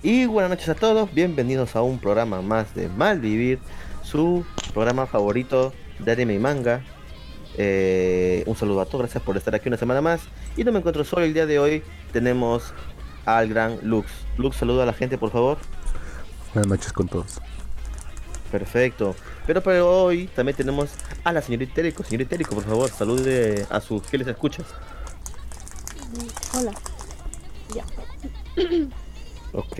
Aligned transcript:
Y 0.00 0.26
buenas 0.26 0.50
noches 0.50 0.68
a 0.68 0.76
todos, 0.76 1.12
bienvenidos 1.12 1.74
a 1.74 1.82
un 1.82 1.98
programa 1.98 2.40
más 2.40 2.72
de 2.76 2.88
Malvivir, 2.88 3.58
su 4.04 4.46
programa 4.72 5.06
favorito 5.06 5.72
de 5.98 6.12
anime 6.12 6.34
y 6.34 6.38
manga. 6.38 6.84
Eh, 7.56 8.44
un 8.46 8.54
saludo 8.54 8.80
a 8.80 8.86
todos, 8.86 9.00
gracias 9.00 9.24
por 9.24 9.36
estar 9.36 9.56
aquí 9.56 9.68
una 9.68 9.76
semana 9.76 10.00
más. 10.00 10.20
Y 10.56 10.62
no 10.62 10.70
me 10.70 10.78
encuentro 10.78 11.02
solo 11.02 11.24
el 11.24 11.34
día 11.34 11.46
de 11.46 11.58
hoy, 11.58 11.82
tenemos 12.12 12.72
al 13.24 13.48
gran 13.48 13.80
Lux. 13.82 14.08
Lux, 14.36 14.56
saluda 14.56 14.84
a 14.84 14.86
la 14.86 14.92
gente, 14.92 15.18
por 15.18 15.32
favor. 15.32 15.58
Buenas 16.54 16.68
noches 16.70 16.92
con 16.92 17.08
todos. 17.08 17.40
Perfecto. 18.52 19.16
Pero 19.48 19.64
para 19.64 19.84
hoy 19.84 20.28
también 20.28 20.56
tenemos 20.56 20.90
a 21.24 21.32
la 21.32 21.42
señorita 21.42 21.72
Itérico. 21.72 22.04
Señorita 22.04 22.36
Itérico, 22.36 22.54
por 22.54 22.64
favor, 22.64 22.88
salude 22.88 23.66
a 23.68 23.80
sus 23.80 24.00
fieles 24.04 24.28
escuchas. 24.28 24.66
Hola. 26.54 26.72
Ya. 27.74 27.84
Ok, 29.58 29.78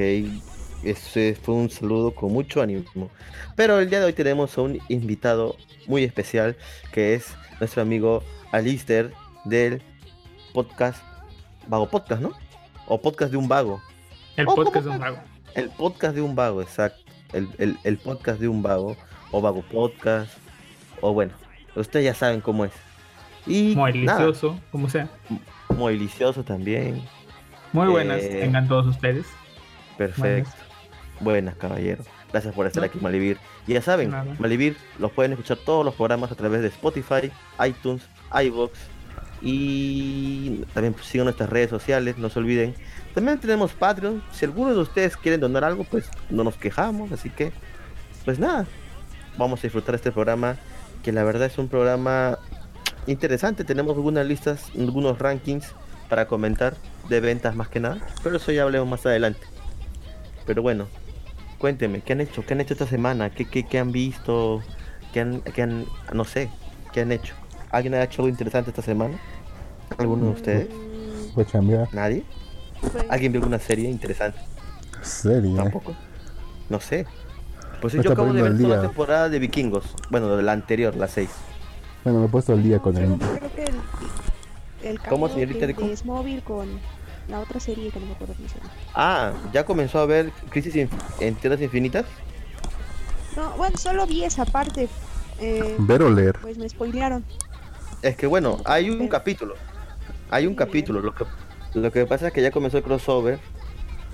ese 0.83 1.37
fue 1.41 1.55
un 1.55 1.71
saludo 1.71 2.13
con 2.13 2.33
mucho 2.33 2.61
ánimo. 2.61 3.11
Pero 3.55 3.79
el 3.79 3.89
día 3.89 4.01
de 4.01 4.07
hoy 4.07 4.13
tenemos 4.13 4.59
a 4.59 4.63
un 4.63 4.81
invitado 4.89 5.55
muy 5.87 6.03
especial 6.03 6.57
que 6.93 7.15
es 7.15 7.37
nuestro 7.61 7.83
amigo 7.83 8.25
Alister 8.51 9.13
del 9.45 9.81
podcast 10.53 11.01
Vago 11.69 11.89
Podcast, 11.89 12.21
¿no? 12.23 12.33
O 12.89 13.01
podcast 13.01 13.31
de 13.31 13.37
un 13.37 13.47
vago. 13.47 13.81
El 14.37 14.49
Oh, 14.49 14.55
podcast 14.57 14.85
de 14.87 14.91
¿cómo 14.91 14.95
un 14.95 15.01
vago. 15.01 15.19
El 15.55 15.71
podcast 15.71 16.15
de 16.17 16.23
un 16.23 16.35
vago, 16.35 16.61
exacto. 16.63 16.99
El, 17.33 17.49
el- 17.59 17.79
el 17.85 17.99
podcast 17.99 18.41
de 18.41 18.49
un 18.49 18.61
vago. 18.63 18.97
O 19.31 19.41
vago 19.41 19.63
podcast. 19.63 20.33
O 21.03 21.13
bueno, 21.13 21.35
ustedes 21.77 22.05
ya 22.07 22.15
saben 22.15 22.41
cómo 22.41 22.65
es. 22.65 22.73
Y 23.47 23.77
Muy 23.77 23.93
delicioso, 23.93 24.59
como 24.73 24.89
sea. 24.91 25.09
muy 25.77 25.93
delicioso 25.95 26.43
también. 26.43 27.01
Muy 27.73 27.87
buenas, 27.87 28.23
Eh, 28.23 28.39
tengan 28.41 28.67
todos 28.67 28.87
ustedes. 28.87 29.27
Perfecto. 29.99 30.51
Buenas, 31.21 31.57
caballero. 31.57 32.05
Gracias 32.33 32.55
por 32.55 32.67
estar 32.67 32.83
No. 32.83 32.87
aquí, 32.87 32.99
Malivir. 33.01 33.39
Y 33.67 33.73
ya 33.75 33.83
saben, 33.83 34.11
Nada. 34.11 34.35
Malivir 34.39 34.77
los 34.99 35.11
pueden 35.13 35.33
escuchar 35.33 35.59
todos 35.59 35.85
los 35.85 35.95
programas 35.95 36.31
a 36.31 36.35
través 36.37 36.63
de 36.63 36.69
Spotify, 36.69 37.31
iTunes, 37.67 38.03
iBox 38.33 38.73
y 39.41 40.65
también 40.75 40.95
pues, 40.95 41.07
sigan 41.07 41.25
nuestras 41.27 41.49
redes 41.49 41.71
sociales, 41.71 42.19
no 42.19 42.29
se 42.29 42.39
olviden. 42.39 42.75
También 43.15 43.39
tenemos 43.39 43.73
Patreon. 43.73 44.23
Si 44.33 44.45
alguno 44.45 44.75
de 44.75 44.81
ustedes 44.81 45.17
quieren 45.17 45.41
donar 45.41 45.65
algo, 45.65 45.85
pues 45.85 46.09
no 46.31 46.45
nos 46.45 46.57
quejamos. 46.57 47.13
Así 47.13 47.31
que, 47.31 47.53
pues 48.25 48.39
nada, 48.39 48.67
vamos 49.37 49.61
a 49.61 49.63
disfrutar 49.63 49.95
este 49.95 50.13
programa 50.13 50.57
que 51.03 51.13
la 51.13 51.25
verdad 51.25 51.47
es 51.47 51.59
un 51.59 51.69
programa 51.69 52.39
interesante. 53.07 53.65
Tenemos 53.65 53.97
algunas 53.97 54.27
listas, 54.27 54.71
algunos 54.79 55.19
rankings 55.19 55.73
para 56.09 56.27
comentar 56.27 56.75
de 57.09 57.21
ventas 57.21 57.55
más 57.55 57.69
que 57.69 57.81
nada, 57.81 57.99
pero 58.23 58.37
eso 58.37 58.53
ya 58.53 58.63
hablemos 58.63 58.89
más 58.89 59.05
adelante. 59.07 59.41
Pero 60.49 60.63
bueno, 60.63 60.87
cuénteme, 61.59 62.01
¿qué 62.01 62.15
han 62.15 62.23
hecho? 62.23 62.45
¿Qué 62.45 62.55
han 62.55 62.63
hecho 62.63 62.73
esta 62.73 62.87
semana? 62.87 63.29
¿Qué, 63.29 63.45
qué, 63.45 63.65
qué 63.65 63.79
han 63.79 63.93
visto? 63.93 64.63
¿Qué 65.13 65.21
han, 65.21 65.43
qué 65.43 65.61
han, 65.61 65.85
no 66.15 66.25
sé, 66.25 66.49
qué 66.95 67.03
han 67.03 67.13
hecho? 67.13 67.35
¿Alguien 67.71 67.93
ha 67.93 68.03
hecho 68.03 68.23
algo 68.23 68.31
interesante 68.31 68.71
esta 68.71 68.81
semana? 68.81 69.19
¿Alguno 69.99 70.25
de 70.25 70.31
ustedes? 70.31 70.69
Mm, 70.71 71.35
Fue 71.35 71.43
a 71.43 71.47
chambear. 71.47 71.89
¿Nadie? 71.93 72.25
pues, 72.81 73.05
¿Alguien 73.11 73.33
vio 73.33 73.43
alguna 73.43 73.59
serie 73.59 73.91
interesante? 73.91 74.39
Serie. 75.03 75.55
Tampoco. 75.55 75.95
No 76.71 76.81
sé. 76.81 77.05
Pues 77.83 77.93
yo 77.93 78.11
acabo 78.11 78.33
de 78.33 78.41
ver 78.41 78.57
toda 78.57 78.77
la 78.77 78.83
temporada 78.83 79.29
de 79.29 79.39
Vikingos. 79.39 79.85
Bueno, 80.09 80.35
de 80.35 80.43
la 80.43 80.53
anterior, 80.53 80.97
la 80.97 81.09
6. 81.09 81.29
Bueno, 82.05 82.21
me 82.21 82.27
he 82.27 82.29
puesto 82.31 82.55
el 82.55 82.63
día 82.63 82.79
con 82.79 82.97
el. 82.97 83.19
creo 83.19 83.55
que 83.55 83.65
el, 83.65 84.89
el 84.93 84.99
¿Cómo, 85.01 85.29
señorita 85.29 85.67
de, 85.67 85.75
de 85.75 85.97
Smallville 85.97 86.41
con 86.43 86.69
la 87.29 87.41
otra 87.41 87.61
serie 87.61 87.91
que 87.91 88.01
no 88.01 88.07
me 88.07 88.13
acuerdo 88.13 88.35
cómo 88.35 88.49
se 88.49 88.59
llama. 88.59 88.71
Ah, 88.95 89.33
¿ya 89.53 89.65
comenzó 89.65 89.99
a 90.01 90.07
ver 90.07 90.33
Crisis 90.51 90.75
Inf- 90.75 90.89
en 91.21 91.35
Tierras 91.35 91.61
Infinitas? 91.61 92.07
No, 93.37 93.51
bueno, 93.57 93.77
solo 93.77 94.07
vi 94.07 94.25
esa 94.25 94.45
parte. 94.45 94.89
Eh, 95.41 95.77
Ver 95.79 96.03
o 96.03 96.11
leer. 96.11 96.39
pues 96.41 96.59
me 96.59 96.69
spoilearon. 96.69 97.25
Es 98.03 98.17
que 98.17 98.27
bueno, 98.27 98.59
hay 98.65 98.91
un 98.91 98.99
Pero- 98.99 99.11
capítulo. 99.11 99.55
Hay 100.31 100.47
un 100.47 100.53
Sí, 100.55 100.57
capítulo. 100.59 101.01
Lo 101.01 101.15
que, 101.15 101.25
lo 101.75 101.93
que 101.93 102.07
pasa 102.07 102.29
es 102.29 102.33
que 102.33 102.43
ya 102.43 102.51
comenzó 102.51 102.79
el 102.79 102.83
crossover 102.85 103.39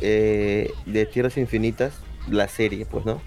eh, 0.00 0.70
de 0.86 1.06
Tierras 1.06 1.36
Infinitas, 1.36 1.94
la 2.28 2.48
serie, 2.48 2.84
pues, 2.84 3.04
¿no? 3.06 3.20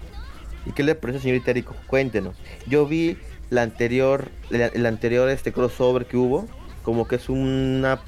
¿Y 0.66 0.72
qué 0.72 0.82
le 0.82 0.94
parece, 0.94 1.20
señorita 1.20 1.52
Rico? 1.52 1.74
Cuéntenos. 1.86 2.36
Yo 2.66 2.86
vi 2.86 3.16
la 3.50 3.62
anterior, 3.62 4.28
la- 4.50 4.66
el 4.66 4.84
anterior 4.86 5.28
este 5.30 5.52
crossover 5.52 6.06
que 6.06 6.16
hubo, 6.18 6.46
como 6.82 7.08
que 7.08 7.16
es 7.16 7.28
una, 7.28 8.00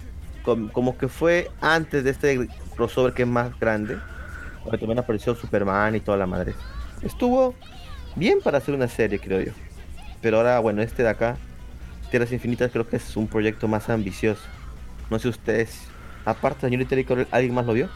como 0.43 0.97
que 0.97 1.09
fue 1.09 1.51
antes 1.61 2.05
de 2.05 2.11
este 2.11 2.49
crossover 2.77 3.13
que 3.13 3.23
es 3.23 3.29
más 3.29 3.59
grande, 3.59 3.99
donde 4.65 4.79
también 4.79 4.99
apareció 4.99 5.35
Superman 5.35 5.97
y 5.97 6.01
toda 6.01 6.17
la 6.17 6.27
madre. 6.27 6.55
Estuvo 7.03 7.55
bien 8.17 8.39
para 8.43 8.59
hacer 8.59 8.75
una 8.75 8.89
serie, 8.89 9.19
creo 9.19 9.41
yo. 9.41 9.53
Pero 10.21 10.39
ahora, 10.39 10.59
bueno, 10.61 10.83
este 10.83 11.03
de 11.03 11.09
acá, 11.09 11.37
Tierras 12.11 12.33
Infinitas, 12.33 12.71
creo 12.71 12.87
que 12.89 12.97
es 12.97 13.17
un 13.17 13.27
proyecto 13.27 13.69
más 13.69 13.89
ambicioso. 13.89 14.43
No 15.09 15.19
sé 15.19 15.29
ustedes, 15.29 15.89
aparte, 16.25 16.63
señorita 16.63 16.95
Rico, 16.95 17.17
¿alguien 17.31 17.55
más 17.55 17.67
lo 17.67 17.73
vio? 17.73 17.89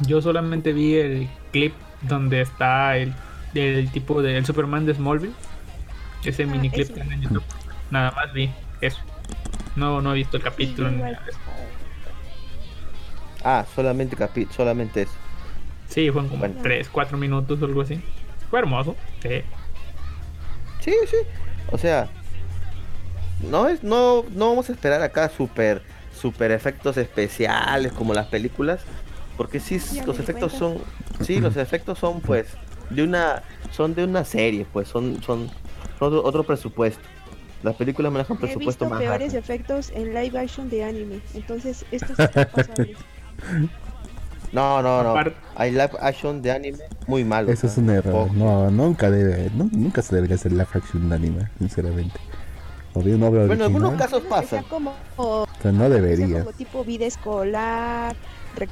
Yo 0.00 0.20
solamente 0.20 0.72
vi 0.72 0.96
el 0.96 1.28
clip 1.52 1.72
donde 2.02 2.42
está 2.42 2.96
el, 2.98 3.14
el 3.54 3.90
tipo 3.90 4.20
del 4.22 4.44
Superman 4.44 4.84
de 4.84 4.94
Smallville. 4.94 5.34
Ese 6.24 6.42
Ah, 6.42 6.46
mini 6.46 6.70
clip 6.70 6.92
que 6.92 7.00
en 7.00 7.22
YouTube. 7.22 7.44
Nada 7.90 8.10
más 8.10 8.32
vi 8.32 8.50
eso. 8.80 8.98
No, 9.76 10.00
no 10.00 10.12
he 10.12 10.16
visto 10.16 10.36
el 10.36 10.42
capítulo. 10.42 10.90
Sí, 10.90 10.96
Ah, 13.48 13.64
solamente 13.76 14.16
capi 14.16 14.48
solamente 14.50 15.02
eso. 15.02 15.12
Sí, 15.88 16.10
fueron 16.10 16.28
como 16.28 16.40
Bueno. 16.40 16.56
3, 16.62 16.88
4 16.88 17.16
minutos 17.16 17.62
o 17.62 17.64
algo 17.64 17.80
así. 17.82 18.00
Fue 18.50 18.58
hermoso. 18.58 18.96
Sí. 19.22 19.42
Sí, 20.80 20.92
sí. 21.08 21.16
O 21.70 21.78
sea, 21.78 22.08
no 23.48 23.68
es, 23.68 23.84
no, 23.84 24.24
no 24.34 24.48
vamos 24.48 24.68
a 24.68 24.72
esperar 24.72 25.00
acá 25.00 25.28
super, 25.28 25.80
super 26.12 26.50
efectos 26.50 26.96
especiales 26.96 27.92
como 27.92 28.14
las 28.14 28.26
películas, 28.26 28.80
porque 29.36 29.60
sí, 29.60 29.80
los 30.04 30.18
efectos 30.18 30.52
son, 30.52 30.78
sí, 31.20 31.40
los 31.40 31.56
efectos 31.56 32.00
son 32.00 32.20
pues 32.20 32.48
de 32.90 33.04
una, 33.04 33.44
son 33.70 33.94
de 33.94 34.02
una 34.02 34.24
serie, 34.24 34.66
pues 34.72 34.88
son, 34.88 35.22
son, 35.22 35.48
son 36.00 36.08
otro, 36.08 36.24
otro 36.24 36.42
presupuesto. 36.42 37.00
Las 37.62 37.76
películas 37.76 38.10
manejan 38.12 38.36
He 38.38 38.40
presupuesto 38.40 38.84
visto 38.86 38.88
más 38.88 38.98
peores 38.98 39.28
bajo. 39.32 39.38
efectos 39.38 39.90
en 39.94 40.14
live 40.14 40.36
action 40.36 40.68
de 40.68 40.82
anime. 40.84 41.20
Entonces, 41.34 41.84
esto 41.92 42.08
sí 42.16 42.22
está 42.22 42.48
pasable. 42.48 42.96
No, 44.52 44.80
no, 44.82 45.02
no. 45.02 45.30
Hay 45.56 45.72
live 45.72 45.90
action 46.00 46.40
de 46.40 46.52
anime 46.52 46.78
muy 47.06 47.24
malos. 47.24 47.50
Eso 47.52 47.66
es 47.66 47.76
¿no? 47.78 47.84
un 47.84 47.90
error. 47.90 48.32
No, 48.32 48.70
nunca 48.70 49.10
debe. 49.10 49.50
nu- 49.54 49.68
nunca 49.72 50.02
se 50.02 50.14
debería 50.14 50.36
hacer 50.36 50.52
live 50.52 50.66
action 50.72 51.08
de 51.08 51.14
anime, 51.16 51.48
sinceramente. 51.58 52.18
O 52.94 53.00
bien 53.00 53.16
una 53.16 53.26
obra 53.28 53.46
Bueno, 53.46 53.66
en 53.66 53.74
algunos 53.76 53.94
casos 53.94 54.22
pasa. 54.24 54.62
como, 54.68 54.94
o 55.16 55.42
o 55.42 55.48
sea, 55.60 55.72
no 55.72 55.88
debería. 55.90 56.38
como 56.40 56.52
tipo 56.52 56.84
vida 56.84 57.04
escolar, 57.06 58.16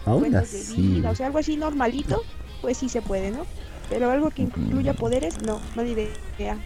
Aún 0.07 0.31
de 0.31 0.41
vida, 0.77 1.11
o 1.11 1.15
sea, 1.15 1.27
algo 1.27 1.39
así 1.39 1.57
normalito, 1.57 2.23
pues 2.63 2.79
sí 2.79 2.89
se 2.89 3.03
puede, 3.03 3.31
¿no? 3.31 3.45
Pero 3.91 4.11
algo 4.11 4.31
que 4.31 4.43
incluya 4.43 4.95
poderes, 4.95 5.43
no, 5.43 5.61
no 5.75 5.83
hay 5.83 5.91
idea. 5.91 6.57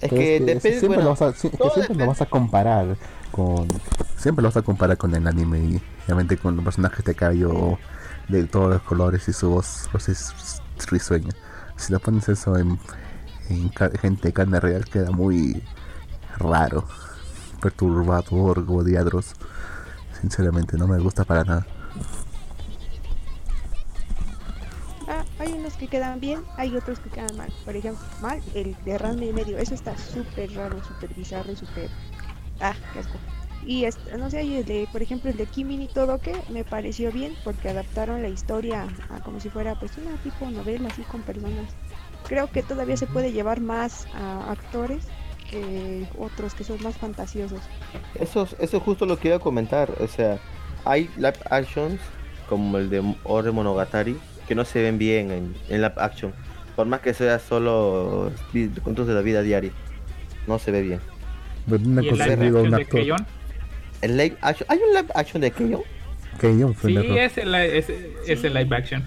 Es 0.00 0.10
que 0.10 0.16
es 0.36 0.40
que 0.40 0.44
depende, 0.44 0.60
siempre, 0.60 0.88
bueno, 0.88 1.02
lo 1.04 1.08
vas 1.10 1.22
a, 1.22 1.32
si- 1.32 1.50
que 1.50 1.70
siempre 1.70 1.96
lo 1.96 2.06
vas 2.06 2.20
a 2.20 2.26
comparar 2.26 2.96
siempre 4.16 4.42
lo 4.42 4.48
vas 4.48 4.56
a 4.56 4.62
comparar 4.62 4.96
con 4.96 5.14
el 5.14 5.26
anime 5.26 5.58
y 5.58 5.82
obviamente 6.06 6.36
con 6.36 6.56
los 6.56 6.64
personajes 6.64 7.04
de 7.04 7.14
cabello 7.14 7.78
de 8.28 8.44
todos 8.44 8.70
los 8.70 8.82
colores 8.82 9.28
y 9.28 9.32
su 9.32 9.50
voz 9.50 9.88
pues 9.92 10.08
es 10.08 10.60
risueña. 10.90 11.34
Si 11.76 11.92
lo 11.92 12.00
pones 12.00 12.28
eso 12.28 12.56
en, 12.56 12.78
en 13.48 13.70
gente 14.00 14.28
de 14.28 14.32
carne 14.32 14.60
real 14.60 14.84
queda 14.84 15.10
muy 15.10 15.62
raro 16.38 16.84
perturbador 17.60 18.64
godiadros 18.64 19.34
sinceramente 20.20 20.76
no 20.76 20.86
me 20.86 20.98
gusta 20.98 21.24
para 21.24 21.44
nada. 21.44 21.66
Ah, 25.08 25.24
hay 25.38 25.52
unos 25.52 25.74
que 25.74 25.86
quedan 25.86 26.18
bien, 26.18 26.42
hay 26.56 26.76
otros 26.76 26.98
que 26.98 27.10
quedan 27.10 27.36
mal. 27.36 27.52
Por 27.64 27.76
ejemplo, 27.76 28.04
mal, 28.20 28.42
el 28.54 28.76
de 28.84 28.98
Ranma 28.98 29.24
y 29.24 29.32
medio, 29.32 29.56
eso 29.58 29.74
está 29.74 29.96
súper 29.96 30.52
raro, 30.54 30.82
súper 30.82 31.14
bizarro 31.14 31.52
y 31.52 31.56
súper... 31.56 31.90
Ah, 32.60 32.74
qué 32.92 33.00
asco. 33.00 33.18
Y 33.64 33.84
este, 33.84 34.16
no 34.16 34.30
sé, 34.30 34.44
y 34.44 34.58
el 34.58 34.64
de, 34.64 34.86
por 34.92 35.02
ejemplo, 35.02 35.28
el 35.30 35.36
de 35.36 35.46
Kimin 35.46 35.82
y 35.82 35.88
todo 35.88 36.18
que 36.18 36.32
me 36.50 36.62
pareció 36.62 37.10
bien 37.10 37.34
porque 37.42 37.68
adaptaron 37.70 38.22
la 38.22 38.28
historia 38.28 38.86
a 39.10 39.18
como 39.20 39.40
si 39.40 39.50
fuera 39.50 39.74
pues 39.74 39.92
una 39.98 40.16
tipo 40.22 40.48
novela 40.50 40.88
así 40.88 41.02
con 41.02 41.22
personas. 41.22 41.74
Creo 42.28 42.48
que 42.50 42.62
todavía 42.62 42.96
se 42.96 43.06
puede 43.08 43.32
llevar 43.32 43.60
más 43.60 44.06
a 44.14 44.50
actores 44.52 45.04
que 45.50 46.06
otros 46.18 46.54
que 46.54 46.62
son 46.64 46.80
más 46.82 46.96
fantasiosos. 46.96 47.60
Eso, 48.14 48.42
es- 48.44 48.56
eso 48.60 48.76
es 48.76 48.82
justo 48.82 49.04
lo 49.06 49.18
que 49.18 49.28
iba 49.28 49.36
a 49.36 49.40
comentar. 49.40 49.90
O 50.00 50.06
sea, 50.08 50.38
hay 50.84 51.10
live 51.16 51.34
actions 51.50 52.00
como 52.48 52.78
el 52.78 52.88
de 52.88 53.16
Ore 53.24 53.50
Monogatari 53.50 54.16
que 54.46 54.54
no 54.54 54.64
se 54.64 54.80
ven 54.82 54.96
bien 54.98 55.30
en, 55.32 55.56
en 55.68 55.82
live 55.82 55.94
action. 55.96 56.32
Por 56.76 56.86
más 56.86 57.00
que 57.00 57.14
sea 57.14 57.38
solo 57.40 58.30
cuentos 58.84 59.06
de 59.08 59.14
la 59.14 59.22
vida 59.22 59.42
diaria. 59.42 59.72
No 60.46 60.58
se 60.60 60.70
ve 60.70 60.82
bien. 60.82 61.00
Pero 61.66 61.82
una 61.84 62.02
¿Y 62.02 62.08
el 62.08 62.20
es 62.20 62.24
live 62.24 62.36
digo, 62.36 62.62
un 62.62 62.74
action 62.74 62.74
de 62.74 62.82
actor 62.82 62.88
Keyon? 62.88 63.26
El 64.00 64.16
live 64.16 64.38
action, 64.42 64.66
¿Hay 64.70 64.78
un 64.78 64.94
live 64.94 65.12
action 65.14 65.42
de 65.42 65.52
Keyon? 65.52 65.82
fue 66.74 66.90
Sí, 66.90 66.96
error. 66.96 67.18
es 67.18 67.38
el, 67.38 67.54
es, 67.54 67.90
es 67.90 68.44
el 68.44 68.54
live 68.54 68.76
action. 68.76 69.04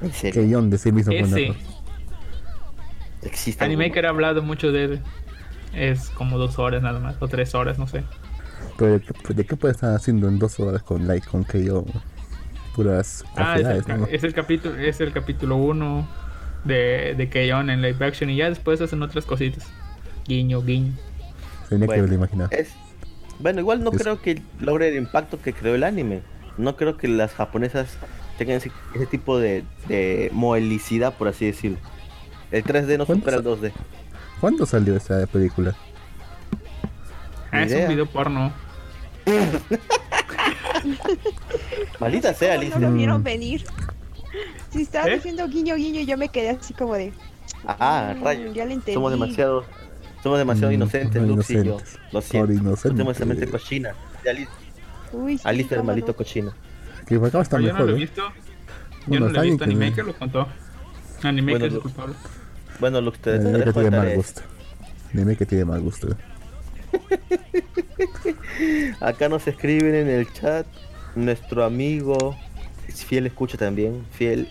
En 0.00 0.12
serio, 0.12 0.42
Keion 0.42 0.70
de 0.70 0.78
sí 0.78 0.92
mismo 0.92 1.14
fue 1.14 1.26
un 1.26 1.34
error. 1.34 1.56
existe. 3.22 3.64
Animaker 3.64 4.06
ha 4.06 4.10
hablado 4.10 4.42
mucho 4.42 4.72
de 4.72 4.84
él. 4.84 5.02
Es 5.72 6.10
como 6.10 6.38
dos 6.38 6.58
horas 6.58 6.82
nada 6.82 7.00
más, 7.00 7.16
o 7.20 7.28
tres 7.28 7.54
horas, 7.54 7.78
no 7.78 7.86
sé. 7.86 8.04
Pero 8.76 8.92
¿de 8.94 9.00
qué, 9.02 9.34
de 9.34 9.46
qué 9.46 9.56
puede 9.56 9.72
estar 9.72 9.94
haciendo 9.94 10.28
en 10.28 10.38
dos 10.38 10.58
horas 10.60 10.82
con 10.82 11.06
like 11.06 11.26
con 11.28 11.44
Keion? 11.44 11.86
Puras 12.74 13.24
Ah, 13.36 13.58
es 13.58 13.66
el, 13.68 13.84
¿no? 13.88 14.06
es 14.06 14.24
el 14.24 14.32
capítulo 14.34 14.76
es 14.76 15.00
el 15.00 15.12
capítulo 15.12 15.56
1 15.56 16.08
de, 16.64 17.14
de 17.16 17.28
Keion 17.30 17.68
en 17.70 17.82
live 17.82 18.04
action 18.06 18.30
y 18.30 18.36
ya 18.36 18.48
después 18.48 18.80
hacen 18.80 19.02
otras 19.02 19.26
cositas. 19.26 19.74
Guiño, 20.26 20.62
guiño. 20.62 20.94
Tenía 21.70 21.86
Bueno, 21.86 21.92
que 21.94 21.98
haberlo 22.00 22.14
imaginado. 22.16 22.50
Es... 22.52 22.72
Bueno, 23.38 23.60
igual 23.60 23.82
no 23.82 23.90
Es- 23.92 24.02
creo 24.02 24.20
que 24.20 24.42
logre 24.60 24.88
el 24.88 24.96
impacto 24.96 25.40
que 25.40 25.54
creó 25.54 25.74
el 25.74 25.84
anime. 25.84 26.20
No 26.58 26.76
creo 26.76 26.98
que 26.98 27.08
las 27.08 27.32
japonesas 27.32 27.88
tengan 28.36 28.56
ese, 28.58 28.70
ese 28.94 29.06
tipo 29.06 29.38
de, 29.38 29.64
de 29.88 30.28
modelicidad, 30.34 31.14
por 31.16 31.28
así 31.28 31.46
decirlo. 31.46 31.78
El 32.50 32.64
3D 32.64 32.98
no 32.98 33.06
¿Cuántos 33.06 33.32
supera 33.32 33.36
el 33.38 33.44
sa- 33.44 33.50
2D. 33.50 33.72
¿Cuándo 34.40 34.66
salió 34.66 34.94
esa 34.96 35.26
película? 35.26 35.74
Ah, 37.52 37.62
es 37.62 37.72
un 37.72 37.88
video 37.88 38.06
porno. 38.06 38.52
Maldita 41.98 42.34
sea, 42.34 42.50
¿Cómo 42.54 42.60
Alicia. 42.62 42.78
No 42.80 42.88
lo 42.90 42.94
vieron 42.94 43.20
Mm. 43.20 43.24
venir. 43.24 43.64
Si 44.70 44.82
estaba 44.82 45.08
¿Eh? 45.08 45.14
diciendo 45.16 45.46
guiño, 45.48 45.74
guiño, 45.76 46.00
yo 46.02 46.16
me 46.16 46.28
quedé 46.28 46.50
así 46.50 46.72
como 46.74 46.94
de. 46.94 47.12
Ah, 47.66 48.14
mm, 48.16 48.22
rayo. 48.24 48.52
Ya 48.52 48.64
le 48.64 48.74
entendí. 48.74 48.94
Somos 48.94 49.10
demasiado, 49.10 49.64
somos 50.22 50.38
demasiado 50.38 50.70
Mm, 50.70 50.74
inocentes, 50.74 51.22
Lux 51.22 51.50
y 51.50 51.54
yo. 51.54 51.60
inocentes. 51.62 51.98
Lo 52.12 52.20
Por 52.20 52.22
siento. 52.76 53.10
esa 53.10 53.24
mente 53.24 53.46
cochina. 53.46 53.94
Uy, 55.12 55.40
Alice 55.44 55.74
el 55.74 55.84
no. 55.84 56.14
cochino. 56.14 56.52
Que 57.06 57.18
por 57.18 57.28
acá 57.28 57.40
está 57.40 57.56
Pero 57.56 57.68
yo 57.68 57.72
no 57.72 57.78
mejor, 57.80 57.90
lo 57.90 57.96
he 57.96 57.98
¿eh? 57.98 58.00
visto. 58.04 58.22
Yo 58.22 58.32
Bueno, 59.06 59.26
no 59.26 59.32
lo 59.32 59.42
he 59.42 59.44
visto. 59.46 59.58
que- 59.58 59.64
Animaker 59.64 60.04
lo 60.04 60.14
contó. 60.14 60.48
Animaker 61.22 61.58
Bueno, 61.60 61.76
es 61.76 61.82
culpable. 61.82 62.14
Bueno, 62.78 63.00
Lux, 63.00 63.18
te, 63.18 63.38
tiene 63.38 63.90
mal 63.90 64.14
gusto. 64.14 64.42
Que 65.38 65.46
tiene 65.46 65.64
mal 65.64 65.80
gusto. 65.80 66.16
Acá 69.00 69.28
nos 69.28 69.46
escriben 69.46 69.94
en 69.94 70.08
el 70.08 70.32
chat 70.32 70.66
nuestro 71.14 71.64
amigo 71.64 72.36
fiel 72.88 73.26
escucha 73.26 73.56
también, 73.56 74.04
fiel, 74.12 74.48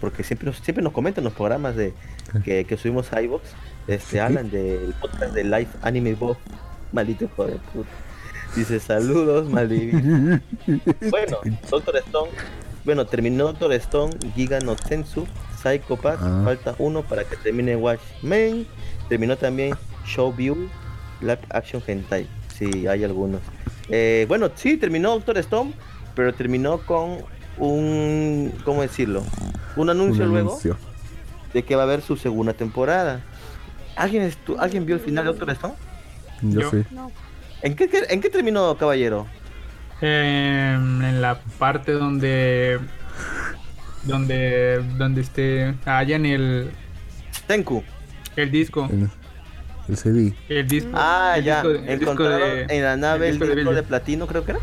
porque 0.00 0.22
siempre 0.24 0.46
nos, 0.46 0.58
siempre 0.58 0.82
nos 0.82 0.92
comentan 0.92 1.24
los 1.24 1.32
programas 1.32 1.76
de 1.76 1.92
que, 2.44 2.64
que 2.64 2.76
subimos 2.76 3.12
a 3.12 3.22
iVox, 3.22 3.42
este, 3.86 4.20
hablan 4.20 4.50
del 4.50 4.94
podcast 5.00 5.32
de 5.34 5.44
Live 5.44 5.68
Anime 5.82 6.14
Bob, 6.14 6.36
maldito 6.92 7.24
hijo 7.26 7.46
de 7.46 7.56
puta. 7.72 7.88
Dice 8.54 8.80
saludos, 8.80 9.48
maldito. 9.50 9.96
Bueno, 11.10 11.38
Doctor 11.70 11.96
Stone, 11.98 12.30
bueno, 12.84 13.06
terminó 13.06 13.44
Doctor 13.46 13.72
Stone, 13.74 14.12
Giga 14.34 14.60
no 14.60 14.76
Sensu, 14.76 15.26
Psycho 15.62 15.96
Pass, 15.96 16.18
Ah. 16.22 16.42
falta 16.44 16.74
uno 16.78 17.02
para 17.02 17.24
que 17.24 17.36
termine 17.36 17.76
Watchmen, 17.76 18.66
terminó 19.08 19.36
también 19.36 19.74
Show 20.06 20.32
View, 20.32 20.68
Live 21.20 21.40
Action 21.50 21.82
Hentai, 21.86 22.26
si 22.56 22.86
hay 22.86 23.04
algunos. 23.04 23.40
Eh, 23.88 24.24
bueno, 24.28 24.50
sí, 24.54 24.76
terminó 24.76 25.10
Doctor 25.10 25.38
Stone, 25.38 25.72
pero 26.14 26.32
terminó 26.34 26.78
con 26.78 27.18
un, 27.58 28.52
¿cómo 28.64 28.82
decirlo? 28.82 29.22
Un 29.76 29.90
anuncio 29.90 30.24
Un 30.24 30.30
luego 30.30 30.58
de 31.52 31.62
que 31.62 31.76
va 31.76 31.82
a 31.82 31.84
haber 31.84 32.02
su 32.02 32.16
segunda 32.16 32.52
temporada. 32.52 33.20
¿Alguien, 33.96 34.30
estu- 34.30 34.56
¿alguien 34.58 34.84
vio 34.86 34.96
el 34.96 35.00
final 35.00 35.24
de 35.24 35.30
Doctor 35.30 35.50
Stone? 35.50 35.74
Yo, 36.42 36.60
Yo- 36.60 36.70
sí. 36.70 36.84
No, 36.90 37.10
¿En 37.62 37.74
qué, 37.74 37.88
qué- 37.88 38.04
¿En 38.10 38.20
qué 38.20 38.28
terminó, 38.30 38.76
caballero? 38.76 39.26
Em, 40.02 41.02
en 41.02 41.22
la 41.22 41.40
parte 41.58 41.92
donde 41.92 42.78
donde 44.04 44.84
donde 44.98 45.20
este 45.22 45.74
hallan 45.84 46.26
el 46.26 46.70
Tenku. 47.46 47.82
el 48.36 48.50
disco 48.50 48.86
El, 48.90 49.08
el 49.88 49.96
CD. 49.96 50.34
el 50.50 50.68
disco 50.68 50.90
Ah, 50.94 51.34
el 51.38 51.44
ya. 51.44 51.54
disco 51.62 51.68
de- 51.70 51.92
el 51.92 51.98
disco 51.98 52.22
de- 52.28 52.66
en 52.68 52.82
la 52.84 52.96
nave 52.96 53.28
el 53.28 53.34
el 53.34 53.38
disco 53.40 53.46
de 53.48 53.56
disco 53.56 53.70
de 53.70 53.76
Billy. 53.80 53.88
platino, 53.88 54.26
creo 54.26 54.44
que 54.44 54.50
era. 54.52 54.60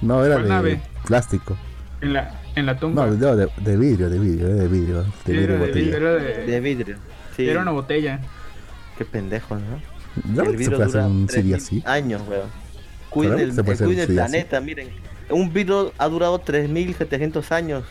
No, 0.00 0.24
era 0.24 0.34
¿Cuál 0.34 0.42
de 0.44 0.48
nave? 0.50 0.80
plástico. 1.06 1.56
en 2.00 2.12
la 2.12 2.34
en 2.56 2.66
la 2.66 2.78
tumba 2.78 3.06
No, 3.06 3.12
no, 3.14 3.36
de, 3.36 3.48
de 3.58 3.76
vidrio, 3.76 4.10
de 4.10 4.18
vidrio, 4.18 4.48
de 4.48 4.68
vidrio. 4.68 5.02
De 5.02 5.10
Sí, 5.24 5.32
vidrio 5.32 5.44
era, 5.44 5.52
de 5.54 5.58
botella. 5.60 5.84
vidrio, 5.84 5.96
era 5.98 6.12
de- 6.24 6.46
De 6.46 6.60
vidrio. 6.60 6.96
Sí. 7.36 7.48
era 7.48 7.60
una 7.62 7.70
botella 7.70 8.20
Qué 8.98 9.04
pendejo, 9.04 9.56
¿no? 9.56 9.80
¿No 10.24 10.42
el 10.42 10.50
se 10.50 10.56
vidrio 10.56 10.78
puede 10.78 10.88
hacer 10.88 11.02
un 11.02 11.28
3000 11.28 11.28
CD 11.28 11.54
así? 11.54 11.82
años, 11.86 12.22
weón. 12.28 12.50
Cuiden 13.10 13.38
el, 13.38 13.52
se 13.52 13.62
puede 13.62 13.74
hacer 13.74 13.86
cuiden 13.86 14.10
un 14.10 14.10
el 14.10 14.18
así. 14.18 14.32
planeta, 14.32 14.60
miren. 14.60 14.88
Un 15.30 15.52
vidrio 15.52 15.92
ha 15.98 16.08
durado 16.08 16.38
3700 16.40 17.52
años. 17.52 17.84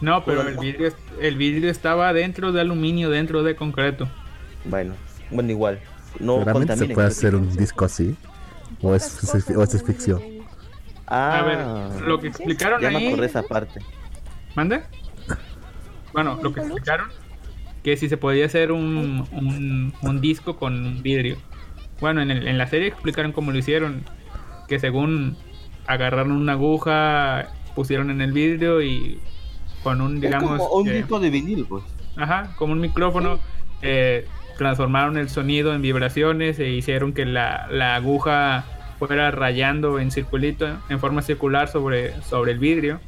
no 0.00 0.24
pero 0.24 0.42
el 0.42 0.56
vidrio 0.56 0.92
el 1.20 1.36
vidrio 1.36 1.70
estaba 1.70 2.12
dentro 2.12 2.52
de 2.52 2.60
aluminio 2.60 3.08
dentro 3.10 3.42
de 3.42 3.56
concreto 3.56 4.08
Bueno, 4.64 4.94
bueno, 5.30 5.50
igual. 5.50 5.80
No 6.20 6.44
¿Realmente 6.44 6.76
se 6.76 6.86
puede 6.86 7.08
hacer 7.08 7.34
un 7.34 7.54
disco 7.56 7.84
así? 7.84 8.14
¿O 8.82 8.94
es, 8.94 9.48
o 9.54 9.62
es 9.62 9.82
ficción? 9.82 10.22
Ah, 11.06 11.38
a 11.38 11.42
ver 11.42 12.02
lo 12.06 12.20
que 12.20 12.28
explicaron 12.28 12.80
ya 12.80 12.90
me 12.90 12.98
ahí 12.98 13.08
acordé 13.08 13.26
esa 13.26 13.42
parte. 13.42 13.80
¿Mande? 14.54 14.82
Bueno, 16.12 16.38
lo 16.42 16.52
que 16.52 16.60
explicaron 16.60 17.08
que 17.86 17.96
si 17.96 18.08
se 18.08 18.16
podía 18.16 18.46
hacer 18.46 18.72
un, 18.72 19.24
un, 19.30 19.94
un 20.02 20.20
disco 20.20 20.56
con 20.56 20.74
un 20.84 21.02
vidrio. 21.04 21.36
Bueno, 22.00 22.20
en, 22.20 22.32
el- 22.32 22.48
en 22.48 22.58
la 22.58 22.66
serie 22.66 22.88
explicaron 22.88 23.30
cómo 23.30 23.52
lo 23.52 23.58
hicieron. 23.58 24.02
Que 24.66 24.80
según 24.80 25.36
agarraron 25.86 26.32
una 26.32 26.54
aguja, 26.54 27.46
pusieron 27.76 28.10
en 28.10 28.20
el 28.22 28.32
vidrio 28.32 28.82
y 28.82 29.20
con 29.84 30.00
un, 30.00 30.20
digamos, 30.20 30.54
es 30.54 30.58
como 30.58 30.74
un 30.80 30.84
que- 30.86 30.94
disco 30.94 31.20
de 31.20 31.30
vinil, 31.30 31.64
pues. 31.68 31.84
ajá, 32.16 32.54
como 32.56 32.72
un 32.72 32.80
micrófono, 32.80 33.38
eh, 33.82 34.26
transformaron 34.58 35.16
el 35.16 35.28
sonido 35.28 35.72
en 35.72 35.80
vibraciones 35.80 36.58
e 36.58 36.70
hicieron 36.70 37.12
que 37.12 37.24
la, 37.24 37.68
la 37.70 37.94
aguja 37.94 38.64
fuera 38.98 39.30
rayando 39.30 40.00
en 40.00 40.10
circulito, 40.10 40.66
en 40.88 40.98
forma 40.98 41.22
circular 41.22 41.68
sobre, 41.68 42.20
sobre 42.22 42.50
el 42.50 42.58
vidrio. 42.58 42.98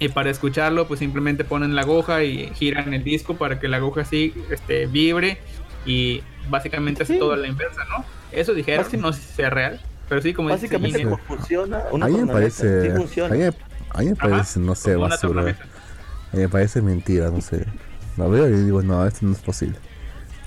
Y 0.00 0.08
para 0.08 0.30
escucharlo, 0.30 0.88
pues 0.88 0.98
simplemente 0.98 1.44
ponen 1.44 1.76
la 1.76 1.82
aguja 1.82 2.24
y 2.24 2.50
giran 2.54 2.92
el 2.94 3.04
disco 3.04 3.36
para 3.36 3.60
que 3.60 3.68
la 3.68 3.76
aguja 3.76 4.00
así 4.00 4.34
este, 4.50 4.86
vibre 4.86 5.38
y 5.86 6.22
básicamente 6.48 7.02
hace 7.04 7.12
Sí. 7.12 7.18
todo 7.20 7.34
a 7.34 7.36
la 7.36 7.46
inversa, 7.46 7.84
¿no? 7.84 8.04
Eso 8.32 8.52
dijeron, 8.54 8.84
Básic- 8.86 8.98
no 8.98 9.12
sé 9.12 9.20
si 9.22 9.34
sea 9.34 9.50
real, 9.50 9.80
pero 10.08 10.20
sí, 10.22 10.32
como 10.34 10.48
dice 10.48 10.62
Básicamente, 10.66 10.98
Gine, 10.98 11.10
como 11.10 11.22
funciona 11.22 11.84
una 11.92 12.06
A 12.06 12.08
mí 12.08 12.16
me 12.18 12.32
parece. 12.32 12.82
Sí 12.82 12.88
a, 12.88 12.96
funciona. 12.96 13.34
me 13.36 13.46
Ajá, 14.18 14.28
parece, 14.28 14.58
no 14.60 14.74
sé, 14.74 14.96
basura. 14.96 15.20
tornamesa. 15.20 15.62
A 16.32 16.36
mí 16.36 16.42
me 16.42 16.48
parece 16.48 16.80
mentira, 16.82 17.30
no 17.30 17.40
sé. 17.40 17.66
Lo 18.16 18.30
veo 18.30 18.48
y 18.48 18.52
digo, 18.64 18.82
no, 18.82 19.06
esto 19.06 19.26
no 19.26 19.32
es 19.32 19.38
posible. 19.40 19.76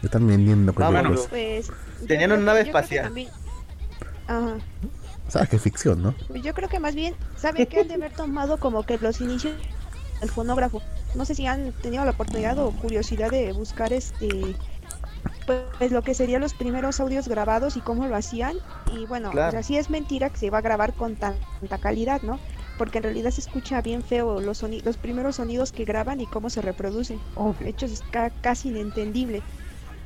Están 0.01 0.25
vendiendo 0.27 0.73
cualquier 0.73 1.01
bueno. 1.03 1.15
cosa. 1.15 1.29
Pues. 1.29 1.71
Tenían 2.07 2.31
una 2.31 2.41
nave 2.41 2.61
espacial. 2.61 3.11
Ajá. 4.27 4.55
¿Sabes 5.33 5.49
qué 5.49 5.57
ficción, 5.57 6.03
no? 6.03 6.13
Pues 6.27 6.43
yo 6.43 6.53
creo 6.53 6.69
que 6.69 6.79
más 6.79 6.93
bien, 6.93 7.15
¿saben 7.37 7.65
qué 7.65 7.79
han 7.79 7.87
de 7.87 7.95
haber 7.95 8.13
tomado 8.13 8.57
como 8.59 8.83
que 8.83 8.99
los 8.99 9.19
inicios 9.19 9.55
del 10.21 10.29
fonógrafo? 10.29 10.79
No 11.15 11.25
sé 11.25 11.33
si 11.33 11.47
han 11.47 11.71
tenido 11.81 12.05
la 12.05 12.11
oportunidad 12.11 12.59
o 12.59 12.69
curiosidad 12.69 13.31
de 13.31 13.51
buscar 13.51 13.93
este 13.93 14.55
pues 15.47 15.91
lo 15.91 16.03
que 16.03 16.13
serían 16.13 16.41
los 16.41 16.53
primeros 16.53 16.99
audios 16.99 17.27
grabados 17.27 17.77
y 17.77 17.81
cómo 17.81 18.05
lo 18.05 18.15
hacían. 18.15 18.57
Y 18.95 19.07
bueno, 19.07 19.31
Claro. 19.31 19.47
o 19.49 19.51
sea, 19.51 19.63
sí 19.63 19.75
es 19.75 19.89
mentira 19.89 20.29
que 20.29 20.37
se 20.37 20.51
va 20.51 20.59
a 20.59 20.61
grabar 20.61 20.93
con 20.93 21.15
tan- 21.15 21.35
tanta 21.59 21.79
calidad, 21.79 22.21
¿no? 22.21 22.39
Porque 22.77 22.99
en 22.99 23.05
realidad 23.05 23.31
se 23.31 23.41
escucha 23.41 23.81
bien 23.81 24.03
feo 24.03 24.39
los, 24.39 24.61
los 24.61 24.97
primeros 24.97 25.37
sonidos 25.37 25.71
que 25.71 25.83
graban 25.83 26.21
y 26.21 26.27
cómo 26.27 26.51
se 26.51 26.61
reproducen. 26.61 27.19
De 27.59 27.69
hecho, 27.69 27.87
es 27.87 28.01
ca- 28.11 28.29
casi 28.29 28.69
inentendible. 28.69 29.41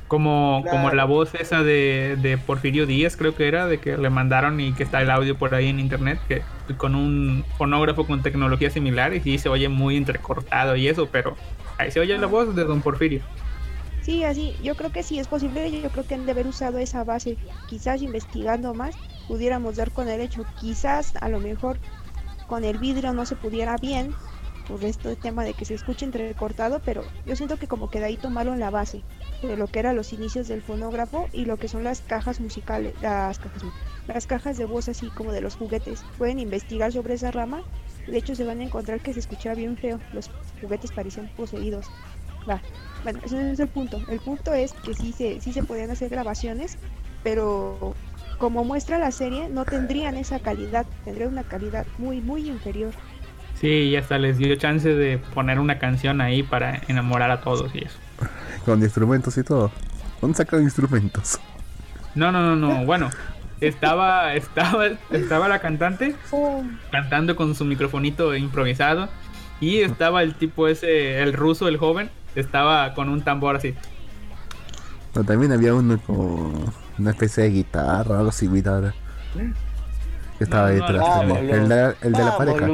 Como, 0.08 0.66
como 0.70 0.90
la 0.90 1.04
voz 1.06 1.34
esa 1.34 1.62
de, 1.64 2.16
de 2.18 2.38
Porfirio 2.38 2.86
Díaz, 2.86 3.16
creo 3.16 3.34
que 3.36 3.48
era, 3.48 3.68
de 3.68 3.80
que 3.80 3.98
le 3.98 4.10
mandaron 4.10 4.60
y 4.60 4.74
que 4.74 4.82
está 4.84 5.02
el 5.02 5.10
audio 5.10 5.38
por 5.38 5.54
ahí 5.54 5.68
en 5.68 5.80
internet, 5.80 6.24
que 6.28 6.48
con 6.78 6.96
un 6.96 7.46
fonógrafo 7.58 8.06
con 8.06 8.22
tecnología 8.22 8.70
similar 8.70 9.14
y 9.14 9.20
sí 9.22 9.38
se 9.38 9.50
oye 9.50 9.68
muy 9.68 9.96
entrecortado 9.98 10.76
y 10.76 10.88
eso, 10.88 11.10
pero 11.10 11.40
ahí 11.78 11.90
se 11.92 12.00
oye 12.00 12.18
la 12.18 12.26
voz 12.28 12.54
de 12.54 12.64
don 12.64 12.82
Porfirio. 12.82 13.26
Sí, 14.00 14.24
así, 14.24 14.56
yo 14.62 14.76
creo 14.76 14.90
que 14.92 15.02
sí 15.02 15.18
es 15.18 15.28
posible, 15.28 15.70
yo 15.82 15.90
creo 15.90 16.06
que 16.06 16.14
han 16.14 16.24
de 16.24 16.32
haber 16.32 16.46
usado 16.46 16.78
esa 16.78 17.04
base, 17.04 17.38
quizás 17.66 18.00
investigando 18.02 18.74
más, 18.74 18.98
pudiéramos 19.26 19.76
dar 19.76 19.92
con 19.92 20.08
el 20.08 20.20
hecho, 20.20 20.46
quizás 20.54 21.12
a 21.20 21.28
lo 21.28 21.40
mejor 21.40 21.80
con 22.46 22.64
el 22.64 22.78
vidrio 22.78 23.12
no 23.14 23.26
se 23.26 23.36
pudiera 23.36 23.78
bien, 23.78 24.16
por 24.68 24.84
este 24.84 25.16
tema 25.16 25.44
de 25.44 25.54
que 25.54 25.64
se 25.64 25.74
escuche 25.74 26.04
entrecortado, 26.04 26.80
pero 26.84 27.02
yo 27.26 27.34
siento 27.34 27.56
que 27.56 27.66
como 27.66 27.90
que 27.90 27.98
de 27.98 28.06
ahí 28.06 28.16
tomaron 28.16 28.60
la 28.60 28.70
base 28.70 29.02
de 29.42 29.56
lo 29.56 29.66
que 29.66 29.78
eran 29.78 29.96
los 29.96 30.12
inicios 30.12 30.46
del 30.46 30.62
fonógrafo 30.62 31.28
y 31.32 31.46
lo 31.46 31.56
que 31.56 31.68
son 31.68 31.84
las 31.84 32.00
cajas 32.02 32.40
musicales, 32.40 32.94
las 33.00 33.38
cajas, 33.38 33.62
las 34.06 34.26
cajas 34.26 34.58
de 34.58 34.66
voz 34.66 34.88
así 34.88 35.08
como 35.08 35.32
de 35.32 35.40
los 35.40 35.56
juguetes. 35.56 36.04
Pueden 36.18 36.38
investigar 36.38 36.92
sobre 36.92 37.14
esa 37.14 37.30
rama, 37.30 37.62
de 38.06 38.18
hecho 38.18 38.34
se 38.34 38.44
van 38.44 38.60
a 38.60 38.64
encontrar 38.64 39.00
que 39.00 39.14
se 39.14 39.20
escuchaba 39.20 39.54
bien 39.54 39.76
feo, 39.76 39.98
los 40.12 40.30
juguetes 40.60 40.92
parecían 40.92 41.30
poseídos. 41.36 41.86
Va. 42.48 42.60
Bueno, 43.04 43.20
ese 43.24 43.36
no 43.36 43.52
es 43.52 43.60
el 43.60 43.68
punto. 43.68 44.00
El 44.08 44.20
punto 44.20 44.52
es 44.52 44.72
que 44.72 44.94
sí 44.94 45.12
se, 45.12 45.40
sí 45.40 45.52
se 45.52 45.62
podían 45.62 45.90
hacer 45.90 46.08
grabaciones, 46.08 46.76
pero 47.22 47.94
como 48.38 48.64
muestra 48.64 48.98
la 48.98 49.10
serie, 49.10 49.48
no 49.48 49.64
tendrían 49.64 50.16
esa 50.16 50.38
calidad, 50.38 50.86
tendrían 51.04 51.30
una 51.30 51.44
calidad 51.44 51.86
muy, 51.98 52.20
muy 52.20 52.48
inferior. 52.48 52.94
Sí, 53.60 53.66
y 53.66 53.96
hasta 53.96 54.18
les 54.18 54.38
dio 54.38 54.54
chance 54.56 54.88
de 54.88 55.18
poner 55.18 55.58
una 55.58 55.78
canción 55.78 56.20
ahí 56.20 56.42
para 56.42 56.80
enamorar 56.88 57.30
a 57.30 57.40
todos 57.40 57.74
y 57.74 57.84
eso. 57.84 57.96
Con 58.64 58.82
instrumentos 58.82 59.36
y 59.36 59.42
todo. 59.42 59.70
¿Dónde 60.20 60.36
sacan 60.36 60.62
instrumentos? 60.62 61.38
No, 62.14 62.30
no, 62.32 62.40
no, 62.42 62.56
no. 62.56 62.84
Bueno, 62.84 63.10
estaba, 63.60 64.34
estaba, 64.34 64.86
estaba 65.10 65.48
la 65.48 65.58
cantante 65.60 66.14
cantando 66.90 67.34
con 67.36 67.54
su 67.54 67.64
microfonito 67.64 68.34
improvisado 68.36 69.08
y 69.60 69.78
estaba 69.78 70.22
el 70.22 70.34
tipo 70.34 70.68
ese, 70.68 71.20
el 71.20 71.32
ruso, 71.32 71.66
el 71.68 71.78
joven, 71.78 72.10
estaba 72.36 72.94
con 72.94 73.08
un 73.08 73.22
tambor 73.22 73.56
así. 73.56 73.74
Pero 75.12 75.24
también 75.26 75.52
había 75.52 75.74
uno 75.74 75.98
con 75.98 76.72
una 76.98 77.10
especie 77.10 77.44
de 77.44 77.50
guitarra 77.50 78.16
o 78.16 78.18
algo 78.18 78.32
similar. 78.32 78.94
Que 80.38 80.44
estaba 80.44 80.70
No, 80.70 80.76
no, 80.78 80.86
detrás. 80.86 81.22
El, 81.40 81.68
de, 81.68 81.94
el 82.02 82.12
de 82.12 82.18
la 82.18 82.24
Vamos, 82.24 82.36
pareja. 82.38 82.66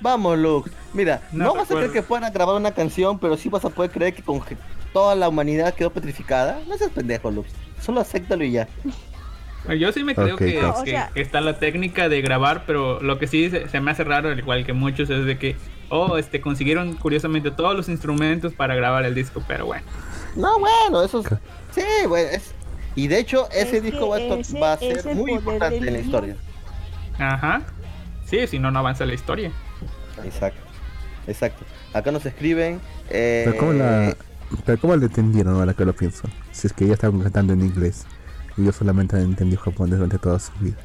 Vamos, 0.00 0.38
Lux. 0.38 0.70
Mira, 0.92 1.22
No 1.32 1.46
no, 1.46 1.54
vas 1.54 1.70
a 1.70 1.74
creer 1.74 1.90
que 1.92 2.02
puedan 2.02 2.32
grabar 2.32 2.56
una 2.56 2.72
canción, 2.72 3.18
pero 3.18 3.36
sí 3.36 3.48
vas 3.48 3.64
a 3.64 3.70
poder 3.70 3.90
creer 3.90 4.14
que 4.14 4.22
con 4.22 4.40
que 4.40 4.56
toda 4.92 5.14
la 5.14 5.28
humanidad 5.28 5.74
quedó 5.74 5.90
petrificada. 5.90 6.60
No 6.68 6.76
seas 6.76 6.90
pendejo, 6.90 7.30
Lux. 7.30 7.50
Solo 7.80 8.00
acéptalo 8.00 8.44
y 8.44 8.52
ya. 8.52 8.68
Yo 9.78 9.92
sí 9.92 10.02
me 10.04 10.14
creo 10.14 10.36
que, 10.36 10.62
no, 10.62 10.70
o 10.70 10.84
que 10.84 10.92
sea- 10.92 11.10
está 11.14 11.40
la 11.40 11.58
técnica 11.58 12.08
de 12.08 12.22
grabar, 12.22 12.62
pero 12.66 13.00
lo 13.02 13.18
que 13.18 13.26
sí 13.26 13.50
se, 13.50 13.68
se 13.68 13.80
me 13.80 13.90
hace 13.90 14.04
raro, 14.04 14.30
al 14.30 14.38
igual 14.38 14.64
que 14.64 14.72
muchos, 14.72 15.10
es 15.10 15.26
de 15.26 15.36
que, 15.38 15.56
oh, 15.90 16.16
este, 16.16 16.40
consiguieron 16.40 16.94
curiosamente 16.94 17.50
todos 17.50 17.76
los 17.76 17.88
instrumentos 17.88 18.54
para 18.54 18.74
grabar 18.76 19.04
el 19.04 19.14
disco, 19.14 19.42
pero 19.46 19.66
bueno. 19.66 19.84
No, 20.36 20.58
bueno, 20.58 21.02
eso 21.02 21.20
es... 21.20 21.26
Sí, 21.72 21.82
bueno, 22.06 22.30
es... 22.30 22.54
Y 22.94 23.08
de 23.08 23.18
hecho, 23.18 23.48
ese 23.50 23.78
Es 23.78 23.82
disco 23.82 24.08
va 24.08 24.18
ese 24.18 24.58
va 24.58 24.72
a 24.72 24.78
ser 24.78 25.14
muy 25.14 25.32
importante 25.32 25.76
en 25.76 25.92
la 25.92 25.98
historia. 25.98 26.36
Ajá. 27.18 27.62
Sí, 28.24 28.46
si 28.46 28.58
no, 28.58 28.70
no 28.70 28.78
avanza 28.78 29.04
la 29.06 29.14
historia. 29.14 29.52
Exacto. 30.24 30.60
Exacto. 31.26 31.64
Acá 31.92 32.10
nos 32.10 32.24
escriben... 32.26 32.80
Eh, 33.10 33.42
Pero 33.46 33.58
¿cómo, 33.58 33.72
la, 33.72 34.16
pero 34.64 34.80
¿cómo 34.80 34.96
le 34.96 35.06
entendieron 35.06 35.54
ahora 35.56 35.74
que 35.74 35.84
lo 35.84 35.92
pienso? 35.94 36.28
Si 36.52 36.66
es 36.66 36.72
que 36.72 36.84
ella 36.84 36.94
estaba 36.94 37.22
cantando 37.22 37.52
en 37.52 37.60
inglés. 37.62 38.06
Y 38.56 38.64
yo 38.64 38.72
solamente 38.72 39.16
entendí 39.20 39.56
japonés 39.56 39.96
durante 39.98 40.18
toda 40.18 40.38
su 40.38 40.52
vida. 40.60 40.76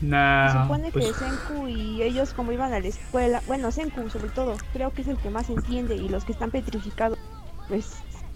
se 0.00 0.06
Nah, 0.06 0.62
supone 0.62 0.90
pues, 0.92 1.06
que 1.06 1.14
Senku 1.14 1.68
y 1.68 2.02
ellos 2.02 2.32
como 2.34 2.52
iban 2.52 2.72
a 2.72 2.80
la 2.80 2.86
escuela, 2.86 3.42
bueno, 3.46 3.70
Senku 3.72 4.08
sobre 4.10 4.28
todo, 4.28 4.56
creo 4.72 4.92
que 4.92 5.02
es 5.02 5.08
el 5.08 5.16
que 5.16 5.30
más 5.30 5.48
entiende 5.50 5.96
y 5.96 6.08
los 6.08 6.24
que 6.24 6.32
están 6.32 6.50
petrificados, 6.50 7.18
pues 7.68 7.94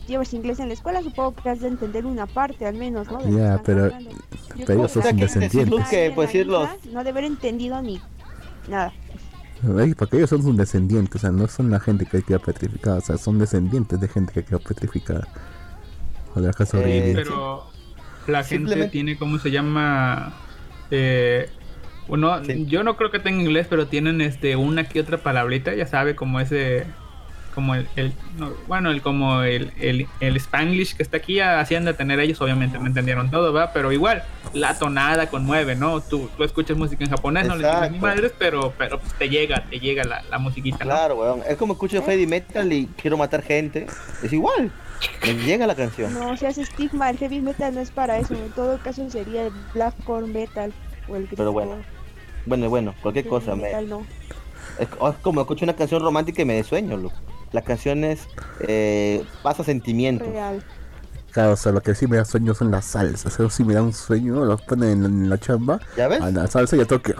llevas 0.08 0.32
inglés 0.34 0.58
en 0.58 0.68
la 0.68 0.74
escuela, 0.74 1.02
supongo 1.02 1.34
que 1.36 1.48
has 1.50 1.60
de 1.60 1.68
entender 1.68 2.06
una 2.06 2.26
parte 2.26 2.66
al 2.66 2.74
menos, 2.74 3.08
¿no? 3.08 3.20
Ya, 3.28 3.60
pero- 3.64 3.90
pero 4.56 4.72
ellos 4.80 4.90
son 4.92 5.02
alguien 5.02 5.18
descendientes. 5.28 5.88
Que, 5.88 6.10
pues, 6.14 6.34
la 6.34 6.44
los- 6.44 6.68
No 6.92 7.04
de 7.04 7.10
haber 7.10 7.24
entendido 7.24 7.80
ni 7.82 8.00
nada. 8.68 8.92
Ay, 9.78 9.94
Porque 9.94 10.16
ellos 10.16 10.30
son 10.30 10.42
sus 10.42 10.56
descendientes, 10.56 11.16
o 11.16 11.18
sea, 11.18 11.30
no 11.30 11.46
son 11.46 11.70
la 11.70 11.80
gente 11.80 12.06
que 12.06 12.22
quedó 12.22 12.40
petrificada, 12.40 12.98
o 12.98 13.00
sea, 13.00 13.16
son 13.16 13.38
descendientes 13.38 14.00
de 14.00 14.08
gente 14.08 14.32
que 14.32 14.44
quedó 14.44 14.58
petrificada. 14.58 15.28
O 16.34 16.40
de 16.40 16.48
la 16.48 16.52
que 16.52 16.66
sobrevivió. 16.66 17.14
pero 17.14 17.66
la 18.26 18.44
gente 18.44 18.88
tiene, 18.88 19.16
¿cómo 19.16 19.38
se 19.38 19.50
llama? 19.50 20.32
Eh, 20.90 21.48
uno, 22.08 22.44
Sí. 22.44 22.66
Yo 22.66 22.82
no 22.82 22.96
creo 22.96 23.10
que 23.10 23.20
tenga 23.20 23.40
inglés, 23.40 23.66
pero 23.70 23.86
tienen 23.86 24.20
este 24.20 24.56
una 24.56 24.84
que 24.88 25.00
otra 25.00 25.18
palabrita, 25.18 25.74
ya 25.74 25.86
sabe, 25.86 26.16
como 26.16 26.40
ese, 26.40 26.86
como 27.52 27.74
el, 27.74 27.86
el- 27.96 28.12
no, 28.38 28.50
bueno, 28.66 28.90
el 28.90 29.00
como 29.02 29.42
el, 29.42 29.72
el, 29.78 30.06
el 30.20 30.36
Spanglish 30.36 30.96
que 30.96 31.02
está 31.02 31.18
aquí, 31.18 31.38
hacían 31.40 31.84
de 31.84 31.94
tener 31.94 32.18
ellos, 32.20 32.40
obviamente 32.40 32.78
no 32.78 32.86
entendieron 32.86 33.30
todo, 33.30 33.52
¿verdad? 33.52 33.70
Pero 33.72 33.92
igual, 33.92 34.24
la 34.52 34.78
tonada 34.78 35.28
conmueve, 35.28 35.76
¿no? 35.76 36.00
Tú, 36.00 36.28
tú 36.36 36.44
escuchas 36.44 36.76
música 36.76 37.04
en 37.04 37.10
japonés, 37.10 37.46
no 37.46 37.56
le 37.56 37.64
entiendes 37.66 37.92
ni 37.92 37.98
madres, 38.00 38.32
pero, 38.38 38.72
pero 38.76 38.98
pues, 38.98 39.12
te 39.14 39.28
llega, 39.28 39.64
te 39.68 39.78
llega 39.78 40.04
la, 40.04 40.22
la 40.30 40.38
musiquita, 40.38 40.78
¿no? 40.84 40.90
Claro, 40.90 41.14
weón. 41.16 41.42
Es 41.48 41.56
como 41.56 41.74
escucho 41.74 42.02
heavy 42.02 42.26
metal 42.26 42.72
y 42.72 42.86
quiero 43.00 43.16
matar 43.16 43.42
gente. 43.42 43.86
Es 44.22 44.32
igual. 44.32 44.72
Me 45.26 45.34
llega 45.34 45.66
la 45.66 45.74
canción. 45.74 46.14
No 46.14 46.36
seas 46.36 46.58
estigma, 46.58 47.10
el 47.10 47.18
heavy 47.18 47.40
metal 47.40 47.74
no 47.74 47.80
es 47.80 47.90
para 47.90 48.18
eso, 48.18 48.34
en 48.34 48.50
todo 48.52 48.78
caso 48.78 49.08
sería 49.10 49.46
el 49.46 49.52
blackcore 49.74 50.26
metal 50.28 50.72
o 51.08 51.16
el 51.16 51.24
Pero 51.36 51.50
bueno, 51.52 51.76
Bueno, 52.46 52.68
bueno, 52.68 52.94
cualquier 53.02 53.24
heavy 53.24 53.36
cosa. 53.38 53.56
Me, 53.56 53.62
metal 53.64 53.88
no. 53.88 54.06
es, 54.78 54.86
es 54.88 55.16
como 55.22 55.40
escucho 55.40 55.64
una 55.64 55.74
canción 55.74 56.00
romántica 56.02 56.42
y 56.42 56.44
me 56.44 56.54
de 56.54 56.62
sueño, 56.62 56.96
loco. 57.52 57.56
Las 57.56 57.64
canciones 57.64 58.20
eh, 58.60 59.24
pasa 59.42 59.64
sentimientos. 59.64 60.28
Real. 60.28 60.62
Claro, 61.32 61.52
o 61.52 61.56
sea, 61.56 61.72
lo 61.72 61.80
que 61.80 61.94
sí 61.94 62.06
me 62.06 62.18
da 62.18 62.24
sueño 62.26 62.54
son 62.54 62.70
las 62.70 62.84
salsas. 62.84 63.32
Eso 63.32 63.48
sí 63.48 63.64
me 63.64 63.74
da 63.74 63.82
un 63.82 63.94
sueño, 63.94 64.44
los 64.44 64.60
ponen 64.62 64.90
en 64.90 65.02
la, 65.02 65.08
en 65.08 65.30
la 65.30 65.38
chamba. 65.38 65.80
¿Ya 65.96 66.08
ves? 66.08 66.20
A 66.20 66.30
la 66.30 66.46
salsa 66.46 66.76
y 66.76 66.80
yo 66.80 66.86
tengo 66.86 67.02
que. 67.02 67.14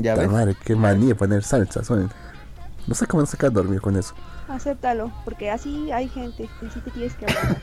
¿Ya 0.00 0.14
ves? 0.14 0.30
madre, 0.30 0.56
qué 0.64 0.76
manía 0.76 1.14
poner 1.14 1.42
salsa. 1.42 1.82
Son... 1.84 2.10
No 2.86 2.94
sé 2.94 3.06
cómo 3.06 3.24
sacar 3.26 3.50
a 3.50 3.52
dormir 3.52 3.80
con 3.80 3.96
eso. 3.96 4.14
Acéptalo, 4.48 5.12
porque 5.24 5.50
así 5.50 5.90
hay 5.92 6.08
gente 6.08 6.48
y 6.60 6.70
sí 6.70 6.80
te 6.80 6.90
tienes 6.90 7.14
que 7.14 7.26
hablar. 7.26 7.62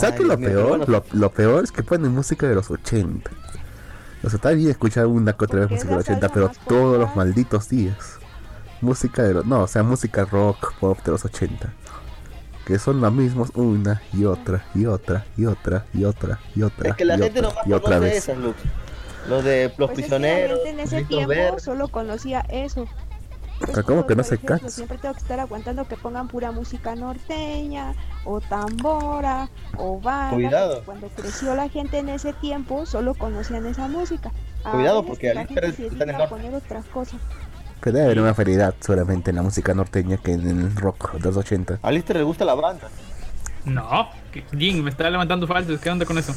¿Sabes 0.00 0.20
es 0.20 0.26
lo 0.26 0.38
peor? 0.38 1.04
lo 1.12 1.30
peor 1.30 1.64
es 1.64 1.72
que 1.72 1.82
ponen 1.82 2.12
música 2.12 2.48
de 2.48 2.54
los 2.54 2.70
80. 2.70 3.30
O 4.24 4.28
sea, 4.30 4.36
está 4.36 4.50
bien 4.50 4.70
escuchar 4.70 5.06
una 5.06 5.32
que 5.32 5.44
otra 5.44 5.60
vez 5.60 5.70
música 5.70 5.90
de 5.90 5.96
los 5.96 6.04
80, 6.04 6.28
salsa 6.28 6.34
pero 6.34 6.48
más 6.48 6.58
todos 6.68 6.98
los 6.98 7.16
malditos 7.16 7.68
días. 7.68 8.18
Música 8.80 9.22
de 9.22 9.34
los. 9.34 9.46
No, 9.46 9.62
o 9.62 9.66
sea, 9.66 9.82
música 9.82 10.24
rock, 10.24 10.74
pop 10.78 10.98
de 11.04 11.12
los 11.12 11.24
80. 11.24 11.72
Que 12.64 12.78
son 12.78 13.00
los 13.00 13.12
mismos 13.12 13.50
una 13.54 14.02
y 14.12 14.24
otra 14.24 14.64
y 14.74 14.86
otra 14.86 15.26
y 15.36 15.46
otra 15.46 15.86
y 15.92 16.04
otra 16.04 16.38
y 16.54 16.62
otra. 16.62 16.90
Es 16.90 16.96
que 16.96 17.04
la 17.04 17.16
y 17.16 17.18
gente 17.18 17.40
otra, 17.40 17.42
nomás 17.42 17.66
y 17.66 17.72
otra 17.72 17.96
conoce 17.96 18.00
vez. 18.00 18.16
esas, 18.18 18.38
Lux. 18.38 18.58
Los 19.24 19.44
de 19.44 19.72
los 19.78 19.90
Pues 19.90 19.98
es 20.00 20.10
que 20.10 20.18
la 20.18 20.28
prisioneros. 20.28 20.58
gente 20.62 20.70
en 20.70 20.80
ese 20.80 21.02
tiempo 21.04 21.28
Verdes. 21.28 21.62
solo 21.62 21.88
conocía 21.88 22.40
eso. 22.48 22.88
Pero 23.66 23.84
¿cómo 23.84 24.06
que 24.06 24.14
no 24.16 24.22
se 24.24 24.38
cansa? 24.38 24.68
Siempre 24.68 24.98
tengo 24.98 25.14
que 25.14 25.20
estar 25.20 25.40
aguantando 25.40 25.86
que 25.86 25.96
pongan 25.96 26.28
pura 26.28 26.52
música 26.52 26.94
norteña, 26.94 27.94
o 28.24 28.40
tambora, 28.40 29.48
o 29.76 30.00
banda. 30.00 30.34
Cuidado. 30.34 30.82
Cuando 30.84 31.08
creció 31.08 31.54
la 31.54 31.68
gente 31.68 31.98
en 31.98 32.08
ese 32.08 32.32
tiempo, 32.34 32.86
solo 32.86 33.14
conocían 33.14 33.66
esa 33.66 33.88
música. 33.88 34.30
Cuidado, 34.62 34.98
Ahora 34.98 35.00
es 35.00 35.06
porque 35.06 35.28
que 35.28 35.34
la 35.34 35.46
gente 35.46 35.72
se 35.72 35.86
está 35.86 35.86
en 35.86 35.92
el 35.92 35.98
dedica 35.98 36.14
a 36.14 36.18
norte. 36.18 36.34
poner 36.34 36.54
otras 36.54 36.84
cosas. 36.86 37.20
Pero 37.80 37.94
debe 37.94 38.06
haber 38.06 38.20
una 38.20 38.32
variedad 38.32 38.74
seguramente 38.78 39.30
en 39.30 39.36
la 39.36 39.42
música 39.42 39.74
norteña 39.74 40.16
que 40.18 40.32
en 40.34 40.46
el 40.48 40.76
rock 40.76 41.14
de 41.14 41.20
los 41.20 41.36
80. 41.36 41.80
A 41.82 41.90
Lister 41.90 42.16
le 42.16 42.22
gusta 42.22 42.44
la 42.44 42.54
banda. 42.54 42.88
No, 43.64 44.08
que- 44.32 44.44
Jin, 44.56 44.82
me 44.84 44.90
está 44.90 45.08
levantando 45.10 45.46
falsos, 45.46 45.80
¿qué 45.80 45.90
onda 45.90 46.04
con 46.04 46.18
eso? 46.18 46.32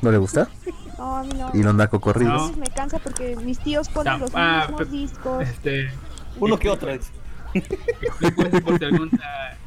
¿No 0.00 0.10
le 0.10 0.18
gusta? 0.18 0.48
No, 0.98 1.16
a 1.16 1.22
mí 1.24 1.30
no. 1.36 1.50
Y 1.52 1.62
los 1.64 1.74
narcocorridos. 1.74 2.40
A 2.42 2.44
veces 2.44 2.56
me 2.58 2.66
cansa 2.68 2.98
porque 3.00 3.34
mis 3.36 3.58
tíos 3.58 3.88
ponen 3.88 4.12
No, 4.12 4.18
los 4.20 4.30
ah, 4.34 4.66
mismos 4.68 4.90
discos. 4.90 5.42
Este, 5.42 5.90
Uno 6.38 6.58
que 6.58 6.68
otro. 6.68 6.90
es. 6.90 7.10
explico 7.54 8.42
esto 8.42 8.60
por 8.62 8.78
si 8.78 8.84
alguna, 8.84 9.58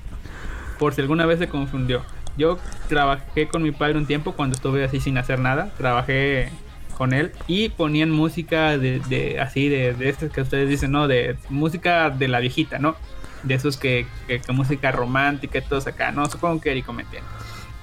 por 0.80 0.94
si 0.94 1.02
alguna 1.02 1.26
vez 1.26 1.40
se 1.40 1.48
confundió. 1.48 2.04
Yo 2.38 2.58
trabajé 2.90 3.48
con 3.48 3.64
mi 3.64 3.72
padre 3.72 3.98
un 3.98 4.06
tiempo 4.06 4.34
cuando 4.34 4.56
estuve 4.56 4.84
así 4.84 5.00
sin 5.00 5.18
hacer 5.18 5.40
nada. 5.40 5.72
Trabajé 5.78 6.50
con 6.98 7.14
él 7.14 7.32
y 7.48 7.70
ponían 7.70 8.10
música 8.12 8.78
de, 8.78 9.00
de 9.10 9.40
así 9.40 9.70
de, 9.70 9.94
de 9.94 10.10
estas 10.10 10.32
que 10.32 10.42
ustedes 10.42 10.70
dicen, 10.70 10.92
¿no? 10.92 11.08
De 11.08 11.38
música 11.50 12.10
de 12.10 12.28
la 12.28 12.40
viejita, 12.40 12.80
¿no? 12.80 12.96
De 13.44 13.54
esos 13.54 13.78
que, 13.78 14.08
que, 14.28 14.40
que 14.40 14.52
música 14.52 14.92
romántica 14.92 15.60
y 15.60 15.62
todos 15.62 15.88
acá, 15.88 16.12
¿no? 16.12 16.26
Supongo 16.30 16.62
que 16.62 16.72
Eric 16.72 16.90
me 16.90 17.04
entiende. 17.04 17.28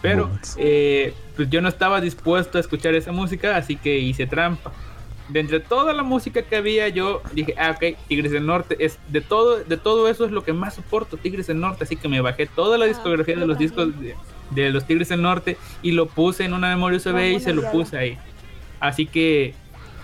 Pero 0.02 0.30
eh, 0.56 1.14
pues 1.36 1.48
yo 1.48 1.62
no 1.62 1.68
estaba 1.68 2.00
dispuesto 2.00 2.58
a 2.58 2.60
escuchar 2.60 2.94
esa 2.94 3.12
música, 3.12 3.56
así 3.56 3.76
que 3.76 3.98
hice 3.98 4.26
trampa. 4.26 4.72
De 5.32 5.40
entre 5.40 5.60
toda 5.60 5.92
la 5.94 6.02
música 6.02 6.42
que 6.42 6.56
había, 6.56 6.88
yo 6.88 7.22
dije, 7.32 7.54
ah, 7.58 7.70
ok, 7.70 7.96
Tigres 8.06 8.32
del 8.32 8.44
Norte, 8.44 8.76
es 8.78 8.98
de 9.08 9.20
todo, 9.22 9.58
de 9.64 9.76
todo 9.76 10.08
eso 10.08 10.24
es 10.26 10.30
lo 10.30 10.44
que 10.44 10.52
más 10.52 10.74
soporto, 10.74 11.16
Tigres 11.16 11.46
del 11.46 11.58
Norte, 11.60 11.84
así 11.84 11.96
que 11.96 12.08
me 12.08 12.20
bajé 12.20 12.46
toda 12.46 12.76
la 12.76 12.84
Ah, 12.84 12.88
discografía 12.88 13.36
de 13.36 13.46
los 13.46 13.56
discos 13.58 13.98
de, 14.00 14.14
de 14.50 14.70
los 14.70 14.86
Tigres 14.86 15.08
del 15.08 15.22
Norte 15.22 15.56
y 15.82 15.92
lo 15.92 16.06
puse 16.06 16.44
en 16.44 16.52
una 16.52 16.68
memoria 16.68 16.98
USB 16.98 17.16
Ah, 17.16 17.26
y 17.28 17.40
se 17.40 17.54
lo 17.54 17.70
puse 17.72 17.96
ahí. 17.96 18.18
Así 18.78 19.06
que 19.06 19.54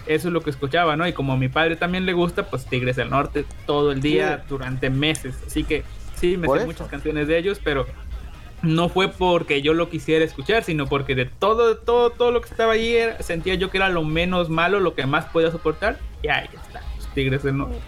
eso 0.07 0.29
es 0.29 0.33
lo 0.33 0.41
que 0.41 0.49
escuchaba, 0.51 0.97
¿no? 0.97 1.07
Y 1.07 1.13
como 1.13 1.35
a 1.35 1.37
mi 1.37 1.49
padre 1.49 1.77
también 1.77 2.07
le 2.07 2.15
gusta, 2.15 2.49
pues 2.49 2.65
Tigres 2.65 2.97
del 2.97 3.11
Norte 3.11 3.45
todo 3.67 3.93
el 3.93 4.01
día 4.01 4.45
durante 4.49 4.89
meses. 4.89 5.35
Así 5.47 5.65
que 5.65 5.83
sí, 6.15 6.39
me 6.39 6.49
sé 6.49 6.57
eso. 6.57 6.67
muchas 6.67 6.89
canciones 6.89 7.29
de 7.29 7.37
ellos, 7.37 7.61
pero 7.63 7.87
no 8.63 8.89
fue 8.89 9.09
porque 9.09 9.63
yo 9.63 9.73
lo 9.75 9.89
quisiera 9.89 10.25
escuchar, 10.25 10.65
sino 10.65 10.87
porque 10.87 11.15
de 11.15 11.27
todo, 11.27 11.77
todo, 11.77 12.11
todo 12.11 12.31
lo 12.33 12.41
que 12.41 12.49
estaba 12.49 12.73
ahí 12.73 12.95
era- 12.95 13.23
sentía 13.23 13.55
yo 13.55 13.71
que 13.71 13.77
era 13.79 13.89
lo 13.89 14.03
menos 14.05 14.49
malo, 14.51 14.81
lo 14.81 14.95
que 14.95 15.07
más 15.07 15.27
podía 15.27 15.51
soportar. 15.51 15.99
Y 16.23 16.29
ahí 16.29 16.49
está, 16.53 16.83
los 16.97 17.07
Tigres 17.15 17.43
del 17.43 17.57
Norte. 17.59 17.79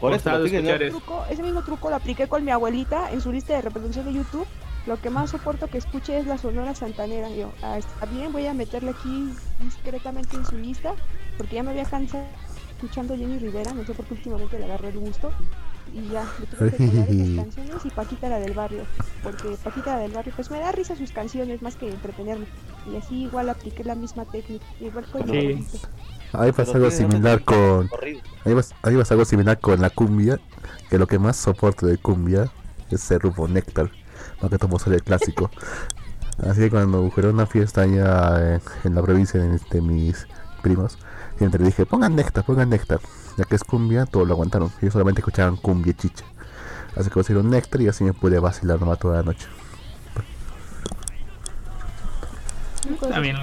Por 0.00 0.12
eso, 0.12 0.20
Forzado 0.22 0.38
los 0.40 0.50
Tigres 0.50 0.64
escuchar 0.64 0.82
eso. 0.82 0.98
truco, 0.98 1.24
ese 1.30 1.42
mismo 1.42 1.62
truco 1.62 1.90
lo 1.90 1.96
apliqué 1.96 2.26
con 2.28 2.44
mi 2.44 2.50
abuelita 2.50 3.10
en 3.12 3.20
su 3.20 3.32
lista 3.32 3.54
de 3.54 3.62
reproducción 3.62 4.04
de 4.06 4.12
YouTube. 4.14 4.46
Lo 4.86 5.00
que 5.00 5.08
más 5.08 5.30
soporto 5.30 5.66
que 5.68 5.78
escuche 5.78 6.18
es 6.18 6.26
la 6.26 6.36
Sonora 6.36 6.74
Santanera. 6.74 7.30
Yo, 7.30 7.50
ah, 7.62 7.78
está 7.78 8.04
bien, 8.06 8.32
voy 8.32 8.46
a 8.46 8.52
meterla 8.52 8.90
aquí 8.90 9.30
discretamente 9.60 10.36
en 10.36 10.44
su 10.44 10.58
lista, 10.58 10.94
porque 11.38 11.56
ya 11.56 11.62
me 11.62 11.70
había 11.70 11.84
cansado 11.84 12.26
escuchando 12.70 13.16
Jenny 13.16 13.38
Rivera, 13.38 13.72
no 13.72 13.84
sé 13.86 13.94
por 13.94 14.04
qué 14.04 14.14
últimamente 14.14 14.58
le 14.58 14.64
agarré 14.66 14.88
el 14.88 14.98
gusto. 14.98 15.32
Y 15.94 16.08
ya, 16.08 16.26
me 16.40 16.46
tuve 16.46 16.72
que 16.72 16.84
esas 16.84 16.96
canciones 17.36 17.84
y 17.84 17.90
Paquita 17.90 18.28
la 18.28 18.40
del 18.40 18.52
barrio, 18.52 18.82
porque 19.22 19.56
Paquita 19.62 19.94
la 19.94 20.00
del 20.00 20.10
barrio, 20.10 20.32
pues 20.34 20.50
me 20.50 20.58
da 20.58 20.72
risa 20.72 20.96
sus 20.96 21.12
canciones 21.12 21.62
más 21.62 21.76
que 21.76 21.88
entretenerme. 21.88 22.46
Y 22.92 22.96
así 22.96 23.22
igual 23.22 23.48
apliqué 23.48 23.84
la 23.84 23.94
misma 23.94 24.24
técnica, 24.24 24.66
igual 24.80 25.06
con 25.06 25.28
Sí. 25.28 25.64
Ahí 26.32 26.50
pasa 26.50 26.72
algo 26.72 26.90
similar 26.90 27.44
con. 27.44 27.88
Ahí 28.44 28.54
pasa, 28.56 28.74
ahí 28.82 28.96
pasa 28.96 29.14
algo 29.14 29.24
similar 29.24 29.60
con 29.60 29.80
la 29.80 29.90
cumbia. 29.90 30.40
Que 30.90 30.98
lo 30.98 31.06
que 31.06 31.20
más 31.20 31.36
soporto 31.36 31.86
de 31.86 31.96
cumbia 31.96 32.50
es 32.90 33.08
el 33.12 33.20
grupo 33.20 33.46
Néctar. 33.46 33.88
Más 34.42 34.50
que 34.50 34.58
todo 34.58 34.76
ser 34.80 34.94
el 34.94 35.02
clásico. 35.04 35.48
Así 36.38 36.62
que 36.62 36.70
cuando 36.70 37.02
hubo 37.02 37.28
una 37.28 37.46
fiesta 37.46 37.82
allá 37.82 38.54
en, 38.54 38.60
en 38.82 38.94
la 38.96 39.02
provincia 39.02 39.40
de, 39.40 39.60
de 39.70 39.80
mis 39.80 40.26
primos, 40.60 40.98
siempre 41.38 41.60
le 41.60 41.66
dije: 41.66 41.86
pongan 41.86 42.16
Néctar, 42.16 42.44
pongan 42.44 42.68
Néctar. 42.68 42.98
Ya 43.36 43.44
que 43.44 43.56
es 43.56 43.64
cumbia, 43.64 44.06
todos 44.06 44.26
lo 44.28 44.34
aguantaron. 44.34 44.70
Ellos 44.80 44.92
solamente 44.92 45.20
escuchaban 45.20 45.56
cumbia 45.56 45.90
y 45.90 45.94
chicha. 45.94 46.24
Así 46.96 47.08
que 47.08 47.14
pusieron 47.14 47.50
Néctar 47.50 47.80
y 47.80 47.88
así 47.88 48.04
me 48.04 48.12
pude 48.12 48.38
vacilar 48.38 48.78
nomás 48.80 48.98
toda 49.00 49.16
la 49.16 49.22
noche. 49.24 49.46
Está 53.02 53.18
bien. 53.20 53.36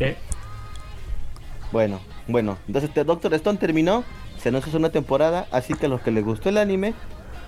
¿Eh? 0.00 0.16
Bueno, 1.72 2.00
bueno, 2.28 2.56
entonces 2.66 2.88
este 2.90 3.04
Doctor 3.04 3.34
Stone 3.34 3.58
terminó, 3.58 4.04
se 4.38 4.48
anunció 4.50 4.76
una 4.78 4.90
temporada, 4.90 5.46
así 5.50 5.74
que 5.74 5.86
a 5.86 5.88
los 5.88 6.00
que 6.00 6.10
les 6.12 6.24
gustó 6.24 6.48
el 6.48 6.58
anime, 6.58 6.94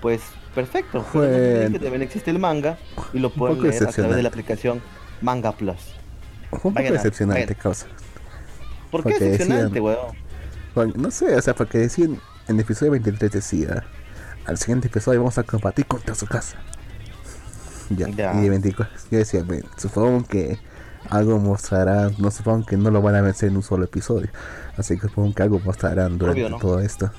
pues 0.02 0.20
perfecto. 0.54 1.02
Fue- 1.02 1.68
que 1.72 1.78
también 1.78 2.02
existe 2.02 2.30
el 2.30 2.38
manga 2.38 2.76
y 3.12 3.20
lo 3.20 3.30
pueden 3.30 3.62
leer 3.62 3.84
a 3.84 3.90
través 3.92 4.16
de 4.16 4.22
la 4.22 4.28
aplicación 4.28 4.82
Manga 5.22 5.52
Plus. 5.52 5.76
Fue 6.50 6.56
un 6.56 6.60
poco 6.60 6.74
Vayan 6.74 6.92
decepcionante, 6.94 7.42
vayan. 7.44 7.62
causa. 7.62 7.86
¿Por 8.90 9.02
qué 9.04 9.10
Porque 9.10 9.24
decepcionante, 9.24 9.64
decían- 9.80 9.84
weón? 9.84 10.27
No 10.75 11.10
sé, 11.10 11.34
o 11.34 11.42
sea, 11.42 11.54
porque 11.54 11.78
decían 11.78 12.20
en 12.46 12.54
el 12.56 12.60
episodio 12.60 12.92
23 12.92 13.30
decía, 13.32 13.84
al 14.46 14.58
siguiente 14.58 14.88
episodio 14.88 15.20
vamos 15.20 15.38
a 15.38 15.42
combatir 15.42 15.87
contra 15.87 16.14
su 16.14 16.26
casa. 16.26 16.56
Ya, 17.90 18.08
Ya. 18.08 18.34
y 18.34 18.42
de 18.42 18.50
24, 18.50 18.94
yo 19.10 19.18
decía, 19.18 19.42
"Ven, 19.42 19.64
supongo 19.76 20.25
que 20.26 20.58
algo 21.10 21.38
mostrará, 21.38 22.10
no 22.18 22.30
supongo 22.30 22.66
que 22.66 22.76
no 22.76 22.90
lo 22.90 23.00
van 23.02 23.14
a 23.14 23.22
vencer 23.22 23.48
en 23.48 23.56
un 23.56 23.62
solo 23.62 23.84
episodio, 23.84 24.28
así 24.76 24.96
que 24.98 25.08
supongo 25.08 25.34
que 25.34 25.42
algo 25.42 25.58
mostrarán 25.60 26.18
durante 26.18 26.42
Obvio, 26.42 26.50
¿no? 26.50 26.58
todo 26.58 26.80
esto. 26.80 27.10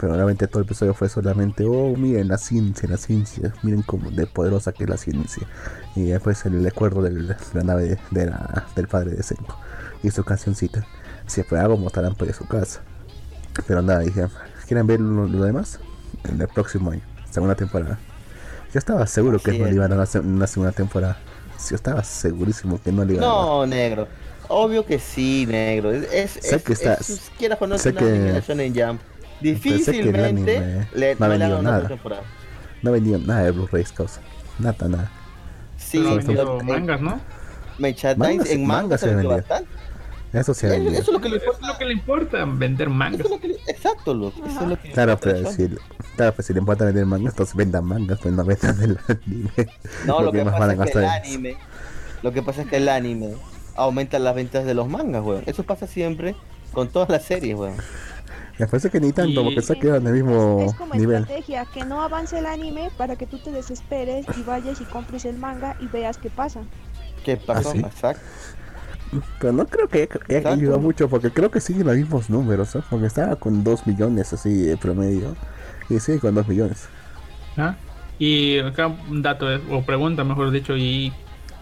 Pero 0.00 0.14
realmente 0.14 0.46
todo 0.46 0.60
el 0.60 0.66
episodio 0.66 0.94
fue 0.94 1.08
solamente, 1.08 1.64
oh, 1.66 1.96
miren 1.96 2.28
la 2.28 2.38
ciencia, 2.38 2.88
la 2.88 2.96
ciencia, 2.96 3.52
miren 3.64 3.82
cómo 3.82 4.10
de 4.12 4.28
poderosa 4.28 4.70
que 4.72 4.84
es 4.84 4.90
la 4.90 4.96
ciencia. 4.96 5.44
Y 5.96 6.04
después 6.04 6.46
el 6.46 6.62
recuerdo 6.62 7.02
del- 7.02 7.26
de 7.28 7.36
la 7.54 7.62
nave 7.64 7.82
de, 7.82 7.98
de 8.12 8.26
la- 8.26 8.66
del 8.76 8.86
padre 8.86 9.10
de 9.16 9.22
Senko 9.24 9.58
y 10.04 10.10
su 10.12 10.22
cancioncita. 10.22 10.86
Si 11.28 11.42
fue 11.44 11.60
algo 11.60 11.76
mostrarán 11.76 12.14
por 12.16 12.32
su 12.32 12.46
casa. 12.46 12.80
Pero 13.66 13.82
nada, 13.82 14.00
dije, 14.00 14.26
¿quieren 14.66 14.86
ver 14.86 14.98
lo, 15.00 15.26
lo 15.28 15.44
demás? 15.44 15.78
En 16.24 16.40
el 16.40 16.48
próximo 16.48 16.90
año, 16.90 17.02
segunda 17.30 17.54
temporada. 17.54 17.98
Yo 18.72 18.78
estaba 18.78 19.06
seguro 19.06 19.38
que 19.38 19.56
no 19.58 19.64
le 19.66 19.74
iban 19.74 19.92
a 19.92 20.02
hacer 20.02 20.20
una 20.22 20.46
segunda 20.46 20.72
temporada. 20.72 21.16
Yo 21.70 21.76
estaba 21.76 22.02
segurísimo 22.04 22.80
que 22.82 22.90
no 22.92 23.04
le 23.04 23.14
iban 23.14 23.24
a 23.24 23.26
dar. 23.28 23.36
No, 23.36 23.66
negro. 23.66 24.08
Obvio 24.48 24.84
que 24.86 24.98
sí, 24.98 25.46
negro. 25.46 25.90
Es, 25.92 26.04
es, 26.12 26.30
Sé 26.44 26.56
es- 26.56 26.62
que 26.62 26.72
está- 26.72 26.94
es- 26.94 27.30
quieras 27.38 27.58
o 27.60 27.66
no, 27.66 27.74
es 27.76 27.82
sé 27.82 27.90
una 27.90 28.00
que- 28.00 28.04
de 28.06 28.40
Shonen 28.40 28.74
Jump. 28.74 29.00
sé 29.00 29.06
que 29.38 29.48
el 29.50 29.54
Difícilmente 29.54 30.86
le, 30.94 31.14
no 31.16 31.24
ha 31.24 31.28
no 31.28 31.34
le 31.34 31.38
vendido 31.38 31.62
nada. 31.62 31.88
temporada. 31.88 32.22
No 32.82 32.92
vendían 32.92 33.26
nada 33.26 33.42
de 33.44 33.50
Blu-rays, 33.50 33.92
causa. 33.92 34.20
Nada, 34.58 34.88
nada. 34.88 35.10
Sí, 35.76 35.98
ha 36.06 36.14
vendido 36.14 36.60
en- 36.60 36.66
mangas, 36.66 37.00
¿no? 37.00 37.20
Merchandise 37.78 38.18
Mangas- 38.38 38.50
en 38.50 38.66
manga 38.66 38.82
mangas 38.82 39.00
se 39.00 39.06
se 39.08 39.14
vendió 39.14 39.30
vendía. 39.30 39.46
bastante. 39.48 39.87
Eso 40.32 40.52
sí 40.54 40.66
ha 40.66 40.70
Eso, 40.70 40.78
vendido. 40.78 41.00
eso 41.00 41.10
es 41.10 41.14
lo 41.14 41.20
que 41.20 41.28
le 41.30 41.36
es 41.36 41.42
importa. 41.42 41.66
lo 41.66 41.78
que 41.78 41.84
le 41.86 41.92
importa, 41.92 42.44
vender 42.44 42.90
mangas. 42.90 43.20
Eso 43.20 43.28
es 43.28 43.30
lo 43.34 43.40
que 43.40 43.48
le- 43.48 43.54
exacto, 43.66 44.14
lo, 44.14 44.28
eso 44.28 44.42
es 44.46 44.68
lo 44.68 44.80
que 44.80 44.88
le 44.88 44.94
Claro, 44.94 45.18
pero 45.20 45.36
Shonen. 45.50 45.52
si, 45.52 45.68
claro, 46.16 46.34
pues 46.34 46.46
si 46.46 46.52
le 46.52 46.58
importa 46.60 46.84
vender 46.84 47.06
mangas, 47.06 47.32
entonces 47.32 47.54
vendan 47.56 47.84
mangas, 47.84 48.18
pues 48.20 48.34
no 48.34 48.44
vendan 48.44 48.82
el 48.82 48.98
anime. 49.08 49.68
No, 50.06 50.20
lo 50.22 50.32
que 50.32 50.44
pasa 50.44 50.72
es 50.72 50.90
que 50.90 50.98
el 50.98 51.04
anime, 51.06 51.56
lo 52.22 52.32
que 52.32 52.42
pasa 52.42 52.62
es 52.62 52.68
que 52.68 52.76
el 52.76 52.88
anime 52.88 53.34
aumenta 53.74 54.18
las 54.18 54.34
ventas 54.34 54.64
de 54.66 54.74
los 54.74 54.88
mangas, 54.88 55.22
weón. 55.24 55.44
Eso 55.46 55.62
pasa 55.62 55.86
siempre 55.86 56.34
con 56.72 56.88
todas 56.88 57.08
las 57.08 57.22
series, 57.24 57.56
weón. 57.56 57.76
Me 58.58 58.66
parece 58.66 58.90
que 58.90 58.98
ni 59.00 59.12
tanto, 59.12 59.44
porque 59.44 59.62
se 59.62 59.78
quedan 59.78 60.02
en 60.02 60.06
el 60.08 60.12
mismo 60.14 60.66
Es 60.68 60.74
como 60.74 60.92
nivel. 60.94 61.22
estrategia, 61.22 61.64
que 61.72 61.84
no 61.84 62.02
avance 62.02 62.36
el 62.38 62.46
anime 62.46 62.90
para 62.98 63.14
que 63.14 63.24
tú 63.24 63.38
te 63.38 63.52
desesperes 63.52 64.26
y 64.36 64.42
vayas 64.42 64.80
y 64.80 64.84
compres 64.84 65.24
el 65.26 65.38
manga 65.38 65.76
y 65.78 65.86
veas 65.86 66.18
qué 66.18 66.28
pasa. 66.28 66.60
¿Qué 67.24 67.36
pasó? 67.36 67.68
¿Ah, 67.70 67.72
sí? 67.72 67.78
Exacto. 67.78 68.20
Pero 69.38 69.52
no 69.52 69.66
creo 69.66 69.88
que 69.88 70.08
haya- 70.28 70.52
ayudado 70.52 70.80
mucho, 70.80 71.08
porque 71.08 71.32
creo 71.32 71.50
que 71.50 71.60
siguen 71.60 71.86
los 71.86 71.96
mismos 71.96 72.30
números, 72.30 72.74
¿no? 72.74 72.82
Porque 72.88 73.06
estaba 73.06 73.36
con 73.36 73.64
2 73.64 73.86
millones 73.86 74.32
así 74.32 74.62
de 74.62 74.76
promedio. 74.76 75.36
Y 75.88 76.00
sigue 76.00 76.20
con 76.20 76.34
2 76.34 76.46
millones. 76.48 76.88
¿Ah? 77.56 77.76
Y 78.18 78.58
acá 78.58 78.88
un 78.88 79.22
dato, 79.22 79.52
eh, 79.52 79.60
o 79.70 79.84
pregunta 79.84 80.24
mejor 80.24 80.50
dicho, 80.50 80.76
y 80.76 81.12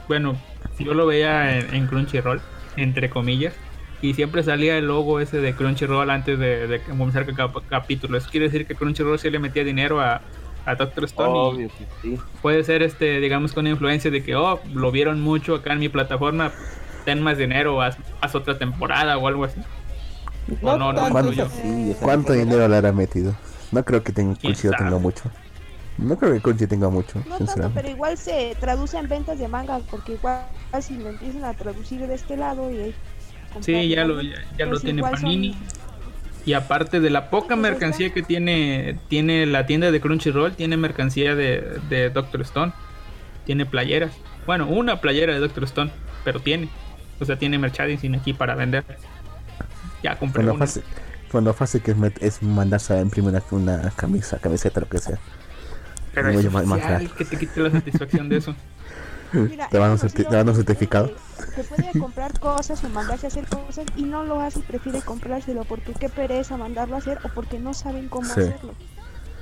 bueno, 0.09 0.43
yo 0.79 0.95
lo 0.95 1.07
veía 1.07 1.59
en, 1.59 1.75
en 1.75 1.87
Crunchyroll, 1.87 2.41
entre 2.77 3.11
comillas, 3.11 3.55
y 4.01 4.15
siempre 4.15 4.43
salía 4.43 4.79
el 4.79 4.87
logo 4.87 5.21
ese 5.21 5.41
de 5.41 5.55
Crunchyroll 5.55 6.11
antes 6.11 6.39
de, 6.39 6.67
de 6.67 6.83
comenzar 6.83 7.27
cada 7.35 7.53
capítulo. 7.69 8.17
Eso 8.19 8.29
quiere 8.31 8.47
decir 8.47 8.67
que 8.67 8.75
Crunchyroll 8.75 9.19
sí 9.19 9.31
le 9.31 9.39
metía 9.39 9.65
dinero 9.65 10.01
a, 10.01 10.23
a 10.65 10.75
Doctor 10.75 11.05
Stone 11.05 11.39
y 11.39 11.55
Obvio 11.55 11.69
que 11.77 11.87
sí. 12.03 12.19
puede 12.43 12.65
ser, 12.65 12.83
este 12.83 13.21
digamos, 13.21 13.53
con 13.53 13.67
influencia 13.67 14.11
de 14.11 14.23
que, 14.23 14.35
oh, 14.37 14.61
lo 14.73 14.91
vieron 14.91 15.21
mucho 15.21 15.55
acá 15.57 15.73
en 15.75 15.81
mi 15.81 15.89
plataforma, 15.89 16.53
ten 17.07 17.23
más 17.23 17.39
dinero, 17.39 17.81
haz, 17.81 17.97
haz 18.21 18.35
otra 18.35 18.59
temporada 18.59 19.17
o 19.17 19.27
algo 19.27 19.45
así. 19.45 19.59
No, 20.63 20.77
no, 20.77 20.93
¿cuánto- 21.11 21.33
es 21.33 21.39
así, 21.39 21.91
o 21.91 21.93
sea, 21.95 22.03
¿Cuánto 22.03 22.33
no- 22.35 22.39
dinero 22.39 22.69
le 22.69 22.77
habrá 22.77 22.93
metido? 22.93 23.35
No 23.73 23.83
creo 23.85 24.03
que 24.05 24.13
tenga, 24.13 24.35
¿Quién 24.39 24.53
Crunchy 24.55 24.77
tenga 24.77 24.99
mucho. 24.99 25.23
No 25.99 26.17
creo 26.19 26.35
que 26.35 26.41
Crunchy 26.43 26.67
tenga 26.67 26.91
mucho, 26.91 27.19
No 27.21 27.23
tanto, 27.25 27.39
sinceramente. 27.39 27.81
pero 27.81 27.95
igual 27.95 28.19
se 28.19 28.55
traduce 28.61 28.99
en 28.99 29.09
ventas 29.09 29.39
de 29.39 29.49
manga, 29.49 29.81
porque 29.91 30.13
igual 30.13 30.43
si 30.83 30.99
lo 30.99 31.09
empiezan 31.09 31.45
a 31.45 31.55
traducir 31.55 32.07
de 32.07 32.15
este 32.15 32.37
lado 32.37 32.71
y 32.71 32.79
ahí 32.81 32.95
Sí, 33.61 33.89
ya 33.89 34.05
lo, 34.05 34.21
ya, 34.21 34.35
ya 34.59 34.67
lo 34.67 34.73
pues 34.73 34.83
tiene 34.83 35.01
son- 35.01 35.11
Panini. 35.13 35.57
Y 36.45 36.53
aparte 36.53 37.01
de 37.01 37.09
la 37.11 37.31
poca 37.31 37.57
mercancía 37.57 38.13
que 38.13 38.23
tiene 38.23 38.99
tiene 39.09 39.47
la 39.47 39.65
tienda 39.67 39.91
de 39.91 40.01
Crunchyroll, 40.01 40.55
tiene 40.55 40.77
mercancía 40.77 41.35
de, 41.35 41.81
de 41.89 42.11
Doctor 42.11 42.43
Stone. 42.43 42.73
Tiene 43.47 43.65
playeras. 43.67 44.13
Bueno, 44.47 44.69
una 44.69 45.01
playera 45.01 45.33
de 45.33 45.41
Doctor 45.41 45.65
Stone, 45.65 45.91
pero 46.25 46.39
tiene. 46.41 46.69
O 47.21 47.25
sea, 47.25 47.39
tiene 47.39 47.59
merchandising 47.59 48.15
aquí 48.15 48.33
para 48.33 48.55
vender. 48.55 48.85
Ya 50.03 50.19
compré 50.19 50.43
Cuando 50.45 50.55
una. 50.55 50.67
fácil, 50.67 50.83
cuando 51.33 51.55
fácil 51.55 51.83
que 51.83 51.91
es, 51.93 51.97
met- 51.97 52.19
es 52.23 52.43
mandarse 52.43 52.95
a 52.95 53.01
imprimir 53.01 53.31
una, 53.31 53.43
una 53.51 53.91
camisa, 53.91 54.39
camiseta, 54.39 54.81
lo 54.81 54.89
que 54.89 54.99
sea. 54.99 55.19
Pero 56.15 56.29
es 56.31 57.13
que 57.13 57.25
te 57.25 57.39
quite 57.39 57.61
la 57.61 57.71
satisfacción 57.71 58.29
de 58.29 58.37
eso. 58.39 58.55
Mira, 59.33 59.69
Te 59.71 59.79
van 59.79 59.91
a 59.93 59.97
te 59.99 60.23
van 60.25 60.49
a 60.49 60.53
que 60.53 60.57
certificado. 60.57 61.11
Se 61.55 61.65
puede 61.65 61.99
comprar 61.99 62.39
cosas 62.39 62.83
o 62.85 62.89
mandarse 62.91 63.27
a 63.27 63.29
hacer 63.29 63.47
cosas 63.49 63.85
y 63.97 64.05
no 64.05 64.25
lo 64.25 64.41
hace 64.41 64.61
y 64.61 64.63
prefiere 64.63 65.01
comprárselo 65.03 65.65
porque 65.65 65.93
qué 65.95 66.09
pereza 66.09 66.57
mandarlo 66.57 66.95
a 66.95 66.99
hacer 66.99 67.19
o 67.25 67.29
porque 67.29 67.59
no 67.59 67.75
saben 67.75 68.09
cómo 68.09 68.25
Sí. 68.33 68.41
hacerlo. 68.41 68.75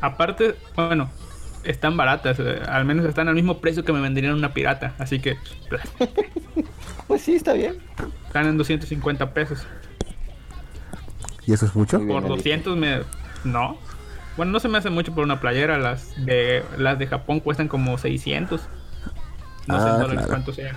Aparte, 0.00 0.56
bueno, 0.74 1.10
están 1.64 1.96
baratas. 1.96 2.38
eh, 2.40 2.62
al 2.66 2.84
menos 2.84 3.04
están 3.06 3.28
al 3.28 3.34
mismo 3.34 3.60
precio 3.60 3.84
que 3.84 3.92
me 3.92 4.00
venderían 4.00 4.34
una 4.34 4.52
pirata. 4.54 4.94
Así 4.98 5.20
que 5.20 5.36
pues, 7.06 7.22
sí, 7.22 7.34
está 7.34 7.52
bien. 7.52 7.78
están 8.26 8.46
en 8.46 8.56
250 8.58 9.32
pesos. 9.34 9.66
¿Y 11.46 11.52
eso 11.52 11.66
es 11.66 11.74
mucho? 11.74 11.98
Bien. 11.98 12.10
Por 12.10 12.28
200 12.28 12.76
me... 12.76 13.00
No. 13.44 13.76
Bueno, 14.36 14.52
no 14.52 14.60
se 14.60 14.68
me 14.68 14.78
hace 14.78 14.90
mucho 14.90 15.14
por 15.14 15.24
una 15.24 15.40
playera. 15.40 15.78
Las 15.78 16.12
de 16.24 16.64
las 16.78 16.98
de 16.98 17.06
Japón 17.06 17.40
cuestan 17.40 17.68
como 17.68 17.98
600. 17.98 18.60
No 19.66 19.80
sé 19.80 19.88
Ah, 19.88 19.92
en 19.94 20.00
dólares 20.00 20.14
claro. 20.14 20.28
cuánto 20.28 20.52
sea. 20.52 20.74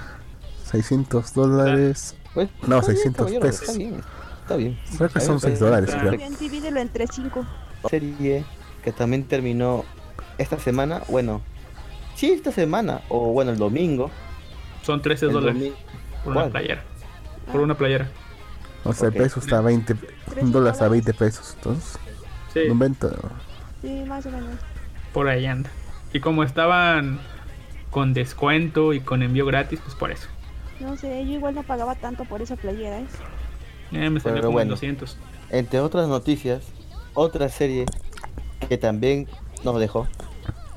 600 0.65 1.33
dólares. 1.33 2.15
Pues, 2.33 2.49
No, 2.67 2.79
está 2.79 2.91
bien, 2.91 2.97
600 3.03 3.17
caballero, 3.17 3.41
pesos. 3.41 3.61
Está 3.63 3.77
bien, 3.77 4.01
está 4.41 4.55
bien. 4.57 4.77
Creo 4.97 5.09
que 5.09 5.19
Está 5.19 5.21
son 5.21 5.27
bien, 5.37 5.39
6 5.39 5.53
está 5.53 5.65
bien. 5.65 5.85
dólares, 5.85 5.95
Ah. 5.97 6.15
Bien, 6.17 6.37
divídelo 6.37 6.79
entre 6.81 7.07
cinco. 7.07 7.45
serie 7.89 8.43
que 8.83 8.91
también 8.91 9.23
terminó 9.23 9.85
esta 10.37 10.59
semana, 10.59 11.01
bueno, 11.07 11.41
sí, 12.15 12.31
esta 12.31 12.51
semana, 12.51 13.01
o 13.09 13.31
bueno, 13.31 13.51
el 13.51 13.57
domingo. 13.57 14.09
Son 14.83 15.01
13 15.01 15.25
el 15.27 15.31
dólares 15.33 15.73
por 16.23 16.33
una 16.35 16.47
playera. 16.49 16.83
Por 17.51 17.61
una 17.61 17.75
playera. 17.75 18.07
O 18.83 18.93
sea, 18.93 19.09
el 19.09 19.13
peso 19.15 19.39
está 19.39 19.57
a 19.57 19.61
20, 19.61 19.95
un 20.41 20.51
dólar 20.51 20.73
está 20.73 20.85
a 20.85 20.89
20 20.89 21.13
pesos. 21.13 21.53
Entonces, 21.55 21.97
Sí, 22.53 22.61
un 22.69 22.79
venta. 22.79 23.09
Sí, 23.81 24.03
más 24.07 24.25
o 24.25 24.31
menos. 24.31 24.51
por 25.13 25.27
ahí 25.27 25.45
anda. 25.45 25.69
Y 26.13 26.19
como 26.21 26.43
estaban 26.43 27.19
con 27.91 28.13
descuento 28.13 28.93
y 28.93 29.01
con 29.01 29.21
envío 29.23 29.45
gratis, 29.45 29.79
pues 29.83 29.95
por 29.95 30.11
eso. 30.11 30.27
No 30.79 30.95
sé, 30.95 31.25
yo 31.25 31.33
igual 31.33 31.55
no 31.55 31.63
pagaba 31.63 31.95
tanto 31.95 32.23
por 32.25 32.41
esa 32.41 32.55
playera, 32.55 32.99
¿eh? 32.99 33.05
Eh, 33.91 34.09
me 34.09 34.19
salió 34.19 34.35
Pero 34.35 34.47
como 34.47 34.59
en 34.59 34.67
bueno. 34.67 34.71
200. 34.71 35.17
Entre 35.49 35.79
otras 35.79 36.07
noticias, 36.07 36.63
otra 37.13 37.49
serie 37.49 37.85
que 38.69 38.77
también 38.77 39.27
nos 39.63 39.79
dejó, 39.79 40.07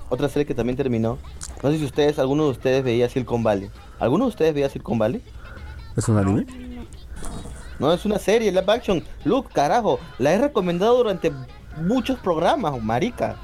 otra 0.08 0.28
serie 0.28 0.46
que 0.46 0.54
también 0.54 0.76
terminó. 0.76 1.18
No 1.62 1.70
sé 1.70 1.78
si 1.78 1.84
ustedes, 1.84 2.18
alguno 2.18 2.44
de 2.44 2.50
ustedes 2.50 2.82
veía 2.84 3.08
Silicon 3.08 3.42
Valley. 3.42 3.70
¿Alguno 3.98 4.24
de 4.24 4.28
ustedes 4.30 4.54
veía 4.54 4.68
Silicon 4.68 4.98
Valley? 4.98 5.22
¿Es 5.96 6.08
un 6.08 6.18
anime? 6.18 6.46
No, 7.78 7.92
es 7.92 8.04
una 8.04 8.18
serie, 8.18 8.50
live 8.50 8.64
action. 8.68 9.02
Luke, 9.24 9.50
carajo, 9.52 9.98
la 10.18 10.32
he 10.32 10.38
recomendado 10.38 10.96
durante 10.96 11.32
muchos 11.78 12.18
programas, 12.18 12.82
marica. 12.82 13.36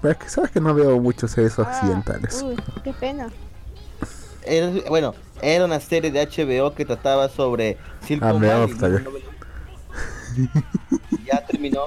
Pero 0.00 0.12
es 0.12 0.18
que 0.18 0.28
sabes 0.28 0.50
que 0.50 0.60
no 0.60 0.74
veo 0.74 0.98
muchos 1.00 1.30
series 1.30 1.58
Ah, 1.58 1.62
occidentales. 1.62 2.42
uy, 2.42 2.56
qué 2.82 2.92
pena. 2.92 3.28
Era- 4.44 4.72
bueno, 4.88 5.14
era 5.40 5.64
una 5.64 5.78
serie 5.80 6.10
de 6.10 6.20
HBO 6.20 6.74
que 6.74 6.84
trataba 6.84 7.28
sobre 7.28 7.78
Ah, 7.80 8.06
Silicon 8.06 8.40
me 8.40 8.48
Valley. 8.48 8.66
gusta, 8.72 8.88
ya. 8.88 8.98
¿no? 8.98 9.10
ya 11.26 11.46
terminó 11.46 11.82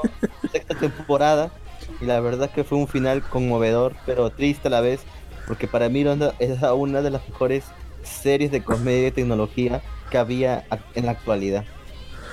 sexta 0.51 0.75
temporada 0.75 1.51
y 2.01 2.05
la 2.05 2.19
verdad 2.19 2.49
que 2.51 2.63
fue 2.63 2.77
un 2.77 2.87
final 2.87 3.21
conmovedor, 3.23 3.95
pero 4.05 4.29
triste 4.29 4.67
a 4.67 4.71
la 4.71 4.81
vez, 4.81 5.01
porque 5.47 5.67
para 5.67 5.89
mí 5.89 6.01
era 6.01 6.33
era 6.39 6.73
una 6.73 7.01
de 7.01 7.09
las 7.11 7.27
mejores 7.27 7.65
series 8.03 8.51
de 8.51 8.63
comedia 8.63 9.07
y 9.07 9.11
tecnología 9.11 9.81
que 10.09 10.17
había 10.17 10.65
en 10.93 11.05
la 11.05 11.11
actualidad. 11.11 11.65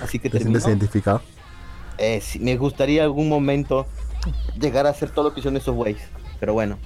Así 0.02 0.18
que 0.18 0.28
¿Te 0.30 0.38
sientes 0.38 0.66
identificado? 0.66 1.22
Eh, 1.98 2.20
sí, 2.20 2.38
me 2.38 2.56
gustaría 2.56 3.04
algún 3.04 3.28
momento 3.28 3.86
llegar 4.58 4.86
a 4.86 4.90
hacer 4.90 5.10
todo 5.10 5.26
lo 5.26 5.34
que 5.34 5.40
hicieron 5.40 5.56
esos 5.56 5.74
güeyes. 5.74 6.02
Pero 6.40 6.52
bueno, 6.54 6.78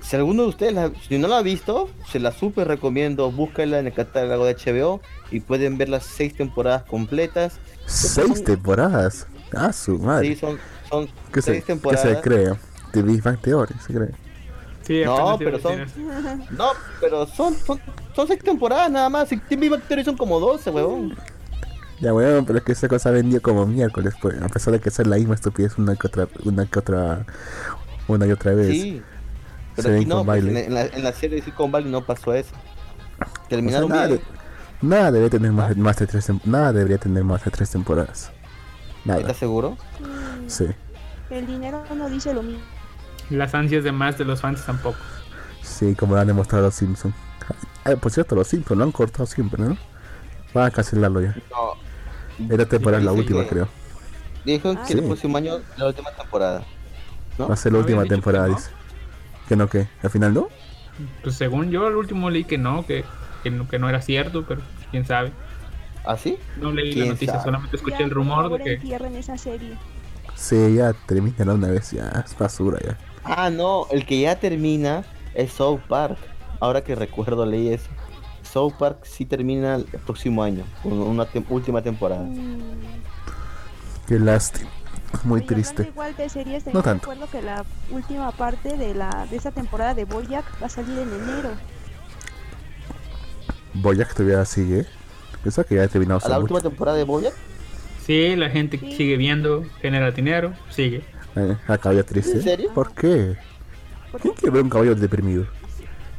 si 0.00 0.16
alguno 0.16 0.42
de 0.42 0.48
ustedes, 0.48 0.72
la- 0.74 0.92
si 1.08 1.18
no 1.18 1.28
la 1.28 1.38
ha 1.38 1.42
visto, 1.42 1.88
se 2.10 2.20
la 2.20 2.30
súper 2.30 2.68
recomiendo. 2.68 3.30
Búsquenla 3.32 3.78
en 3.78 3.86
el 3.86 3.92
catálogo 3.92 4.44
de 4.44 4.54
HBO 4.56 5.00
y 5.30 5.40
pueden 5.40 5.78
ver 5.78 5.88
las 5.88 6.04
seis 6.04 6.34
temporadas 6.36 6.84
completas. 6.84 7.58
Seis 7.86 8.44
temporadas. 8.44 9.26
Ah, 9.52 9.72
su 9.72 9.98
madre. 9.98 10.28
Sí, 10.28 10.36
son, 10.36 10.58
son 10.88 11.08
¿Qué 11.32 11.40
se, 11.42 11.52
seis 11.52 11.64
¿Qué 11.64 11.72
temporadas. 11.72 12.08
se 12.08 12.20
cree? 12.20 12.52
The 12.92 13.02
Big 13.02 13.22
Bang 13.22 13.38
Theory, 13.40 13.74
se 13.86 13.92
cree. 13.92 14.10
Sí, 14.82 15.02
No, 15.04 15.36
pero 15.38 15.58
son-. 15.58 15.80
No, 16.50 16.68
pero 17.00 17.26
son, 17.26 17.54
son, 17.54 17.80
son 18.14 18.28
seis 18.28 18.40
temporadas 18.42 18.90
nada 18.90 19.08
más. 19.08 19.30
Y 19.32 19.36
Big 19.56 19.70
Bang 19.70 19.82
Theory 19.82 20.04
son 20.04 20.16
como 20.16 20.38
12, 20.40 20.70
huevón. 20.70 21.16
Ya 22.00 22.12
bueno, 22.12 22.44
pero 22.44 22.58
es 22.58 22.64
que 22.64 22.72
esa 22.72 22.88
cosa 22.88 23.10
vendió 23.10 23.40
como 23.40 23.66
miércoles, 23.66 24.14
pues, 24.20 24.40
a 24.42 24.48
pesar 24.48 24.72
de 24.74 24.80
que 24.80 24.90
sea 24.90 25.04
la 25.06 25.16
misma 25.16 25.36
estupidez 25.36 25.78
una 25.78 25.94
que 25.96 26.06
otra, 26.08 26.28
una 26.44 26.66
que 26.66 26.78
otra, 26.78 27.24
una 28.08 28.26
y 28.26 28.32
otra 28.32 28.52
vez. 28.52 28.68
Sí. 28.70 29.02
Pero 29.76 29.88
Se 29.88 29.94
aquí 29.94 30.00
ven 30.04 30.08
no, 30.08 30.24
pues, 30.24 30.44
en, 30.44 30.74
la, 30.74 30.86
en 30.86 31.02
la 31.02 31.12
serie 31.12 31.36
de 31.36 31.42
Silicon 31.42 31.70
Valley 31.72 31.90
no 31.90 32.04
pasó 32.04 32.34
eso. 32.34 32.50
O 32.54 33.24
sea, 33.24 33.48
Terminaron 33.48 33.88
nada, 33.88 34.06
bien. 34.08 34.18
de- 34.18 34.86
nada 34.86 35.12
debería 35.12 35.30
tener 35.30 35.52
más, 35.52 35.76
más 35.76 35.96
de 35.96 36.06
tres 36.06 36.28
nada 36.44 36.72
debería 36.72 36.98
tener 36.98 37.24
más 37.24 37.44
de 37.44 37.50
tres 37.50 37.70
temporadas. 37.70 38.30
Nada. 39.04 39.20
¿Estás 39.20 39.36
seguro? 39.36 39.76
Sí. 40.46 40.66
El 41.30 41.46
dinero 41.46 41.82
no 41.94 42.08
dice 42.08 42.32
lo 42.34 42.42
mismo. 42.42 42.62
Las 43.30 43.54
ansias 43.54 43.84
de 43.84 43.92
más 43.92 44.18
de 44.18 44.24
los 44.24 44.40
fans 44.40 44.64
tampoco. 44.64 44.98
Sí, 45.62 45.94
como 45.94 46.14
lo 46.14 46.20
han 46.20 46.26
demostrado 46.26 46.64
los 46.64 46.74
Simpsons. 46.74 47.14
Ah, 47.84 47.96
por 48.00 48.12
cierto, 48.12 48.34
los 48.34 48.48
Simpsons 48.48 48.78
lo 48.78 48.84
han 48.84 48.92
cortado 48.92 49.26
siempre, 49.26 49.62
¿no? 49.62 49.76
Van 50.52 50.66
a 50.66 50.70
cancelarlo 50.70 51.20
ya. 51.22 51.34
No. 51.50 52.48
Esta 52.50 52.66
temporada 52.66 53.02
la 53.02 53.12
última, 53.12 53.42
que- 53.42 53.48
creo. 53.48 53.68
Dijeron 54.44 54.78
Ah. 54.78 54.84
que 54.86 54.92
el 54.94 55.00
Sí. 55.00 55.06
próximo 55.06 55.36
año 55.38 55.54
la 55.76 55.86
última 55.86 56.10
temporada. 56.12 56.64
¿no? 57.38 57.48
Va 57.48 57.54
a 57.54 57.56
ser 57.56 57.72
la 57.72 57.78
¿No 57.78 57.84
última 57.84 58.04
temporada, 58.04 58.44
que 58.46 58.50
no? 58.52 58.56
dice. 58.58 58.70
Que 59.48 59.56
no, 59.56 59.68
que 59.68 59.88
al 60.02 60.10
final 60.10 60.34
no. 60.34 60.48
Pues 61.22 61.34
según 61.36 61.70
yo, 61.70 61.86
al 61.86 61.96
último 61.96 62.30
leí 62.30 62.44
que 62.44 62.58
no, 62.58 62.86
que, 62.86 63.04
que 63.42 63.50
no, 63.50 63.66
que 63.68 63.78
no 63.78 63.88
era 63.88 64.00
cierto, 64.00 64.44
pero 64.46 64.60
quién 64.90 65.04
sabe. 65.04 65.32
¿Ah, 66.04 66.16
sí? 66.18 66.36
No 66.60 66.70
leí 66.70 66.88
la 66.90 66.94
¿Quién 66.94 67.08
noticia, 67.08 67.32
sabe? 67.34 67.44
solamente 67.44 67.76
escuché 67.76 67.96
Ya, 67.98 68.04
el 68.04 68.10
rumor 68.10 68.50
de 68.58 68.62
que 68.62 68.72
entierren 68.74 69.16
esa 69.16 69.38
serie. 69.38 69.76
Sí, 70.34 70.74
ya 70.76 70.92
termina 70.92 71.52
una 71.52 71.68
vez, 71.68 71.92
ya 71.92 72.08
es 72.24 72.36
basura 72.36 72.78
ya. 72.84 72.98
Ah, 73.24 73.48
no, 73.50 73.86
el 73.90 74.04
que 74.04 74.20
ya 74.20 74.38
termina 74.38 75.04
es 75.34 75.52
South 75.52 75.80
Park. 75.88 76.18
Ahora 76.60 76.82
que 76.84 76.94
recuerdo 76.94 77.46
leí 77.46 77.68
eso. 77.68 77.88
South 78.42 78.74
Park 78.78 78.98
sí 79.04 79.24
termina 79.24 79.76
el 79.76 79.84
próximo 79.84 80.42
año, 80.42 80.64
con 80.82 80.92
una 80.92 81.24
tem- 81.26 81.44
última 81.48 81.80
temporada. 81.82 82.22
Mm. 82.22 82.60
Qué 84.06 84.18
lástima. 84.18 84.70
Muy 85.22 85.38
Oye, 85.40 85.46
triste. 85.46 85.84
Igual 85.88 86.14
de 86.16 86.28
series, 86.28 86.66
No 86.66 86.82
tanto. 86.82 87.10
recuerdo 87.10 87.30
que 87.30 87.40
la 87.40 87.64
última 87.90 88.30
parte 88.32 88.76
de 88.76 88.94
la 88.94 89.26
de 89.30 89.36
esa 89.36 89.52
temporada 89.52 89.94
de 89.94 90.04
Boyack 90.04 90.44
va 90.62 90.66
a 90.66 90.68
salir 90.68 90.98
en 90.98 91.08
enero. 91.12 91.50
Boyack 93.74 94.14
todavía 94.14 94.44
sigue. 94.44 94.86
Pensaba 95.44 95.66
que 95.68 95.76
ya 95.76 95.84
ha 95.84 95.88
terminado 95.88 96.20
¿A 96.24 96.28
la 96.28 96.40
mucho. 96.40 96.54
última 96.54 96.60
temporada 96.70 96.96
de 96.98 97.04
Boyack? 97.04 97.34
sí, 98.04 98.34
la 98.36 98.50
gente 98.50 98.78
Sí. 98.78 98.96
sigue 98.96 99.16
viendo, 99.16 99.64
genera 99.80 100.10
dinero, 100.10 100.52
sigue. 100.70 101.02
Eh, 101.36 101.56
a 101.68 101.78
caballo 101.78 102.04
triste. 102.04 102.32
¿En 102.36 102.42
serio? 102.42 102.70
¿Por 102.74 102.92
qué? 102.94 103.36
¿Por 104.12 104.20
¿Quién 104.20 104.34
qué? 104.34 104.40
quiere 104.40 104.54
ver 104.54 104.62
un 104.64 104.70
caballo 104.70 104.94
deprimido? 104.94 105.46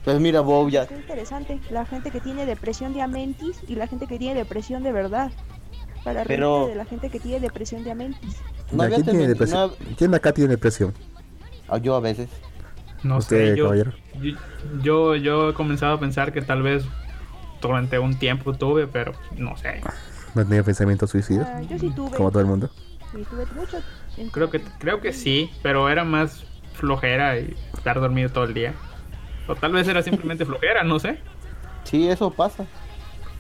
Pues 0.03 0.19
mira, 0.19 0.41
Bojack. 0.41 0.83
Está 0.91 0.95
interesante. 0.95 1.59
La 1.71 1.85
gente 1.85 2.11
que 2.11 2.19
tiene 2.21 2.45
depresión 2.45 2.93
de 2.93 3.01
amentis 3.01 3.57
y 3.67 3.75
la 3.75 3.87
gente 3.87 4.05
que 4.07 4.19
tiene 4.19 4.35
depresión 4.35 4.83
de 4.83 4.91
verdad. 4.91 5.31
Para 6.03 6.23
Pero- 6.25 6.67
de 6.67 6.75
la 6.75 6.85
gente 6.85 7.09
que 7.09 7.19
tiene 7.19 7.39
depresión 7.39 7.83
de 7.83 7.91
amentis. 7.91 8.35
No 8.71 8.87
¿Quién 8.87 9.03
tiene 9.03 9.27
depresión? 9.27 9.71
no- 9.79 9.95
¿Quién 9.97 10.13
acá 10.13 10.31
tiene 10.33 10.49
depresión? 10.51 10.93
Ah, 11.67 11.77
yo 11.79 11.95
a 11.95 11.99
veces. 11.99 12.29
No 13.01 13.17
¿Usted, 13.17 13.51
sé, 13.53 13.57
yo, 13.57 13.65
caballero? 13.65 13.93
yo, 14.21 14.35
yo, 14.83 15.15
yo 15.15 15.49
he 15.49 15.53
comenzado 15.53 15.93
a 15.95 15.99
pensar 15.99 16.31
que 16.33 16.41
tal 16.41 16.61
vez 16.61 16.83
durante 17.67 17.99
un 17.99 18.17
tiempo 18.17 18.53
tuve, 18.53 18.87
pero 18.87 19.13
no 19.37 19.55
sé. 19.57 19.81
¿No 20.33 20.43
tenía 20.45 20.63
pensamientos 20.63 21.09
suicidas? 21.11 21.47
Ah, 21.49 21.61
yo 21.61 21.77
sí 21.79 21.89
tuve. 21.95 22.15
Como 22.15 22.29
todo 22.29 22.41
el 22.41 22.45
mundo. 22.47 22.69
Y 23.13 23.23
tuve 23.23 23.45
mucho. 23.55 23.77
Creo 24.31 24.49
que, 24.49 24.61
creo 24.79 25.01
que 25.01 25.13
sí, 25.13 25.49
pero 25.63 25.89
era 25.89 26.03
más 26.03 26.43
flojera 26.73 27.37
y 27.39 27.55
estar 27.73 27.99
dormido 27.99 28.29
todo 28.29 28.43
el 28.45 28.53
día. 28.53 28.73
O 29.47 29.55
tal 29.55 29.71
vez 29.73 29.87
era 29.87 30.01
simplemente 30.01 30.45
flojera, 30.45 30.83
no 30.83 30.99
sé. 30.99 31.19
Sí, 31.83 32.09
eso 32.09 32.31
pasa. 32.31 32.65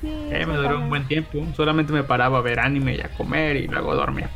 Sí, 0.01 0.07
Eh, 0.07 0.39
eso 0.41 0.49
me 0.49 0.55
duró 0.57 0.69
pasa. 0.69 0.79
un 0.81 0.89
buen 0.89 1.07
tiempo. 1.07 1.39
Solamente 1.55 1.91
me 1.91 2.03
paraba 2.03 2.37
a 2.37 2.41
ver 2.41 2.59
anime 2.59 2.95
y 2.95 3.01
a 3.01 3.09
comer 3.17 3.55
y 3.57 3.67
luego 3.67 3.95
dormir. 3.95 4.27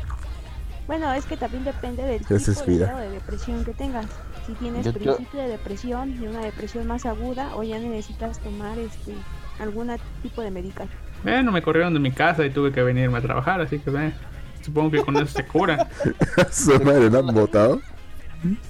Bueno, 0.88 1.14
es 1.14 1.26
que 1.26 1.38
también 1.38 1.64
depende 1.64 2.02
del 2.04 2.20
tipo 2.22 2.34
es 2.34 2.66
de, 2.66 2.78
grado 2.80 3.00
de 3.00 3.10
depresión 3.12 3.64
que 3.64 3.74
tengas. 3.74 4.08
Si 4.48 4.54
tienes 4.54 4.84
Yo- 4.86 4.92
yo- 4.94 5.16
principio 5.16 5.42
de 5.42 5.48
depresión 5.50 6.18
y 6.20 6.26
una 6.26 6.40
depresión 6.40 6.88
más 6.88 7.06
aguda, 7.06 7.56
o 7.56 7.62
ya 7.62 7.78
necesitas 7.78 8.40
tomar 8.40 8.80
este 8.80 9.14
algún 9.60 9.92
tipo 10.22 10.42
de 10.42 10.52
medicación. 10.52 10.98
Bueno, 11.24 11.52
me 11.52 11.62
corrieron 11.62 11.94
de 11.94 12.00
mi 12.00 12.12
casa 12.12 12.46
y 12.46 12.50
tuve 12.50 12.72
que 12.72 12.82
venirme 12.82 13.18
a 13.18 13.22
trabajar, 13.22 13.60
así 13.62 13.80
que 13.80 13.90
ve, 13.90 14.14
supongo 14.62 14.92
que 14.92 15.04
con 15.04 15.16
eso 15.18 15.28
se 15.28 15.46
cura. 15.46 15.90
Su 16.52 16.80
madre, 16.84 17.10
¿lo 17.10 17.20
han 17.20 17.34
votado? 17.34 17.82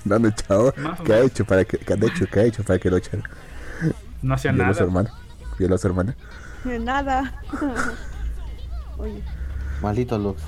¿Lo 0.06 0.16
han 0.16 0.26
echado? 0.26 0.74
¿Qué 1.06 1.14
ha 1.14 1.20
hecho 1.22 1.46
para 1.46 1.64
que, 1.64 1.78
qué 1.78 1.94
han 1.94 2.04
hecho? 2.04 2.26
¿Qué 2.32 2.40
ha 2.40 2.44
hecho 2.46 2.64
para 2.64 2.80
que 2.80 2.90
lo 2.90 2.98
echen? 2.98 3.24
No 4.22 4.34
hacía 4.34 4.52
Violó 4.52 4.72
a 4.72 4.74
su 4.74 4.80
nada. 4.80 4.86
hermana. 4.86 5.14
Violó 5.58 5.76
a 5.76 5.78
su 5.78 5.88
hermana. 5.88 6.16
Nada. 6.66 7.42
Oye, 8.98 9.24
Maldito 9.82 10.18
Lux. 10.18 10.42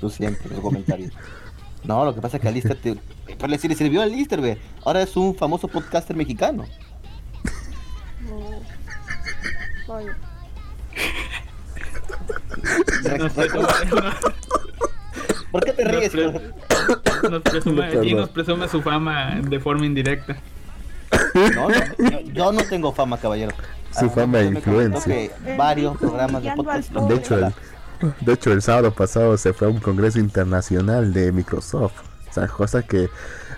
Tú 0.00 0.10
siempre, 0.10 0.48
los 0.50 0.60
comentarios. 0.60 1.12
No, 1.84 2.04
lo 2.04 2.14
que 2.14 2.20
pasa 2.20 2.36
es 2.36 2.42
que 2.42 2.48
Alistair 2.48 2.80
te. 2.80 2.96
Pero 3.26 3.46
le 3.48 3.56
le 3.56 3.74
sirvió 3.74 4.00
a 4.02 4.04
Alistair, 4.04 4.40
ve. 4.40 4.58
Ahora 4.84 5.02
es 5.02 5.16
un 5.16 5.34
famoso 5.34 5.66
podcaster 5.66 6.14
mexicano. 6.14 6.66
Nos 13.18 13.32
presume, 13.32 13.66
¿Por 15.50 15.64
qué 15.64 15.72
te 15.72 15.84
nos 15.84 15.92
ríes? 15.92 16.10
pre- 16.10 16.32
nos 17.30 17.42
presume- 17.42 18.04
y 18.06 18.14
nos 18.14 18.28
presume 18.30 18.68
su 18.68 18.82
fama 18.82 19.40
de 19.42 19.58
forma 19.60 19.84
indirecta. 19.86 20.36
No, 21.54 21.68
no, 21.68 21.74
yo, 22.10 22.20
yo 22.32 22.52
no 22.52 22.62
tengo 22.64 22.92
fama, 22.92 23.18
caballero. 23.18 23.52
Su 23.98 24.06
Ah, 24.06 24.10
fama 24.10 24.38
de 24.38 24.46
influencia. 24.46 25.30
varios 25.58 25.96
programas 25.98 26.42
de 26.42 26.52
podcast. 26.52 26.92
De 26.92 27.14
hecho, 27.16 27.38
el, 27.38 27.52
de 28.20 28.32
hecho, 28.32 28.52
el 28.52 28.62
sábado 28.62 28.92
pasado 28.94 29.36
se 29.36 29.52
fue 29.52 29.66
a 29.66 29.70
un 29.70 29.80
congreso 29.80 30.20
internacional 30.20 31.12
de 31.12 31.32
Microsoft. 31.32 31.94
O 32.28 32.32
sea, 32.32 32.46
cosa 32.46 32.82
que, 32.84 33.08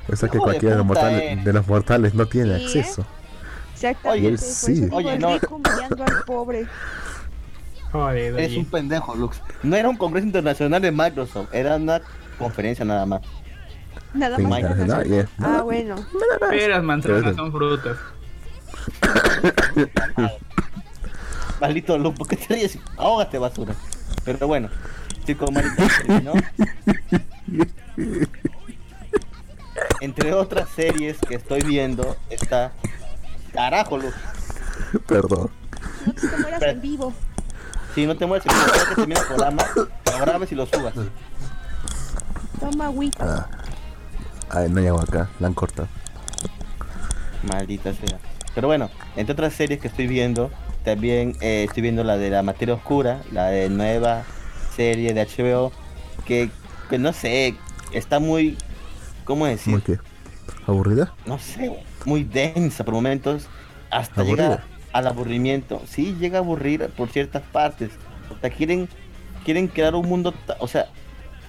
cosa 0.08 0.28
que 0.28 0.38
Hijo 0.38 0.46
de 0.46 0.50
cualquiera 0.50 0.76
de 0.76 0.78
los, 0.78 0.86
puta, 0.88 1.00
mortales, 1.02 1.22
eh. 1.22 1.40
de 1.44 1.52
los 1.52 1.68
mortales 1.68 2.14
no 2.14 2.26
tiene 2.26 2.58
Sí, 2.68 2.78
¿eh? 2.78 2.86
Exactamente. 3.90 4.28
Oye, 4.28 4.30
por 4.30 4.38
sí. 4.38 4.88
Oye, 4.92 5.18
no. 5.18 5.28
al 5.28 6.24
pobre. 6.26 6.66
Joder, 7.90 8.34
oye. 8.34 8.58
un 8.58 8.64
pendejo, 8.64 9.14
Lux. 9.14 9.42
No 9.62 9.76
era 9.76 9.88
un 9.88 9.96
congreso 9.96 10.26
internacional 10.26 10.80
de 10.80 10.90
Microsoft, 10.90 11.48
era 11.52 11.76
una 11.76 12.00
conferencia 12.38 12.84
nada 12.84 13.04
más. 13.04 13.22
Nada 14.14 14.38
más. 14.38 14.60
internacional, 14.60 15.06
internacional. 15.06 15.28
yeah. 15.38 15.58
Ah, 15.58 15.62
bueno. 15.62 15.96
Peras, 16.50 16.82
manzanas 16.82 17.36
son 17.36 17.52
frutas. 17.52 17.98
Maldito 21.60 21.98
Lux, 21.98 22.18
¿por 22.18 22.26
qué 22.28 22.36
te 22.36 22.54
ríes? 22.54 22.78
Ahógate, 22.96 23.38
basura. 23.38 23.74
Pero 24.24 24.46
bueno, 24.46 24.68
Chico 25.24 25.50
Marito 25.52 25.82
terminó. 26.06 26.32
Entre 30.00 30.32
otras 30.32 30.68
series 30.70 31.18
que 31.18 31.36
estoy 31.36 31.62
viendo 31.62 32.16
está. 32.30 32.72
Carajo, 33.52 33.98
Lux. 33.98 34.14
Perdón. 35.06 35.50
No 36.06 36.12
te 36.14 36.36
mueras 36.38 36.60
Pero- 36.60 36.72
en 36.72 36.80
vivo. 36.80 37.12
Si 37.94 38.06
no 38.06 38.16
te 38.16 38.24
mueres, 38.24 38.44
si 38.44 38.48
no 38.58 38.72
que 38.72 38.94
termine 38.94 39.20
el 39.20 39.26
programa, 39.26 39.62
lo 39.76 40.18
grabes 40.18 40.50
y 40.50 40.54
lo 40.54 40.64
subas. 40.64 40.94
Toma 42.58 42.86
agüita. 42.86 43.48
Ah. 43.50 43.58
Ay, 44.48 44.70
no 44.70 44.80
agua 44.80 45.02
acá, 45.02 45.28
la 45.40 45.48
han 45.48 45.54
cortado. 45.54 45.88
Maldita 47.42 47.92
sea. 47.92 48.18
Pero 48.54 48.68
bueno, 48.68 48.90
entre 49.16 49.32
otras 49.34 49.52
series 49.52 49.78
que 49.80 49.88
estoy 49.88 50.06
viendo, 50.06 50.50
también 50.84 51.36
eh, 51.42 51.64
estoy 51.68 51.82
viendo 51.82 52.02
la 52.04 52.16
de 52.16 52.30
la 52.30 52.42
materia 52.42 52.74
oscura, 52.74 53.20
la 53.30 53.46
de 53.48 53.68
nueva 53.68 54.22
serie 54.74 55.12
de 55.12 55.26
HBO, 55.26 55.70
que, 56.24 56.50
que 56.88 56.98
no 56.98 57.12
sé, 57.12 57.56
está 57.92 58.20
muy, 58.20 58.56
¿cómo 59.24 59.44
decir? 59.46 59.72
¿Muy 59.72 59.82
qué? 59.82 59.98
¿Aburrida? 60.66 61.12
No 61.26 61.38
sé, 61.38 61.84
muy 62.06 62.24
densa 62.24 62.84
por 62.84 62.94
momentos, 62.94 63.46
hasta 63.90 64.20
¿Aburrida? 64.22 64.48
llega 64.48 64.64
al 64.92 65.06
aburrimiento. 65.06 65.82
Sí, 65.86 66.16
llega 66.18 66.38
a 66.38 66.40
aburrir 66.42 66.88
por 66.96 67.08
ciertas 67.08 67.42
partes. 67.52 67.90
O 68.30 68.38
sea, 68.40 68.50
quieren, 68.50 68.88
quieren 69.44 69.68
crear 69.68 69.94
un 69.94 70.08
mundo, 70.08 70.34
o 70.58 70.68
sea, 70.68 70.88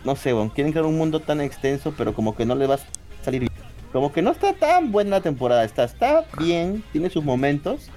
no 0.04 0.16
sé, 0.16 0.34
weón, 0.34 0.50
quieren 0.50 0.72
crear 0.74 0.86
un 0.86 0.98
mundo 0.98 1.20
tan 1.20 1.42
extenso, 1.42 1.94
pero 1.98 2.14
como 2.14 2.36
que 2.36 2.46
no 2.46 2.56
le 2.56 2.68
va 2.68 2.76
a 2.76 2.80
salir 3.24 3.42
bien. 3.42 3.52
Como 3.92 4.12
que 4.12 4.22
no 4.22 4.32
está 4.32 4.54
tan 4.54 4.92
buena 4.92 5.12
la 5.12 5.22
temporada, 5.22 5.64
está, 5.64 5.84
está 5.84 6.26
bien, 6.40 6.84
tiene 6.92 7.10
sus 7.10 7.24
momentos, 7.24 7.90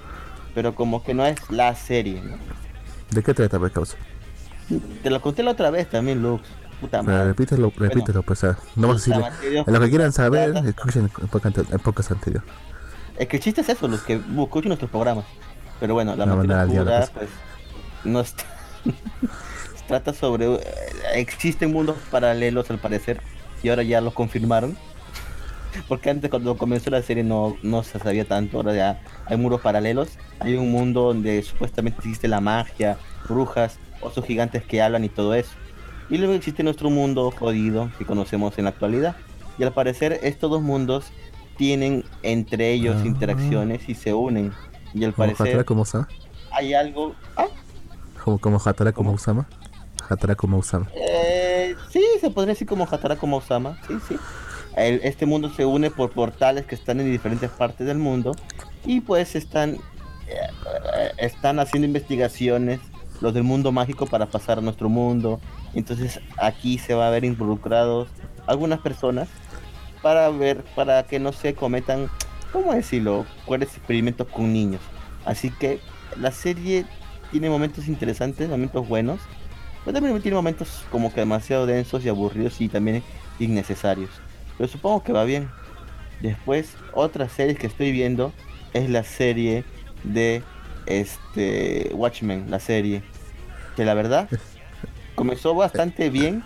pero 0.54 0.74
como 0.74 1.02
que 1.02 1.14
no 1.14 1.24
es 1.24 1.36
la 1.50 1.74
serie, 1.74 2.20
¿no? 2.22 2.36
¿De 3.10 3.22
qué 3.22 3.32
trata, 3.32 3.58
pues, 3.58 3.72
causa? 3.72 3.96
Te 5.02 5.10
lo 5.10 5.20
conté 5.20 5.42
la 5.42 5.52
otra 5.52 5.70
vez 5.70 5.88
también, 5.88 6.22
Lux. 6.22 6.46
Puta 6.80 7.02
Pero 7.02 7.12
madre. 7.12 7.28
repítelo, 7.28 7.72
repítelo, 7.76 8.22
pues, 8.22 8.42
no 8.42 8.88
vamos 8.88 9.08
a 9.08 9.22
decirle. 9.22 9.80
que 9.80 9.88
quieran 9.90 10.12
saber, 10.12 10.54
escuchen 10.66 11.10
en 11.16 11.78
podcast, 11.78 12.10
anterior. 12.12 12.42
Es 13.18 13.28
que 13.28 13.36
el 13.38 13.42
chiste 13.42 13.62
es 13.62 13.68
eso, 13.70 13.88
los 13.88 14.02
que 14.02 14.14
escuchan 14.14 14.68
nuestros 14.68 14.90
programas. 14.90 15.24
Pero 15.80 15.94
bueno, 15.94 16.14
la 16.16 16.26
No, 16.26 16.36
materia 16.36 16.64
oscura, 16.64 17.08
pues, 17.14 17.28
no 18.04 18.20
está... 18.20 18.44
trata 19.88 20.12
sobre... 20.12 20.46
eh, 20.54 20.60
existen 21.14 21.72
mundos 21.72 21.96
paralelos 22.10 22.68
al 22.70 22.78
parecer, 22.78 23.20
y 23.62 23.68
ahora 23.68 23.82
ya 23.82 24.00
lo 24.00 24.12
confirmaron. 24.12 24.76
Porque 25.88 26.10
antes 26.10 26.30
cuando 26.30 26.56
comenzó 26.56 26.90
la 26.90 27.02
serie 27.02 27.24
no, 27.24 27.56
no 27.62 27.82
se 27.82 27.98
sabía 27.98 28.26
tanto, 28.26 28.58
ahora 28.58 28.74
ya 28.74 29.00
hay 29.26 29.36
mundos 29.36 29.60
paralelos. 29.60 30.10
Hay 30.40 30.54
un 30.56 30.70
mundo 30.70 31.02
donde 31.02 31.42
supuestamente 31.42 31.98
existe 32.00 32.28
la 32.28 32.40
magia, 32.40 32.98
brujas, 33.28 33.78
osos 34.00 34.24
gigantes 34.26 34.62
que 34.64 34.82
hablan 34.82 35.04
y 35.04 35.08
todo 35.08 35.34
eso. 35.34 35.52
Y 36.08 36.18
luego 36.18 36.34
existe 36.34 36.62
nuestro 36.62 36.90
mundo 36.90 37.30
jodido 37.30 37.90
que 37.98 38.04
conocemos 38.04 38.56
en 38.58 38.64
la 38.64 38.70
actualidad. 38.70 39.16
Y 39.58 39.62
al 39.64 39.72
parecer 39.72 40.20
estos 40.22 40.50
dos 40.50 40.62
mundos 40.62 41.06
tienen 41.56 42.04
entre 42.22 42.72
ellos 42.72 42.96
Ah. 43.02 43.06
interacciones 43.06 43.88
y 43.88 43.94
se 43.94 44.12
unen. 44.14 44.52
Y 44.94 45.04
al 45.04 45.10
Hatara 45.10 45.34
parecer 45.34 45.64
como 45.64 45.82
Usama. 45.82 46.08
hay 46.50 46.74
algo... 46.74 47.14
Ah, 47.36 47.46
Como, 48.22 48.38
como 48.38 48.56
Hatara 48.64 48.92
como 48.92 49.08
¿Cómo? 49.10 49.16
Usama. 49.16 49.48
Hatara 50.08 50.34
como 50.34 50.58
Usama. 50.58 50.88
eh, 50.94 51.74
sí, 51.90 52.04
se 52.20 52.30
podría 52.30 52.52
decir 52.54 52.66
como 52.68 52.84
Hatara 52.90 53.16
como 53.16 53.38
Osama. 53.38 53.78
Sí, 53.88 53.94
sí. 54.08 54.16
El- 54.76 55.00
este 55.02 55.26
mundo 55.26 55.48
se 55.50 55.64
une 55.64 55.90
por 55.90 56.10
portales 56.10 56.66
que 56.66 56.74
están 56.74 57.00
en 57.00 57.10
diferentes 57.10 57.50
partes 57.50 57.86
del 57.86 57.98
mundo. 57.98 58.32
Y 58.84 59.00
pues 59.00 59.34
están... 59.34 59.78
eh, 60.28 61.12
están 61.18 61.58
haciendo 61.58 61.86
investigaciones 61.86 62.80
los 63.20 63.34
del 63.34 63.42
mundo 63.42 63.72
mágico 63.72 64.06
para 64.06 64.26
pasar 64.26 64.58
a 64.58 64.60
nuestro 64.60 64.88
mundo. 64.88 65.40
Entonces 65.74 66.20
aquí 66.38 66.78
se 66.78 66.94
va 66.94 67.08
a 67.08 67.10
ver 67.10 67.24
involucrados 67.24 68.08
algunas 68.46 68.80
personas 68.80 69.28
para 70.02 70.28
ver, 70.30 70.62
para 70.74 71.02
que 71.04 71.18
no 71.18 71.32
se 71.32 71.54
cometan, 71.54 72.08
¿cómo 72.52 72.72
decirlo? 72.72 73.26
Cuáles 73.44 73.76
experimentos 73.76 74.26
con 74.28 74.52
niños. 74.52 74.80
Así 75.24 75.50
que 75.50 75.80
la 76.20 76.30
serie 76.30 76.86
tiene 77.30 77.50
momentos 77.50 77.88
interesantes, 77.88 78.48
momentos 78.48 78.86
buenos, 78.86 79.20
pero 79.84 79.94
también 79.94 80.20
tiene 80.22 80.36
momentos 80.36 80.84
como 80.90 81.12
que 81.12 81.20
demasiado 81.20 81.66
densos 81.66 82.04
y 82.04 82.08
aburridos 82.08 82.60
y 82.60 82.68
también 82.68 83.02
innecesarios. 83.38 84.10
Pero 84.56 84.68
supongo 84.68 85.02
que 85.02 85.12
va 85.12 85.24
bien. 85.24 85.48
Después, 86.20 86.74
otra 86.94 87.28
serie 87.28 87.56
que 87.56 87.66
estoy 87.66 87.92
viendo 87.92 88.32
es 88.72 88.88
la 88.88 89.04
serie 89.04 89.64
de 90.04 90.42
este 90.86 91.90
Watchmen, 91.94 92.50
la 92.50 92.60
serie. 92.60 93.02
Que 93.76 93.84
la 93.84 93.94
verdad 93.94 94.28
comenzó 95.16 95.54
bastante 95.54 96.10
bien, 96.10 96.44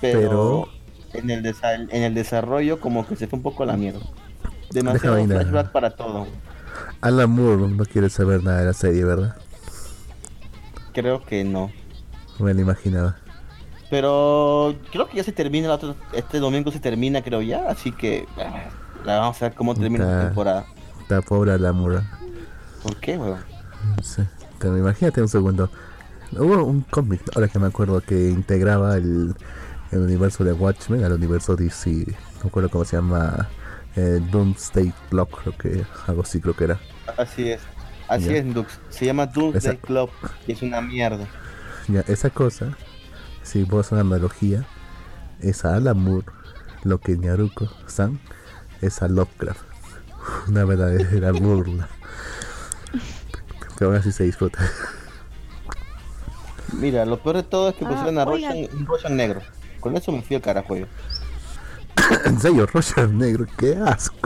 pero, 0.00 0.68
en, 1.12 1.30
el 1.30 1.54
en 1.62 2.02
el 2.02 2.14
desarrollo 2.14 2.80
como 2.80 3.06
que 3.06 3.14
se 3.14 3.28
fue 3.28 3.36
un 3.36 3.44
poco 3.44 3.62
a 3.62 3.66
la 3.66 3.76
mierda. 3.76 4.00
Demasiado 4.72 5.24
flashback 5.24 5.70
para 5.70 5.90
todo. 5.90 6.26
Alan 7.00 7.30
Moore 7.30 7.68
no 7.68 7.84
quiere 7.84 8.10
saber 8.10 8.42
nada 8.42 8.60
de 8.60 8.66
la 8.66 8.72
serie, 8.72 9.04
¿verdad? 9.04 9.36
Creo 10.92 11.24
que 11.24 11.44
no. 11.44 11.70
Me 12.38 12.54
lo 12.54 12.60
imaginaba. 12.60 13.16
Pero 13.90 14.74
creo 14.92 15.08
que 15.08 15.16
ya 15.16 15.24
se 15.24 15.32
termina 15.32 15.68
la 15.68 15.74
otra, 15.74 15.94
este 16.12 16.38
domingo 16.38 16.70
se 16.70 16.78
termina 16.78 17.22
creo 17.22 17.42
ya, 17.42 17.68
así 17.68 17.90
que 17.90 18.26
ah, 18.38 18.70
la 19.04 19.18
vamos 19.18 19.42
a 19.42 19.46
ver 19.46 19.54
cómo 19.54 19.74
termina 19.74 20.06
la 20.06 20.24
temporada. 20.26 20.66
Está 21.02 21.20
pobre 21.22 21.52
Alan 21.52 21.74
Moore. 21.74 22.00
¿Por 22.82 22.96
qué, 22.96 23.18
weón? 23.18 23.49
Sí. 24.02 24.22
Pero 24.58 24.76
imagínate 24.78 25.20
un 25.22 25.28
segundo. 25.28 25.70
Hubo 26.32 26.64
un 26.64 26.82
cómic, 26.82 27.22
ahora 27.34 27.48
que 27.48 27.58
me 27.58 27.66
acuerdo, 27.66 28.00
que 28.00 28.28
integraba 28.30 28.96
el, 28.96 29.34
el 29.90 29.98
universo 29.98 30.44
de 30.44 30.52
Watchmen 30.52 31.02
al 31.04 31.12
universo 31.12 31.56
DC. 31.56 31.90
No 31.90 32.14
me 32.44 32.48
acuerdo 32.48 32.68
cómo 32.70 32.84
se 32.84 32.96
llama. 32.96 33.48
Eh, 33.96 34.20
Doomsday 34.30 34.92
Clock, 35.10 35.42
creo 35.42 35.58
que 35.58 35.84
algo 36.06 36.22
así 36.22 36.40
creo 36.40 36.54
que 36.54 36.64
era. 36.64 36.78
Así 37.18 37.50
es. 37.50 37.60
Así 38.08 38.26
Ya. 38.26 38.36
es, 38.36 38.54
Dux. 38.54 38.78
Se 38.88 39.04
llama 39.04 39.26
Doomsday 39.26 39.58
Esa- 39.74 39.80
Club 39.84 40.10
y 40.46 40.52
es 40.52 40.62
una 40.62 40.80
mierda. 40.80 41.26
Ya, 41.88 42.00
esa 42.02 42.30
cosa, 42.30 42.76
si 43.42 43.64
vos 43.64 43.90
una 43.90 44.02
analogía, 44.02 44.64
es 45.40 45.64
a 45.64 45.74
Alan 45.74 45.98
Moore 45.98 46.26
lo 46.84 46.98
que 47.00 47.16
Naruko 47.16 47.68
San 47.86 48.20
es 48.80 49.02
a 49.02 49.08
Lovecraft. 49.08 49.60
Una 50.48 50.64
verdadera 50.64 51.32
burla. 51.32 51.88
Pero 53.80 53.90
aún 53.92 53.98
así 53.98 54.12
se 54.12 54.24
disfruta. 54.24 54.58
Mira, 56.74 57.04
lo 57.06 57.18
peor 57.18 57.36
de 57.36 57.42
todo 57.44 57.70
es 57.70 57.74
que 57.76 57.84
Ah, 57.86 57.88
pusieron 57.88 58.18
a. 58.18 58.24
Roshan, 58.26 58.56
un 58.74 58.86
Roshan 58.86 59.16
negro. 59.16 59.40
Con 59.80 59.96
eso 59.96 60.12
me 60.12 60.20
fui 60.20 60.36
al 60.36 60.42
carajo 60.42 60.76
yo. 60.76 60.84
en 62.26 62.38
serio, 62.38 62.66
Roger 62.66 63.08
negro, 63.08 63.46
qué 63.56 63.76
asco. 63.76 64.16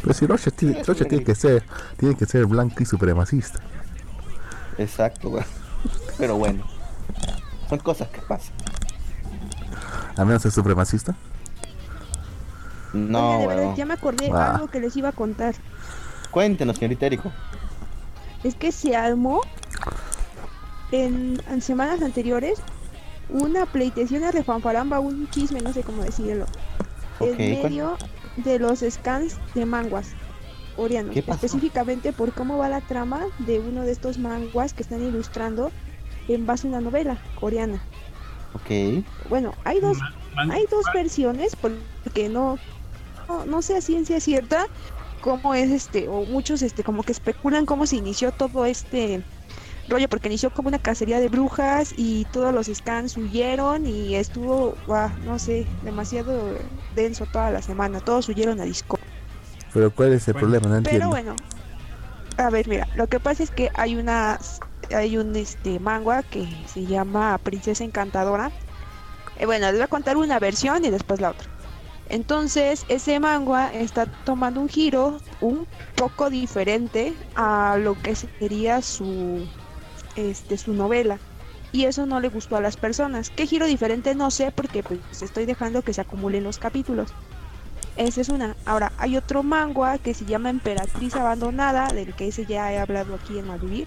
Pero 0.00 0.14
si 0.14 0.26
Roger 0.26 0.52
tiene, 0.52 0.82
Roger 0.84 1.08
tiene 1.08 1.24
que 1.24 1.34
ser, 1.34 1.64
tiene 1.96 2.14
que 2.14 2.24
ser 2.26 2.46
blanco 2.46 2.76
y 2.80 2.86
supremacista. 2.86 3.58
Exacto, 4.78 5.30
weón. 5.30 5.44
Pero 6.16 6.36
bueno. 6.36 6.64
Son 7.68 7.78
cosas 7.80 8.08
que 8.08 8.20
pasan. 8.22 8.54
A 10.16 10.24
menos 10.24 10.46
es 10.46 10.54
supremacista. 10.54 11.14
No, 12.92 13.30
Oigan, 13.30 13.40
de 13.40 13.46
verdad, 13.48 13.64
weón. 13.64 13.76
ya 13.76 13.84
me 13.86 13.94
acordé 13.94 14.30
Ah. 14.32 14.54
algo 14.54 14.68
que 14.68 14.78
les 14.80 14.96
iba 14.96 15.08
a 15.08 15.12
contar. 15.12 15.54
Cuéntenos, 16.30 16.76
señorita 16.76 17.06
Erico. 17.06 17.32
Es 18.44 18.54
que 18.54 18.72
se 18.72 18.96
armó 18.96 19.40
en, 20.92 21.40
en 21.48 21.60
semanas 21.60 22.02
anteriores 22.02 22.60
una 23.28 23.66
pleitesía, 23.66 24.18
una 24.18 24.32
refanfaramba, 24.32 24.98
un 25.00 25.28
chisme, 25.30 25.60
no 25.60 25.72
sé 25.72 25.82
cómo 25.82 26.02
decirlo. 26.02 26.46
En 27.20 27.36
medio 27.62 27.98
de 28.36 28.58
los 28.58 28.80
scans 28.80 29.36
de 29.54 29.66
manguas 29.66 30.12
coreanos. 30.74 31.14
Específicamente 31.16 32.12
por 32.12 32.32
cómo 32.32 32.56
va 32.58 32.68
la 32.68 32.80
trama 32.80 33.26
de 33.38 33.60
uno 33.60 33.82
de 33.82 33.92
estos 33.92 34.18
manguas 34.18 34.72
que 34.72 34.82
están 34.82 35.02
ilustrando 35.02 35.70
en 36.28 36.46
base 36.46 36.66
a 36.66 36.70
una 36.70 36.80
novela 36.80 37.18
coreana. 37.38 37.82
Ok. 38.54 39.04
Bueno, 39.28 39.52
hay 39.64 39.80
dos 39.80 39.98
Man- 40.34 40.50
hay 40.52 40.64
dos 40.70 40.84
versiones 40.94 41.54
porque 41.56 42.28
no, 42.28 42.58
no, 43.28 43.44
no 43.44 43.62
sé 43.62 43.76
a 43.76 43.80
ciencia 43.80 44.20
cierta 44.20 44.66
cómo 45.20 45.54
es 45.54 45.70
este, 45.70 46.08
o 46.08 46.24
muchos 46.24 46.62
este 46.62 46.82
como 46.82 47.02
que 47.02 47.12
especulan 47.12 47.66
cómo 47.66 47.86
se 47.86 47.96
inició 47.96 48.32
todo 48.32 48.64
este 48.64 49.22
rollo, 49.88 50.08
porque 50.08 50.28
inició 50.28 50.50
como 50.50 50.68
una 50.68 50.78
cacería 50.78 51.20
de 51.20 51.28
brujas 51.28 51.92
y 51.96 52.24
todos 52.26 52.54
los 52.54 52.66
scans 52.68 53.16
huyeron 53.16 53.86
y 53.86 54.14
estuvo, 54.14 54.76
no 55.24 55.38
sé, 55.38 55.66
demasiado 55.82 56.56
denso 56.94 57.26
toda 57.26 57.50
la 57.50 57.62
semana, 57.62 58.00
todos 58.00 58.28
huyeron 58.28 58.60
a 58.60 58.64
disco. 58.64 58.98
Pero 59.72 59.90
¿cuál 59.94 60.12
es 60.12 60.26
el 60.28 60.34
Bueno, 60.34 60.48
problema? 60.48 60.76
No 60.76 60.82
Pero 60.82 61.08
bueno, 61.08 61.36
a 62.36 62.50
ver, 62.50 62.68
mira, 62.68 62.88
lo 62.94 63.06
que 63.06 63.20
pasa 63.20 63.42
es 63.42 63.50
que 63.50 63.70
hay 63.74 63.96
una, 63.96 64.38
hay 64.94 65.16
un 65.16 65.36
este 65.36 65.78
manga 65.78 66.22
que 66.22 66.46
se 66.66 66.86
llama 66.86 67.38
Princesa 67.38 67.84
Encantadora. 67.84 68.50
Eh, 69.36 69.46
bueno, 69.46 69.66
les 69.66 69.74
voy 69.74 69.82
a 69.82 69.88
contar 69.88 70.16
una 70.16 70.38
versión 70.38 70.84
y 70.84 70.90
después 70.90 71.20
la 71.20 71.30
otra. 71.30 71.48
Entonces, 72.10 72.84
ese 72.88 73.20
manga 73.20 73.72
está 73.72 74.06
tomando 74.24 74.60
un 74.60 74.68
giro 74.68 75.18
un 75.40 75.66
poco 75.94 76.28
diferente 76.28 77.14
a 77.36 77.78
lo 77.78 77.94
que 77.94 78.14
sería 78.16 78.82
su, 78.82 79.46
este, 80.16 80.58
su 80.58 80.74
novela. 80.74 81.18
Y 81.72 81.84
eso 81.84 82.06
no 82.06 82.18
le 82.18 82.28
gustó 82.28 82.56
a 82.56 82.60
las 82.60 82.76
personas. 82.76 83.30
¿Qué 83.30 83.46
giro 83.46 83.66
diferente? 83.66 84.14
No 84.16 84.32
sé, 84.32 84.50
porque 84.50 84.82
pues 84.82 85.00
estoy 85.22 85.46
dejando 85.46 85.82
que 85.82 85.94
se 85.94 86.00
acumulen 86.00 86.42
los 86.42 86.58
capítulos. 86.58 87.12
Esa 87.96 88.20
es 88.20 88.28
una. 88.28 88.56
Ahora, 88.66 88.92
hay 88.98 89.16
otro 89.16 89.44
manga 89.44 89.98
que 89.98 90.12
se 90.12 90.24
llama 90.24 90.50
Emperatriz 90.50 91.14
Abandonada, 91.14 91.86
del 91.88 92.14
que 92.14 92.28
ese 92.28 92.44
ya 92.44 92.72
he 92.72 92.78
hablado 92.78 93.14
aquí 93.14 93.38
en 93.38 93.46
Malvivir. 93.46 93.86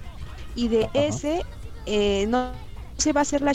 Y 0.55 0.69
de 0.69 0.85
Ajá. 0.85 0.91
ese 0.93 1.41
eh, 1.85 2.25
no 2.27 2.51
se 2.97 3.11
va 3.11 3.21
a 3.21 3.23
hacer 3.23 3.41
la 3.41 3.51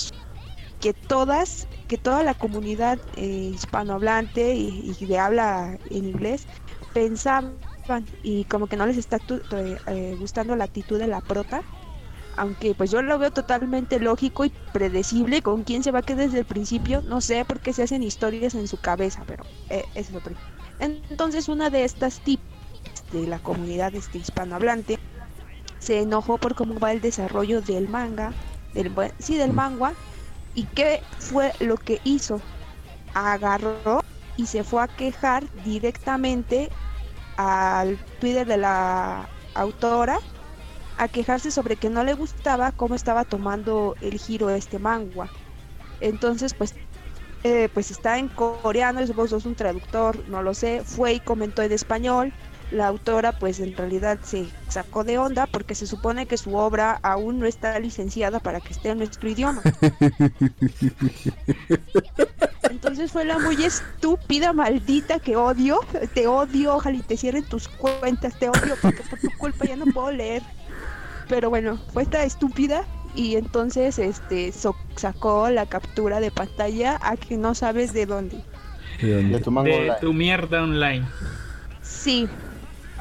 que 0.81 0.93
todas, 0.93 1.69
que 1.89 1.99
toda 1.99 2.23
la 2.25 2.35
comunidad 2.35 3.01
eh, 3.17 3.27
hispanohablante 3.55 4.55
y, 4.55 4.97
y 4.99 5.07
de 5.07 5.19
habla 5.19 5.79
en 5.91 6.07
inglés 6.07 6.47
pensaban 6.93 7.61
y 8.23 8.45
como 8.47 8.69
que 8.69 8.77
no 8.77 8.87
les 8.87 8.97
está 8.99 9.19
eh, 9.51 10.17
gustando 10.19 10.57
la 10.57 10.65
actitud 10.65 10.99
de 10.99 11.09
la 11.09 11.21
prota. 11.23 11.65
Aunque 12.37 12.75
pues 12.75 12.91
yo 12.91 13.03
lo 13.03 13.19
veo 13.19 13.33
totalmente 13.33 13.99
lógico 14.01 14.45
y 14.45 14.51
predecible 14.73 15.43
con 15.43 15.65
quién 15.65 15.83
se 15.83 15.91
va 15.93 16.01
a 16.01 16.03
quedar 16.03 16.27
desde 16.27 16.41
el 16.41 16.47
principio. 16.47 17.03
No 17.03 17.21
sé 17.21 17.45
por 17.45 17.61
qué 17.61 17.73
se 17.73 17.83
hacen 17.83 18.03
historias 18.03 18.55
en 18.55 18.69
su 18.69 18.79
cabeza, 18.79 19.25
pero 19.27 19.45
eh, 19.69 19.85
es 19.95 20.13
otro. 20.15 20.37
Entonces 20.79 21.49
una 21.49 21.71
de 21.71 21.85
estas 21.85 22.23
tips 22.23 22.45
de 23.11 23.27
la 23.27 23.41
comunidad 23.41 23.95
este, 23.95 24.19
hispanohablante 24.19 24.99
se 25.79 26.01
enojó 26.01 26.39
por 26.39 26.55
cómo 26.55 26.79
va 26.79 26.93
el 26.93 27.01
desarrollo 27.01 27.63
del 27.63 27.89
manga, 27.89 28.37
del 28.73 28.93
sí 29.19 29.37
del 29.37 29.53
manga, 29.53 29.97
¿Y 30.59 30.65
qué 30.75 31.05
fue 31.21 31.53
lo 31.61 31.77
que 31.77 32.01
hizo? 32.03 32.41
Agarró 33.15 34.01
y 34.37 34.47
se 34.47 34.65
fue 34.65 34.83
a 34.83 34.89
quejar 34.89 35.45
directamente 35.63 36.69
al 37.37 37.97
Twitter 38.19 38.45
de 38.45 38.57
la 38.57 39.29
autora 39.55 40.19
a 40.97 41.07
quejarse 41.07 41.53
sobre 41.53 41.77
que 41.77 41.91
no 41.91 42.03
le 42.03 42.15
gustaba 42.15 42.73
cómo 42.73 42.97
estaba 42.97 43.25
tomando 43.25 43.95
el 44.01 44.19
giro 44.19 44.51
este 44.51 44.81
manga. 44.81 45.31
Entonces, 46.01 46.55
pues, 46.55 46.75
eh, 47.45 47.69
pues 47.73 47.93
está 47.93 48.19
en 48.19 48.27
coreano, 48.27 48.99
es 48.99 49.15
vos 49.15 49.31
sos 49.31 49.47
un 49.47 49.55
traductor, 49.55 50.29
no 50.29 50.43
lo 50.43 50.55
sé, 50.55 50.83
fue 50.85 51.13
y 51.13 51.21
comentó 51.21 51.63
en 51.63 51.71
español. 51.71 52.33
La 52.71 52.87
autora, 52.87 53.33
pues 53.33 53.61
en 53.61 53.75
realidad 53.75 54.19
se 54.23 54.47
sacó 54.69 55.03
de 55.03 55.17
onda 55.17 55.47
porque 55.47 55.75
se 55.75 55.87
supone 55.87 56.27
que 56.27 56.37
su 56.37 56.55
obra 56.55 56.99
aún 57.03 57.39
no 57.39 57.47
está 57.47 57.79
licenciada 57.79 58.41
para 58.41 58.61
que 58.61 58.75
esté 58.75 58.91
en 58.91 58.99
nuestro 58.99 59.29
idioma. 59.29 59.63
Entonces 62.71 63.11
fue 63.11 63.25
la 63.25 63.39
muy 63.39 63.65
estúpida, 63.65 64.53
maldita 64.53 65.19
que 65.19 65.37
odio. 65.37 65.81
Te 66.13 66.27
odio, 66.27 66.75
ojalá 66.77 66.99
y 66.99 67.03
te 67.03 67.17
cierren 67.17 67.45
tus 67.45 67.69
cuentas, 67.69 68.39
te 68.39 68.51
odio 68.51 68.75
porque 68.83 69.03
por 69.09 69.19
tu 69.19 69.31
culpa 69.39 69.65
ya 69.65 69.77
no 69.77 69.87
puedo 69.87 70.11
leer. 70.11 70.43
Pero 71.29 71.49
bueno, 71.51 71.79
fue 71.93 72.03
esta 72.03 72.23
estúpida 72.25 72.85
y 73.15 73.37
entonces 73.37 73.99
este 73.99 74.53
sacó 74.97 75.49
la 75.51 75.67
captura 75.67 76.21
de 76.21 76.31
pantalla 76.31 76.99
a 77.03 77.17
que 77.17 77.37
no 77.37 77.55
sabes 77.55 77.93
de 77.93 78.07
dónde. 78.07 78.43
De 79.01 79.41
tu 79.41 79.51
De 79.63 79.93
tu 80.01 80.13
mierda 80.13 80.63
online. 80.63 81.07
Sí, 81.83 82.29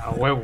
A 0.04 0.12
huevo. 0.12 0.44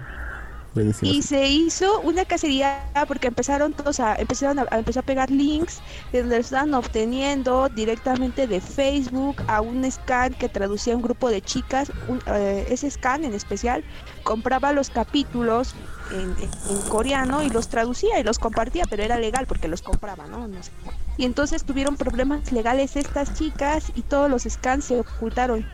Buenísimo. 0.74 1.12
y 1.12 1.22
se 1.22 1.48
hizo 1.50 2.02
una 2.02 2.26
cacería 2.26 2.84
porque 3.08 3.28
empezaron 3.28 3.74
todos 3.74 4.00
a 4.00 4.16
empezaron 4.16 4.58
a, 4.58 4.66
a 4.72 4.80
empezar 4.80 5.04
a 5.04 5.06
pegar 5.06 5.30
links 5.30 5.82
de 6.12 6.22
donde 6.22 6.38
estaban 6.40 6.74
obteniendo 6.74 7.70
directamente 7.70 8.48
de 8.48 8.60
Facebook 8.60 9.36
a 9.48 9.62
un 9.62 9.90
scan 9.92 10.34
que 10.34 10.50
traducía 10.50 10.96
un 10.96 11.04
grupo 11.04 11.30
de 11.30 11.44
chicas 11.44 11.92
un- 12.08 12.24
eh, 12.26 12.66
ese 12.72 12.90
scan 12.90 13.24
en 13.24 13.36
especial 13.36 13.84
compraba 14.24 14.74
los 14.74 14.90
capítulos 14.90 15.76
en, 16.12 16.22
en- 16.22 16.76
en 16.76 16.82
coreano 16.90 17.44
y 17.44 17.52
los 17.52 17.68
traducía 17.68 18.20
y 18.20 18.24
los 18.24 18.40
compartía 18.40 18.86
pero 18.90 19.04
era 19.04 19.20
legal 19.20 19.46
porque 19.46 19.68
los 19.68 19.84
compraba 19.84 20.26
no, 20.26 20.48
no 20.48 20.64
sé. 20.64 20.72
y 21.18 21.26
entonces 21.26 21.66
tuvieron 21.66 21.98
problemas 21.98 22.52
legales 22.52 22.96
estas 22.96 23.36
chicas 23.36 23.92
y 23.94 24.02
todos 24.02 24.28
los 24.28 24.42
scans 24.42 24.86
se 24.86 25.00
ocultaron 25.02 25.68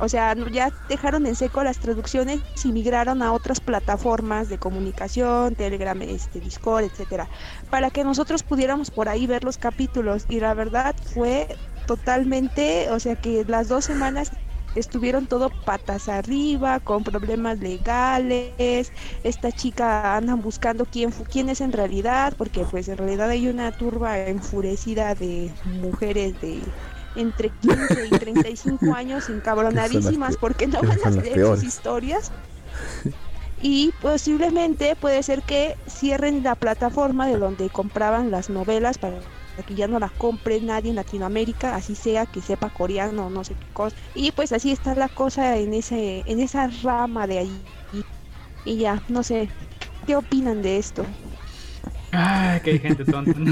o 0.00 0.08
sea, 0.08 0.34
ya 0.50 0.72
dejaron 0.88 1.26
en 1.26 1.36
seco 1.36 1.62
las 1.62 1.78
traducciones 1.78 2.40
y 2.64 2.72
migraron 2.72 3.22
a 3.22 3.32
otras 3.32 3.60
plataformas 3.60 4.48
de 4.48 4.58
comunicación, 4.58 5.54
Telegram, 5.54 6.00
este, 6.02 6.40
Discord, 6.40 6.84
etcétera, 6.84 7.28
para 7.70 7.90
que 7.90 8.04
nosotros 8.04 8.42
pudiéramos 8.42 8.90
por 8.90 9.08
ahí 9.08 9.26
ver 9.26 9.44
los 9.44 9.58
capítulos. 9.58 10.24
Y 10.28 10.40
la 10.40 10.54
verdad 10.54 10.96
fue 11.14 11.60
totalmente, 11.86 12.90
o 12.90 12.98
sea, 13.00 13.16
que 13.16 13.44
las 13.46 13.68
dos 13.68 13.84
semanas 13.84 14.32
estuvieron 14.74 15.26
todo 15.26 15.50
patas 15.50 16.08
arriba, 16.08 16.80
con 16.80 17.04
problemas 17.04 17.58
legales. 17.58 18.92
Esta 19.22 19.52
chica 19.52 20.16
andan 20.16 20.40
buscando 20.40 20.86
quién, 20.86 21.10
quién 21.28 21.48
es 21.48 21.60
en 21.60 21.72
realidad, 21.72 22.34
porque 22.36 22.64
pues 22.66 22.88
en 22.88 22.96
realidad 22.98 23.30
hay 23.30 23.48
una 23.48 23.72
turba 23.72 24.18
enfurecida 24.18 25.14
de 25.14 25.58
mujeres 25.64 26.38
de 26.40 26.74
entre 27.16 27.50
15 27.60 28.06
y 28.06 28.10
35 28.10 28.92
años 28.94 29.28
encabronadísimas 29.28 30.36
porque 30.36 30.66
no 30.66 30.80
van 30.82 30.98
a 31.04 31.10
leer 31.10 31.46
sus 31.46 31.64
historias. 31.64 32.32
Y 33.62 33.92
posiblemente 34.00 34.96
puede 34.96 35.22
ser 35.22 35.42
que 35.42 35.76
cierren 35.86 36.42
la 36.42 36.54
plataforma 36.54 37.26
de 37.26 37.36
donde 37.36 37.68
compraban 37.68 38.30
las 38.30 38.48
novelas 38.48 38.96
para 38.96 39.20
que 39.66 39.74
ya 39.74 39.86
no 39.86 39.98
las 39.98 40.12
compre 40.12 40.62
nadie 40.62 40.88
en 40.88 40.96
Latinoamérica, 40.96 41.74
así 41.74 41.94
sea 41.94 42.24
que 42.24 42.40
sepa 42.40 42.70
coreano 42.70 43.26
o 43.26 43.30
no 43.30 43.44
sé 43.44 43.54
qué 43.54 43.66
cosa. 43.74 43.94
Y 44.14 44.32
pues 44.32 44.52
así 44.52 44.72
está 44.72 44.94
la 44.94 45.08
cosa 45.08 45.58
en 45.58 45.74
ese 45.74 46.22
en 46.26 46.40
esa 46.40 46.70
rama 46.82 47.26
de 47.26 47.40
allí. 47.40 47.62
Y 48.64 48.76
ya, 48.76 49.02
no 49.08 49.22
sé, 49.22 49.48
¿qué 50.06 50.16
opinan 50.16 50.62
de 50.62 50.78
esto? 50.78 51.04
Ay, 52.12 52.60
que 52.60 52.70
hay 52.72 52.78
gente 52.78 53.04
tonta. 53.04 53.32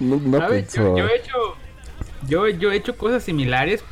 No, 0.00 0.16
no 0.16 0.38
¿Sabes? 0.38 0.72
Yo, 0.72 0.96
yo 0.96 1.06
he 1.06 1.16
hecho. 1.16 1.56
Yo, 2.28 2.48
yo 2.48 2.70
he 2.72 2.76
hecho 2.76 2.96
cosas 2.96 3.22
similares, 3.22 3.84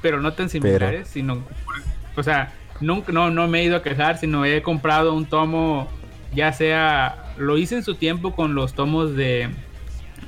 pero 0.00 0.20
no 0.20 0.32
tan 0.32 0.48
similares, 0.48 1.08
sino. 1.08 1.42
O 2.16 2.22
sea, 2.22 2.52
nunca, 2.80 3.12
no, 3.12 3.30
no 3.30 3.48
me 3.48 3.60
he 3.60 3.64
ido 3.64 3.76
a 3.76 3.82
quejar, 3.82 4.18
sino 4.18 4.44
he 4.44 4.62
comprado 4.62 5.14
un 5.14 5.26
tomo, 5.26 5.88
ya 6.34 6.52
sea. 6.52 7.18
Lo 7.38 7.56
hice 7.56 7.76
en 7.76 7.82
su 7.82 7.94
tiempo 7.94 8.34
con 8.34 8.54
los 8.54 8.74
tomos 8.74 9.14
de. 9.16 9.48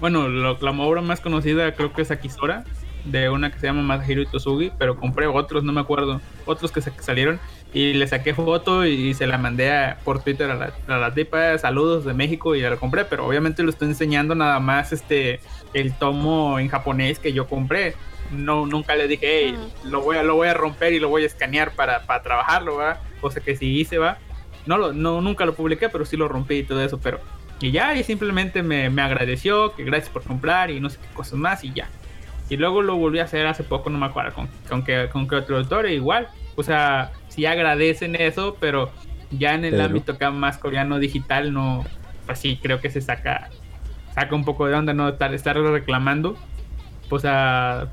Bueno, 0.00 0.28
lo- 0.28 0.58
la 0.60 0.70
obra 0.70 1.00
más 1.02 1.20
conocida 1.20 1.72
creo 1.74 1.92
que 1.92 2.02
es 2.02 2.10
Akisora, 2.10 2.64
de 3.04 3.28
una 3.28 3.50
que 3.52 3.58
se 3.58 3.66
llama 3.66 3.82
Masahiro 3.82 4.22
Itosugi, 4.22 4.72
pero 4.78 4.96
compré 4.96 5.26
otros, 5.26 5.62
no 5.62 5.72
me 5.72 5.80
acuerdo, 5.80 6.20
otros 6.46 6.72
que, 6.72 6.80
se- 6.80 6.90
que 6.92 7.02
salieron 7.02 7.38
y 7.74 7.92
le 7.92 8.06
saqué 8.06 8.34
foto 8.34 8.86
y, 8.86 9.12
se 9.14 9.26
la 9.26 9.36
mandé 9.36 9.70
a- 9.72 9.98
por 10.04 10.22
Twitter 10.22 10.50
a 10.50 10.54
la, 10.54 10.72
a 10.86 10.98
la 10.98 11.12
tipa, 11.12 11.58
saludos 11.58 12.04
de 12.04 12.14
México 12.14 12.54
y 12.54 12.62
la 12.62 12.76
compré, 12.76 13.04
pero 13.04 13.26
obviamente 13.26 13.62
lo 13.64 13.70
estoy 13.70 13.88
enseñando 13.88 14.34
nada 14.34 14.60
más 14.60 14.92
este 14.92 15.40
el 15.74 15.92
tomo 15.92 16.58
en 16.60 16.68
japonés 16.68 17.18
que 17.18 17.32
yo 17.32 17.48
compré. 17.48 17.94
No, 18.30 18.64
nunca 18.64 18.94
le 18.94 19.06
dije, 19.08 19.26
hey, 19.48 19.58
lo 19.84 20.00
voy 20.00 20.16
a, 20.16 20.22
lo 20.22 20.36
voy 20.36 20.48
a 20.48 20.54
romper 20.54 20.92
y 20.92 21.00
lo 21.00 21.08
voy 21.08 21.24
a 21.24 21.26
escanear 21.26 21.72
para, 21.72 22.06
para 22.06 22.22
trabajarlo, 22.22 22.76
¿va? 22.76 23.00
Cosa 23.20 23.40
que 23.40 23.56
sí 23.56 23.78
hice, 23.80 23.98
va. 23.98 24.18
No, 24.66 24.78
lo, 24.78 24.92
no, 24.92 25.20
nunca 25.20 25.44
lo 25.44 25.54
publiqué, 25.54 25.88
pero 25.88 26.04
sí 26.06 26.16
lo 26.16 26.26
rompí 26.28 26.54
y 26.54 26.62
todo 26.62 26.82
eso, 26.82 26.98
pero... 26.98 27.20
Y 27.60 27.70
ya, 27.70 27.94
y 27.96 28.02
simplemente 28.02 28.62
me, 28.62 28.88
me 28.88 29.02
agradeció, 29.02 29.74
que 29.74 29.84
gracias 29.84 30.10
por 30.10 30.22
comprar 30.22 30.70
y 30.70 30.80
no 30.80 30.90
sé 30.90 30.98
qué 30.98 31.14
cosas 31.14 31.34
más 31.34 31.64
y 31.64 31.72
ya. 31.72 31.88
Y 32.48 32.56
luego 32.56 32.82
lo 32.82 32.96
volví 32.96 33.18
a 33.18 33.24
hacer 33.24 33.46
hace 33.46 33.62
poco, 33.62 33.90
no 33.90 33.98
me 33.98 34.06
acuerdo 34.06 34.32
con, 34.34 34.48
con, 34.68 34.84
qué, 34.84 35.08
con 35.12 35.28
qué 35.28 35.36
otro 35.36 35.58
autor, 35.58 35.86
e 35.86 35.94
igual. 35.94 36.28
O 36.56 36.62
sea, 36.62 37.12
sí 37.34 37.46
agradecen 37.46 38.14
eso, 38.16 38.56
pero 38.60 38.90
ya 39.30 39.54
en 39.54 39.64
el 39.64 39.72
Pero- 39.72 39.84
ámbito 39.84 40.12
acá 40.12 40.30
más 40.30 40.58
coreano 40.58 40.98
digital, 40.98 41.52
no, 41.52 41.84
pues 42.26 42.38
sí, 42.38 42.58
creo 42.62 42.80
que 42.80 42.90
se 42.90 43.00
saca, 43.00 43.50
saca 44.14 44.34
un 44.34 44.44
poco 44.44 44.66
de 44.66 44.74
onda, 44.74 44.94
¿no? 44.94 45.08
Estar, 45.08 45.34
estar 45.34 45.56
reclamando. 45.56 46.36
O 47.10 47.18
sea, 47.18 47.88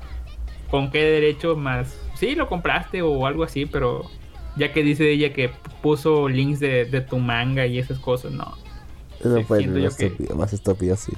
¿con 0.70 0.90
qué 0.90 1.02
derecho 1.04 1.56
más? 1.56 1.98
Sí, 2.14 2.34
lo 2.34 2.48
compraste 2.48 3.02
o 3.02 3.26
algo 3.26 3.44
así, 3.44 3.66
pero 3.66 4.08
ya 4.56 4.72
que 4.72 4.82
dice 4.82 5.10
ella 5.10 5.32
que 5.32 5.50
puso 5.82 6.28
links 6.28 6.60
de, 6.60 6.84
de 6.84 7.00
tu 7.00 7.18
manga 7.18 7.66
y 7.66 7.78
esas 7.78 7.98
cosas, 7.98 8.32
no. 8.32 8.54
Eso 9.20 9.36
Sí, 9.38 9.44
fue 9.44 9.62
lo 9.64 9.90
que- 9.96 10.12
más 10.34 10.52
estúpido, 10.52 10.96
sí. 10.96 11.12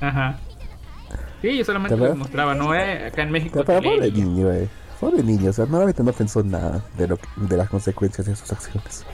Ajá. 0.00 0.38
Sí, 1.42 1.56
yo 1.58 1.64
solamente 1.64 1.94
¿Te 1.94 2.00
les 2.00 2.10
veo? 2.10 2.16
mostraba, 2.18 2.54
¿no? 2.54 2.74
Eh, 2.74 3.06
acá 3.06 3.22
en 3.22 3.30
México. 3.30 3.62
Pero, 3.66 3.80
pobre 3.82 4.10
niño, 4.12 4.52
eh. 4.52 4.68
Pobre 5.00 5.22
niño, 5.22 5.50
o 5.50 5.52
sea, 5.52 5.64
normalmente 5.64 6.02
no 6.02 6.12
pensó 6.12 6.42
nada 6.42 6.84
de, 6.98 7.08
lo, 7.08 7.16
que- 7.16 7.26
de 7.36 7.56
las 7.56 7.70
consecuencias 7.70 8.26
de 8.26 8.36
sus 8.36 8.52
acciones. 8.52 9.04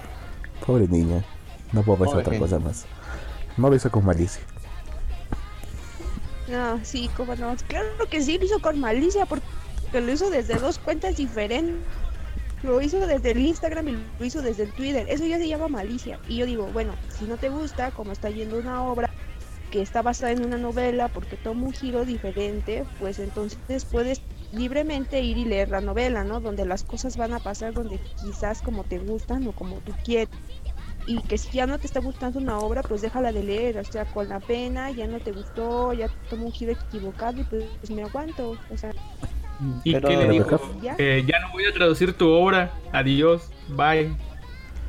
Pobre 0.66 0.88
niña. 0.88 1.24
No 1.72 1.82
puedo 1.82 1.98
pensar 1.98 2.14
Pobre 2.14 2.22
otra 2.22 2.32
gente. 2.32 2.48
cosa 2.48 2.58
más. 2.58 2.86
No 3.56 3.70
lo 3.70 3.76
hizo 3.76 3.90
con 3.90 4.04
malicia. 4.04 4.42
No, 6.48 6.80
sí, 6.84 7.10
cómo 7.16 7.34
no. 7.36 7.54
Claro 7.68 7.88
que 8.10 8.22
sí, 8.22 8.38
lo 8.38 8.44
hizo 8.44 8.60
con 8.60 8.78
malicia 8.80 9.26
porque 9.26 9.44
lo 10.00 10.12
hizo 10.12 10.30
desde 10.30 10.54
dos 10.56 10.78
cuentas 10.78 11.16
diferentes. 11.16 11.76
Lo 12.62 12.80
hizo 12.80 13.06
desde 13.06 13.32
el 13.32 13.38
Instagram 13.38 13.88
y 13.88 13.92
lo 14.18 14.24
hizo 14.24 14.42
desde 14.42 14.64
el 14.64 14.72
Twitter. 14.72 15.06
Eso 15.08 15.24
ya 15.26 15.38
se 15.38 15.46
llama 15.46 15.68
malicia. 15.68 16.18
Y 16.28 16.36
yo 16.36 16.46
digo, 16.46 16.66
bueno, 16.72 16.94
si 17.16 17.24
no 17.26 17.36
te 17.36 17.48
gusta, 17.48 17.90
como 17.90 18.12
está 18.12 18.30
yendo 18.30 18.58
una 18.58 18.82
obra 18.82 19.10
que 19.70 19.82
está 19.82 20.02
basada 20.02 20.32
en 20.32 20.44
una 20.44 20.56
novela 20.56 21.08
porque 21.08 21.36
toma 21.36 21.66
un 21.66 21.72
giro 21.72 22.04
diferente, 22.04 22.84
pues 22.98 23.18
entonces 23.18 23.84
puedes 23.84 24.20
libremente 24.52 25.20
ir 25.22 25.36
y 25.38 25.44
leer 25.44 25.68
la 25.70 25.80
novela, 25.80 26.24
¿no? 26.24 26.40
Donde 26.40 26.64
las 26.64 26.82
cosas 26.84 27.16
van 27.16 27.32
a 27.34 27.38
pasar 27.40 27.72
donde 27.74 28.00
quizás 28.22 28.62
como 28.62 28.84
te 28.84 28.98
gustan 28.98 29.46
o 29.48 29.52
como 29.52 29.76
tú 29.78 29.92
quieres. 30.04 30.28
Y 31.08 31.20
que 31.22 31.38
si 31.38 31.50
ya 31.52 31.66
no 31.66 31.78
te 31.78 31.86
está 31.86 32.00
gustando 32.00 32.40
una 32.40 32.58
obra, 32.58 32.82
pues 32.82 33.00
déjala 33.00 33.30
de 33.30 33.44
leer, 33.44 33.78
o 33.78 33.84
sea, 33.84 34.06
con 34.06 34.28
la 34.28 34.40
pena, 34.40 34.90
ya 34.90 35.06
no 35.06 35.20
te 35.20 35.30
gustó, 35.30 35.92
ya 35.92 36.08
tomó 36.28 36.46
un 36.46 36.52
giro 36.52 36.72
equivocado 36.72 37.40
y 37.40 37.44
pues, 37.44 37.90
me 37.90 38.02
aguanto, 38.02 38.56
o 38.72 38.76
sea, 38.76 38.90
¿Y 39.84 39.92
Pero- 39.94 40.08
qué 40.08 40.16
le 40.18 40.28
dijo? 40.28 40.60
ya. 40.82 40.96
Eh, 40.98 41.24
ya 41.26 41.38
no 41.40 41.50
voy 41.52 41.64
a 41.64 41.72
traducir 41.72 42.12
tu 42.12 42.28
obra, 42.28 42.72
adiós, 42.92 43.48
bye. 43.68 44.14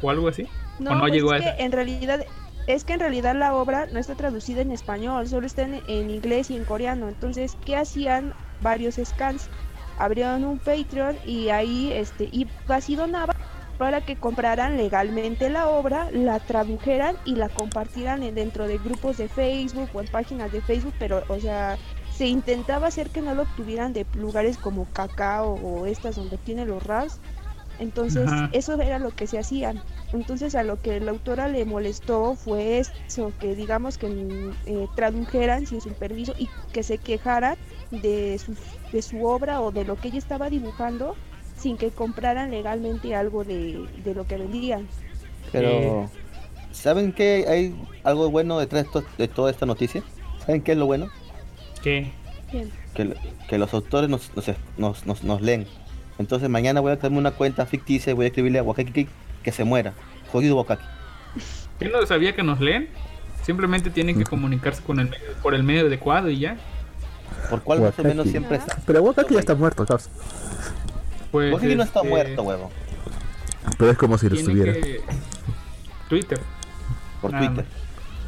O 0.02 0.10
algo 0.10 0.28
así. 0.28 0.46
No, 0.80 0.92
¿O 0.92 0.96
no 0.96 1.00
pues 1.02 1.14
llegó 1.14 1.34
es 1.34 1.46
a 1.46 1.56
que 1.56 1.64
en 1.64 1.72
realidad 1.72 2.26
es 2.68 2.84
que 2.84 2.94
en 2.94 3.00
realidad 3.00 3.34
la 3.36 3.56
obra 3.56 3.86
no 3.94 3.98
está 4.00 4.16
traducida 4.16 4.62
en 4.62 4.72
español, 4.74 5.26
solo 5.30 5.48
está 5.48 5.62
en, 5.62 5.82
en 5.88 6.10
inglés 6.10 6.52
y 6.52 6.58
en 6.58 6.66
coreano. 6.66 7.08
Entonces, 7.08 7.58
¿qué 7.66 7.78
hacían 7.78 8.34
varios 8.60 8.96
scans? 9.04 9.50
Abrieron 9.96 10.44
un 10.46 10.60
Patreon 10.60 11.18
y 11.24 11.50
ahí 11.50 11.92
este 11.94 12.30
ibas 12.32 12.90
y 12.90 12.96
donabas 12.96 13.36
para 13.78 14.02
que 14.02 14.18
compraran 14.18 14.76
legalmente 14.78 15.50
la 15.50 15.70
obra, 15.70 16.10
la 16.12 16.40
tradujeran 16.40 17.16
y 17.24 17.36
la 17.36 17.50
compartieran 17.50 18.24
en- 18.24 18.34
dentro 18.36 18.68
de 18.68 18.80
grupos 18.80 19.18
de 19.18 19.30
Facebook 19.30 19.90
o 19.94 20.02
en 20.02 20.08
páginas 20.08 20.52
de 20.52 20.62
Facebook, 20.62 20.96
pero 20.98 21.24
o 21.28 21.40
sea, 21.40 21.78
se 22.08 22.28
intentaba 22.28 22.88
hacer 22.88 23.12
que 23.12 23.22
no 23.22 23.36
lo 23.36 23.44
obtuvieran 23.44 23.94
de 23.94 24.08
lugares 24.14 24.58
como 24.58 24.88
Cacao 24.88 25.54
o 25.56 25.86
estas 25.86 26.16
donde 26.16 26.38
tienen 26.40 26.68
los 26.70 26.82
RAS 26.84 27.20
Entonces, 27.78 28.26
Ajá. 28.28 28.50
eso 28.52 28.80
era 28.82 28.98
lo 29.00 29.12
que 29.14 29.28
se 29.28 29.38
hacían. 29.40 29.84
Entonces, 30.12 30.56
a 30.56 30.64
lo 30.64 30.78
que 30.80 31.00
la 31.00 31.12
autora 31.12 31.48
le 31.48 31.66
molestó 31.66 32.36
fue 32.36 32.80
eso, 32.80 33.36
que 33.40 33.56
digamos 33.56 33.98
que 34.00 34.10
mm, 34.10 34.58
eh, 34.66 34.88
tradujeran 34.96 35.66
sin 35.68 35.82
su 35.82 35.94
permiso 35.96 36.34
y 36.38 36.52
que 36.72 36.82
se 36.84 37.00
quejaran 37.00 37.56
de 37.92 38.38
su, 38.40 38.56
de 38.92 39.02
su 39.02 39.26
obra 39.26 39.62
o 39.62 39.72
de 39.72 39.86
lo 39.86 39.96
que 39.96 40.10
ella 40.10 40.18
estaba 40.18 40.50
dibujando 40.50 41.16
sin 41.58 41.78
que 41.78 41.90
compraran 41.90 42.52
legalmente 42.52 43.16
algo 43.16 43.44
de, 43.44 43.86
de 44.04 44.14
lo 44.14 44.26
que 44.28 44.38
vendían. 44.38 44.88
Pero, 45.52 46.10
¿saben 46.72 47.14
qué 47.14 47.46
hay 47.48 47.76
algo 48.04 48.30
bueno 48.30 48.60
detrás 48.60 48.86
de, 48.86 48.90
to- 48.92 49.04
de 49.18 49.28
toda 49.28 49.50
esta 49.52 49.66
noticia? 49.66 50.04
¿Saben 50.46 50.62
qué 50.62 50.74
es 50.74 50.78
lo 50.78 50.86
bueno? 50.86 51.08
¿Qué? 51.82 52.12
Que, 52.94 53.14
que 53.50 53.58
los 53.58 53.74
autores 53.74 54.10
nos, 54.10 54.32
nos, 54.36 54.48
nos, 54.78 55.06
nos- 55.06 55.24
nos 55.24 55.42
leen. 55.42 55.66
Entonces 56.20 56.50
mañana 56.50 56.80
voy 56.82 56.92
a 56.92 56.98
crearme 56.98 57.18
una 57.20 57.32
cuenta 57.32 57.66
ficticia 57.66 58.12
y 58.12 58.14
voy 58.14 58.26
a 58.26 58.28
escribirle 58.30 58.60
a 58.60 58.64
Wakaki 58.64 59.08
que 59.44 59.52
se 59.52 59.64
muera. 59.64 59.94
Jodido 60.32 60.56
Wakaki. 60.58 60.84
¿Quién 61.80 61.92
no 61.92 62.06
sabía 62.06 62.36
que 62.36 62.44
nos 62.44 62.60
leen? 62.60 62.90
Simplemente 63.44 63.90
tienen 63.90 64.18
que 64.18 64.24
comunicarse 64.30 64.82
con 64.84 65.00
el 65.00 65.10
medio- 65.10 65.34
por 65.42 65.54
el 65.56 65.64
medio 65.64 65.88
adecuado 65.88 66.30
y 66.30 66.40
ya. 66.40 66.58
Por 67.50 67.62
cual 67.64 67.82
más 67.82 67.98
o 68.00 68.04
menos 68.04 68.28
siempre 68.28 68.58
está. 68.58 68.78
Pero 68.86 69.02
Wakaki 69.04 69.34
ya 69.36 69.40
está 69.40 69.56
muerto, 69.56 69.86
causa. 69.86 70.10
Pues, 71.32 71.54
Wakaki 71.54 71.76
no 71.76 71.84
está 71.84 72.00
este, 72.00 72.10
muerto, 72.10 72.44
huevo. 72.44 72.72
Pero 73.78 73.92
es 73.92 73.98
como 73.98 74.18
si 74.18 74.30
lo 74.30 74.36
estuviera. 74.36 74.74
que- 74.74 75.02
Twitter. 76.10 76.40
Por 77.22 77.32
Nada 77.32 77.48
Twitter. 77.48 77.66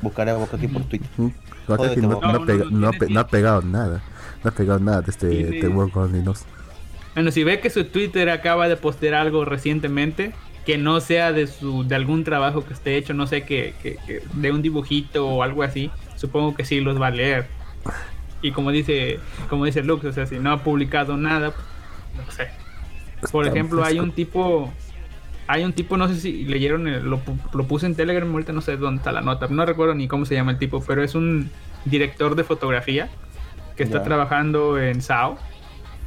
Buscaré 0.01 0.31
a 0.31 0.37
Wakaki 0.37 0.67
por 0.67 0.83
Twitter. 0.83 1.09
Wakaki 1.17 1.31
no, 1.67 1.75
Jódete, 1.75 2.01
no, 2.01 2.19
no, 2.21 2.27
ha 2.29 2.45
pega- 2.45 2.97
pe- 2.99 3.09
no 3.09 3.27
pegado 3.27 3.61
nada. 3.61 4.01
No 4.43 4.49
ha 4.49 4.53
pegado 4.53 4.79
nada 4.79 5.01
de 5.01 5.11
este 5.11 5.67
World 5.67 5.93
Golden 5.93 6.23
News. 6.23 6.43
Bueno, 7.13 7.31
si 7.31 7.43
ve 7.43 7.59
que 7.59 7.69
su 7.69 7.85
Twitter 7.85 8.29
acaba 8.29 8.67
de 8.69 8.77
postear 8.77 9.15
algo 9.15 9.43
recientemente, 9.43 10.33
que 10.65 10.77
no 10.77 10.99
sea 11.01 11.31
de 11.31 11.47
su 11.47 11.83
de 11.83 11.95
algún 11.95 12.23
trabajo 12.23 12.63
que 12.65 12.73
esté 12.73 12.95
hecho, 12.97 13.13
no 13.13 13.27
sé, 13.27 13.43
que, 13.43 13.73
que- 13.81 13.97
que 14.05 14.23
de 14.33 14.51
un 14.51 14.61
dibujito 14.61 15.27
o 15.27 15.43
algo 15.43 15.63
así, 15.63 15.91
supongo 16.15 16.55
que 16.55 16.63
sí 16.65 16.79
los 16.79 17.01
va 17.01 17.07
a 17.07 17.11
leer. 17.11 17.47
Y 18.41 18.51
como 18.51 18.71
dice, 18.71 19.19
como 19.49 19.65
dice 19.65 19.83
Lux, 19.83 20.05
o 20.05 20.13
sea, 20.13 20.25
si 20.25 20.39
no 20.39 20.51
ha 20.51 20.63
publicado 20.63 21.17
nada, 21.17 21.53
no 22.15 22.31
sé. 22.31 22.49
Por 23.31 23.45
Está 23.45 23.57
ejemplo, 23.57 23.83
hay 23.83 23.99
un 23.99 24.11
tipo, 24.13 24.71
hay 25.47 25.65
un 25.65 25.73
tipo, 25.73 25.97
no 25.97 26.07
sé 26.07 26.15
si 26.15 26.45
leyeron, 26.45 26.87
el- 26.87 27.03
lo, 27.03 27.19
pu- 27.19 27.37
lo 27.53 27.65
puse 27.67 27.85
en 27.85 27.95
Telegram, 27.95 28.31
ahorita 28.31 28.53
no 28.53 28.61
sé 28.61 28.77
dónde 28.77 28.99
está 28.99 29.11
la 29.11 29.21
nota, 29.21 29.47
no 29.49 29.65
recuerdo 29.65 29.93
ni 29.95 30.07
cómo 30.07 30.25
se 30.25 30.35
llama 30.35 30.51
el 30.51 30.57
tipo, 30.57 30.81
pero 30.85 31.03
es 31.03 31.15
un 31.15 31.49
director 31.85 32.35
de 32.35 32.43
fotografía 32.43 33.09
que 33.75 33.83
está 33.83 34.03
trabajando 34.03 34.77
en 34.79 35.01
SAO 35.01 35.37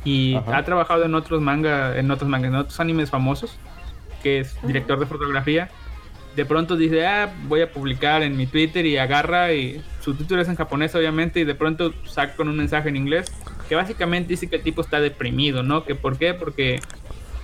y 0.05 0.35
Ajá. 0.37 0.59
ha 0.59 0.65
trabajado 0.65 1.05
en 1.05 1.15
otros 1.15 1.41
manga, 1.43 1.99
en 1.99 2.11
otros 2.11 2.29
mangas, 2.31 2.49
en 2.51 2.55
otros 2.57 2.81
animes 2.81 3.11
famosos, 3.11 3.57
que 4.23 4.41
es 4.41 4.57
director 4.63 4.99
de 4.99 5.07
fotografía. 5.07 5.71
De 6.37 6.47
pronto 6.47 6.77
dice, 6.77 7.07
ah, 7.07 7.33
voy 7.45 7.61
a 7.61 7.71
publicar 7.71 8.23
en 8.23 8.37
mi 8.37 8.47
Twitter 8.47 8.87
y 8.87 8.97
agarra 8.97 9.53
y 9.53 9.83
su 10.01 10.15
Twitter 10.15 10.39
es 10.39 10.49
en 10.49 10.57
japonés 10.57 10.95
obviamente 10.95 11.41
y 11.41 11.45
de 11.45 11.55
pronto 11.55 11.93
saca 12.05 12.35
con 12.35 12.49
un 12.49 12.57
mensaje 12.57 12.89
en 12.89 12.97
inglés 12.97 13.31
que 13.69 13.75
básicamente 13.75 14.31
dice 14.31 14.49
que 14.49 14.57
el 14.57 14.63
tipo 14.63 14.81
está 14.81 15.01
deprimido, 15.01 15.63
¿no? 15.63 15.85
Que 15.85 15.95
por 15.95 16.19
qué? 16.19 16.35
Porque 16.35 16.81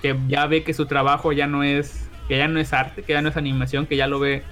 que 0.01 0.15
ya 0.27 0.45
ve 0.47 0.63
que 0.63 0.73
su 0.73 0.85
trabajo 0.85 1.31
ya 1.33 1.47
no 1.47 1.63
es 1.63 2.09
que 2.27 2.37
ya 2.37 2.47
no 2.47 2.59
es 2.59 2.73
arte, 2.73 3.03
que 3.03 3.13
ya 3.13 3.21
no 3.21 3.29
es 3.29 3.37
animación, 3.37 3.85
que 3.85 3.95
ya 3.95 4.07
lo 4.07 4.19
ve 4.19 4.43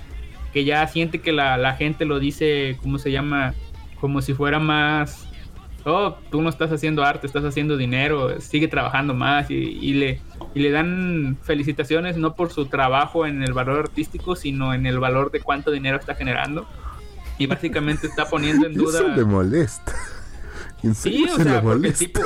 que 0.54 0.66
ya 0.66 0.88
siente 0.88 1.20
que 1.20 1.32
la, 1.32 1.58
la 1.58 1.74
gente 1.74 2.06
lo 2.06 2.20
dice, 2.20 2.78
¿cómo 2.82 2.98
se 2.98 3.12
llama? 3.12 3.54
Como 4.00 4.22
si 4.22 4.34
fuera 4.34 4.60
más 4.60 5.27
oh, 5.88 6.18
tú 6.30 6.42
no 6.42 6.50
estás 6.50 6.72
haciendo 6.72 7.04
arte, 7.04 7.26
estás 7.26 7.44
haciendo 7.46 7.78
dinero, 7.78 8.40
sigue 8.42 8.68
trabajando 8.68 9.14
más 9.14 9.50
y, 9.50 9.56
y 9.56 9.94
le, 9.94 10.22
y 10.54 10.60
le 10.60 10.72
dan 10.72 11.38
felicitaciones 11.42 12.18
no 12.18 12.36
por 12.36 12.52
su 12.52 12.66
trabajo 12.66 13.26
en 13.26 13.42
el 13.42 13.54
valor 13.54 13.80
artístico, 13.80 14.36
sino 14.36 14.74
en 14.74 14.86
el 14.86 15.00
valor 15.00 15.32
de 15.32 15.40
cuánto 15.40 15.72
dinero 15.72 15.98
está 15.98 16.16
generando. 16.16 16.68
Y 17.40 17.48
básicamente 17.48 18.08
está 18.08 18.26
poniendo 18.26 18.68
en 18.68 18.74
duda... 18.76 19.00
Eso 19.00 19.08
le 19.10 19.24
molesta. 19.24 19.94
En 20.84 20.94
Sí, 20.94 21.26
o 21.26 21.36
se 21.36 21.44
le 21.44 21.50
sea, 21.52 21.62
porque 21.62 21.88
el 21.88 21.94
tipo. 21.94 22.22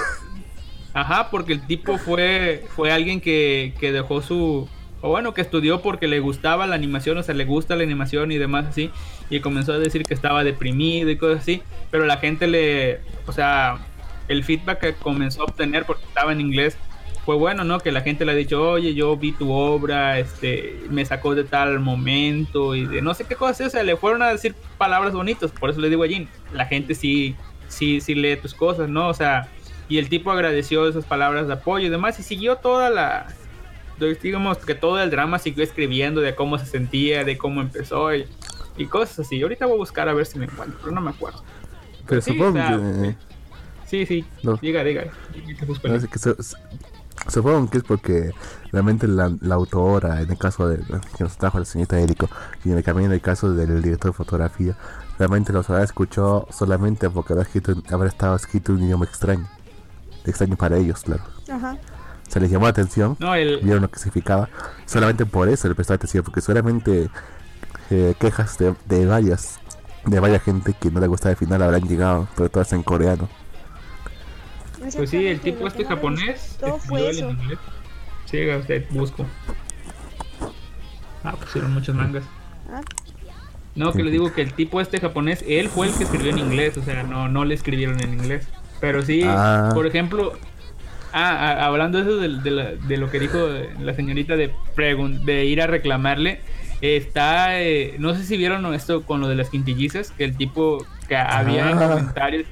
Ajá, 0.94 1.30
porque 1.30 1.54
el 1.54 1.68
tipo 1.68 1.98
fue, 1.98 2.66
fue 2.76 2.92
alguien 2.92 3.22
que, 3.22 3.74
que 3.80 3.92
dejó 3.92 4.22
su. 4.22 4.68
O 5.02 5.10
bueno, 5.10 5.34
que 5.34 5.42
estudió 5.42 5.82
porque 5.82 6.08
le 6.08 6.20
gustaba 6.20 6.68
la 6.68 6.76
animación, 6.76 7.18
o 7.18 7.24
sea, 7.24 7.34
le 7.34 7.46
gusta 7.46 7.76
la 7.76 7.84
animación 7.84 8.32
y 8.32 8.38
demás 8.38 8.68
así. 8.68 8.92
Y 9.30 9.40
comenzó 9.40 9.74
a 9.74 9.80
decir 9.80 10.04
que 10.04 10.14
estaba 10.14 10.44
deprimido 10.44 11.10
y 11.10 11.18
cosas 11.18 11.42
así. 11.42 11.62
Pero 11.90 12.06
la 12.06 12.18
gente 12.18 12.48
le. 12.48 13.00
O 13.26 13.32
sea, 13.32 13.80
el 14.28 14.44
feedback 14.44 14.80
que 14.80 14.94
comenzó 14.94 15.42
a 15.42 15.46
obtener 15.46 15.86
porque 15.86 16.04
estaba 16.06 16.32
en 16.32 16.42
inglés 16.42 16.78
fue 17.26 17.36
bueno, 17.36 17.64
¿no? 17.64 17.80
Que 17.80 17.92
la 17.92 18.02
gente 18.02 18.26
le 18.26 18.32
ha 18.32 18.36
dicho, 18.36 18.62
oye, 18.62 18.94
yo 18.94 19.16
vi 19.16 19.32
tu 19.32 19.52
obra, 19.52 20.18
este, 20.20 20.80
me 20.90 21.06
sacó 21.06 21.36
de 21.36 21.44
tal 21.44 21.80
momento 21.80 22.76
y 22.76 22.86
de 22.86 23.02
no 23.02 23.14
sé 23.14 23.26
qué 23.26 23.36
cosas, 23.36 23.68
o 23.68 23.70
sea, 23.70 23.84
le 23.84 23.96
fueron 23.96 24.24
a 24.24 24.32
decir 24.32 24.56
palabras 24.78 25.14
bonitas, 25.14 25.52
por 25.52 25.70
eso 25.70 25.80
le 25.82 25.90
digo 25.90 26.04
a 26.04 26.08
Jin, 26.08 26.28
la 26.52 26.66
gente 26.66 26.96
sí, 26.96 27.36
sí, 27.68 28.02
sí 28.02 28.16
lee 28.16 28.38
tus 28.38 28.56
cosas, 28.56 28.90
¿no? 28.90 29.08
O 29.08 29.14
sea, 29.14 29.48
y 29.88 30.00
el 30.00 30.10
tipo 30.10 30.32
agradeció 30.32 30.88
esas 30.88 31.06
palabras 31.06 31.48
de 31.48 31.54
apoyo 31.54 31.86
y 31.86 31.90
demás 31.90 32.20
y 32.20 32.24
siguió 32.24 32.56
toda 32.56 32.90
la, 32.90 33.28
digamos 34.08 34.58
que 34.60 34.76
todo 34.76 35.02
el 35.02 35.10
drama 35.10 35.40
siguió 35.40 35.64
escribiendo 35.64 36.22
de 36.22 36.36
cómo 36.36 36.58
se 36.58 36.66
sentía, 36.66 37.24
de 37.24 37.38
cómo 37.38 37.62
empezó 37.62 38.14
y, 38.16 38.28
y 38.78 38.86
cosas 38.86 39.20
así. 39.20 39.42
Ahorita 39.42 39.66
voy 39.66 39.76
a 39.76 39.78
buscar 39.78 40.10
a 40.10 40.14
ver 40.14 40.26
si 40.26 40.38
me 40.40 40.46
encuentro, 40.46 40.78
pero 40.82 40.94
no 40.94 41.02
me 41.02 41.12
acuerdo. 41.12 41.44
Pero 42.08 42.22
sí, 42.22 42.32
supongo 42.32 42.52
o 42.52 42.54
sea, 42.54 42.78
que. 42.78 43.16
Sí, 43.88 44.06
sí, 44.06 44.26
No. 44.44 44.56
diga, 44.56 44.84
diga, 44.84 45.04
no, 45.84 45.96
es 45.96 46.08
que 46.08 46.18
su- 46.20 46.36
su- 46.42 46.56
supongo 47.30 47.70
que 47.70 47.78
es 47.80 47.84
porque 47.84 48.32
realmente 48.72 49.06
la, 49.08 49.32
la 49.42 49.56
autora, 49.56 50.22
en 50.22 50.32
el 50.32 50.38
caso 50.38 50.68
de 50.68 50.78
que 51.18 51.24
nos 51.26 51.38
trajo 51.38 51.60
la 51.60 51.66
señorita 51.66 52.00
Érico, 52.00 52.30
y 52.64 52.72
en 52.72 52.78
el, 52.78 52.84
también 52.84 53.08
en 53.08 53.14
el 53.14 53.22
caso 53.22 53.54
del 53.54 53.82
director 53.82 54.12
de 54.12 54.18
fotografía, 54.18 54.78
realmente 55.20 55.52
los 55.52 55.70
habrá 55.70 55.84
escuchado 55.84 56.48
solamente 56.52 57.10
porque 57.10 57.34
habrá, 57.34 57.44
escrito, 57.44 57.74
habrá 57.92 58.08
estado 58.08 58.36
escrito 58.36 58.72
en 58.72 58.78
un 58.80 58.84
idioma 58.86 59.06
extraño. 59.06 59.48
Extraño 60.26 60.56
para 60.56 60.78
ellos, 60.78 61.02
claro. 61.02 61.24
Ajá. 61.52 61.78
Se 62.32 62.40
les 62.40 62.50
llamó 62.50 62.66
la 62.66 62.70
atención, 62.72 63.18
No, 63.20 63.36
el, 63.36 63.60
vieron 63.62 63.82
lo 63.82 63.92
que 63.92 64.00
significaba, 64.00 64.48
solamente 64.86 65.26
por 65.26 65.50
eso 65.50 65.68
le 65.68 65.76
prestó 65.76 65.94
atención, 65.94 66.24
porque 66.24 66.40
solamente 66.42 67.10
eh, 67.90 68.14
quejas 68.20 68.58
de, 68.58 68.74
de 68.86 69.06
varias 69.06 69.60
de 70.06 70.20
varias 70.20 70.42
gente 70.42 70.74
que 70.80 70.90
no 70.90 71.00
le 71.00 71.08
gustaba 71.08 71.32
el 71.32 71.38
final 71.38 71.62
habrán 71.62 71.88
llegado, 71.88 72.28
pero 72.36 72.50
todas 72.50 72.72
en 72.74 72.82
coreano. 72.84 73.28
Pues 74.96 75.10
sí, 75.12 75.28
el 75.28 75.40
tipo 75.42 75.68
este 75.68 75.84
no 75.84 75.90
japonés 75.90 76.42
escribió 76.54 76.78
fue 76.80 77.10
el 77.10 77.18
eso. 77.18 77.30
inglés. 77.30 77.60
Usted, 78.60 78.86
busco. 78.92 79.26
Ah, 81.24 81.34
pusieron 81.40 81.74
muchos 81.74 81.94
mangas. 81.96 82.24
Ah, 82.72 82.82
No, 83.76 83.92
que 83.94 84.04
le 84.04 84.10
digo 84.12 84.34
que 84.34 84.42
el 84.42 84.54
tipo 84.54 84.82
este 84.82 85.00
japonés, 85.00 85.44
él 85.48 85.70
fue 85.70 85.88
el 85.88 85.94
que 85.94 86.06
escribió 86.06 86.32
en 86.32 86.40
inglés, 86.40 86.78
o 86.78 86.84
sea, 86.84 87.04
no, 87.04 87.28
no 87.28 87.46
le 87.46 87.54
escribieron 87.56 88.02
en 88.02 88.14
inglés. 88.14 88.48
Pero 88.80 89.04
sí, 89.04 89.22
Ah. 89.26 89.70
por 89.74 89.86
ejemplo, 89.86 90.34
ah, 91.14 91.56
ah, 91.60 91.66
hablando 91.66 91.98
de 91.98 92.04
eso 92.04 92.18
de, 92.18 92.30
de 92.42 92.52
la- 92.52 92.72
de 92.76 92.98
lo 92.98 93.10
que 93.10 93.20
dijo 93.20 93.38
la 93.80 93.94
señorita 93.94 94.36
de, 94.36 94.52
ir 95.46 95.62
a 95.62 95.68
reclamarle, 95.68 96.42
está, 96.82 97.62
eh, 97.62 97.96
no 98.00 98.16
sé 98.16 98.24
si 98.24 98.38
vieron 98.38 98.74
esto 98.74 99.04
con 99.04 99.22
lo 99.22 99.28
de 99.28 99.36
las 99.36 99.50
quintillizas, 99.50 100.12
que 100.12 100.24
el 100.24 100.36
tipo, 100.36 100.86
que 101.08 101.16
había 101.16 101.70
Ah. 101.70 101.90
comentarios, 101.90 102.46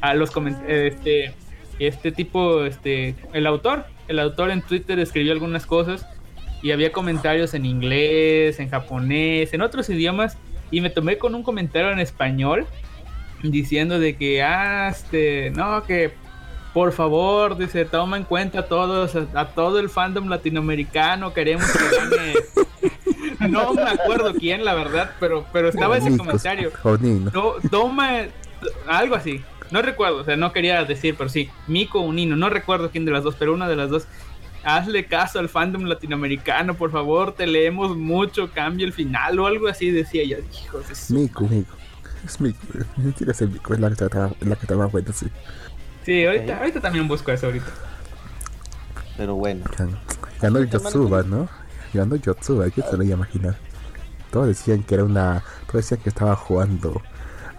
a 0.00 0.14
los 0.14 0.30
este, 0.66 1.32
este 1.78 2.10
tipo, 2.12 2.64
este, 2.64 3.14
el 3.32 3.46
autor, 3.46 3.84
el 4.08 4.18
autor 4.18 4.50
en 4.50 4.62
Twitter 4.62 4.98
escribió 4.98 5.32
algunas 5.32 5.64
cosas 5.64 6.04
y 6.62 6.72
había 6.72 6.90
comentarios 6.92 7.54
en 7.54 7.64
inglés, 7.66 8.58
en 8.58 8.68
japonés, 8.68 9.52
en 9.54 9.62
otros 9.62 9.88
idiomas 9.90 10.36
y 10.72 10.80
me 10.80 10.90
tomé 10.90 11.18
con 11.18 11.34
un 11.34 11.42
comentario 11.42 11.90
en 11.92 12.00
español 12.00 12.66
diciendo 13.42 13.98
de 13.98 14.16
que, 14.16 14.42
ah, 14.42 14.88
este, 14.90 15.50
no, 15.50 15.82
que 15.84 16.12
por 16.72 16.92
favor, 16.92 17.56
dice, 17.56 17.84
toma 17.84 18.16
en 18.16 18.24
cuenta 18.24 18.60
a 18.60 18.66
todos, 18.66 19.14
a, 19.14 19.26
a 19.34 19.48
todo 19.48 19.78
el 19.78 19.90
fandom 19.90 20.28
latinoamericano, 20.28 21.34
queremos 21.34 21.66
que 21.70 21.96
gane. 21.96 22.34
no 23.50 23.74
me 23.74 23.82
acuerdo 23.82 24.32
quién, 24.34 24.64
la 24.64 24.74
verdad, 24.74 25.12
pero, 25.20 25.44
pero 25.52 25.68
estaba 25.68 25.96
ese 25.96 26.10
Nicos, 26.10 26.26
comentario. 26.26 26.70
No, 27.32 27.54
toma 27.70 28.22
algo 28.86 29.14
así. 29.14 29.42
No 29.70 29.80
recuerdo, 29.82 30.18
o 30.18 30.24
sea, 30.24 30.36
no 30.36 30.52
quería 30.52 30.84
decir, 30.84 31.14
pero 31.16 31.30
sí, 31.30 31.50
Mico 31.66 32.00
o 32.00 32.12
Nino, 32.12 32.36
no 32.36 32.50
recuerdo 32.50 32.90
quién 32.90 33.04
de 33.04 33.12
las 33.12 33.24
dos, 33.24 33.36
pero 33.38 33.54
una 33.54 33.68
de 33.68 33.76
las 33.76 33.90
dos. 33.90 34.06
Hazle 34.64 35.06
caso 35.06 35.40
al 35.40 35.48
fandom 35.48 35.84
latinoamericano, 35.84 36.74
por 36.74 36.92
favor, 36.92 37.32
te 37.34 37.48
leemos 37.48 37.96
mucho, 37.96 38.50
cambia 38.52 38.86
el 38.86 38.92
final 38.92 39.38
o 39.40 39.46
algo 39.46 39.66
así, 39.66 39.90
decía 39.90 40.24
yo. 40.24 40.36
Hijos 40.64 41.08
de 41.08 41.14
Miku, 41.14 41.48
Miku. 41.48 41.74
Es 42.24 42.34
siquiera 42.34 43.32
es 43.32 43.40
la 43.80 43.90
que 43.90 44.04
es 44.04 44.46
la 44.46 44.54
que 44.54 44.62
está 44.62 44.76
más 44.76 44.92
buena, 44.92 45.12
sí. 45.12 45.26
Sí, 46.04 46.24
ahorita, 46.24 46.58
ahorita 46.58 46.80
también 46.80 47.06
busco 47.08 47.30
eso 47.30 47.46
ahorita. 47.46 47.66
Pero 49.16 49.34
bueno. 49.36 49.64
Ganó, 50.40 50.58
el 50.58 50.68
Yotsuba, 50.68 51.22
¿no? 51.22 51.48
Ganó 51.92 52.16
Yotsuba, 52.16 52.68
¿quién 52.70 52.86
se 52.88 52.96
lo 52.96 53.02
iba 53.02 53.14
a 53.14 53.18
imaginar? 53.18 53.56
Todos 54.30 54.48
decían 54.48 54.82
que 54.82 54.94
era 54.94 55.04
una. 55.04 55.44
Todos 55.66 55.84
decían 55.84 56.00
que 56.00 56.08
estaba 56.08 56.34
jugando 56.34 57.02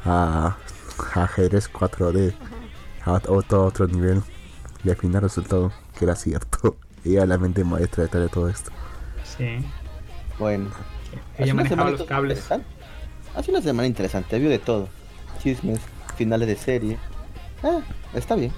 a, 0.04 0.58
a 1.14 1.24
ajedrez 1.24 1.72
4D 1.72 2.34
a 3.06 3.14
otro, 3.14 3.66
otro 3.66 3.88
nivel. 3.88 4.22
Y 4.84 4.90
al 4.90 4.96
final 4.96 5.22
resultó 5.22 5.72
que 5.98 6.06
era 6.06 6.16
cierto. 6.16 6.76
ella 7.06 7.26
la 7.26 7.38
mente 7.38 7.64
maestra 7.64 8.04
detrás 8.04 8.24
de 8.24 8.30
todo 8.30 8.50
esto. 8.50 8.72
Sí. 9.38 9.60
Bueno. 10.40 10.70
Ella 11.38 11.54
manejaba 11.54 11.92
los 11.92 12.04
cables. 12.04 12.40
interesante. 12.40 12.68
Ha 13.36 13.42
sido 13.42 13.58
una 13.58 13.64
semana 13.64 13.88
interesante, 13.88 14.40
vio 14.40 14.50
de 14.50 14.60
todo. 14.60 14.90
Chismes, 15.42 15.80
finales 16.16 16.48
de 16.48 16.56
serie. 16.56 16.98
Ah, 17.64 17.82
está 18.14 18.36
bien. 18.36 18.52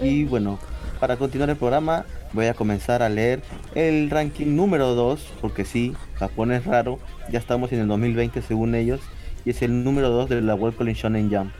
Y 0.00 0.24
bueno, 0.24 0.58
para 0.98 1.16
continuar 1.16 1.50
el 1.50 1.56
programa, 1.56 2.06
voy 2.32 2.46
a 2.46 2.54
comenzar 2.54 3.02
a 3.02 3.08
leer 3.08 3.42
el 3.74 4.10
ranking 4.10 4.54
número 4.56 4.94
2, 4.94 5.32
porque 5.40 5.64
sí, 5.64 5.94
Japón 6.16 6.52
es 6.52 6.64
raro. 6.64 6.98
Ya 7.30 7.38
estamos 7.38 7.72
en 7.72 7.80
el 7.80 7.88
2020 7.88 8.42
según 8.42 8.74
ellos, 8.74 9.00
y 9.44 9.50
es 9.50 9.62
el 9.62 9.84
número 9.84 10.10
2 10.10 10.28
de 10.28 10.40
la 10.42 10.54
World 10.54 10.76
Collision 10.76 11.14
Shonen 11.14 11.30
Jump. 11.30 11.52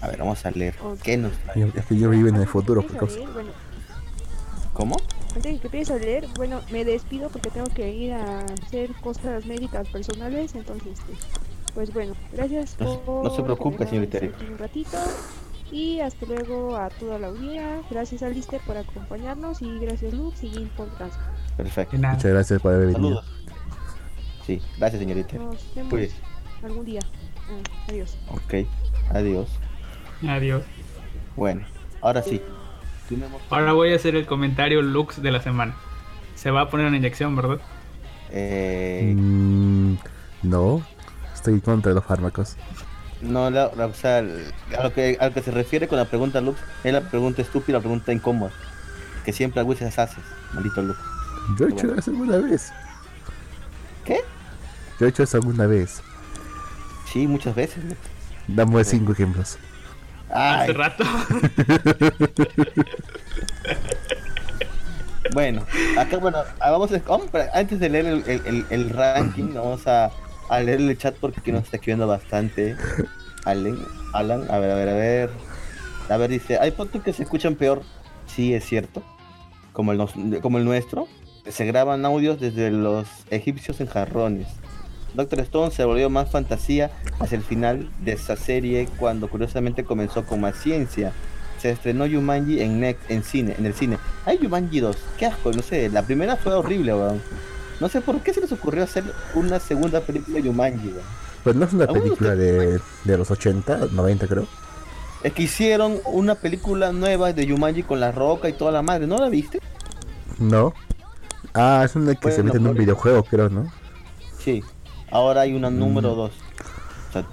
A 0.00 0.08
ver, 0.08 0.18
vamos 0.18 0.44
a 0.46 0.50
leer. 0.50 0.74
Ok. 0.82 1.00
¿Qué 1.02 1.16
nos 1.16 1.32
trae? 1.38 1.72
Es 1.74 1.86
que 1.86 1.96
yo 1.96 2.10
vivo 2.10 2.28
en 2.28 2.36
el 2.36 2.46
futuro, 2.46 2.82
de 2.82 2.88
que 2.88 2.94
pues, 2.94 3.16
empieces 3.16 3.26
a 3.26 3.32
leer, 3.32 3.34
bueno, 3.34 3.50
¿Cómo? 4.72 4.96
antes 5.34 5.52
de 5.52 5.58
que 5.58 5.66
empieces 5.66 5.94
a 5.94 5.98
leer, 5.98 6.26
bueno, 6.36 6.60
me 6.70 6.84
despido 6.84 7.28
porque 7.30 7.50
tengo 7.50 7.66
que 7.68 7.92
ir 7.92 8.12
a 8.12 8.44
hacer 8.44 8.92
cosas 8.94 9.44
médicas 9.46 9.88
personales, 9.88 10.54
entonces, 10.54 10.92
este, 10.92 11.12
pues 11.78 11.94
bueno, 11.94 12.14
gracias 12.32 12.76
No 12.80 12.92
se- 12.92 12.98
por 12.98 13.22
no 13.24 13.30
se 13.30 13.40
preocupe, 13.40 13.86
señorita 13.86 14.18
un 14.50 14.58
ratito 14.58 14.98
y 15.70 16.00
hasta 16.00 16.26
luego 16.26 16.74
a 16.76 16.88
toda 16.88 17.20
la 17.20 17.28
audiencia. 17.28 17.82
Gracias 17.88 18.20
a 18.24 18.28
Lister 18.30 18.60
por 18.66 18.76
acompañarnos 18.76 19.62
y 19.62 19.78
gracias 19.78 20.12
Lux 20.12 20.42
y 20.42 20.48
Gil 20.50 20.66
por 20.76 20.88
transmitir. 20.96 21.32
Perfecto. 21.56 21.96
Muchas 21.96 22.24
gracias 22.24 22.60
por 22.60 22.74
haber 22.74 22.88
venido. 22.88 23.22
Saludos. 23.22 23.24
Sí, 24.44 24.60
gracias 24.76 24.98
señorita. 25.00 25.36
Nos 25.36 25.72
vemos 25.76 25.90
Pues, 25.90 26.14
algún 26.64 26.84
día. 26.84 27.00
Ah, 27.48 27.86
adiós. 27.88 28.18
ok. 28.28 28.54
Adiós. 29.14 29.48
Adiós. 30.26 30.64
Bueno, 31.36 31.64
ahora 32.00 32.22
sí. 32.22 32.42
Tenemos- 33.08 33.40
Ahora 33.50 33.72
voy 33.72 33.92
a 33.92 33.96
hacer 33.96 34.16
el 34.16 34.26
comentario 34.26 34.82
Lux 34.82 35.22
de 35.22 35.30
la 35.30 35.40
semana. 35.40 35.76
Se 36.34 36.50
va 36.50 36.62
a 36.62 36.70
poner 36.70 36.86
una 36.88 36.96
inyección, 36.96 37.36
¿verdad? 37.36 37.60
Eh, 38.32 39.12
Mm, 39.16 39.94
no, 40.42 40.82
estoy 41.50 41.60
contra 41.60 41.92
los 41.92 42.04
fármacos. 42.04 42.56
no, 43.22 43.50
la, 43.50 43.70
la- 43.76 43.86
o 43.86 43.94
sea, 43.94 44.18
a 44.18 44.82
lo, 44.82 44.92
que, 44.92 45.16
a 45.20 45.26
lo 45.28 45.34
que 45.34 45.42
se 45.42 45.50
refiere 45.50 45.88
con 45.88 45.98
la 45.98 46.04
pregunta 46.04 46.40
Lux, 46.40 46.58
es 46.84 46.92
la 46.92 47.00
pregunta 47.00 47.42
estúpida, 47.42 47.78
la 47.78 47.82
pregunta 47.82 48.12
incómoda. 48.12 48.52
Que 49.24 49.32
siempre 49.32 49.60
a 49.60 49.64
veces 49.64 49.98
haces, 49.98 50.22
maldito 50.52 50.82
Lux. 50.82 50.98
Yo 51.58 51.66
he 51.66 51.70
hecho 51.70 51.86
Bueno. 51.86 52.00
eso 52.00 52.10
alguna 52.10 52.38
vez. 52.38 52.72
¿Qué? 54.04 54.20
Yo 55.00 55.06
he 55.06 55.08
hecho 55.10 55.22
eso 55.22 55.36
alguna 55.38 55.66
vez. 55.66 56.02
Sí, 57.12 57.26
muchas 57.26 57.54
veces. 57.54 57.82
Lux. 57.84 57.96
Dame 58.48 58.84
cinco 58.84 59.12
ejemplos. 59.12 59.58
Ay, 60.30 60.62
Hace 60.64 60.72
rato. 60.74 61.04
Bueno, 65.34 65.62
acá, 65.98 66.16
bueno, 66.16 66.38
ah, 66.58 66.70
vamos 66.70 66.90
a, 66.92 67.02
antes 67.58 67.78
de 67.78 67.88
leer 67.90 68.06
el, 68.06 68.24
el- 68.26 68.42
el- 68.46 68.66
el 68.70 68.90
ranking, 68.90 69.52
vamos 69.54 69.86
a, 69.86 70.10
a 70.48 70.60
leer 70.60 70.80
el 70.80 70.96
chat 70.98 71.14
porque 71.16 71.52
nos 71.52 71.64
está 71.64 71.76
escribiendo 71.76 72.06
bastante. 72.06 72.76
Alan, 73.44 73.78
Alan, 74.12 74.50
a 74.50 74.58
ver, 74.58 74.70
a 74.70 74.74
ver, 74.74 74.88
a 74.88 74.94
ver. 74.94 75.30
A 76.08 76.16
ver, 76.16 76.30
dice, 76.30 76.58
hay 76.58 76.70
fotos 76.70 77.02
que 77.02 77.12
se 77.12 77.22
escuchan 77.22 77.54
peor. 77.54 77.82
Sí, 78.26 78.54
es 78.54 78.64
cierto. 78.64 79.02
Como 79.72 79.92
el, 79.92 80.40
como 80.40 80.58
el 80.58 80.64
nuestro. 80.64 81.06
Se 81.46 81.64
graban 81.64 82.04
audios 82.04 82.40
desde 82.40 82.70
los 82.70 83.06
egipcios 83.30 83.80
en 83.80 83.86
jarrones. 83.86 84.48
Doctor 85.14 85.40
Stone 85.40 85.70
se 85.70 85.84
volvió 85.84 86.10
más 86.10 86.30
fantasía 86.30 86.90
hacia 87.18 87.36
el 87.36 87.42
final 87.42 87.90
de 88.00 88.12
esa 88.12 88.36
serie 88.36 88.88
cuando 88.98 89.28
curiosamente 89.28 89.84
comenzó 89.84 90.24
con 90.26 90.40
más 90.40 90.56
ciencia. 90.56 91.12
Se 91.58 91.70
estrenó 91.70 92.06
Yumanji 92.06 92.60
en, 92.60 92.84
en 92.84 93.22
cine, 93.24 93.54
en 93.58 93.66
el 93.66 93.74
cine. 93.74 93.98
Hay 94.26 94.38
Yumanji 94.38 94.80
2, 94.80 94.96
qué 95.18 95.26
asco, 95.26 95.50
no 95.52 95.62
sé, 95.62 95.88
la 95.88 96.02
primera 96.02 96.36
fue 96.36 96.54
horrible, 96.54 96.94
weón. 96.94 97.22
No 97.80 97.88
sé 97.88 98.00
por 98.00 98.20
qué 98.20 98.32
se 98.34 98.40
les 98.40 98.50
ocurrió 98.52 98.82
hacer 98.84 99.04
una 99.34 99.60
segunda 99.60 100.00
película 100.00 100.36
de 100.38 100.42
Yumanji, 100.44 100.88
weón. 100.88 101.00
Pues 101.44 101.54
no 101.56 101.64
es 101.64 101.72
una 101.72 101.86
película 101.86 102.34
de, 102.34 102.80
de 103.04 103.18
los 103.18 103.30
80, 103.30 103.88
90 103.92 104.26
creo. 104.26 104.46
Es 105.22 105.32
que 105.32 105.44
hicieron 105.44 105.98
una 106.04 106.34
película 106.36 106.92
nueva 106.92 107.32
de 107.32 107.46
Yumanji 107.46 107.82
con 107.84 108.00
la 108.00 108.12
roca 108.12 108.48
y 108.48 108.52
toda 108.52 108.72
la 108.72 108.82
madre, 108.82 109.06
¿no 109.06 109.18
la 109.18 109.28
viste? 109.28 109.60
No. 110.38 110.74
Ah, 111.54 111.82
es 111.84 111.94
una 111.96 112.14
que 112.14 112.30
se 112.30 112.42
mete 112.42 112.58
en 112.58 112.66
un 112.66 112.74
videojuego, 112.76 113.22
creo, 113.24 113.48
¿no? 113.48 113.72
Sí. 114.38 114.62
Ahora 115.10 115.42
hay 115.42 115.54
una 115.54 115.70
número 115.70 116.12
Mm. 116.12 116.16
2. 116.16 116.30
O 116.30 117.12
sea, 117.12 117.24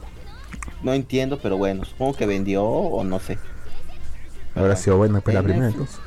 no 0.83 0.93
entiendo, 0.93 1.39
pero 1.41 1.57
bueno, 1.57 1.83
supongo 1.85 2.13
que 2.15 2.25
vendió 2.25 2.63
o 2.63 3.03
no 3.03 3.19
sé. 3.19 3.37
Habrá 4.55 4.75
sido 4.75 4.97
buena 4.97 5.19
pues 5.21 5.33
la 5.33 5.43
primera, 5.43 5.67
entonces. 5.67 5.99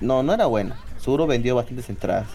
No, 0.00 0.22
no 0.22 0.34
era 0.34 0.46
buena. 0.46 0.76
Seguro 0.98 1.26
vendió 1.26 1.54
bastantes 1.54 1.88
entradas. 1.88 2.26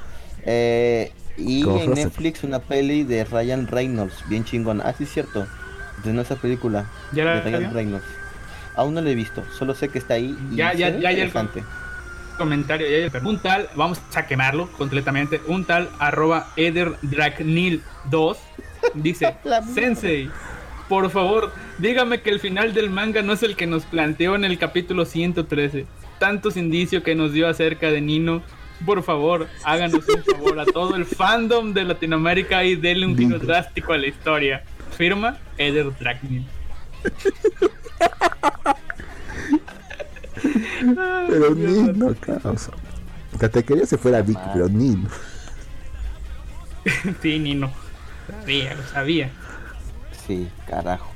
Eh, 0.48 1.12
y 1.36 1.62
Como 1.62 1.78
en 1.78 1.86
Frozen. 1.86 2.04
Netflix 2.06 2.44
una 2.44 2.60
peli 2.60 3.04
de 3.04 3.24
Ryan 3.26 3.68
Reynolds, 3.68 4.24
bien 4.28 4.44
chingona. 4.44 4.84
Ah, 4.88 4.94
sí, 4.98 5.04
es 5.04 5.12
cierto. 5.12 5.46
De 6.04 6.20
esa 6.22 6.36
película 6.36 6.90
¿Ya 7.12 7.26
de 7.26 7.36
la 7.36 7.42
Ryan 7.42 7.60
vio? 7.60 7.70
Reynolds. 7.72 8.06
Aún 8.76 8.94
no 8.94 9.02
la 9.02 9.10
he 9.10 9.16
visto, 9.16 9.44
solo 9.58 9.76
sé 9.76 9.90
que 9.90 9.98
está 9.98 10.14
ahí. 10.14 10.38
Y 10.52 10.56
Ya, 10.56 10.74
ya, 10.74 10.90
ya, 10.90 11.12
ya 11.12 11.24
el 11.24 11.32
comentario. 12.38 12.88
ya, 12.88 13.08
ya, 13.12 13.28
Un 13.28 13.40
tal, 13.40 13.68
vamos 13.76 14.00
a 14.14 14.26
quemarlo 14.28 14.72
completamente. 14.74 15.42
Un 15.48 15.66
tal 15.66 15.90
arroba 16.00 16.48
EtherDragnil2 16.56 18.38
dice. 18.94 19.36
Sensei, 19.74 20.30
por 20.88 21.10
favor, 21.10 21.52
dígame 21.80 22.22
que 22.22 22.30
el 22.30 22.40
final 22.40 22.74
del 22.74 22.90
manga 22.90 23.22
no 23.22 23.34
es 23.34 23.44
el 23.44 23.56
que 23.56 23.68
nos 23.68 23.86
planteó 23.86 24.36
en 24.36 24.46
el 24.46 24.58
capítulo 24.58 25.06
113. 25.06 25.86
Tantos 26.20 26.58
indicios 26.58 27.04
que 27.04 27.16
nos 27.16 27.34
dio 27.34 27.48
acerca 27.48 27.92
de 27.92 28.02
Nino. 28.02 28.44
Por 28.86 29.04
favor, 29.04 29.48
háganos 29.64 30.08
un 30.08 30.24
favor 30.24 30.60
a 30.60 30.66
todo 30.66 30.96
el 30.96 31.06
fandom 31.06 31.74
de 31.74 31.84
Latinoamérica 31.84 32.64
y 32.64 32.76
denle 32.76 33.06
un 33.08 33.18
giro 33.18 33.40
drástico 33.40 33.94
a 33.94 33.98
la 33.98 34.08
historia. 34.08 34.64
Firma 34.98 35.38
Eder 35.58 35.92
Dragnil. 36.00 36.46
Pero 41.28 41.56
ni 41.56 41.82
no 41.94 42.14
causa. 42.16 42.72
Te 43.52 43.64
quería 43.64 43.86
si 43.86 43.98
fuera 43.98 44.22
Vicky, 44.22 44.40
pero 44.54 44.70
ni 44.70 44.96
Sí, 47.22 47.40
Nino. 47.40 47.72
Sabía, 48.42 48.74
lo 48.76 48.84
sabía. 48.84 49.30
Sí, 50.26 50.48
carajo. 50.68 51.12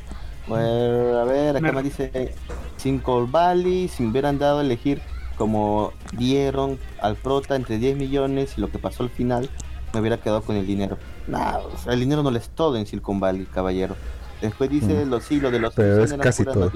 Bueno, 0.47 1.19
a 1.19 1.23
ver, 1.25 1.57
acá 1.57 1.67
Me- 1.67 1.71
me 1.71 1.83
dice 1.83 2.33
Cinco 2.77 3.27
Valley, 3.27 3.87
si 3.87 4.03
me 4.03 4.09
hubieran 4.09 4.37
dado 4.39 4.59
a 4.59 4.63
elegir 4.63 5.01
como 5.41 5.91
dieron 6.15 6.77
al 7.01 7.15
prota 7.15 7.55
entre 7.55 7.79
10 7.79 7.97
millones 7.97 8.53
y 8.57 8.61
lo 8.61 8.69
que 8.69 8.77
pasó 8.77 9.01
al 9.01 9.09
final, 9.09 9.49
me 9.91 9.99
hubiera 9.99 10.17
quedado 10.17 10.43
con 10.43 10.55
el 10.55 10.67
dinero. 10.67 10.99
Nah, 11.27 11.57
o 11.57 11.75
sea, 11.79 11.93
el 11.93 11.99
dinero 11.99 12.21
no 12.21 12.29
lo 12.29 12.37
es 12.37 12.49
todo 12.49 12.77
en 12.77 12.85
Silicon 12.85 13.19
Valley, 13.19 13.45
caballero. 13.47 13.95
Después 14.39 14.69
dice 14.69 15.03
Mm. 15.03 15.09
los 15.09 15.31
hilos 15.31 15.51
de 15.51 15.59
los 15.59 15.73
Pero 15.73 16.03
es 16.03 16.13
casi 16.13 16.45
todo. 16.45 16.71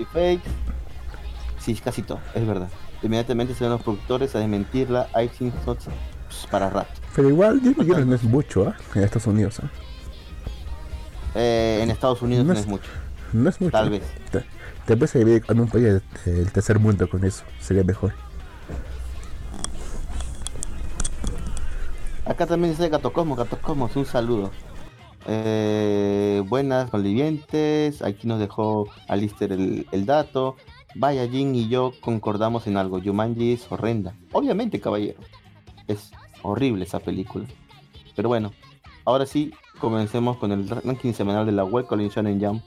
Sí, 1.60 1.74
es 1.74 1.82
casi 1.82 2.02
todo, 2.02 2.20
es 2.34 2.48
verdad. 2.48 2.68
Inmediatamente 3.04 3.54
se 3.54 3.66
van 3.66 3.74
los 3.74 3.84
productores 3.84 4.36
a 4.36 4.40
desmentirla, 4.40 5.10
hay 5.14 5.30
sin 5.30 5.52
pues, 5.52 6.48
para 6.50 6.72
rato. 6.72 6.90
Pero 7.16 7.30
igual 7.30 7.62
10 7.62 7.78
millones 7.78 8.08
no 8.08 8.16
es 8.16 8.24
mucho, 8.24 8.68
¿ah? 8.68 8.76
En 8.96 9.04
Estados 9.04 9.28
Unidos, 9.28 9.60
¿ah? 9.64 9.70
Eh, 11.36 11.82
en 11.84 11.92
Estados 11.92 12.20
Unidos 12.24 12.46
No 12.48 12.54
no 12.54 12.60
es- 12.60 12.66
es 12.66 12.68
mucho, 12.72 12.90
No 13.32 13.48
es 13.48 13.62
mucho. 13.62 13.72
tal 13.74 13.92
vez. 13.92 14.02
Te, 14.32 14.44
te 14.86 14.94
a 15.20 15.24
vivir 15.24 15.44
en 15.48 15.60
un 15.60 15.68
país 15.68 16.02
del 16.26 16.52
tercer 16.52 16.80
mundo 16.80 17.08
con 17.08 17.24
eso. 17.24 17.44
Sería 17.60 17.84
mejor. 17.84 18.14
Acá 22.26 22.48
también 22.48 22.72
dice 22.74 22.90
Gato 22.90 23.14
Cosmos, 23.14 23.38
Gato 23.38 23.58
Cosmos, 23.62 23.96
un 23.96 24.06
saludo. 24.06 24.50
Eh, 25.28 26.44
buenas 26.48 26.90
convivientes, 26.90 28.02
aquí 28.02 28.28
nos 28.28 28.40
dejó 28.40 28.88
Alister 29.08 29.52
el, 29.52 29.88
el 29.92 30.06
dato. 30.08 30.56
Vaya, 30.96 31.28
Jin 31.28 31.54
y 31.56 31.68
yo 31.68 31.92
concordamos 32.02 32.66
en 32.66 32.78
algo, 32.78 32.98
Yumanji 32.98 33.54
es 33.54 33.72
horrenda. 33.72 34.16
Obviamente, 34.32 34.80
caballero, 34.82 35.20
es 35.88 36.12
horrible 36.42 36.86
esa 36.86 37.00
película. 37.00 37.46
Pero 38.16 38.30
bueno, 38.30 38.54
ahora 39.04 39.28
sí, 39.28 39.54
comencemos 39.80 40.38
con 40.38 40.52
el 40.52 40.68
ranking 40.68 41.14
semanal 41.14 41.46
de 41.46 41.52
la 41.52 41.64
Web 41.64 41.86
Colin 41.86 42.10
Shonen 42.10 42.44
Jump 42.44 42.64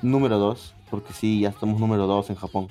número 0.00 0.38
2, 0.38 0.74
porque 0.90 1.12
sí, 1.12 1.40
ya 1.40 1.50
estamos 1.50 1.78
número 1.78 2.06
2 2.06 2.30
en 2.30 2.36
Japón. 2.36 2.68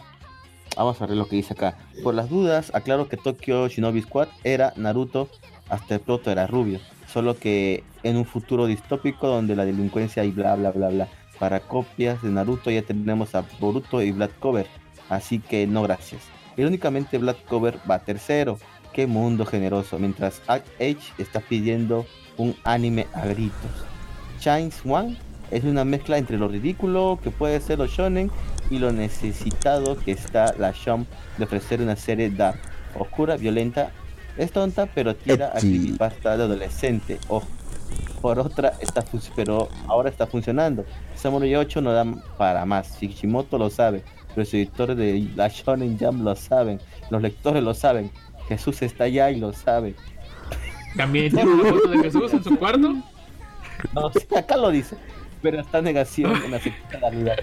Vamos 0.75 0.99
a 0.99 1.05
ver 1.05 1.15
lo 1.15 1.27
que 1.27 1.35
dice 1.35 1.53
acá. 1.53 1.77
Por 2.01 2.15
las 2.15 2.29
dudas, 2.29 2.71
aclaro 2.73 3.07
que 3.07 3.17
Tokyo 3.17 3.67
Shinobi 3.67 4.01
Squad 4.01 4.29
era 4.43 4.73
Naruto, 4.75 5.29
hasta 5.69 5.95
el 5.95 6.01
proto 6.01 6.31
era 6.31 6.47
rubio. 6.47 6.79
Solo 7.07 7.37
que 7.37 7.83
en 8.03 8.17
un 8.17 8.25
futuro 8.25 8.65
distópico 8.65 9.27
donde 9.27 9.55
la 9.55 9.65
delincuencia 9.65 10.23
y 10.23 10.31
bla 10.31 10.55
bla 10.55 10.71
bla 10.71 10.89
bla. 10.89 11.07
Para 11.39 11.59
copias 11.59 12.21
de 12.21 12.29
Naruto 12.29 12.71
ya 12.71 12.81
tenemos 12.81 13.35
a 13.35 13.43
Boruto 13.59 14.01
y 14.01 14.11
Black 14.11 14.37
Cover. 14.39 14.67
Así 15.09 15.39
que 15.39 15.67
no 15.67 15.83
gracias. 15.83 16.21
Irónicamente 16.57 17.17
Black 17.17 17.43
Cover 17.45 17.79
va 17.89 17.99
tercero. 17.99 18.57
Qué 18.93 19.07
mundo 19.07 19.45
generoso. 19.45 19.97
Mientras 19.99 20.41
Age 20.47 20.97
está 21.17 21.39
pidiendo 21.39 22.05
un 22.37 22.55
anime 22.63 23.07
a 23.13 23.25
gritos. 23.25 23.85
Shines 24.39 24.81
One 24.85 25.17
es 25.51 25.63
una 25.63 25.85
mezcla 25.85 26.17
entre 26.17 26.37
lo 26.37 26.47
ridículo 26.47 27.19
que 27.21 27.31
puede 27.31 27.59
ser 27.59 27.79
los 27.79 27.91
shonen 27.91 28.31
y 28.69 28.79
lo 28.79 28.91
necesitado 28.91 29.97
que 29.97 30.11
está 30.11 30.53
la 30.57 30.73
Jump 30.73 31.07
de 31.37 31.43
ofrecer 31.43 31.81
una 31.81 31.95
serie 31.95 32.29
dark. 32.29 32.59
oscura, 32.97 33.37
violenta, 33.37 33.91
es 34.37 34.51
tonta, 34.51 34.87
pero 34.87 35.15
tira 35.15 35.47
a 35.55 35.59
creepypasta 35.59 36.37
de 36.37 36.43
adolescente. 36.43 37.19
Ojo. 37.27 37.47
Por 38.21 38.39
otra, 38.39 38.73
está 38.79 39.03
pero 39.35 39.67
ahora 39.87 40.09
está 40.09 40.25
funcionando. 40.25 40.85
Samurai 41.15 41.55
8 41.55 41.81
no 41.81 41.91
da 41.91 42.05
para 42.37 42.65
más. 42.65 42.95
Kishimoto 42.97 43.57
lo 43.57 43.69
sabe. 43.69 44.01
Los 44.35 44.53
editores 44.53 44.95
de 44.97 45.27
la 45.35 45.49
Shonen 45.49 45.97
Jump 45.99 46.23
lo 46.23 46.35
saben. 46.35 46.79
Los 47.09 47.21
lectores 47.21 47.61
lo 47.61 47.73
saben. 47.73 48.09
Jesús 48.47 48.81
está 48.81 49.03
allá 49.05 49.29
y 49.29 49.39
lo 49.39 49.51
sabe. 49.53 49.93
También 50.95 51.31
tiene 51.33 51.51
una 51.51 51.69
foto 51.69 51.89
de 51.89 51.99
Jesús 51.99 52.33
en 52.33 52.43
su 52.43 52.57
cuarto. 52.57 52.95
No, 53.93 54.11
sí, 54.13 54.35
acá 54.35 54.55
lo 54.57 54.69
dice. 54.69 54.95
Pero 55.41 55.59
está 55.59 55.81
negación 55.81 56.33
en 56.45 56.51
la 56.51 56.59
realidad. 57.09 57.35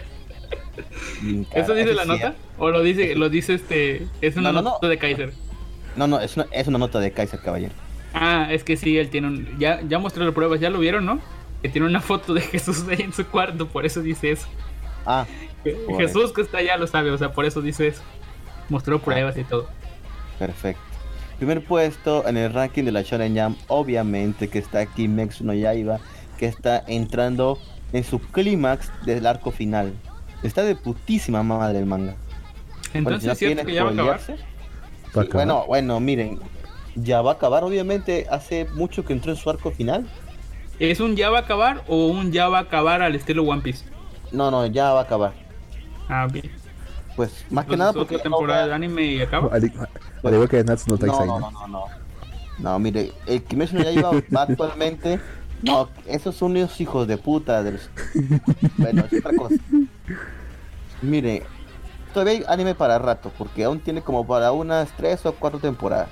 ¿Eso 1.54 1.74
dice 1.74 1.92
la 1.94 2.02
es 2.02 2.08
nota? 2.08 2.34
¿O 2.58 2.70
lo 2.70 2.82
dice, 2.82 3.14
lo 3.14 3.28
dice 3.28 3.54
este. 3.54 4.06
Es 4.20 4.36
una 4.36 4.50
No, 4.50 4.62
no, 4.62 4.62
no. 4.62 4.70
nota 4.70 4.88
de 4.88 4.98
Kaiser? 4.98 5.32
No, 5.96 6.06
no, 6.06 6.20
es 6.20 6.36
una, 6.36 6.46
es 6.52 6.66
una 6.66 6.78
nota 6.78 7.00
de 7.00 7.12
Kaiser 7.12 7.40
Caballero. 7.40 7.72
Ah, 8.12 8.48
es 8.50 8.64
que 8.64 8.76
sí, 8.76 8.98
él 8.98 9.08
tiene 9.10 9.28
un. 9.28 9.58
Ya, 9.58 9.80
ya 9.82 9.98
mostré 9.98 10.24
las 10.24 10.34
pruebas, 10.34 10.60
ya 10.60 10.70
lo 10.70 10.78
vieron, 10.78 11.04
¿no? 11.06 11.20
Que 11.62 11.68
tiene 11.68 11.86
una 11.86 12.00
foto 12.00 12.34
de 12.34 12.40
Jesús 12.40 12.84
ahí 12.88 13.02
en 13.02 13.12
su 13.12 13.26
cuarto, 13.26 13.68
por 13.68 13.86
eso 13.86 14.02
dice 14.02 14.32
eso. 14.32 14.46
Ah. 15.06 15.26
Jesús 15.98 16.32
que 16.32 16.40
está 16.40 16.58
allá 16.58 16.76
lo 16.76 16.86
sabe, 16.86 17.10
o 17.10 17.18
sea, 17.18 17.32
por 17.32 17.44
eso 17.44 17.60
dice 17.60 17.88
eso. 17.88 18.02
Mostró 18.68 19.00
pruebas 19.00 19.36
y 19.36 19.44
todo. 19.44 19.68
perfecto. 20.38 20.80
Primer 21.38 21.64
puesto 21.64 22.26
en 22.28 22.36
el 22.36 22.52
ranking 22.52 22.84
de 22.84 22.92
la 22.92 23.02
Shonen 23.02 23.36
Jump, 23.36 23.58
obviamente 23.68 24.48
que 24.48 24.58
está 24.58 24.84
Kimetsu 24.84 25.44
no 25.44 25.54
Yaiba, 25.54 25.98
que 26.38 26.46
está 26.46 26.84
entrando 26.86 27.58
en 27.92 28.04
su 28.04 28.18
clímax 28.18 28.90
del 29.06 29.26
arco 29.26 29.50
final. 29.50 29.94
Está 30.42 30.64
de 30.64 30.76
putísima 30.76 31.42
madre 31.42 31.78
el 31.78 31.86
manga. 31.86 32.14
Entonces 32.92 33.30
es 33.32 33.38
si 33.38 33.44
no 33.46 33.48
cierto 33.48 33.66
que 33.66 33.72
ya 33.72 33.84
va 33.84 33.90
a 33.90 33.92
acabar. 33.94 34.20
Spoilearse, 35.10 35.16
Va 35.16 35.22
a 35.22 35.24
sí, 35.24 35.28
acabar. 35.28 35.46
bueno, 35.46 35.66
bueno, 35.66 36.00
miren, 36.00 36.40
ya 36.94 37.22
va 37.22 37.32
a 37.32 37.34
acabar, 37.34 37.64
obviamente, 37.64 38.26
hace 38.30 38.66
mucho 38.74 39.04
que 39.04 39.12
entró 39.12 39.30
en 39.32 39.36
su 39.36 39.48
arco 39.50 39.70
final. 39.70 40.06
¿Es 40.78 41.00
un 41.00 41.14
ya 41.16 41.28
va 41.30 41.38
a 41.38 41.40
acabar 41.42 41.84
o 41.88 42.06
un 42.06 42.32
ya 42.32 42.48
va 42.48 42.58
a 42.58 42.62
acabar 42.62 43.02
al 43.02 43.14
estilo 43.14 43.42
One 43.44 43.60
Piece? 43.62 43.84
No, 44.32 44.50
no, 44.50 44.64
ya 44.66 44.92
va 44.92 45.00
a 45.00 45.02
acabar. 45.02 45.32
Ah, 46.08 46.26
bien. 46.30 46.50
Pues 47.16 47.44
más 47.50 47.66
que 47.66 47.76
nada 47.76 47.90
otra 47.90 48.00
porque 48.02 48.18
temporada 48.18 48.66
de 48.66 48.72
anime 48.74 49.04
y 49.04 49.20
acaba. 49.20 49.54
Al, 49.54 49.70
al 50.24 50.32
igual 50.34 50.48
que 50.48 50.64
Natsu 50.64 50.90
no 50.90 51.06
No, 51.06 51.26
no, 51.26 51.26
¿no? 51.26 51.40
no, 51.40 51.50
no, 51.50 51.68
no. 51.68 51.84
No, 52.58 52.78
mire, 52.78 53.12
el 53.26 53.42
Kimetsu 53.42 53.76
no 53.76 53.82
Yaiba 53.82 54.10
va 54.34 54.42
actualmente. 54.42 55.20
No, 55.62 55.88
esos 56.06 56.34
son 56.36 56.52
unos 56.52 56.80
hijos 56.80 57.06
de 57.06 57.18
puta. 57.18 57.62
de 57.62 57.72
los- 57.72 57.90
Bueno, 58.78 59.04
es 59.10 59.18
otra 59.18 59.36
cosa. 59.36 59.56
Mire, 61.02 61.42
todavía 62.12 62.32
hay 62.34 62.44
anime 62.48 62.74
para 62.74 62.98
rato, 62.98 63.30
porque 63.38 63.64
aún 63.64 63.80
tiene 63.80 64.02
como 64.02 64.26
para 64.26 64.52
unas 64.52 64.90
tres 64.96 65.24
o 65.26 65.32
cuatro 65.32 65.58
temporadas. 65.58 66.08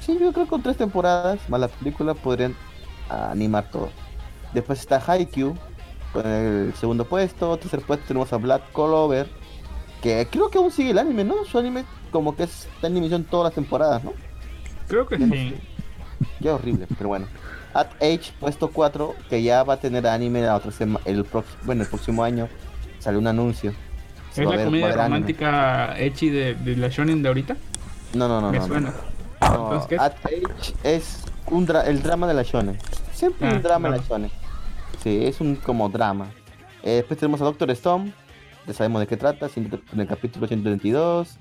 Sí, 0.00 0.12
yo 0.20 0.32
creo 0.32 0.44
que 0.44 0.50
con 0.50 0.62
tres 0.62 0.76
temporadas 0.76 1.40
más 1.48 1.60
la 1.60 1.68
película 1.68 2.14
podrían 2.14 2.54
animar 3.08 3.70
todo. 3.70 3.90
Después 4.52 4.80
está 4.80 5.02
Haikyuu 5.04 5.54
con 6.12 6.26
el 6.26 6.74
segundo 6.74 7.04
puesto. 7.04 7.56
Tercer 7.58 7.80
puesto 7.82 8.06
tenemos 8.06 8.32
a 8.32 8.36
Black 8.36 8.62
Clover, 8.72 9.28
que 10.02 10.26
creo 10.30 10.50
que 10.50 10.58
aún 10.58 10.70
sigue 10.70 10.90
el 10.90 10.98
anime, 10.98 11.24
¿no? 11.24 11.44
Su 11.44 11.58
anime 11.58 11.84
como 12.10 12.36
que 12.36 12.44
es- 12.44 12.66
está 12.74 12.86
en 12.86 12.96
emisión 12.96 13.24
todas 13.24 13.44
las 13.50 13.54
temporadas, 13.54 14.04
¿no? 14.04 14.12
Creo 14.88 15.06
que 15.06 15.18
Ya 15.18 15.26
no 15.26 15.34
sí. 15.34 15.50
sé. 15.50 15.60
Ya 16.40 16.54
horrible, 16.54 16.86
pero 16.96 17.08
bueno. 17.08 17.26
At 17.72 17.88
Age, 18.00 18.32
puesto 18.38 18.68
4, 18.68 19.14
que 19.28 19.42
ya 19.42 19.64
va 19.64 19.74
a 19.74 19.80
tener 19.80 20.06
anime 20.06 20.42
la 20.42 20.54
otra 20.54 20.70
el 21.06 21.24
próximo, 21.24 21.58
bueno, 21.64 21.82
el 21.82 21.88
próximo 21.88 22.22
año 22.22 22.48
sale 23.00 23.18
un 23.18 23.26
anuncio. 23.26 23.74
¿Es 24.42 24.48
la 24.48 24.64
comedia 24.64 24.86
haber 24.86 25.00
anime. 25.00 25.16
romántica 25.18 25.98
Echi 25.98 26.28
de, 26.30 26.54
de 26.54 26.76
la 26.76 26.88
Shonen 26.88 27.22
de 27.22 27.28
ahorita? 27.28 27.56
No, 28.14 28.28
no, 28.28 28.40
no, 28.40 28.50
Me 28.50 28.58
no. 28.58 28.66
suena. 28.66 28.92
no. 29.40 29.46
Entonces, 29.46 29.88
¿qué 29.88 29.94
es? 29.96 30.00
At 30.00 30.14
Age 30.24 30.74
es 30.82 31.24
un 31.50 31.66
dra- 31.66 31.86
el 31.86 32.02
drama 32.02 32.26
de 32.26 32.34
la 32.34 32.42
shonen. 32.42 32.78
Siempre 33.12 33.48
Ah, 33.48 33.52
un 33.54 33.62
drama 33.62 33.88
en 33.88 33.94
drama. 33.94 33.96
la 33.96 34.02
shonen. 34.02 34.30
Sí, 35.02 35.24
es 35.24 35.40
un 35.40 35.56
como 35.56 35.88
drama. 35.88 36.26
Eh, 36.82 36.96
después 36.96 37.18
tenemos 37.18 37.40
a 37.40 37.44
Doctor 37.44 37.70
Stone. 37.72 38.12
Ya 38.66 38.72
sabemos 38.72 39.00
de 39.00 39.06
qué 39.06 39.16
trata, 39.16 39.48
en 39.56 40.00
el 40.00 40.06
capítulo 40.08 40.46
122. 40.46 41.36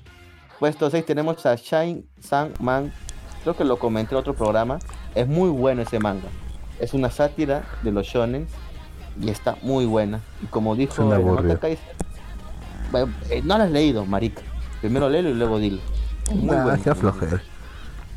Puesto 0.59 0.89
6 0.89 1.05
tenemos 1.05 1.45
a 1.45 1.55
Shine 1.55 2.03
Sang 2.19 2.51
Man. 2.59 2.91
Creo 3.43 3.55
que 3.55 3.63
lo 3.63 3.77
comenté 3.77 4.13
en 4.15 4.19
otro 4.19 4.33
programa. 4.33 4.79
Es 5.15 5.27
muy 5.27 5.49
bueno 5.49 5.81
ese 5.81 5.99
manga. 5.99 6.27
Es 6.79 6.93
una 6.93 7.09
sátira 7.09 7.63
de 7.81 7.91
los 7.91 8.05
shonen 8.07 8.47
y 9.21 9.29
está 9.29 9.55
muy 9.61 9.85
buena. 9.85 10.19
Y 10.41 10.47
como 10.47 10.75
dijo 10.75 11.13
el 11.13 11.59
Kaiser, 11.59 11.95
no 13.43 13.57
lo 13.57 13.63
has 13.63 13.71
leído, 13.71 14.05
marica. 14.05 14.41
Primero 14.81 15.09
léelo 15.09 15.29
y 15.29 15.33
luego 15.33 15.59
dilo. 15.59 15.79
Muy 16.33 16.45
Nah, 16.45 16.63
bueno. 16.63 16.83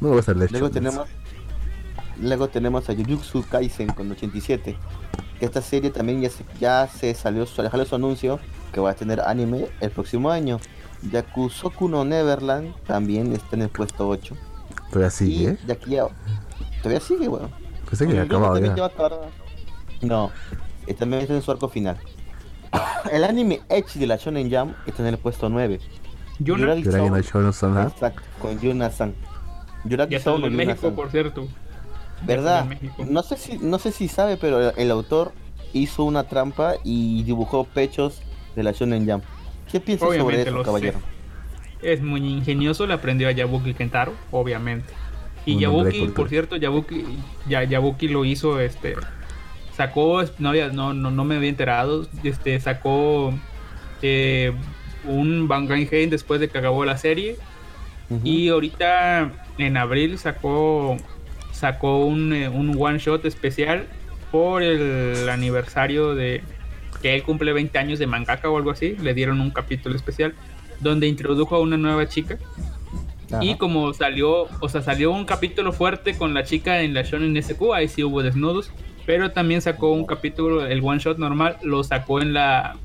No 0.00 0.08
gusta 0.10 0.32
el 0.32 0.38
leche. 0.40 0.52
Luego 0.52 0.70
tenemos 0.70 1.06
Luego 2.20 2.48
tenemos 2.48 2.88
a 2.88 2.94
Jujutsu 2.94 3.44
Kaisen 3.48 3.88
con 3.88 4.10
87. 4.10 4.76
Que 5.38 5.44
esta 5.44 5.60
serie 5.60 5.90
también 5.90 6.22
ya 6.22 6.30
se, 6.30 6.44
ya 6.58 6.88
se 6.88 7.14
salió, 7.14 7.44
salió 7.46 7.84
su 7.84 7.94
anuncio 7.94 8.40
que 8.72 8.80
va 8.80 8.90
a 8.90 8.94
tener 8.94 9.20
anime 9.20 9.66
el 9.80 9.90
próximo 9.90 10.30
año. 10.30 10.58
Yakusoku 11.12 11.88
no 11.88 12.04
Neverland 12.06 12.74
también 12.86 13.32
está 13.34 13.56
en 13.56 13.62
el 13.62 13.68
puesto 13.68 14.08
8. 14.08 14.34
Todavía 14.90 15.10
sigue, 15.10 15.50
¿eh? 15.50 15.58
a- 16.00 16.08
todavía 16.82 17.00
sigue, 17.00 17.28
weón. 17.28 17.50
Pensé 17.88 18.06
que 18.06 18.12
había 18.12 18.22
acabado 18.22 18.58
ya. 18.58 18.72
a. 18.72 19.28
No, 20.00 20.30
eh, 20.86 20.94
también 20.94 21.22
está 21.22 21.34
en 21.34 21.42
su 21.42 21.50
arco 21.50 21.68
final. 21.68 21.98
El 23.12 23.24
anime 23.24 23.60
Edge 23.68 23.98
de 23.98 24.06
la 24.06 24.16
Shonen 24.16 24.50
Jump 24.50 24.76
está 24.86 25.02
en 25.02 25.08
el 25.08 25.18
puesto 25.18 25.48
9. 25.48 25.80
Yuna 26.38 26.74
Yuragi 26.74 27.28
Shonen 27.28 27.86
exacto, 27.86 28.22
con 28.40 28.60
Yuna-san. 28.60 29.14
Yuragi 29.84 30.18
ya 30.18 30.32
en 30.32 30.56
México, 30.56 30.92
por 30.92 31.10
cierto. 31.10 31.48
¿Verdad? 32.22 32.66
No 33.08 33.22
sé 33.22 33.36
si 33.36 33.58
no 33.58 33.78
sé 33.78 33.92
si 33.92 34.08
sabe, 34.08 34.36
pero 34.36 34.74
el 34.74 34.90
autor 34.90 35.32
hizo 35.72 36.04
una 36.04 36.24
trampa 36.24 36.74
y 36.84 37.22
dibujó 37.24 37.64
pechos 37.64 38.22
de 38.54 38.62
la 38.62 38.72
Shonen 38.72 39.08
Jump. 39.08 39.24
¿Qué 39.70 39.80
piensas 39.80 40.08
sobre 40.08 40.22
Obviamente 40.22 40.50
eso, 40.50 40.62
caballero? 40.62 40.98
Es 41.82 42.02
muy 42.02 42.26
ingenioso, 42.26 42.86
le 42.86 42.94
aprendió 42.94 43.28
a 43.28 43.32
Yabuki 43.32 43.74
Kentaro, 43.74 44.12
obviamente. 44.30 44.92
Y 45.44 45.58
Yabuki, 45.58 46.08
por 46.08 46.28
cierto, 46.28 46.56
Yabuki, 46.56 47.04
ya, 47.48 47.62
Yabuki 47.62 48.08
lo 48.08 48.24
hizo, 48.24 48.60
este, 48.60 48.96
sacó, 49.76 50.22
no, 50.38 50.48
había, 50.48 50.68
no, 50.68 50.94
no, 50.94 51.10
no 51.10 51.24
me 51.24 51.36
había 51.36 51.50
enterado, 51.50 52.06
este, 52.24 52.58
sacó 52.60 53.32
eh, 54.02 54.52
un 55.04 55.48
Banganheim 55.48 56.10
después 56.10 56.40
de 56.40 56.48
que 56.48 56.58
acabó 56.58 56.84
la 56.84 56.96
serie. 56.96 57.36
Y 58.22 58.50
ahorita 58.50 59.32
en 59.58 59.76
abril 59.76 60.16
sacó 60.16 60.96
sacó 61.56 62.04
un, 62.04 62.32
eh, 62.32 62.48
un 62.48 62.76
one 62.78 62.98
shot 62.98 63.24
especial 63.24 63.86
por 64.30 64.62
el 64.62 65.28
aniversario 65.28 66.14
de 66.14 66.42
que 67.00 67.14
él 67.14 67.22
cumple 67.22 67.52
20 67.52 67.78
años 67.78 67.98
de 67.98 68.06
mangaka 68.06 68.50
o 68.50 68.56
algo 68.56 68.70
así. 68.70 68.96
Le 69.02 69.14
dieron 69.14 69.40
un 69.40 69.50
capítulo 69.50 69.96
especial 69.96 70.34
donde 70.80 71.08
introdujo 71.08 71.56
a 71.56 71.60
una 71.60 71.76
nueva 71.76 72.06
chica. 72.06 72.38
Ajá. 73.32 73.44
Y 73.44 73.56
como 73.56 73.92
salió, 73.92 74.46
o 74.60 74.68
sea, 74.68 74.82
salió 74.82 75.10
un 75.10 75.24
capítulo 75.24 75.72
fuerte 75.72 76.16
con 76.16 76.34
la 76.34 76.44
chica 76.44 76.82
en 76.82 76.94
la 76.94 77.02
Shonen 77.02 77.42
SQ, 77.42 77.72
ahí 77.74 77.88
sí 77.88 78.04
hubo 78.04 78.22
desnudos. 78.22 78.70
Pero 79.06 79.30
también 79.30 79.62
sacó 79.62 79.92
un 79.92 80.04
capítulo, 80.04 80.66
el 80.66 80.82
one 80.82 80.98
shot 80.98 81.18
normal, 81.18 81.56
lo 81.62 81.84
sacó 81.84 82.20
en 82.20 82.34
la 82.34 82.76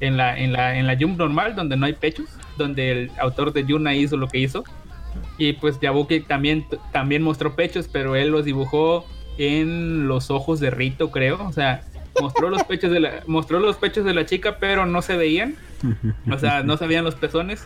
en 0.00 0.16
la, 0.16 0.38
en 0.38 0.52
la, 0.52 0.78
en 0.78 0.86
la 0.86 0.96
Jump 0.98 1.18
normal, 1.18 1.54
donde 1.54 1.76
no 1.76 1.86
hay 1.86 1.94
pechos, 1.94 2.26
donde 2.56 2.92
el 2.92 3.10
autor 3.18 3.52
de 3.52 3.64
Yuna 3.64 3.94
hizo 3.94 4.16
lo 4.16 4.28
que 4.28 4.38
hizo. 4.38 4.64
Y 5.38 5.54
pues 5.54 5.80
Yabuki 5.80 6.20
también, 6.20 6.66
también 6.92 7.22
mostró 7.22 7.54
pechos, 7.54 7.88
pero 7.90 8.16
él 8.16 8.30
los 8.30 8.44
dibujó 8.44 9.06
en 9.38 10.08
los 10.08 10.30
ojos 10.30 10.60
de 10.60 10.70
Rito, 10.70 11.10
creo. 11.10 11.44
O 11.46 11.52
sea, 11.52 11.82
mostró 12.20 12.50
los 12.50 12.64
pechos 12.64 12.90
de 12.90 13.00
la, 13.00 13.22
mostró 13.26 13.60
los 13.60 13.76
pechos 13.76 14.04
de 14.04 14.14
la 14.14 14.26
chica, 14.26 14.58
pero 14.58 14.86
no 14.86 15.02
se 15.02 15.16
veían. 15.16 15.56
O 16.30 16.38
sea, 16.38 16.62
no 16.62 16.76
se 16.76 16.86
veían 16.86 17.04
los 17.04 17.14
pezones. 17.14 17.64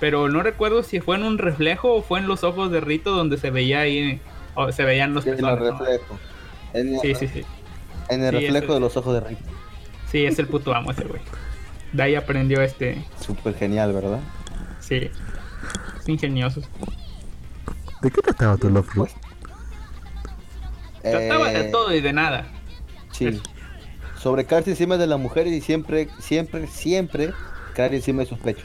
Pero 0.00 0.28
no 0.28 0.42
recuerdo 0.42 0.82
si 0.82 1.00
fue 1.00 1.16
en 1.16 1.24
un 1.24 1.38
reflejo 1.38 1.94
o 1.94 2.02
fue 2.02 2.20
en 2.20 2.26
los 2.26 2.42
ojos 2.42 2.70
de 2.70 2.80
Rito 2.80 3.14
donde 3.14 3.36
se 3.36 3.50
veía 3.50 3.80
ahí, 3.80 4.20
o 4.54 4.72
se 4.72 4.84
veían 4.84 5.12
los 5.12 5.26
en 5.26 5.34
el 5.34 5.36
pezones. 5.36 6.00
¿no? 6.10 6.29
En 6.74 6.94
el, 6.94 7.00
Sí, 7.00 7.14
sí, 7.14 7.28
sí. 7.28 7.44
en 8.08 8.22
el 8.22 8.30
Sí, 8.30 8.36
reflejo 8.46 8.64
ese- 8.66 8.74
de 8.74 8.80
los 8.80 8.96
ojos 8.96 9.14
de 9.14 9.20
Rick. 9.28 9.38
Sí, 10.10 10.24
es 10.24 10.38
el 10.38 10.46
puto 10.46 10.74
amo 10.74 10.90
ese 10.92 11.04
güey. 11.04 11.20
De 11.92 12.02
ahí 12.02 12.14
aprendió 12.14 12.60
este. 12.62 13.04
Súper 13.20 13.54
genial, 13.56 13.92
¿verdad? 13.92 14.20
Sí. 14.80 15.10
Es 15.98 16.08
ingenioso. 16.08 16.60
¿De 18.02 18.10
qué 18.10 18.20
trataba 18.22 18.56
tu 18.56 18.70
Love 18.70 18.88
Ru? 18.94 19.08
Trataba 21.02 21.48
de 21.50 21.60
Eh, 21.68 21.70
todo 21.70 21.94
y 21.94 22.00
de 22.00 22.12
nada. 22.12 22.46
Sí. 23.12 23.40
Sobre 24.18 24.44
caerse 24.46 24.70
encima 24.70 24.96
de 24.98 25.06
las 25.06 25.18
mujeres 25.18 25.52
y 25.52 25.60
siempre, 25.60 26.08
siempre, 26.20 26.66
siempre 26.66 27.32
caer 27.74 27.94
encima 27.94 28.22
de 28.22 28.28
sus 28.28 28.38
pechos. 28.38 28.64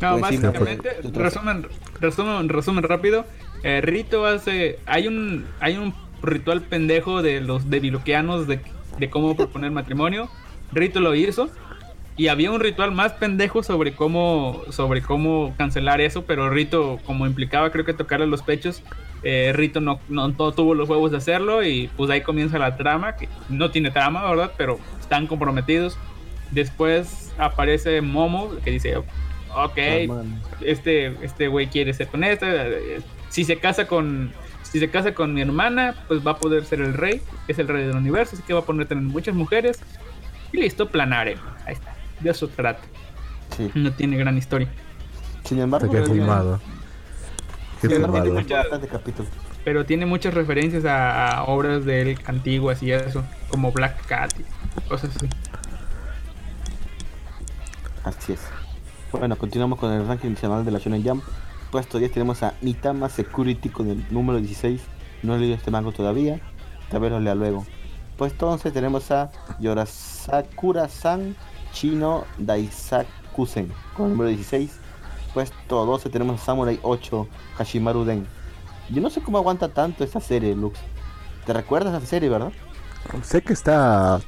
No, 0.00 0.18
básicamente, 0.18 0.96
resumen, 1.12 1.66
resumen, 2.00 2.48
resumen 2.48 2.82
rápido. 2.84 3.24
eh, 3.62 3.80
Rito 3.80 4.26
hace. 4.26 4.80
Hay 4.86 5.06
un, 5.06 5.46
hay 5.60 5.76
un 5.76 5.94
ritual 6.22 6.62
pendejo 6.62 7.22
de 7.22 7.40
los 7.40 7.70
debiloquianos 7.70 8.46
de, 8.46 8.60
de 8.98 9.10
cómo 9.10 9.36
proponer 9.36 9.70
matrimonio. 9.72 10.28
Rito 10.72 11.00
lo 11.00 11.14
hizo. 11.14 11.50
Y 12.14 12.28
había 12.28 12.50
un 12.50 12.60
ritual 12.60 12.92
más 12.92 13.12
pendejo 13.14 13.62
sobre 13.62 13.94
cómo, 13.94 14.62
sobre 14.68 15.00
cómo 15.00 15.54
cancelar 15.56 16.02
eso, 16.02 16.24
pero 16.26 16.50
Rito, 16.50 17.00
como 17.06 17.26
implicaba 17.26 17.70
creo 17.70 17.86
que 17.86 17.94
tocarle 17.94 18.26
los 18.26 18.42
pechos, 18.42 18.82
eh, 19.22 19.52
Rito 19.54 19.80
no, 19.80 19.98
no, 20.10 20.30
tuvo 20.32 20.74
los 20.74 20.90
huevos 20.90 21.10
de 21.10 21.16
hacerlo 21.16 21.64
y 21.64 21.88
pues 21.96 22.10
ahí 22.10 22.20
comienza 22.20 22.58
la 22.58 22.76
trama, 22.76 23.16
que 23.16 23.30
no 23.48 23.70
tiene 23.70 23.90
trama, 23.90 24.28
¿verdad? 24.28 24.52
Pero 24.58 24.78
están 25.00 25.26
comprometidos. 25.26 25.96
Después 26.50 27.32
aparece 27.38 28.02
Momo, 28.02 28.50
que 28.62 28.72
dice, 28.72 28.98
ok, 28.98 29.78
este 30.60 31.16
este 31.22 31.48
güey 31.48 31.68
quiere 31.68 31.94
ser 31.94 32.08
con 32.08 32.24
esta, 32.24 32.66
si 33.30 33.44
se 33.44 33.56
casa 33.56 33.86
con 33.86 34.32
si 34.72 34.80
se 34.80 34.90
casa 34.90 35.14
con 35.14 35.34
mi 35.34 35.42
hermana, 35.42 35.94
pues 36.08 36.26
va 36.26 36.32
a 36.32 36.36
poder 36.38 36.64
ser 36.64 36.80
el 36.80 36.94
rey, 36.94 37.20
es 37.46 37.58
el 37.58 37.68
rey 37.68 37.86
del 37.86 37.96
universo, 37.96 38.34
así 38.34 38.42
que 38.42 38.54
va 38.54 38.60
a 38.60 38.64
poder 38.64 38.88
tener 38.88 39.04
muchas 39.04 39.34
mujeres. 39.34 39.78
Y 40.52 40.58
listo, 40.58 40.88
planare. 40.88 41.36
Ahí 41.66 41.74
está 41.74 41.92
de 42.22 42.30
eso 42.30 42.48
trata. 42.48 42.82
No 43.74 43.92
tiene 43.92 44.16
gran 44.16 44.38
historia. 44.38 44.68
Sin 45.44 45.58
embargo, 45.58 45.90
pero, 45.90 46.60
pero 49.64 49.84
tiene 49.84 50.06
muchas 50.06 50.32
referencias 50.32 50.84
a, 50.86 51.44
obras 51.44 51.84
de 51.84 52.02
él 52.02 52.18
antiguas 52.26 52.82
y 52.82 52.92
eso, 52.92 53.24
como 53.48 53.72
Black 53.72 54.06
Cat 54.06 54.32
y 54.38 54.88
cosas 54.88 55.14
así. 55.16 55.28
Así 58.04 58.32
es. 58.32 58.40
Bueno, 59.10 59.36
continuamos 59.36 59.78
con 59.78 59.92
el 59.92 60.06
ranking 60.06 60.30
nacional 60.30 60.64
de 60.64 60.70
la 60.70 60.78
Shonen 60.78 61.02
Jump. 61.02 61.22
Puesto 61.72 61.98
10 61.98 62.12
tenemos 62.12 62.42
a 62.42 62.52
Nitama 62.60 63.08
Security 63.08 63.70
con 63.70 63.88
el 63.88 64.04
número 64.10 64.38
16. 64.38 64.82
No 65.22 65.34
he 65.34 65.38
leído 65.38 65.54
este 65.54 65.70
mango 65.70 65.90
todavía. 65.90 66.38
Tal 66.90 67.00
vez 67.00 67.10
lo 67.10 67.18
lea 67.18 67.34
luego. 67.34 67.64
Puesto 68.18 68.50
11 68.50 68.70
tenemos 68.72 69.10
a 69.10 69.32
Yorasakura-san 69.58 71.34
Chino 71.72 72.26
Daisakusen 72.36 73.72
con 73.96 74.04
el 74.04 74.12
número 74.12 74.28
16. 74.28 74.70
Puesto 75.32 75.86
12 75.86 76.10
tenemos 76.10 76.42
a 76.42 76.44
Samurai 76.44 76.78
8 76.82 77.26
Hashimaru 77.56 78.04
Den. 78.04 78.26
Yo 78.90 79.00
no 79.00 79.08
sé 79.08 79.22
cómo 79.22 79.38
aguanta 79.38 79.68
tanto 79.68 80.04
esta 80.04 80.20
serie, 80.20 80.54
Lux. 80.54 80.78
¿Te 81.46 81.54
recuerdas 81.54 81.94
esa 81.94 82.04
serie, 82.06 82.28
verdad? 82.28 82.52
Sé 83.22 83.40
que 83.40 83.54
está. 83.54 84.20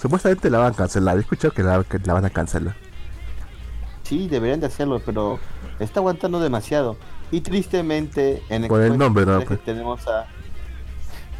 Supuestamente 0.00 0.48
la 0.48 0.56
van 0.56 0.72
a 0.72 0.76
cancelar. 0.76 1.18
He 1.18 1.20
escuchado 1.20 1.52
que 1.52 1.62
la, 1.62 1.84
que 1.84 1.98
la 1.98 2.14
van 2.14 2.24
a 2.24 2.30
cancelar. 2.30 2.74
Sí, 4.04 4.26
deberían 4.26 4.60
de 4.60 4.68
hacerlo, 4.68 5.02
pero 5.04 5.38
está 5.80 6.00
aguantando 6.00 6.40
demasiado. 6.40 6.96
Y 7.30 7.40
tristemente, 7.40 8.42
en 8.48 8.64
el, 8.64 8.68
Por 8.68 8.82
el 8.82 8.98
nombre, 8.98 9.24
no, 9.26 9.40
pues. 9.42 9.62
tenemos 9.64 10.06
a 10.08 10.26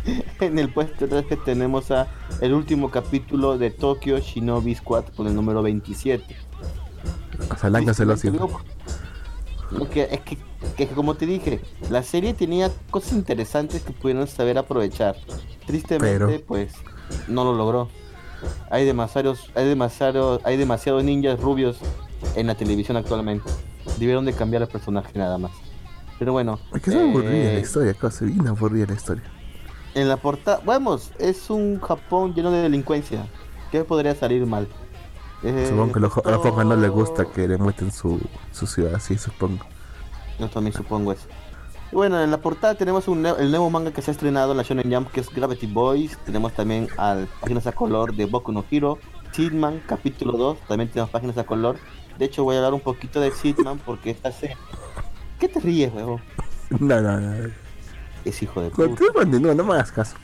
en 0.40 0.58
el 0.58 0.72
puesto 0.72 1.06
3 1.08 1.26
que 1.26 1.36
tenemos 1.36 1.90
a 1.90 2.08
el 2.40 2.54
último 2.54 2.90
capítulo 2.90 3.58
de 3.58 3.70
Tokyo 3.70 4.18
Shinobi 4.18 4.74
Squad 4.74 5.04
con 5.16 5.26
el 5.26 5.34
número 5.34 5.62
27. 5.62 6.36
Salángaselo 7.58 8.14
así. 8.14 8.30
Que, 9.92 10.02
es 10.10 10.20
que, 10.20 10.38
que, 10.76 10.86
como 10.88 11.14
te 11.14 11.26
dije, 11.26 11.60
la 11.90 12.02
serie 12.02 12.34
tenía 12.34 12.70
cosas 12.90 13.12
interesantes 13.12 13.82
que 13.82 13.92
pudieron 13.92 14.26
saber 14.26 14.58
aprovechar. 14.58 15.16
Tristemente, 15.66 16.40
pues, 16.40 16.72
no 17.28 17.44
lo 17.44 17.54
logró. 17.54 17.88
Hay 18.70 18.84
demasiados, 18.84 19.50
hay 19.54 19.68
demasiados, 19.68 20.40
hay 20.44 20.56
demasiados 20.56 21.04
ninjas 21.04 21.38
rubios 21.40 21.78
en 22.34 22.46
la 22.46 22.54
televisión 22.54 22.96
actualmente. 22.96 23.48
Debieron 23.98 24.24
de 24.24 24.32
cambiar 24.32 24.62
el 24.62 24.68
personaje 24.68 25.18
nada 25.18 25.38
más. 25.38 25.52
Pero 26.18 26.32
bueno. 26.32 26.58
Es 26.74 26.82
que 26.82 26.90
es 26.90 26.96
aburrida 26.96 27.30
la 27.30 27.52
eh, 27.54 27.60
historia, 27.60 27.94
casi 27.94 28.26
bien 28.26 28.46
aburrida 28.46 28.86
la 28.86 28.94
historia. 28.94 29.24
En 29.94 30.08
la 30.08 30.16
portada, 30.16 30.60
vamos, 30.64 31.10
es 31.18 31.50
un 31.50 31.80
Japón 31.80 32.34
lleno 32.34 32.50
de 32.50 32.62
delincuencia. 32.62 33.26
¿Qué 33.72 33.84
podría 33.84 34.14
salir 34.14 34.46
mal? 34.46 34.68
Eh, 35.42 35.66
supongo 35.68 35.92
que 35.92 35.98
a 35.98 36.02
los 36.02 36.12
japoneses 36.12 36.64
no 36.64 36.76
les 36.76 36.90
gusta 36.90 37.24
que 37.24 37.48
le 37.48 37.56
muestren 37.56 37.90
su, 37.90 38.20
su 38.52 38.66
ciudad, 38.66 39.00
sí, 39.00 39.16
supongo. 39.16 39.64
Yo 40.38 40.48
también 40.48 40.74
supongo 40.74 41.12
eso. 41.12 41.26
Bueno, 41.92 42.22
en 42.22 42.30
la 42.30 42.38
portada 42.38 42.76
tenemos 42.76 43.08
un, 43.08 43.26
el 43.26 43.50
nuevo 43.50 43.68
manga 43.68 43.90
que 43.90 44.00
se 44.00 44.10
ha 44.10 44.14
estrenado 44.14 44.52
en 44.52 44.58
la 44.58 44.62
Shonen 44.62 44.92
Jump, 44.92 45.10
que 45.10 45.20
es 45.20 45.30
Gravity 45.30 45.66
Boys. 45.66 46.16
Tenemos 46.24 46.52
también 46.52 46.88
al 46.96 47.26
páginas 47.40 47.66
a 47.66 47.72
color 47.72 48.14
de 48.14 48.26
Boku 48.26 48.52
no 48.52 48.64
Hero. 48.70 48.98
Sidman, 49.32 49.82
capítulo 49.86 50.32
2, 50.36 50.58
también 50.68 50.90
tenemos 50.90 51.10
páginas 51.10 51.36
a 51.38 51.44
color. 51.44 51.76
De 52.20 52.26
hecho, 52.26 52.44
voy 52.44 52.54
a 52.54 52.58
hablar 52.58 52.74
un 52.74 52.80
poquito 52.80 53.18
de 53.18 53.30
Sidman 53.30 53.78
porque 53.78 54.10
esta 54.10 54.30
serie... 54.30 54.54
¿Qué 55.38 55.48
te 55.48 55.58
ríes, 55.58 55.90
huevo? 55.90 56.20
No, 56.68 57.00
no, 57.00 57.18
no 57.18 57.50
es 58.26 58.42
hijo 58.42 58.60
de 58.60 58.68
puta. 58.68 59.24
No, 59.24 59.54
no 59.54 59.64
me 59.64 59.72
hagas 59.72 59.90
caso. 59.90 60.16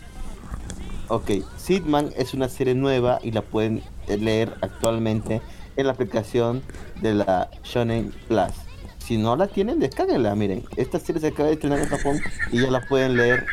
Ok, 1.09 1.31
Sidman 1.57 2.11
es 2.15 2.35
una 2.35 2.51
serie 2.51 2.75
nueva 2.75 3.19
y 3.23 3.31
la 3.31 3.41
pueden 3.41 3.83
leer 4.07 4.53
actualmente 4.61 5.41
en 5.77 5.87
la 5.87 5.93
aplicación 5.95 6.63
de 7.01 7.15
la 7.15 7.49
Shonen 7.65 8.13
Plus. 8.29 8.53
Si 8.99 9.17
no 9.17 9.35
la 9.35 9.47
tienen, 9.47 9.81
descárguenla, 9.81 10.35
miren. 10.35 10.65
Esta 10.77 11.01
serie 11.01 11.23
se 11.23 11.29
acaba 11.29 11.49
de 11.49 11.55
estrenar 11.55 11.79
en 11.79 11.89
Japón 11.89 12.21
y 12.53 12.61
ya 12.61 12.71
la 12.71 12.83
pueden 12.83 13.17
leer 13.17 13.47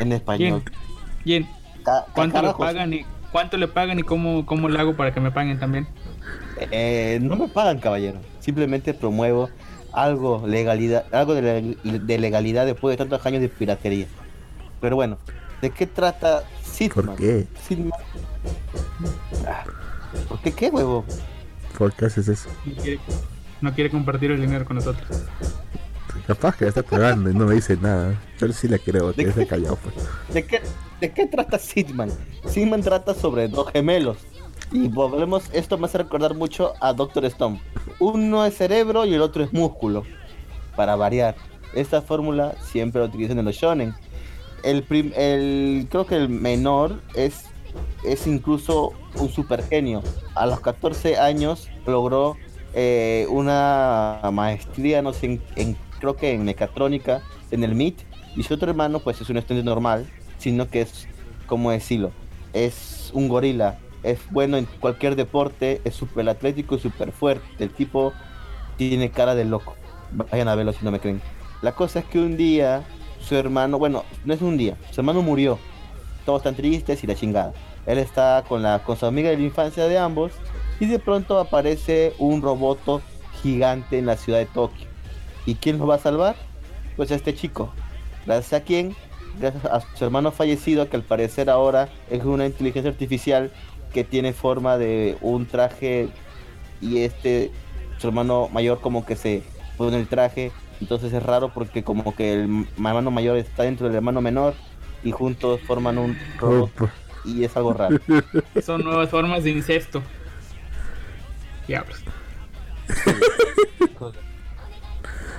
en 0.00 0.10
español. 0.10 0.64
Bien. 1.24 1.48
¿Cuánto 2.14 2.42
le 2.42 2.52
pagan 2.52 2.94
y 2.94 3.06
cuánto 3.30 3.56
le 3.58 3.68
pagan 3.68 4.00
y 4.00 4.02
cómo, 4.02 4.44
cómo 4.44 4.68
le 4.68 4.80
hago 4.80 4.96
para 4.96 5.14
que 5.14 5.20
me 5.20 5.30
paguen 5.30 5.60
también? 5.60 5.86
Eh, 6.70 7.18
no 7.22 7.36
me 7.36 7.48
pagan, 7.48 7.78
caballero. 7.78 8.18
Simplemente 8.40 8.94
promuevo 8.94 9.50
algo 9.92 10.44
legalidad, 10.46 11.04
algo 11.12 11.34
de, 11.34 11.76
legalidad 12.18 12.66
después 12.66 12.92
de 12.92 12.96
tantos 12.96 13.24
años 13.26 13.40
de 13.40 13.48
piratería. 13.48 14.06
Pero 14.80 14.96
bueno, 14.96 15.18
¿de 15.62 15.70
qué 15.70 15.86
trata 15.86 16.44
Sidman? 16.62 17.06
¿Por 17.06 17.16
qué? 17.16 17.46
Ah, 19.46 19.64
¿Por 20.28 20.40
qué 20.40 20.52
qué, 20.52 20.68
huevo? 20.68 21.04
¿Por 21.78 21.92
qué 21.92 22.06
haces 22.06 22.28
eso? 22.28 22.48
No 23.60 23.72
quiere, 23.72 23.90
compartir 23.90 24.30
el 24.30 24.40
dinero 24.40 24.64
con 24.64 24.76
nosotros. 24.76 25.06
Capaz 26.26 26.56
que 26.56 26.66
está 26.66 26.82
pagando 26.82 27.30
y 27.30 27.34
no 27.34 27.46
me 27.46 27.54
dice 27.54 27.76
nada. 27.76 28.14
Yo 28.38 28.52
sí 28.52 28.68
le 28.68 28.78
creo, 28.78 29.12
que 29.12 29.30
se 29.32 29.46
callado. 29.46 29.76
Pues. 29.76 29.94
¿De, 30.32 30.44
qué, 30.44 30.60
¿De 31.00 31.12
qué 31.12 31.26
trata 31.26 31.58
Sidman? 31.58 32.10
Sidman 32.46 32.82
trata 32.82 33.14
sobre 33.14 33.48
dos 33.48 33.70
gemelos 33.72 34.18
y 34.72 34.88
volvemos, 34.88 35.44
esto 35.52 35.78
me 35.78 35.86
hace 35.86 35.98
recordar 35.98 36.34
mucho 36.34 36.74
a 36.80 36.92
Doctor 36.92 37.24
Stone. 37.26 37.60
Uno 37.98 38.44
es 38.44 38.56
cerebro 38.56 39.04
y 39.04 39.14
el 39.14 39.22
otro 39.22 39.44
es 39.44 39.52
músculo, 39.52 40.04
para 40.76 40.96
variar. 40.96 41.36
Esta 41.74 42.02
fórmula 42.02 42.54
siempre 42.62 43.00
la 43.00 43.08
utilizan 43.08 43.38
en 43.38 43.44
los 43.44 43.56
shonen. 43.56 43.94
El, 44.62 44.84
el 45.16 45.86
creo 45.90 46.06
que 46.06 46.16
el 46.16 46.28
menor 46.28 47.02
es, 47.14 47.44
es 48.04 48.26
incluso 48.26 48.92
un 49.16 49.28
super 49.28 49.62
genio. 49.64 50.02
A 50.34 50.46
los 50.46 50.60
14 50.60 51.18
años 51.18 51.68
logró 51.86 52.36
eh, 52.74 53.26
una 53.30 54.20
maestría, 54.32 55.02
no 55.02 55.12
sé, 55.12 55.40
en, 55.56 55.76
creo 56.00 56.16
que 56.16 56.32
en 56.32 56.44
mecatrónica, 56.44 57.22
en 57.50 57.64
el 57.64 57.74
MIT. 57.74 58.00
Y 58.36 58.42
su 58.42 58.54
otro 58.54 58.70
hermano, 58.70 58.98
pues 59.00 59.20
es 59.20 59.30
un 59.30 59.36
estudiante 59.36 59.64
normal, 59.64 60.06
sino 60.38 60.68
que 60.68 60.80
es, 60.80 61.06
como 61.46 61.70
decirlo, 61.70 62.10
es 62.52 63.10
un 63.14 63.28
gorila 63.28 63.78
es 64.04 64.20
bueno 64.30 64.56
en 64.56 64.66
cualquier 64.66 65.16
deporte, 65.16 65.80
es 65.84 65.94
súper 65.94 66.28
atlético 66.28 66.76
y 66.76 66.78
súper 66.78 67.10
fuerte. 67.10 67.46
El 67.58 67.70
tipo 67.70 68.12
tiene 68.76 69.10
cara 69.10 69.34
de 69.34 69.44
loco. 69.44 69.74
Vayan 70.12 70.48
a 70.48 70.54
verlo 70.54 70.72
si 70.72 70.84
no 70.84 70.90
me 70.90 71.00
creen. 71.00 71.20
La 71.62 71.72
cosa 71.72 72.00
es 72.00 72.04
que 72.04 72.18
un 72.18 72.36
día 72.36 72.84
su 73.20 73.34
hermano, 73.34 73.78
bueno, 73.78 74.04
no 74.24 74.34
es 74.34 74.42
un 74.42 74.56
día, 74.56 74.76
su 74.90 75.00
hermano 75.00 75.22
murió. 75.22 75.58
Todos 76.26 76.40
están 76.40 76.54
tristes 76.54 77.02
y 77.02 77.06
la 77.06 77.14
chingada. 77.14 77.52
Él 77.86 77.98
está 77.98 78.44
con, 78.46 78.62
la, 78.62 78.82
con 78.82 78.96
su 78.96 79.06
amiga 79.06 79.30
de 79.30 79.36
la 79.36 79.42
infancia 79.42 79.86
de 79.86 79.98
ambos 79.98 80.32
y 80.80 80.86
de 80.86 80.98
pronto 80.98 81.38
aparece 81.38 82.14
un 82.18 82.42
roboto 82.42 83.00
gigante 83.42 83.98
en 83.98 84.06
la 84.06 84.16
ciudad 84.16 84.38
de 84.38 84.46
Tokio. 84.46 84.86
¿Y 85.46 85.56
quién 85.56 85.78
lo 85.78 85.86
va 85.86 85.96
a 85.96 85.98
salvar? 85.98 86.36
Pues 86.96 87.10
este 87.10 87.34
chico. 87.34 87.72
Gracias 88.26 88.52
a 88.60 88.64
quién? 88.64 88.94
Gracias 89.38 89.64
a 89.66 89.80
su 89.96 90.04
hermano 90.04 90.30
fallecido 90.30 90.88
que 90.88 90.96
al 90.96 91.02
parecer 91.02 91.50
ahora 91.50 91.88
es 92.10 92.24
una 92.24 92.46
inteligencia 92.46 92.90
artificial 92.90 93.50
que 93.94 94.04
tiene 94.04 94.34
forma 94.34 94.76
de 94.76 95.16
un 95.22 95.46
traje 95.46 96.08
y 96.82 96.98
este, 96.98 97.50
su 97.98 98.08
hermano 98.08 98.50
mayor 98.52 98.80
como 98.80 99.06
que 99.06 99.16
se 99.16 99.42
pone 99.78 99.96
el 99.98 100.08
traje, 100.08 100.52
entonces 100.80 101.12
es 101.12 101.22
raro 101.22 101.50
porque 101.54 101.82
como 101.82 102.14
que 102.14 102.34
el 102.34 102.66
hermano 102.76 103.10
mayor 103.10 103.38
está 103.38 103.62
dentro 103.62 103.86
del 103.86 103.96
hermano 103.96 104.20
menor 104.20 104.54
y 105.02 105.12
juntos 105.12 105.60
forman 105.66 105.96
un 105.96 106.18
robot 106.38 106.70
y 107.24 107.44
es 107.44 107.56
algo 107.56 107.72
raro. 107.72 107.98
Son 108.62 108.82
nuevas 108.82 109.08
formas 109.08 109.44
de 109.44 109.50
incesto. 109.50 110.02
Diablos. 111.66 112.02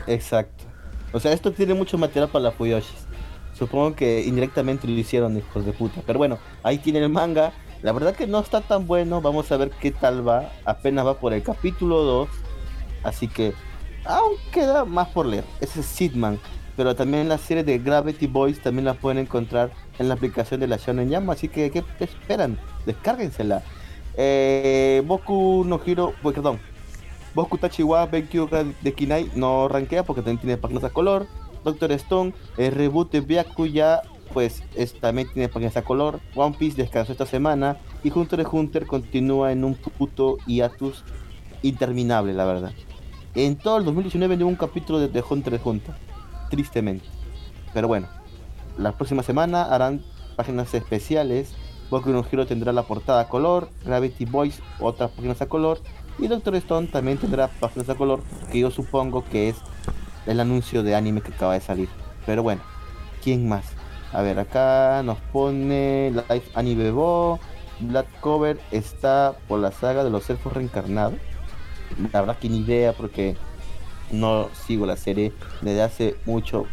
Exacto. 0.08 0.64
O 1.12 1.20
sea, 1.20 1.34
esto 1.34 1.52
tiene 1.52 1.74
mucho 1.74 1.98
material 1.98 2.30
para 2.30 2.46
la 2.46 2.52
Fuyoshis. 2.52 3.06
Supongo 3.54 3.96
que 3.96 4.22
indirectamente 4.22 4.88
lo 4.88 4.94
hicieron, 4.94 5.38
hijos 5.38 5.66
de 5.66 5.72
puta. 5.72 6.02
Pero 6.06 6.18
bueno, 6.18 6.40
ahí 6.64 6.78
tiene 6.78 7.00
el 7.00 7.10
manga. 7.10 7.54
La 7.86 7.92
verdad 7.92 8.16
que 8.16 8.26
no 8.26 8.40
está 8.40 8.62
tan 8.62 8.88
bueno. 8.88 9.22
Vamos 9.22 9.52
a 9.52 9.58
ver 9.58 9.70
qué 9.70 9.92
tal 9.92 10.28
va. 10.28 10.50
Apenas 10.66 11.06
va 11.06 11.20
por 11.20 11.36
el 11.36 11.44
capítulo 11.44 12.02
2. 12.02 12.30
Así 13.04 13.28
que 13.28 13.54
aún 14.06 14.34
queda 14.52 14.86
más 14.86 15.10
por 15.10 15.28
leer. 15.28 15.44
Ese 15.62 15.82
es 15.82 15.86
Sidman. 15.86 16.40
Pero 16.76 16.96
también 16.96 17.30
la 17.30 17.38
serie 17.38 17.64
de 17.64 17.78
Gravity 17.78 18.26
Boys 18.26 18.60
también 18.60 18.86
la 18.86 18.96
pueden 18.96 19.20
encontrar 19.20 19.70
en 20.00 20.08
la 20.08 20.16
aplicación 20.16 20.62
de 20.62 20.68
la 20.68 20.78
Shonen 20.78 21.12
Jam. 21.12 21.30
Así 21.30 21.48
que, 21.48 21.70
¿qué 21.70 21.84
esperan? 22.00 22.58
Descárguensela. 22.88 23.62
Eh, 24.18 25.04
Boku 25.06 25.64
no 25.64 25.80
Hiro, 25.86 26.16
pues, 26.24 26.34
perdón. 26.34 26.60
Boku 27.36 27.60
Tachiwa 27.60 28.08
ga 28.08 28.64
de 28.82 28.94
Kinai 28.96 29.30
no 29.36 29.68
rankea 29.68 30.02
porque 30.02 30.24
también 30.24 30.40
tiene 30.40 30.58
páginas 30.58 30.86
a 30.86 30.90
color. 30.90 31.28
Doctor 31.64 31.92
Stone, 31.92 32.34
el 32.58 32.72
reboot 32.72 33.12
de 33.12 33.22
Byakuya, 33.22 34.02
pues 34.36 34.62
es- 34.76 34.94
también 35.00 35.30
tiene 35.34 35.48
páginas 35.50 35.78
a 35.78 35.82
color. 35.82 36.20
One 36.36 36.56
Piece 36.60 36.76
descansó 36.76 37.14
esta 37.14 37.26
semana. 37.26 37.78
Y 38.04 38.12
Hunter 38.12 38.42
x 38.42 38.54
Hunter 38.54 38.86
continúa 38.86 39.52
en 39.54 39.64
un 39.64 39.76
puto 39.76 40.38
hiatus 40.46 41.04
interminable, 41.64 42.34
la 42.34 42.44
verdad. 42.46 42.72
En 43.34 43.56
todo 43.56 43.78
el 43.78 43.86
2019 43.86 44.36
no 44.38 44.44
hubo 44.46 44.50
un 44.50 44.56
capítulo 44.58 45.00
de, 45.00 45.08
de 45.08 45.24
Hunter 45.28 45.54
x 45.54 45.66
Hunter. 45.66 45.96
Tristemente. 46.50 47.06
Pero 47.74 47.88
bueno, 47.88 48.08
la 48.78 48.92
próxima 48.92 49.24
semana 49.24 49.64
harán 49.64 50.04
páginas 50.36 50.74
especiales. 50.74 51.56
Boku 51.90 52.10
no 52.10 52.26
Hero 52.30 52.46
tendrá 52.46 52.74
la 52.74 52.84
portada 52.84 53.22
a 53.22 53.28
color, 53.30 53.70
Gravity 53.86 54.26
Boys 54.26 54.60
otras 54.82 55.12
páginas 55.12 55.42
a 55.42 55.46
color 55.46 55.80
y 56.20 56.28
Doctor 56.28 56.56
Stone 56.56 56.88
también 56.88 57.18
tendrá 57.20 57.48
páginas 57.48 57.88
a 57.90 57.96
color 57.96 58.22
que 58.52 58.60
yo 58.60 58.70
supongo 58.72 59.24
que 59.24 59.50
es 59.50 59.56
el 60.26 60.40
anuncio 60.40 60.82
de 60.84 60.94
anime 60.96 61.22
que 61.22 61.32
acaba 61.32 61.54
de 61.54 61.62
salir. 61.62 61.88
Pero 62.26 62.42
bueno, 62.44 62.62
¿quién 63.24 63.48
más? 63.48 63.66
A 64.16 64.22
ver, 64.22 64.40
acá 64.40 65.02
nos 65.04 65.20
pone 65.34 66.12
Life 66.30 66.50
Anime 66.56 66.92
Bo, 66.92 67.38
Black 67.82 68.08
Cover 68.22 68.58
está 68.72 69.36
por 69.48 69.60
la 69.60 69.72
saga 69.74 70.04
de 70.06 70.10
los 70.10 70.30
elfos 70.30 70.54
reencarnados. 70.54 71.16
La 72.14 72.22
verdad 72.22 72.38
que 72.40 72.48
ni 72.50 72.60
idea 72.60 72.94
porque 72.94 73.36
no 74.12 74.48
sigo 74.66 74.86
la 74.86 74.96
serie 74.96 75.34
desde 75.62 75.82
hace 75.84 76.16
mucho, 76.26 76.66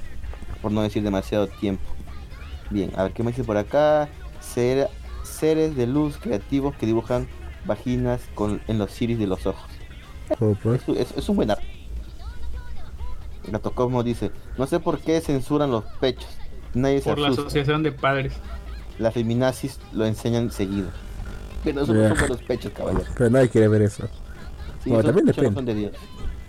por 0.61 0.71
no 0.71 0.83
decir 0.83 1.03
demasiado 1.03 1.49
tiempo. 1.49 1.83
Bien, 2.71 2.93
a 2.97 3.03
ver 3.03 3.13
qué 3.13 3.23
me 3.25 3.33
dice 3.33 3.43
por 3.45 3.57
acá. 3.57 4.09
Ser- 4.41 4.89
seres 5.25 5.75
de 5.75 5.87
luz 5.89 6.19
creativos 6.19 6.77
que 6.77 6.87
dibujan 6.87 7.27
vaginas 7.65 8.21
con, 8.35 8.61
en 8.69 8.79
los 8.79 9.01
iris 9.03 9.19
de 9.19 9.27
los 9.27 9.47
ojos. 9.47 9.69
Pues. 10.63 10.89
Es, 10.89 11.11
es- 11.11 11.17
es 11.19 11.29
un 11.29 11.37
buen 11.37 11.51
arte. 11.51 11.65
Gato 13.49 13.73
Cosmo 13.75 14.03
dice, 14.05 14.31
no 14.57 14.67
sé 14.69 14.79
por 14.79 15.01
qué 15.01 15.21
censuran 15.21 15.71
los 15.73 15.85
pechos. 16.01 16.29
Nadie 16.75 17.01
se 17.01 17.11
Por 17.11 17.19
la 17.19 17.29
asociación 17.29 17.83
de 17.83 17.93
padres. 17.93 18.33
Las 18.99 19.15
feminazis 19.15 19.79
lo 19.93 20.05
enseñan 20.07 20.51
seguido. 20.51 20.89
Pero 21.65 21.83
eso 21.83 21.95
Ya. 21.95 22.09
no 22.11 22.17
son 22.17 22.29
los 22.31 22.43
pechos, 22.43 22.73
caballero. 22.73 23.05
Pero 23.17 23.31
nadie 23.31 23.49
quiere 23.49 23.69
ver 23.69 23.83
eso. 23.83 24.07
Sí, 24.83 24.91
Bueno, 24.91 25.05
también 25.05 25.27
no 25.27 25.33
depende. 25.33 25.55
son 25.55 25.65
de 25.65 25.75
Dios. 25.75 25.93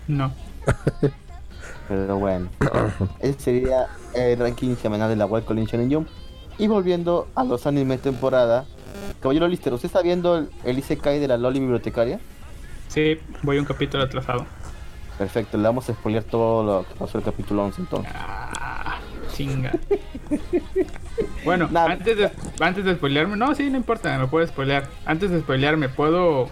No. 0.08 0.32
Pero 1.88 2.18
bueno, 2.18 2.48
ese 3.20 3.38
sería 3.38 3.86
el 4.14 4.38
ranking 4.38 4.74
semanal 4.76 5.10
de 5.10 5.16
la 5.16 5.26
Wild 5.26 5.44
Colin 5.44 5.66
Shonen 5.66 5.92
Jump. 5.92 6.08
Y 6.56 6.66
volviendo 6.66 7.28
a 7.34 7.44
los 7.44 7.66
animes 7.66 8.00
temporada, 8.00 8.64
Caballero 9.20 9.46
Lister, 9.48 9.72
¿usted 9.74 9.86
está 9.86 10.00
viendo 10.02 10.38
el, 10.38 10.48
el 10.64 10.78
Isekai 10.78 11.18
de 11.18 11.28
la 11.28 11.36
Loli 11.36 11.60
bibliotecaria? 11.60 12.20
Sí, 12.88 13.18
voy 13.42 13.58
un 13.58 13.64
capítulo 13.66 14.02
atrasado. 14.04 14.46
Perfecto, 15.18 15.58
le 15.58 15.64
vamos 15.64 15.88
a 15.90 15.92
spoilear 15.94 16.24
todo 16.24 16.62
lo 16.64 16.88
que 16.88 16.94
pasó 16.98 17.18
en 17.18 17.24
el 17.24 17.30
capítulo 17.30 17.64
11 17.64 17.80
entonces. 17.82 18.12
Ah, 18.16 18.98
chinga. 19.34 19.72
Bueno, 21.44 21.68
antes 21.74 22.16
de 22.16 22.30
antes 22.58 22.84
de 22.84 22.94
spoilearme, 22.94 23.36
no, 23.36 23.54
sí, 23.54 23.68
no 23.70 23.76
importa, 23.76 24.18
me 24.18 24.26
puedo 24.26 24.46
spoilear. 24.46 24.88
Antes 25.04 25.30
de 25.30 25.40
spoilearme, 25.40 25.88
puedo 25.88 26.48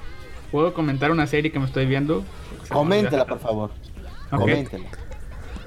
puedo 0.50 0.74
comentar 0.74 1.10
una 1.10 1.26
serie 1.26 1.50
que 1.50 1.58
me 1.58 1.64
estoy 1.64 1.86
viendo. 1.86 2.22
Olvidó. 2.70 3.26
por 3.26 3.40
favor. 3.40 3.70
Ok. 4.30 4.40
Coméntela. 4.40 4.84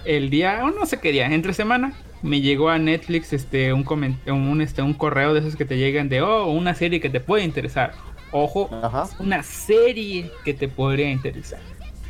El 0.06 0.30
día, 0.30 0.62
o 0.64 0.70
no 0.70 0.86
sé 0.86 1.00
qué 1.00 1.12
día, 1.12 1.26
entre 1.26 1.54
semana 1.54 1.94
me 2.22 2.42
llegó 2.42 2.70
a 2.70 2.78
Netflix 2.78 3.34
este 3.34 3.74
un 3.74 3.86
un 4.28 4.62
este 4.62 4.82
un 4.82 4.94
correo 4.94 5.34
de 5.34 5.40
esos 5.40 5.56
que 5.56 5.66
te 5.66 5.78
llegan 5.78 6.10
de 6.10 6.22
oh, 6.22 6.46
una 6.46 6.74
serie 6.76 7.00
que 7.00 7.10
te 7.10 7.20
puede 7.20 7.44
interesar. 7.44 7.94
Ojo, 8.32 8.70
Ajá. 8.84 9.08
una 9.20 9.44
serie 9.44 10.32
que 10.44 10.54
te 10.54 10.68
podría 10.68 11.10
interesar. 11.10 11.60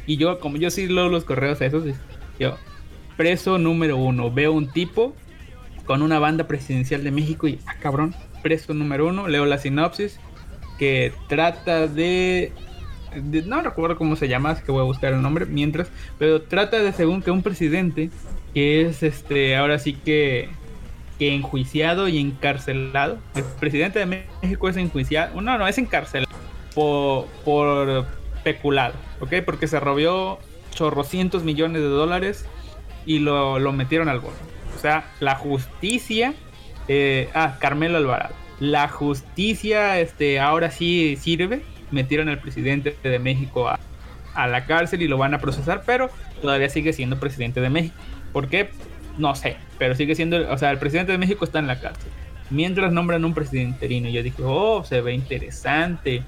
Y 0.05 0.17
yo, 0.17 0.39
como 0.39 0.57
yo 0.57 0.69
sí 0.69 0.87
leo 0.87 1.09
los 1.09 1.23
correos 1.23 1.61
a 1.61 1.65
esos, 1.65 1.83
yo, 2.39 2.57
preso 3.17 3.57
número 3.57 3.97
uno, 3.97 4.31
veo 4.31 4.53
un 4.53 4.71
tipo 4.71 5.15
con 5.85 6.01
una 6.01 6.19
banda 6.19 6.47
presidencial 6.47 7.03
de 7.03 7.11
México 7.11 7.47
y, 7.47 7.59
ah, 7.67 7.75
cabrón, 7.79 8.15
preso 8.41 8.73
número 8.73 9.07
uno, 9.07 9.27
leo 9.27 9.45
la 9.45 9.57
sinopsis 9.57 10.19
que 10.77 11.13
trata 11.27 11.87
de, 11.87 12.51
no 13.45 13.61
recuerdo 13.61 13.97
cómo 13.97 14.15
se 14.15 14.27
llama, 14.27 14.51
así 14.51 14.63
que 14.63 14.71
voy 14.71 14.81
a 14.81 14.85
buscar 14.85 15.13
el 15.13 15.21
nombre 15.21 15.45
mientras, 15.45 15.89
pero 16.19 16.41
trata 16.41 16.81
de 16.81 16.91
según 16.91 17.21
que 17.21 17.31
un 17.31 17.43
presidente 17.43 18.09
que 18.53 18.81
es 18.81 19.03
este, 19.03 19.55
ahora 19.55 19.79
sí 19.79 19.93
que 19.93 20.49
que 21.17 21.33
enjuiciado 21.33 22.07
y 22.07 22.19
encarcelado. 22.19 23.17
El 23.35 23.43
presidente 23.59 23.99
de 23.99 24.05
México 24.05 24.69
es 24.69 24.77
enjuiciado, 24.77 25.39
no, 25.41 25.57
no, 25.57 25.67
es 25.67 25.77
encarcelado 25.77 26.31
por, 26.73 27.27
por 27.45 28.05
peculado, 28.43 28.93
¿ok? 29.21 29.35
Porque 29.45 29.67
se 29.67 29.79
robió 29.79 30.39
chorrocientos 30.71 31.43
millones 31.43 31.81
de 31.81 31.87
dólares 31.87 32.45
y 33.05 33.19
lo, 33.19 33.59
lo 33.59 33.71
metieron 33.71 34.09
al 34.09 34.19
bono. 34.19 34.35
O 34.75 34.79
sea, 34.79 35.05
la 35.19 35.35
justicia, 35.35 36.33
eh, 36.87 37.29
ah, 37.33 37.57
Carmelo 37.59 37.97
Alvarado, 37.97 38.35
la 38.59 38.87
justicia, 38.87 39.99
este, 39.99 40.39
ahora 40.39 40.71
sí 40.71 41.17
sirve, 41.19 41.61
metieron 41.91 42.29
al 42.29 42.39
presidente 42.39 42.95
de 43.03 43.19
México 43.19 43.67
a, 43.67 43.79
a 44.33 44.47
la 44.47 44.65
cárcel 44.65 45.01
y 45.01 45.07
lo 45.07 45.17
van 45.17 45.33
a 45.33 45.39
procesar, 45.39 45.83
pero 45.85 46.09
todavía 46.41 46.69
sigue 46.69 46.93
siendo 46.93 47.19
presidente 47.19 47.61
de 47.61 47.69
México. 47.69 47.95
¿Por 48.33 48.47
qué? 48.47 48.69
No 49.17 49.33
sé, 49.35 49.57
pero 49.77 49.95
sigue 49.95 50.15
siendo, 50.15 50.51
o 50.51 50.57
sea, 50.57 50.71
el 50.71 50.77
presidente 50.77 51.11
de 51.11 51.17
México 51.17 51.45
está 51.45 51.59
en 51.59 51.67
la 51.67 51.79
cárcel. 51.79 52.11
Mientras 52.49 52.91
nombran 52.91 53.25
un 53.25 53.33
presidente 53.33 53.75
interino, 53.75 54.09
yo 54.09 54.21
dije, 54.21 54.43
oh, 54.43 54.83
se 54.83 55.01
ve 55.01 55.13
interesante, 55.13 56.23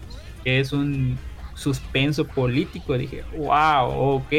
es 0.45 0.73
un 0.73 1.17
suspenso 1.53 2.25
político. 2.25 2.97
Dije, 2.97 3.23
wow, 3.35 3.89
ok, 3.89 4.33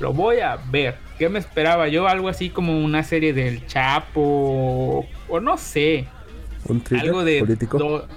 lo 0.00 0.12
voy 0.12 0.40
a 0.40 0.56
ver. 0.70 0.96
¿Qué 1.18 1.28
me 1.28 1.38
esperaba 1.38 1.88
yo? 1.88 2.06
Algo 2.08 2.28
así 2.28 2.50
como 2.50 2.78
una 2.78 3.02
serie 3.02 3.32
del 3.32 3.66
Chapo, 3.66 5.06
o 5.28 5.40
no 5.40 5.56
sé, 5.56 6.06
Un 6.66 6.80
thriller 6.82 7.06
algo 7.06 7.24
de 7.24 7.40
político. 7.40 7.78
do- 7.78 8.08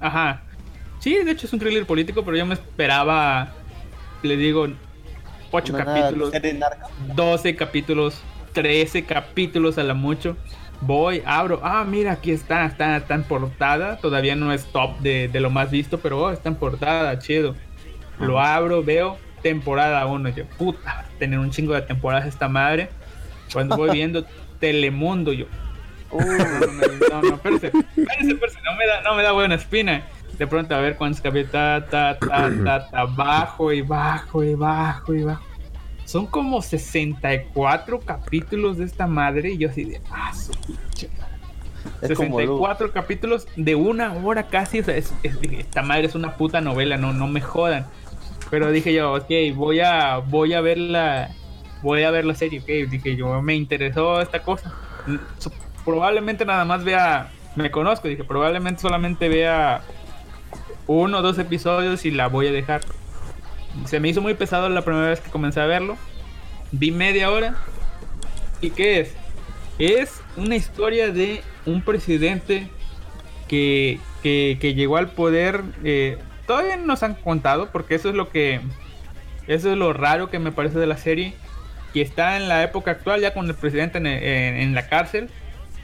Ajá. 0.00 0.42
Sí, 1.00 1.14
de 1.24 1.30
hecho 1.32 1.46
es 1.46 1.52
un 1.52 1.58
thriller 1.58 1.84
político, 1.86 2.24
pero 2.24 2.36
yo 2.36 2.46
me 2.46 2.54
esperaba, 2.54 3.52
le 4.22 4.36
digo, 4.36 4.68
8 5.50 5.74
Una 5.74 5.84
capítulos, 5.84 6.30
serie 6.30 6.54
narca. 6.54 6.86
12 7.14 7.56
capítulos, 7.56 8.20
13 8.52 9.04
capítulos 9.04 9.78
a 9.78 9.82
la 9.82 9.94
mucho. 9.94 10.36
Voy, 10.80 11.22
abro, 11.26 11.60
ah, 11.64 11.84
mira, 11.84 12.12
aquí 12.12 12.30
está, 12.30 12.64
está, 12.66 12.96
está 12.98 13.14
en 13.14 13.24
portada. 13.24 13.96
Todavía 13.98 14.36
no 14.36 14.52
es 14.52 14.64
top 14.66 14.98
de, 15.00 15.26
de 15.26 15.40
lo 15.40 15.50
más 15.50 15.72
visto, 15.72 15.98
pero 15.98 16.20
oh, 16.22 16.30
está 16.30 16.48
en 16.50 16.54
portada, 16.54 17.18
chido. 17.18 17.56
Lo 18.20 18.38
abro, 18.40 18.82
veo 18.84 19.18
temporada 19.42 20.04
1. 20.06 20.28
Yo, 20.30 20.44
puta, 20.58 21.04
tener 21.18 21.38
un 21.38 21.50
chingo 21.50 21.74
de 21.74 21.82
temporadas 21.82 22.26
esta 22.26 22.48
madre. 22.48 22.88
Cuando 23.52 23.76
voy 23.76 23.90
viendo 23.90 24.24
Telemundo, 24.60 25.32
yo, 25.32 25.46
Uh, 26.10 26.22
no, 26.22 27.20
no, 27.20 27.34
espérese, 27.34 27.66
espérese, 27.66 28.30
espérese, 28.32 28.58
no 28.64 28.74
me 28.76 28.86
da, 28.86 29.02
no 29.02 29.14
me 29.14 29.22
da 29.22 29.32
buena 29.32 29.56
espina. 29.56 30.04
De 30.38 30.46
pronto 30.46 30.74
a 30.74 30.80
ver 30.80 30.96
cuántos 30.96 31.20
capítulos, 31.20 31.52
ta, 31.52 31.84
ta, 31.90 32.18
ta, 32.18 32.50
ta, 32.64 32.88
ta, 32.90 33.04
bajo 33.04 33.72
y 33.74 33.82
bajo 33.82 34.42
y 34.42 34.54
bajo 34.54 35.12
y 35.14 35.22
bajo. 35.24 35.44
Son 36.06 36.26
como 36.26 36.62
64 36.62 38.00
capítulos 38.00 38.78
de 38.78 38.86
esta 38.86 39.06
madre 39.06 39.50
y 39.50 39.58
yo 39.58 39.68
así 39.68 39.84
de, 39.84 40.00
ah, 40.10 40.32
su 40.32 40.52
pinche 40.52 41.10
es 42.00 42.12
como 42.16 42.40
Lu- 42.40 42.56
64 42.56 42.92
capítulos 42.92 43.46
de 43.56 43.74
una 43.74 44.12
hora 44.14 44.44
casi, 44.44 44.80
o 44.80 44.84
sea, 44.84 44.96
es- 44.96 45.12
es- 45.22 45.36
esta 45.42 45.82
madre 45.82 46.06
es 46.06 46.14
una 46.14 46.36
puta 46.38 46.62
novela, 46.62 46.96
no, 46.96 47.12
no 47.12 47.26
me 47.26 47.42
jodan. 47.42 47.86
Pero 48.50 48.70
dije 48.70 48.92
yo, 48.94 49.14
ok, 49.14 49.30
voy 49.54 49.80
a, 49.80 50.18
voy 50.18 50.54
a 50.54 50.60
ver 50.60 50.78
la, 50.78 51.30
voy 51.82 52.02
a 52.02 52.10
ver 52.10 52.24
la 52.24 52.34
serie, 52.34 52.60
ok, 52.60 52.90
dije 52.90 53.16
yo, 53.16 53.40
me 53.42 53.54
interesó 53.54 54.20
esta 54.20 54.42
cosa. 54.42 54.74
Probablemente 55.84 56.44
nada 56.44 56.64
más 56.64 56.84
vea, 56.84 57.30
me 57.56 57.70
conozco, 57.70 58.08
dije, 58.08 58.24
probablemente 58.24 58.80
solamente 58.80 59.28
vea 59.28 59.82
uno 60.86 61.18
o 61.18 61.22
dos 61.22 61.38
episodios 61.38 62.04
y 62.06 62.10
la 62.10 62.28
voy 62.28 62.46
a 62.46 62.52
dejar. 62.52 62.80
Se 63.84 64.00
me 64.00 64.08
hizo 64.08 64.22
muy 64.22 64.34
pesado 64.34 64.68
la 64.68 64.82
primera 64.82 65.08
vez 65.08 65.20
que 65.20 65.30
comencé 65.30 65.60
a 65.60 65.66
verlo. 65.66 65.96
Vi 66.72 66.90
media 66.90 67.30
hora. 67.30 67.56
¿Y 68.60 68.70
qué 68.70 69.00
es? 69.00 69.14
Es 69.78 70.20
una 70.36 70.56
historia 70.56 71.10
de 71.12 71.42
un 71.66 71.82
presidente 71.82 72.68
que, 73.46 74.00
que, 74.22 74.58
que 74.60 74.74
llegó 74.74 74.96
al 74.96 75.10
poder. 75.10 75.62
eh, 75.84 76.18
todavía 76.48 76.76
no 76.76 76.86
nos 76.86 77.04
han 77.04 77.14
contado, 77.14 77.70
porque 77.70 77.94
eso 77.94 78.08
es 78.08 78.16
lo 78.16 78.28
que. 78.30 78.60
Eso 79.46 79.70
es 79.70 79.78
lo 79.78 79.92
raro 79.92 80.28
que 80.30 80.40
me 80.40 80.50
parece 80.50 80.78
de 80.80 80.86
la 80.88 80.96
serie. 80.96 81.34
Que 81.94 82.02
está 82.02 82.36
en 82.36 82.48
la 82.48 82.62
época 82.64 82.90
actual, 82.90 83.20
ya 83.20 83.32
con 83.32 83.46
el 83.46 83.54
presidente 83.54 83.98
en, 83.98 84.06
en- 84.06 84.56
en 84.56 84.74
la 84.74 84.88
cárcel. 84.88 85.30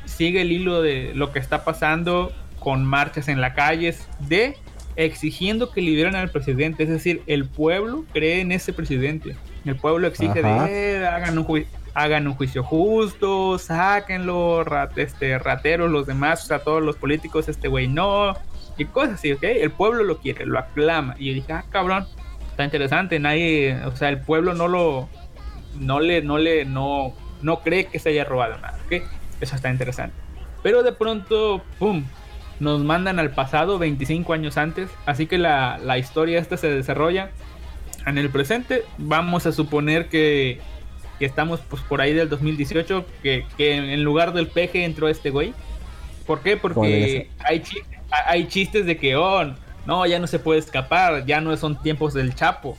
Sigue 0.07 0.41
el 0.43 0.51
hilo 0.53 0.83
de 0.83 1.12
lo 1.15 1.31
que 1.33 1.39
está 1.39 1.65
pasando 1.65 2.33
con 2.59 2.85
marchas 2.85 3.29
en 3.29 3.41
la 3.41 3.55
calle. 3.55 3.95
De 4.19 4.57
exigiendo 4.97 5.71
que 5.73 5.81
liberen 5.81 6.15
al 6.15 6.31
presidente. 6.31 6.83
Es 6.83 6.89
decir, 6.91 7.23
el 7.27 7.47
pueblo 7.49 8.05
cree 8.12 8.41
en 8.41 8.53
ese 8.53 8.73
presidente. 8.73 9.35
El 9.65 9.77
pueblo 9.77 10.07
exige 10.09 10.41
Ajá. 10.41 10.67
de 10.67 10.97
"Eh, 11.01 11.07
hagan 11.07 11.39
un, 11.39 11.47
jui- 11.47 11.67
hagan 11.95 12.27
un 12.27 12.35
juicio 12.35 12.62
justo, 12.62 13.59
sáquenlo, 13.59 14.62
rat- 14.62 14.99
este, 14.99 15.39
rateros, 15.39 15.91
los 15.91 16.07
demás, 16.07 16.45
o 16.45 16.47
sea, 16.49 16.59
todos 16.59 16.83
los 16.83 16.97
políticos, 16.97 17.49
este 17.49 17.67
güey 17.69 17.89
no. 17.89 18.35
Y 18.77 18.85
cosas 18.87 19.14
así, 19.14 19.33
¿ok? 19.33 19.43
El 19.43 19.70
pueblo 19.70 20.05
lo 20.05 20.18
quiere, 20.18 20.47
lo 20.47 20.59
aclama. 20.59 21.14
Y 21.18 21.29
yo 21.29 21.35
dije, 21.35 21.53
ah, 21.53 21.64
cabrón, 21.70 22.07
está 22.51 22.64
interesante, 22.64 23.18
nadie, 23.18 23.77
o 23.85 23.95
sea, 23.97 24.09
el 24.09 24.20
pueblo 24.20 24.55
no 24.55 24.68
lo, 24.68 25.09
no 25.79 26.01
le, 26.01 26.22
no 26.22 26.39
le, 26.39 26.64
no, 26.64 27.12
no 27.43 27.61
cree 27.61 27.87
que 27.87 27.99
se 27.99 28.11
haya 28.11 28.25
robado 28.25 28.59
nada, 28.59 28.79
¿ok? 28.87 29.03
Eso 29.41 29.57
está 29.57 29.70
interesante. 29.70 30.16
Pero 30.62 30.83
de 30.83 30.93
pronto, 30.93 31.62
¡pum! 31.79 32.05
Nos 32.61 32.83
mandan 32.83 33.18
al 33.18 33.33
pasado 33.33 33.79
25 33.79 34.33
años 34.33 34.57
antes, 34.57 34.89
así 35.07 35.27
que 35.27 35.39
la, 35.39 35.79
la 35.79 35.99
historia 35.99 36.39
esta 36.39 36.57
se 36.57 36.70
desarrolla 36.70 37.31
en 38.07 38.18
el 38.18 38.31
presente. 38.31 38.85
Vamos 38.99 39.47
a 39.47 39.53
suponer 39.53 40.09
que, 40.09 40.61
que 41.18 41.27
estamos 41.27 41.61
pues 41.68 41.83
por 41.83 42.01
ahí 42.01 42.12
del 42.12 42.29
2018, 42.29 43.05
que, 43.22 43.45
que 43.57 43.77
en 43.77 44.03
lugar 44.05 44.33
del 44.33 44.47
peje 44.47 44.85
entró 44.85 45.09
este 45.09 45.31
güey. 45.31 45.53
¿Por 46.27 46.41
qué? 46.41 46.57
Porque 46.57 47.29
hay, 47.41 47.62
hay 48.27 48.47
chistes 48.49 48.87
de 48.87 48.97
que, 48.97 49.17
oh, 49.17 49.55
no, 49.87 50.07
ya 50.07 50.19
no 50.19 50.27
se 50.27 50.39
puede 50.39 50.61
escapar, 50.61 51.27
ya 51.27 51.41
no 51.41 51.57
son 51.57 51.81
tiempos 51.81 52.15
del 52.15 52.35
Chapo. 52.35 52.77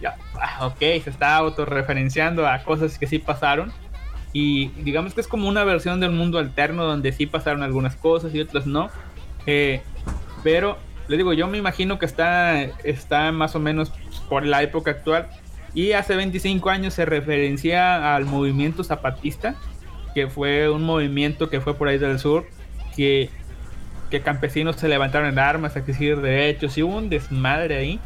Ya, 0.00 0.16
ah, 0.40 0.66
ok, 0.66 0.78
se 0.78 1.10
está 1.10 1.36
autorreferenciando 1.36 2.46
a 2.46 2.62
cosas 2.62 2.98
que 2.98 3.06
sí 3.06 3.18
pasaron. 3.18 3.72
Y 4.32 4.68
digamos 4.82 5.14
que 5.14 5.20
es 5.20 5.26
como 5.26 5.48
una 5.48 5.64
versión 5.64 6.00
del 6.00 6.12
mundo 6.12 6.38
alterno 6.38 6.84
donde 6.84 7.12
sí 7.12 7.26
pasaron 7.26 7.62
algunas 7.62 7.96
cosas 7.96 8.34
y 8.34 8.40
otras 8.40 8.66
no. 8.66 8.90
Eh, 9.46 9.82
pero 10.42 10.78
le 11.08 11.16
digo, 11.16 11.32
yo 11.32 11.48
me 11.48 11.58
imagino 11.58 11.98
que 11.98 12.06
está, 12.06 12.62
está 12.62 13.32
más 13.32 13.56
o 13.56 13.58
menos 13.58 13.92
por 14.28 14.46
la 14.46 14.62
época 14.62 14.92
actual. 14.92 15.28
Y 15.74 15.92
hace 15.92 16.14
25 16.14 16.70
años 16.70 16.94
se 16.94 17.04
referencia 17.04 18.14
al 18.14 18.24
movimiento 18.24 18.84
zapatista, 18.84 19.56
que 20.14 20.28
fue 20.28 20.68
un 20.70 20.82
movimiento 20.84 21.48
que 21.50 21.60
fue 21.60 21.74
por 21.74 21.88
ahí 21.88 21.98
del 21.98 22.18
sur, 22.18 22.46
que 22.94 23.30
que 24.10 24.20
campesinos 24.20 24.76
se 24.76 24.88
levantaron 24.88 25.28
en 25.28 25.38
armas 25.38 25.76
a 25.76 25.80
exigir 25.80 26.20
derechos 26.20 26.76
y 26.78 26.82
hubo 26.82 26.96
un 26.96 27.10
desmadre 27.10 27.76
ahí. 27.76 28.00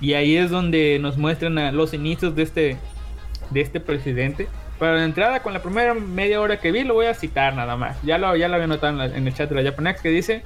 Y 0.00 0.14
ahí 0.14 0.36
es 0.36 0.50
donde 0.50 0.98
nos 1.00 1.16
muestran 1.16 1.76
los 1.76 1.94
inicios 1.94 2.34
de 2.36 2.42
este, 2.42 2.76
de 3.50 3.60
este 3.60 3.80
presidente. 3.80 4.48
Para 4.78 4.96
la 4.96 5.04
entrada, 5.04 5.42
con 5.42 5.54
la 5.54 5.62
primera 5.62 5.94
media 5.94 6.40
hora 6.40 6.60
que 6.60 6.70
vi, 6.70 6.84
lo 6.84 6.94
voy 6.94 7.06
a 7.06 7.14
citar 7.14 7.54
nada 7.54 7.76
más. 7.76 7.96
Ya 8.02 8.18
lo, 8.18 8.36
ya 8.36 8.48
lo 8.48 8.56
había 8.56 8.66
notado 8.66 9.02
en, 9.02 9.26
el 9.26 9.34
chat 9.34 9.48
de 9.48 9.62
la 9.62 9.70
Japanex 9.70 10.02
que 10.02 10.10
dice 10.10 10.42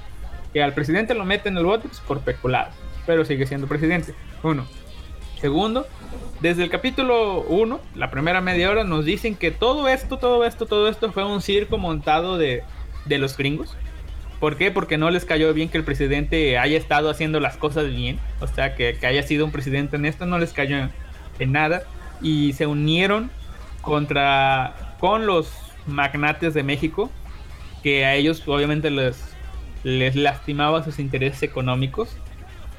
que 0.53 0.62
al 0.62 0.72
presidente 0.72 1.14
lo 1.14 1.24
meten 1.24 1.55
en 1.55 1.59
el 1.59 1.64
bote 1.64 1.88
pues, 1.88 2.01
por 2.01 2.20
peculado, 2.20 2.70
pero 3.07 3.24
sigue 3.24 3.47
siendo 3.47 3.66
presidente. 3.66 4.14
Uno. 4.43 4.66
Segundo, 5.41 5.86
desde 6.41 6.62
el 6.62 6.70
capítulo 6.70 7.43
1, 7.43 7.80
la 7.97 8.11
primera 8.11 8.41
media 8.41 8.70
hora, 8.70 8.84
nos 8.84 9.05
dicen 9.05 9.34
que 9.34 9.51
todo 9.51 9.88
esto, 9.88 10.18
todo 10.18 10.45
esto, 10.45 10.66
todo 10.66 10.88
esto 10.88 11.11
fue 11.12 11.24
un 11.24 11.41
circo 11.41 11.78
montado 11.78 12.38
de, 12.38 12.62
de 13.07 13.18
los 13.18 13.36
gringos 13.36 13.76
¿Por 14.41 14.57
qué? 14.57 14.70
Porque 14.70 14.97
no 14.97 15.11
les 15.11 15.26
cayó 15.26 15.53
bien 15.53 15.68
que 15.68 15.76
el 15.76 15.84
presidente 15.84 16.59
haya 16.59 16.78
estado 16.78 17.11
haciendo 17.11 17.41
las 17.41 17.59
cosas 17.59 17.88
bien. 17.88 18.18
O 18.41 18.47
sea, 18.47 18.74
que, 18.74 18.97
haya 19.03 19.22
sido 19.22 19.45
un 19.45 19.53
presidente 19.53 19.97
en 19.97 20.07
esto 20.07 20.24
no 20.24 20.38
les 20.38 20.55
cayó 20.55 20.88
en, 21.38 21.53
nada. 21.53 21.82
Y 22.22 22.55
se 22.55 22.66
unieron 22.66 23.30
contra 23.82 24.97
con 24.99 25.26
los 25.26 25.53
magnates 25.86 26.55
de 26.55 26.62
México, 26.62 27.11
que 27.82 28.07
a 28.07 28.14
ellos 28.14 28.43
obviamente 28.47 28.91
les, 28.91 29.22
les 29.84 30.16
lastimaba 30.16 30.82
sus 30.82 30.99
intereses 30.99 31.43
económicos. 31.43 32.16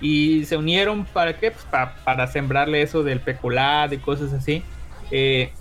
Y 0.02 0.46
se 0.46 0.58
unieron 0.58 1.06
para 1.06 1.38
qué? 1.38 1.52
Pues 1.52 1.66
para 2.04 2.26
sembrarle 2.26 2.82
eso 2.82 3.04
del 3.04 3.20
pecular 3.20 3.94
y 3.94 4.00
cosas 4.00 4.34
así. 4.34 4.64
Eh, 5.12 5.52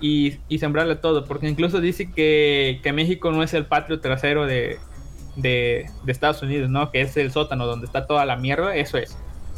y, 0.00 0.38
sembrarle 0.58 0.96
todo, 0.96 1.26
porque 1.26 1.48
incluso 1.48 1.80
dice 1.80 2.10
que, 2.10 2.80
que 2.82 2.92
México 2.92 3.32
no 3.32 3.42
es 3.42 3.52
el 3.52 3.66
patrio 3.66 4.00
trasero 4.00 4.46
de, 4.46 4.78
de, 5.40 5.90
Estados 6.06 6.42
Unidos, 6.42 6.70
¿no? 6.70 6.90
Que 6.90 7.00
es 7.00 7.16
el 7.16 7.30
sótano 7.30 7.66
donde 7.66 7.86
está 7.86 8.06
toda 8.06 8.24
la 8.24 8.36
mierda, 8.36 8.74
eso 8.74 8.98
es. 8.98 9.16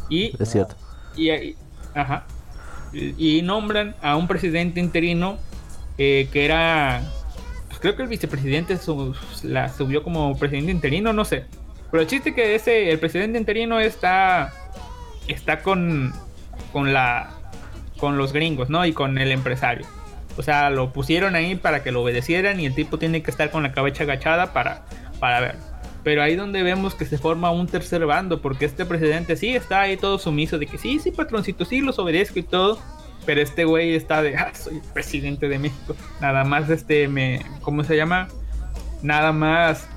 Y, 0.08 0.34
es 0.40 0.50
cierto. 0.50 0.74
Y, 1.16 1.56
ajá, 1.94 2.24
y, 2.92 3.42
nombran 3.42 3.94
a 4.02 4.16
un 4.16 4.28
presidente 4.28 4.80
interino 4.80 5.38
eh, 5.98 6.28
que 6.32 6.44
era, 6.44 7.02
pues 7.68 7.80
creo 7.80 7.96
que 7.96 8.02
el 8.02 8.08
vicepresidente 8.08 8.78
la 9.44 9.68
subió 9.68 10.02
como 10.02 10.36
presidente 10.38 10.72
interino, 10.72 11.12
no 11.12 11.24
sé. 11.24 11.44
Pero 11.90 12.02
el 12.02 12.08
chiste 12.08 12.34
que 12.34 12.54
ese, 12.54 12.90
el 12.90 12.98
presidente 12.98 13.38
interino 13.38 13.78
está, 13.78 14.52
está 15.28 15.62
con, 15.62 16.12
con 16.72 16.92
la, 16.92 17.30
con 17.98 18.16
los 18.16 18.32
gringos, 18.32 18.70
¿no? 18.70 18.84
Y 18.86 18.92
con 18.92 19.18
el 19.18 19.30
empresario. 19.32 19.86
O 20.38 20.42
sea, 20.42 20.70
lo 20.70 20.94
pusieron 20.94 21.34
ahí 21.34 21.56
para 21.56 21.82
que 21.82 21.92
lo 21.92 22.02
obedecieran 22.02 22.58
y 22.58 22.64
el 22.64 22.74
tipo 22.74 22.98
tiene 22.98 23.22
que 23.22 23.30
estar 23.30 23.50
con 23.50 23.62
la 23.62 23.72
cabeza 23.72 24.04
agachada 24.04 24.54
para 24.54 24.86
para 25.22 25.38
ver. 25.38 25.54
Pero 26.04 26.22
ahí 26.22 26.34
donde 26.34 26.62
vemos 26.62 26.94
que 26.94 27.04
se 27.04 27.18
forma 27.18 27.50
un 27.50 27.66
tercer 27.66 28.04
bando, 28.06 28.42
porque 28.42 28.64
este 28.64 28.84
presidente 28.84 29.36
sí 29.36 29.54
está 29.54 29.82
ahí 29.82 29.96
todo 29.96 30.18
sumiso 30.18 30.58
de 30.58 30.66
que 30.66 30.78
sí, 30.78 30.98
sí, 30.98 31.12
patroncito, 31.12 31.64
sí, 31.64 31.80
los 31.80 31.98
obedezco 31.98 32.38
y 32.38 32.42
todo. 32.42 32.78
Pero 33.24 33.40
este 33.40 33.64
güey 33.64 33.94
está 33.94 34.20
de, 34.20 34.36
ah, 34.36 34.50
soy 34.52 34.80
presidente 34.92 35.48
de 35.48 35.58
México. 35.58 35.94
Nada 36.20 36.42
más, 36.42 36.68
este, 36.70 37.06
me, 37.06 37.40
¿cómo 37.60 37.84
se 37.84 37.96
llama? 37.96 38.26
Nada 39.02 39.32
más 39.32 39.88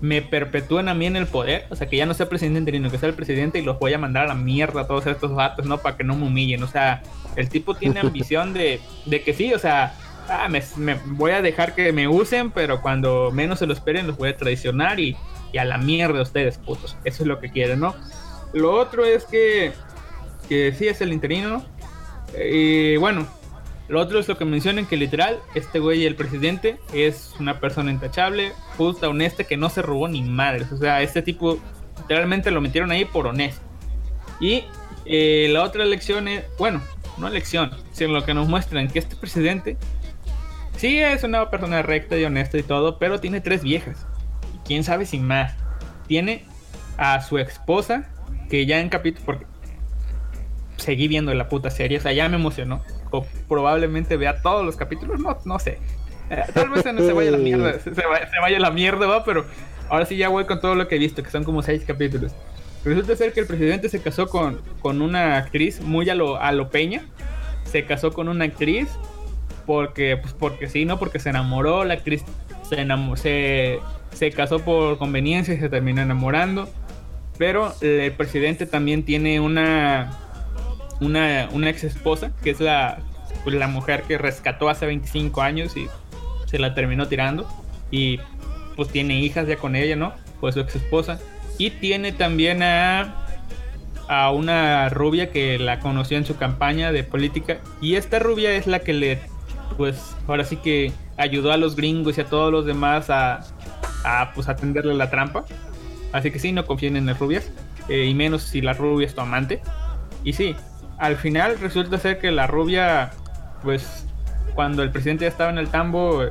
me 0.00 0.22
perpetúan 0.22 0.88
a 0.88 0.94
mí 0.94 1.06
en 1.06 1.14
el 1.14 1.26
poder. 1.26 1.66
O 1.70 1.76
sea, 1.76 1.88
que 1.88 1.96
ya 1.96 2.06
no 2.06 2.14
sea 2.14 2.28
presidente 2.28 2.58
interino, 2.58 2.90
que 2.90 2.98
sea 2.98 3.08
el 3.08 3.14
presidente 3.14 3.60
y 3.60 3.62
los 3.62 3.78
voy 3.78 3.94
a 3.94 3.98
mandar 3.98 4.24
a 4.24 4.28
la 4.28 4.34
mierda 4.34 4.82
a 4.82 4.86
todos 4.88 5.06
estos 5.06 5.34
vatos, 5.34 5.66
¿no? 5.66 5.78
Para 5.78 5.96
que 5.96 6.02
no 6.02 6.16
me 6.16 6.26
humillen. 6.26 6.62
O 6.64 6.66
sea, 6.66 7.02
el 7.36 7.48
tipo 7.48 7.74
tiene 7.74 8.00
ambición 8.00 8.52
de, 8.54 8.80
de 9.06 9.22
que 9.22 9.32
sí, 9.34 9.54
o 9.54 9.58
sea, 9.58 9.94
ah, 10.28 10.48
me, 10.48 10.94
voy 11.06 11.32
a 11.32 11.42
dejar 11.42 11.74
que 11.74 11.92
me 11.92 12.08
usen, 12.08 12.50
pero 12.50 12.80
cuando 12.80 13.30
menos 13.30 13.58
se 13.58 13.66
lo 13.66 13.72
esperen 13.72 14.06
los 14.06 14.16
voy 14.16 14.30
a 14.30 14.36
traicionar 14.36 15.00
y, 15.00 15.16
a 15.58 15.64
la 15.64 15.78
mierda 15.78 16.20
ustedes, 16.20 16.58
putos. 16.58 16.96
Eso 17.04 17.22
es 17.22 17.28
lo 17.28 17.38
que 17.38 17.50
quieren, 17.50 17.78
¿no? 17.78 17.94
Lo 18.52 18.72
otro 18.72 19.04
es 19.04 19.24
que, 19.24 19.72
que 20.48 20.72
sí 20.72 20.88
es 20.88 21.00
el 21.00 21.12
interino. 21.12 21.64
Y 22.36 22.96
bueno, 22.96 23.24
lo 23.86 24.00
otro 24.00 24.18
es 24.18 24.26
lo 24.26 24.36
que 24.36 24.44
mencionan 24.44 24.86
que 24.86 24.96
literal, 24.96 25.38
este 25.54 25.78
güey, 25.78 26.06
el 26.06 26.16
presidente, 26.16 26.78
es 26.92 27.34
una 27.38 27.60
persona 27.60 27.92
intachable, 27.92 28.52
justa, 28.76 29.08
honesta, 29.08 29.44
que 29.44 29.56
no 29.56 29.70
se 29.70 29.82
robó 29.82 30.08
ni 30.08 30.22
madres. 30.22 30.72
O 30.72 30.76
sea, 30.76 31.02
este 31.02 31.22
tipo 31.22 31.60
literalmente 31.98 32.50
lo 32.50 32.60
metieron 32.60 32.90
ahí 32.90 33.04
por 33.04 33.26
honesto. 33.26 33.62
Y 34.40 34.64
eh, 35.04 35.48
la 35.52 35.62
otra 35.62 35.84
lección 35.84 36.28
es, 36.28 36.44
bueno, 36.58 36.80
no 37.18 37.28
lección, 37.28 37.70
sino 37.92 38.12
lo 38.12 38.24
que 38.24 38.34
nos 38.34 38.48
muestran 38.48 38.88
que 38.88 38.98
este 38.98 39.16
presidente 39.16 39.76
Sí, 40.76 40.98
es 40.98 41.22
una 41.22 41.50
persona 41.50 41.82
recta 41.82 42.18
y 42.18 42.24
honesta 42.24 42.58
y 42.58 42.62
todo, 42.62 42.98
pero 42.98 43.20
tiene 43.20 43.40
tres 43.40 43.62
viejas. 43.62 44.06
quién 44.64 44.84
sabe 44.84 45.06
sin 45.06 45.26
más. 45.26 45.54
Tiene 46.06 46.44
a 46.96 47.20
su 47.22 47.38
esposa, 47.38 48.08
que 48.50 48.66
ya 48.66 48.80
en 48.80 48.88
capítulo. 48.88 49.24
Porque 49.24 49.46
seguí 50.76 51.08
viendo 51.08 51.32
la 51.34 51.48
puta 51.48 51.70
serie, 51.70 51.98
o 51.98 52.00
sea, 52.00 52.12
ya 52.12 52.28
me 52.28 52.36
emocionó. 52.36 52.82
O 53.10 53.26
probablemente 53.48 54.16
vea 54.16 54.42
todos 54.42 54.64
los 54.64 54.76
capítulos, 54.76 55.20
no, 55.20 55.38
no 55.44 55.58
sé. 55.58 55.78
Eh, 56.30 56.42
tal 56.52 56.70
vez 56.70 56.84
no 56.92 57.00
se 57.00 57.12
vaya 57.12 57.30
la 57.30 57.38
mierda, 57.38 57.78
se, 57.78 57.90
vaya, 58.40 58.58
la 58.58 58.70
mierda, 58.70 59.06
va, 59.06 59.24
pero 59.24 59.44
ahora 59.90 60.06
sí 60.06 60.16
ya 60.16 60.28
voy 60.28 60.46
con 60.46 60.60
todo 60.60 60.74
lo 60.74 60.88
que 60.88 60.96
he 60.96 60.98
visto, 60.98 61.22
que 61.22 61.30
son 61.30 61.44
como 61.44 61.62
seis 61.62 61.84
capítulos. 61.86 62.32
Resulta 62.84 63.16
ser 63.16 63.32
que 63.32 63.40
el 63.40 63.46
presidente 63.46 63.88
se 63.88 64.00
casó 64.00 64.28
con, 64.28 64.60
con 64.80 65.00
una 65.00 65.36
actriz 65.36 65.80
muy 65.80 66.08
a 66.10 66.14
lo, 66.14 66.36
a 66.36 66.52
lo 66.52 66.70
peña. 66.70 67.06
Se 67.64 67.86
casó 67.86 68.12
con 68.12 68.28
una 68.28 68.44
actriz 68.44 68.88
porque, 69.66 70.16
pues 70.16 70.34
porque 70.34 70.68
sí, 70.68 70.84
¿no? 70.84 70.98
Porque 70.98 71.18
se 71.18 71.30
enamoró, 71.30 71.84
la 71.84 71.94
actriz 71.94 72.24
se, 72.68 73.78
se, 74.12 74.30
casó 74.32 74.58
por 74.60 74.98
conveniencia 74.98 75.54
y 75.54 75.58
se 75.58 75.68
terminó 75.68 76.02
enamorando. 76.02 76.68
Pero 77.38 77.74
el 77.80 78.12
presidente 78.12 78.66
también 78.66 79.04
tiene 79.04 79.40
una, 79.40 80.12
una, 81.00 81.48
una 81.52 81.70
ex 81.70 81.84
esposa, 81.84 82.30
que 82.42 82.50
es 82.50 82.60
la, 82.60 82.98
pues, 83.42 83.56
la 83.56 83.66
mujer 83.66 84.02
que 84.02 84.18
rescató 84.18 84.68
hace 84.68 84.86
25 84.86 85.42
años 85.42 85.76
y 85.76 85.88
se 86.46 86.58
la 86.58 86.74
terminó 86.74 87.08
tirando. 87.08 87.48
Y 87.90 88.20
pues 88.76 88.88
tiene 88.88 89.18
hijas 89.20 89.46
ya 89.46 89.56
con 89.56 89.76
ella, 89.76 89.96
¿no? 89.96 90.12
Pues 90.40 90.54
su 90.54 90.60
ex 90.60 90.76
esposa. 90.76 91.18
Y 91.58 91.70
tiene 91.70 92.12
también 92.12 92.62
a, 92.62 93.26
a 94.08 94.30
una 94.30 94.88
rubia 94.88 95.30
que 95.30 95.58
la 95.58 95.80
conoció 95.80 96.18
en 96.18 96.24
su 96.24 96.36
campaña 96.36 96.92
de 96.92 97.04
política. 97.04 97.58
Y 97.80 97.96
esta 97.96 98.18
rubia 98.18 98.52
es 98.52 98.66
la 98.66 98.80
que 98.80 98.92
le 98.92 99.18
pues 99.76 100.16
ahora 100.26 100.44
sí 100.44 100.56
que 100.56 100.92
ayudó 101.16 101.52
a 101.52 101.56
los 101.56 101.76
gringos 101.76 102.18
y 102.18 102.20
a 102.20 102.26
todos 102.26 102.52
los 102.52 102.66
demás 102.66 103.10
a, 103.10 103.40
a 104.04 104.32
pues 104.34 104.48
atenderle 104.48 104.94
la 104.94 105.10
trampa. 105.10 105.44
Así 106.12 106.30
que 106.30 106.38
sí, 106.38 106.52
no 106.52 106.64
confíen 106.64 106.96
en 106.96 107.06
las 107.06 107.18
rubias. 107.18 107.50
Eh, 107.88 108.06
y 108.06 108.14
menos 108.14 108.42
si 108.42 108.60
la 108.60 108.72
rubia 108.72 109.06
es 109.06 109.14
tu 109.14 109.20
amante. 109.20 109.60
Y 110.22 110.32
sí, 110.32 110.54
al 110.98 111.16
final 111.16 111.58
resulta 111.58 111.98
ser 111.98 112.18
que 112.18 112.30
la 112.30 112.46
rubia, 112.46 113.10
pues 113.62 114.06
cuando 114.54 114.82
el 114.82 114.90
presidente 114.90 115.24
ya 115.24 115.28
estaba 115.28 115.50
en 115.50 115.58
el 115.58 115.68
tambo, 115.68 116.22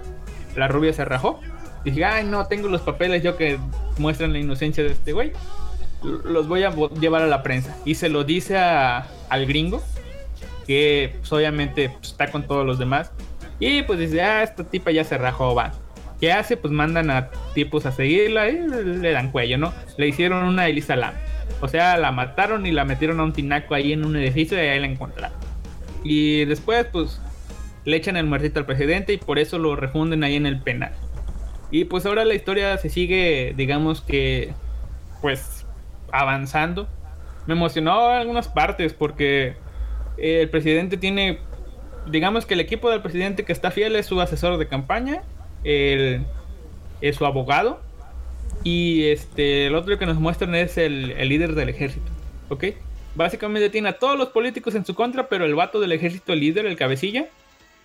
la 0.56 0.68
rubia 0.68 0.94
se 0.94 1.06
rajó. 1.06 1.40
Dije, 1.84 2.06
ay, 2.06 2.26
no, 2.26 2.48
tengo 2.48 2.70
los 2.70 2.82
papeles 2.82 3.24
yo 3.24 3.36
que 3.36 3.60
muestran 3.98 4.32
la 4.34 4.40
inocencia 4.40 4.84
de 4.84 4.92
este 4.92 5.12
güey. 5.12 5.34
Los 6.02 6.48
voy 6.48 6.64
a 6.64 6.74
llevar 7.00 7.22
a 7.22 7.28
la 7.28 7.44
prensa. 7.44 7.78
Y 7.86 7.96
se 7.96 8.10
lo 8.10 8.24
dice 8.24 8.58
al 8.58 9.46
gringo, 9.46 9.84
que 10.66 11.16
pues, 11.20 11.32
obviamente 11.32 11.90
pues, 11.90 12.12
está 12.12 12.32
con 12.32 12.44
todos 12.48 12.66
los 12.66 12.80
demás. 12.80 13.12
Y 13.60 13.84
pues 13.84 14.00
dice, 14.00 14.22
ah, 14.22 14.44
esta 14.44 14.64
tipa 14.64 14.92
ya 14.92 15.04
se 15.04 15.18
rajó, 15.18 15.56
va. 15.56 15.72
¿Qué 16.20 16.32
hace? 16.32 16.58
Pues 16.58 16.72
mandan 16.72 17.10
a 17.12 17.30
tipos 17.54 17.86
a 17.86 17.92
seguirla 17.92 18.50
y 18.50 18.58
le 18.68 19.12
dan 19.12 19.32
cuello, 19.32 19.58
¿no? 19.58 19.74
Le 19.98 20.08
hicieron 20.08 20.46
una 20.46 20.68
Elisa 20.68 20.96
Lam. 20.96 21.14
O 21.62 21.68
sea, 21.68 21.98
la 21.98 22.12
mataron 22.12 22.66
y 22.66 22.72
la 22.72 22.86
metieron 22.86 23.20
a 23.20 23.24
un 23.24 23.34
tinaco 23.34 23.74
ahí 23.74 23.94
en 23.94 24.06
un 24.06 24.16
edificio 24.16 24.58
y 24.58 24.68
ahí 24.68 24.80
la 24.80 24.88
encontraron. 24.88 25.38
Y 26.04 26.46
después, 26.46 26.86
pues, 26.92 27.22
le 27.86 27.98
echan 27.98 28.18
el 28.18 28.26
muertito 28.26 28.60
al 28.60 28.66
presidente 28.66 29.14
y 29.14 29.18
por 29.18 29.40
eso 29.40 29.58
lo 29.58 29.76
refunden 29.76 30.24
ahí 30.24 30.36
en 30.36 30.46
el 30.46 30.62
penal. 30.62 30.94
Y 31.72 31.86
pues 31.86 32.06
ahora 32.06 32.24
la 32.24 32.36
historia 32.36 32.78
se 32.78 32.90
sigue, 32.90 33.54
digamos 33.58 34.02
que, 34.02 34.54
pues, 35.22 35.66
avanzando. 36.12 36.88
Me 37.48 37.54
emocionó 37.56 38.10
algunas 38.10 38.48
partes 38.48 38.94
porque 38.94 39.56
el 40.18 40.50
presidente 40.50 40.98
tiene, 40.98 41.40
digamos 42.08 42.46
que 42.46 42.54
el 42.54 42.60
equipo 42.60 42.90
del 42.90 43.02
presidente 43.02 43.44
que 43.44 43.52
está 43.52 43.72
fiel 43.72 43.96
es 43.96 44.06
su 44.06 44.20
asesor 44.22 44.58
de 44.58 44.68
campaña, 44.68 45.24
el, 45.64 46.26
es 47.02 47.16
su 47.16 47.26
abogado 47.26 47.82
y 48.64 49.06
este 49.06 49.68
el 49.68 49.76
otro 49.76 49.98
que 49.98 50.06
nos 50.06 50.18
muestran 50.18 50.56
es 50.56 50.78
el, 50.78 51.12
el 51.12 51.30
líder 51.30 51.56
del 51.56 51.70
ejército, 51.70 52.12
¿ok? 52.50 52.66
Básicamente 53.16 53.70
tiene 53.70 53.90
a 53.90 54.00
todos 54.00 54.18
los 54.18 54.30
políticos 54.30 54.74
en 54.76 54.86
su 54.86 54.96
contra, 54.96 55.28
pero 55.28 55.46
el 55.46 55.54
vato 55.54 55.80
del 55.80 55.92
ejército, 55.92 56.34
el 56.34 56.40
líder, 56.40 56.66
el 56.66 56.76
cabecilla, 56.76 57.28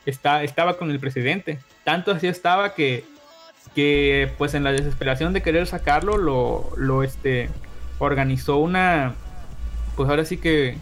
está, 0.07 0.43
estaba 0.43 0.79
con 0.79 0.91
el 0.91 0.99
presidente. 0.99 1.59
Tanto 1.85 2.13
así 2.13 2.27
estaba 2.27 2.75
que, 2.75 3.05
que 3.75 4.31
pues 4.39 4.55
en 4.55 4.65
la 4.65 4.73
desesperación 4.73 5.35
de 5.35 5.43
querer 5.43 5.67
sacarlo, 5.67 6.17
lo, 6.17 6.71
lo 6.77 7.03
este, 7.03 7.51
organizó 7.99 8.57
una, 8.57 9.15
pues 9.97 10.09
ahora 10.09 10.25
sí 10.25 10.39
que 10.39 10.77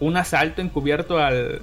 un 0.00 0.16
asalto 0.16 0.60
encubierto 0.62 1.18
al, 1.18 1.60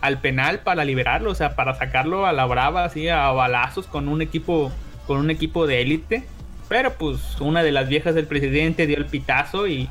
al 0.00 0.20
penal 0.20 0.60
para 0.60 0.84
liberarlo, 0.84 1.30
o 1.30 1.34
sea, 1.34 1.54
para 1.54 1.74
sacarlo 1.74 2.26
a 2.26 2.32
la 2.32 2.44
brava, 2.44 2.84
así 2.84 3.08
a 3.08 3.30
balazos 3.30 3.86
con 3.86 4.08
un 4.08 4.20
equipo, 4.20 4.72
con 5.06 5.18
un 5.18 5.30
equipo 5.30 5.66
de 5.66 5.82
élite. 5.82 6.24
Pero 6.68 6.94
pues 6.94 7.40
una 7.40 7.62
de 7.62 7.72
las 7.72 7.88
viejas 7.88 8.14
del 8.14 8.26
presidente 8.26 8.86
dio 8.86 8.96
el 8.96 9.06
pitazo 9.06 9.66
y 9.66 9.88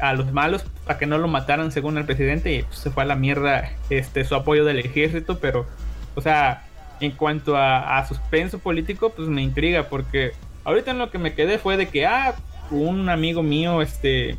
a 0.00 0.12
los 0.12 0.32
malos 0.32 0.64
para 0.84 0.98
que 0.98 1.06
no 1.06 1.18
lo 1.18 1.28
mataran 1.28 1.72
según 1.72 1.98
el 1.98 2.04
presidente 2.04 2.54
y 2.54 2.62
pues, 2.62 2.78
se 2.78 2.90
fue 2.90 3.02
a 3.02 3.06
la 3.06 3.16
mierda 3.16 3.70
este 3.90 4.24
su 4.24 4.34
apoyo 4.34 4.64
del 4.64 4.78
ejército, 4.78 5.38
pero 5.38 5.66
o 6.14 6.20
sea, 6.20 6.64
en 7.00 7.12
cuanto 7.12 7.56
a, 7.56 7.98
a, 7.98 8.06
suspenso 8.06 8.58
político, 8.58 9.10
pues 9.10 9.28
me 9.28 9.42
intriga 9.42 9.84
porque 9.84 10.32
ahorita 10.64 10.90
en 10.90 10.98
lo 10.98 11.10
que 11.10 11.18
me 11.18 11.34
quedé 11.34 11.58
fue 11.58 11.76
de 11.76 11.88
que 11.88 12.06
ah, 12.06 12.34
un 12.70 13.08
amigo 13.08 13.42
mío 13.42 13.82
este 13.82 14.38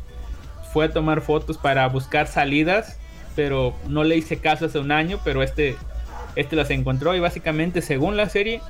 fue 0.72 0.86
a 0.86 0.92
tomar 0.92 1.20
fotos 1.20 1.58
para 1.58 1.86
buscar 1.88 2.26
salidas, 2.26 2.98
pero 3.36 3.74
no 3.88 4.04
le 4.04 4.16
hice 4.16 4.38
caso 4.38 4.66
hace 4.66 4.78
un 4.78 4.92
año, 4.92 5.20
pero 5.24 5.42
este 5.42 5.76
este 6.34 6.56
las 6.56 6.70
encontró 6.70 7.14
y 7.14 7.20
básicamente 7.20 7.82
según 7.82 8.16
la 8.16 8.28
serie 8.28 8.62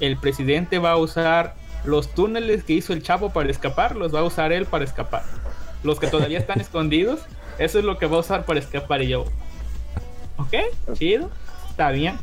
el 0.00 0.18
presidente 0.18 0.78
va 0.78 0.90
a 0.90 0.96
usar 0.96 1.54
los 1.84 2.14
túneles 2.14 2.64
que 2.64 2.74
hizo 2.74 2.92
el 2.92 3.02
Chapo 3.02 3.30
para 3.30 3.50
escapar, 3.50 3.96
los 3.96 4.14
va 4.14 4.20
a 4.20 4.24
usar 4.24 4.52
él 4.52 4.66
para 4.66 4.84
escapar 4.84 5.22
los 5.82 5.98
que 6.00 6.06
todavía 6.06 6.38
están 6.38 6.60
escondidos, 6.60 7.20
eso 7.58 7.78
es 7.78 7.84
lo 7.84 7.98
que 7.98 8.06
va 8.06 8.16
a 8.16 8.20
usar 8.20 8.44
para 8.44 8.60
escapar. 8.60 9.02
Y 9.02 9.08
yo, 9.08 9.24
ok, 10.36 10.54
chido, 10.94 11.30
está 11.70 11.90
bien. 11.90 12.16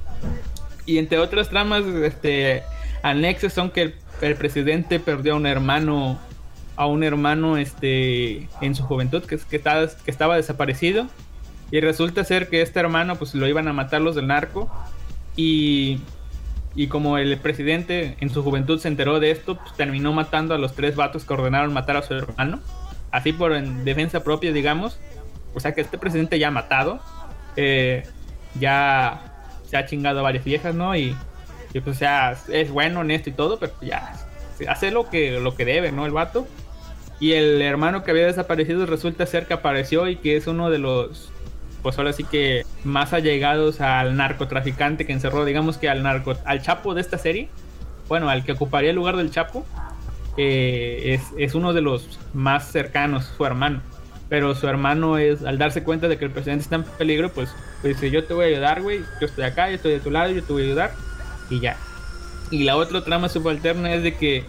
Y 0.85 0.97
entre 0.97 1.19
otras 1.19 1.49
tramas 1.49 1.83
este, 1.85 2.63
anexos 3.01 3.53
son 3.53 3.71
que 3.71 3.81
el, 3.81 3.95
el, 4.21 4.35
presidente 4.35 4.99
perdió 4.99 5.33
a 5.33 5.37
un 5.37 5.47
hermano, 5.47 6.19
a 6.75 6.85
un 6.87 7.03
hermano 7.03 7.57
este, 7.57 8.47
en 8.61 8.75
su 8.75 8.83
juventud 8.83 9.23
que, 9.23 9.37
que, 9.37 9.55
estaba, 9.55 9.87
que 9.87 10.11
estaba 10.11 10.35
desaparecido. 10.35 11.07
Y 11.71 11.79
resulta 11.81 12.23
ser 12.23 12.49
que 12.49 12.61
este 12.61 12.79
hermano 12.79 13.15
pues 13.15 13.33
lo 13.33 13.47
iban 13.47 13.67
a 13.67 13.73
matar 13.73 14.01
los 14.01 14.15
del 14.15 14.27
narco. 14.27 14.69
Y, 15.35 15.99
y 16.75 16.87
como 16.87 17.17
el 17.17 17.37
presidente 17.37 18.17
en 18.19 18.29
su 18.29 18.43
juventud 18.43 18.79
se 18.79 18.87
enteró 18.87 19.19
de 19.19 19.31
esto, 19.31 19.57
pues 19.57 19.73
terminó 19.75 20.13
matando 20.13 20.53
a 20.53 20.57
los 20.57 20.75
tres 20.75 20.95
vatos 20.95 21.25
que 21.25 21.33
ordenaron 21.33 21.73
matar 21.73 21.97
a 21.97 22.03
su 22.03 22.13
hermano 22.13 22.61
así 23.15 23.31
por 23.31 23.53
en 23.53 23.85
defensa 23.85 24.23
propia, 24.23 24.51
digamos. 24.51 24.99
O 25.53 25.59
sea 25.61 25.73
que 25.73 25.79
este 25.79 25.97
presidente 25.97 26.37
ya 26.37 26.49
ha 26.49 26.51
matado, 26.51 26.99
eh, 27.55 28.03
ya 28.59 29.47
se 29.65 29.77
ha 29.77 29.85
chingado 29.85 30.19
a 30.19 30.23
varias 30.23 30.43
viejas, 30.43 30.75
¿no? 30.75 30.95
Y, 30.97 31.15
y, 31.73 31.79
pues, 31.79 31.95
o 31.95 31.99
sea, 31.99 32.35
es 32.49 32.69
bueno, 32.69 32.99
honesto 32.99 33.29
y 33.29 33.33
todo, 33.33 33.57
pero 33.57 33.71
ya 33.81 34.13
hace 34.67 34.91
lo 34.91 35.09
que, 35.09 35.39
lo 35.39 35.55
que 35.55 35.63
debe, 35.63 35.93
¿no? 35.93 36.05
El 36.05 36.11
vato. 36.11 36.45
Y 37.19 37.33
el 37.33 37.61
hermano 37.61 38.03
que 38.03 38.11
había 38.11 38.25
desaparecido 38.25 38.85
resulta 38.85 39.25
ser 39.25 39.47
que 39.47 39.53
apareció 39.53 40.07
y 40.07 40.17
que 40.17 40.35
es 40.35 40.47
uno 40.47 40.69
de 40.69 40.79
los, 40.79 41.31
pues 41.81 41.97
ahora 41.97 42.13
sí 42.13 42.23
que 42.23 42.63
más 42.83 43.13
allegados 43.13 43.79
al 43.79 44.17
narcotraficante 44.17 45.05
que 45.05 45.13
encerró, 45.13 45.45
digamos 45.45 45.77
que 45.77 45.87
al 45.89 46.03
narco, 46.03 46.35
al 46.45 46.61
chapo 46.61 46.93
de 46.93 47.01
esta 47.01 47.17
serie. 47.17 47.49
Bueno, 48.07 48.29
al 48.29 48.43
que 48.43 48.51
ocuparía 48.51 48.91
el 48.91 48.95
lugar 48.95 49.17
del 49.17 49.31
chapo 49.31 49.65
eh, 50.37 51.13
es, 51.13 51.21
es, 51.37 51.55
uno 51.55 51.73
de 51.73 51.81
los 51.81 52.19
más 52.33 52.71
cercanos, 52.71 53.31
su 53.37 53.45
hermano. 53.45 53.81
Pero 54.27 54.55
su 54.55 54.67
hermano 54.67 55.17
es, 55.17 55.43
al 55.43 55.57
darse 55.57 55.83
cuenta 55.83 56.07
de 56.07 56.17
que 56.17 56.25
el 56.25 56.31
presidente 56.31 56.63
está 56.63 56.75
en 56.75 56.83
peligro, 56.83 57.31
pues, 57.31 57.49
pues 57.81 57.95
dice, 57.95 58.11
yo 58.11 58.25
te 58.25 58.33
voy 58.33 58.45
a 58.45 58.47
ayudar, 58.47 58.81
güey, 58.81 59.01
yo 59.21 59.27
estoy 59.27 59.43
acá, 59.43 59.69
yo 59.69 59.75
estoy 59.75 59.93
de 59.93 59.99
tu 59.99 60.11
lado, 60.11 60.31
yo 60.31 60.43
te 60.43 60.51
voy 60.51 60.63
a 60.63 60.65
ayudar, 60.65 60.91
y 61.49 61.59
ya. 61.59 61.77
Y 62.49 62.63
la 62.63 62.75
otra 62.75 63.03
trama 63.03 63.29
subalterna 63.29 63.93
es 63.93 64.03
de 64.03 64.15
que, 64.15 64.45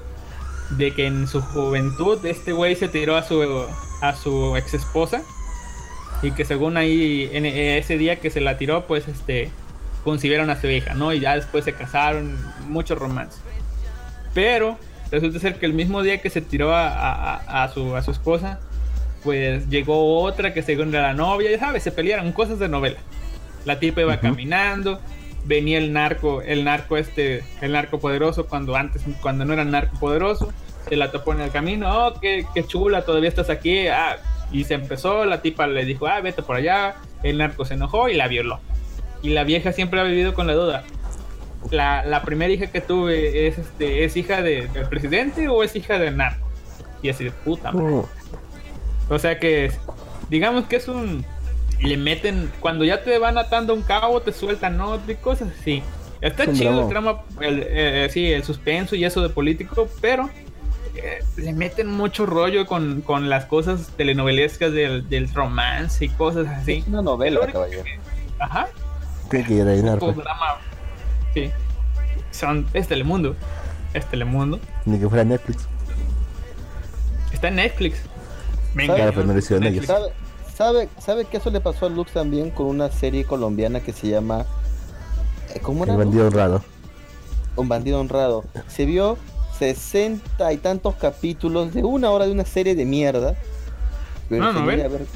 de 0.70 0.92
que 0.92 1.06
en 1.06 1.26
su 1.26 1.40
juventud 1.40 2.24
este 2.26 2.52
güey 2.52 2.76
se 2.76 2.88
tiró 2.88 3.16
a 3.16 3.22
su, 3.22 3.66
a 4.02 4.14
su 4.14 4.56
ex 4.56 4.74
esposa, 4.74 5.22
y 6.22 6.32
que 6.32 6.44
según 6.44 6.76
ahí, 6.76 7.28
en 7.32 7.44
ese 7.46 7.98
día 7.98 8.16
que 8.16 8.30
se 8.30 8.40
la 8.40 8.56
tiró, 8.58 8.86
pues 8.86 9.06
este, 9.06 9.50
concibieron 10.02 10.50
a 10.50 10.60
su 10.60 10.66
hija, 10.68 10.94
¿no? 10.94 11.12
Y 11.12 11.20
ya 11.20 11.34
después 11.34 11.64
se 11.64 11.72
casaron, 11.72 12.36
mucho 12.68 12.94
romance. 12.94 13.38
Pero 14.34 14.78
Resulta 15.10 15.38
ser 15.38 15.58
que 15.58 15.66
el 15.66 15.72
mismo 15.72 16.02
día 16.02 16.20
que 16.20 16.30
se 16.30 16.40
tiró 16.40 16.74
a, 16.74 16.88
a, 16.88 17.64
a, 17.64 17.68
su, 17.68 17.94
a 17.94 18.02
su 18.02 18.10
esposa, 18.10 18.58
pues 19.22 19.68
llegó 19.68 20.20
otra 20.22 20.52
que 20.52 20.62
según 20.62 20.88
era 20.88 21.08
la 21.08 21.14
novia, 21.14 21.50
ya 21.50 21.58
sabes, 21.58 21.82
se 21.82 21.92
pelearon 21.92 22.32
cosas 22.32 22.58
de 22.58 22.68
novela. 22.68 22.98
La 23.64 23.78
tipa 23.78 24.00
iba 24.00 24.14
uh 24.14 24.16
-huh. 24.16 24.20
caminando, 24.20 25.00
venía 25.46 25.78
el 25.78 25.92
narco, 25.92 26.42
el 26.42 26.64
narco 26.64 26.96
este, 26.96 27.44
el 27.60 27.72
narco 27.72 27.98
poderoso 27.98 28.46
cuando 28.46 28.76
antes, 28.76 29.02
cuando 29.20 29.44
no 29.44 29.52
era 29.52 29.64
narco 29.64 29.98
poderoso, 29.98 30.52
se 30.88 30.96
la 30.96 31.10
topó 31.10 31.32
en 31.32 31.40
el 31.40 31.50
camino, 31.50 32.06
oh, 32.06 32.20
qué, 32.20 32.46
qué 32.54 32.64
chula, 32.64 33.04
todavía 33.04 33.28
estás 33.28 33.50
aquí, 33.50 33.88
ah, 33.88 34.18
y 34.52 34.64
se 34.64 34.74
empezó, 34.74 35.24
la 35.24 35.42
tipa 35.42 35.66
le 35.66 35.84
dijo, 35.84 36.06
ah, 36.06 36.20
vete 36.20 36.42
por 36.42 36.56
allá, 36.56 36.96
el 37.22 37.38
narco 37.38 37.64
se 37.64 37.74
enojó 37.74 38.08
y 38.08 38.14
la 38.14 38.28
violó. 38.28 38.60
Y 39.22 39.30
la 39.30 39.44
vieja 39.44 39.72
siempre 39.72 40.00
ha 40.00 40.04
vivido 40.04 40.34
con 40.34 40.46
la 40.46 40.54
duda, 40.54 40.84
la, 41.70 42.04
la, 42.04 42.22
primera 42.22 42.52
hija 42.52 42.68
que 42.68 42.80
tuve 42.80 43.48
es 43.48 43.58
este 43.58 44.04
es 44.04 44.16
hija 44.16 44.42
de, 44.42 44.68
del 44.68 44.88
presidente 44.88 45.48
o 45.48 45.62
es 45.62 45.74
hija 45.74 45.98
del 45.98 46.16
narco 46.16 46.46
y 47.02 47.08
así 47.08 47.24
de 47.24 47.30
puta 47.30 47.72
oh. 47.74 48.08
o 49.08 49.18
sea 49.18 49.38
que 49.40 49.72
digamos 50.30 50.66
que 50.66 50.76
es 50.76 50.86
un 50.86 51.24
le 51.80 51.96
meten 51.96 52.50
cuando 52.60 52.84
ya 52.84 53.02
te 53.02 53.18
van 53.18 53.38
atando 53.38 53.74
un 53.74 53.82
cabo 53.82 54.20
te 54.20 54.32
sueltan 54.32 54.76
no 54.76 54.98
de 54.98 55.16
cosas 55.16 55.48
así 55.60 55.82
está 56.20 56.44
un 56.44 56.54
chido 56.54 56.70
bravo. 56.70 56.82
el 56.82 56.88
trama 56.88 57.22
el, 57.40 57.64
eh, 57.66 58.08
sí 58.10 58.32
el 58.32 58.44
suspenso 58.44 58.96
y 58.96 59.04
eso 59.04 59.22
de 59.22 59.28
político 59.28 59.88
pero 60.00 60.30
eh, 60.94 61.22
le 61.36 61.52
meten 61.52 61.88
mucho 61.88 62.24
rollo 62.24 62.66
con, 62.66 63.02
con 63.02 63.28
las 63.28 63.44
cosas 63.44 63.90
telenovelescas 63.96 64.72
del, 64.72 65.08
del, 65.08 65.32
romance 65.34 66.04
y 66.04 66.08
cosas 66.08 66.46
así 66.46 66.78
es 66.78 66.86
una 66.86 67.02
novela 67.02 67.46
caballero 67.46 67.84
ajá 68.38 68.68
¿Qué 69.30 69.42
quiere 69.42 69.82
narco? 69.82 70.12
drama 70.12 70.58
Sí. 71.34 71.50
Son, 72.30 72.66
es 72.72 72.88
Telemundo. 72.88 73.34
Es 73.92 74.06
Telemundo. 74.06 74.60
Ni 74.84 74.98
que 74.98 75.08
fuera 75.08 75.24
Netflix. 75.24 75.66
Está 77.32 77.48
en 77.48 77.56
Netflix. 77.56 77.98
Venga, 78.74 78.94
claro, 78.94 79.12
pero 79.14 79.26
no 79.26 79.66
ellos. 79.66 79.86
¿Sabe, 79.86 80.12
sabe, 80.56 80.88
¿Sabe 80.98 81.24
que 81.24 81.36
eso 81.36 81.50
le 81.50 81.60
pasó 81.60 81.86
a 81.86 81.88
Lux 81.88 82.12
también 82.12 82.50
con 82.50 82.66
una 82.66 82.90
serie 82.90 83.24
colombiana 83.24 83.80
que 83.80 83.92
se 83.92 84.08
llama. 84.08 84.46
eh, 85.54 85.60
¿Cómo 85.60 85.84
era? 85.84 85.92
El 85.92 85.98
bandido 85.98 86.26
honrado. 86.26 86.62
Un 87.56 87.68
bandido 87.68 88.00
honrado. 88.00 88.44
Se 88.68 88.84
vio 88.84 89.16
sesenta 89.58 90.52
y 90.52 90.58
tantos 90.58 90.94
capítulos 90.96 91.72
de 91.72 91.82
una 91.84 92.10
hora 92.10 92.26
de 92.26 92.32
una 92.32 92.44
serie 92.44 92.74
de 92.74 92.84
mierda. 92.84 93.34
Pero 94.28 94.44
no, 94.44 94.52
no, 94.52 94.66
ver. 94.66 95.06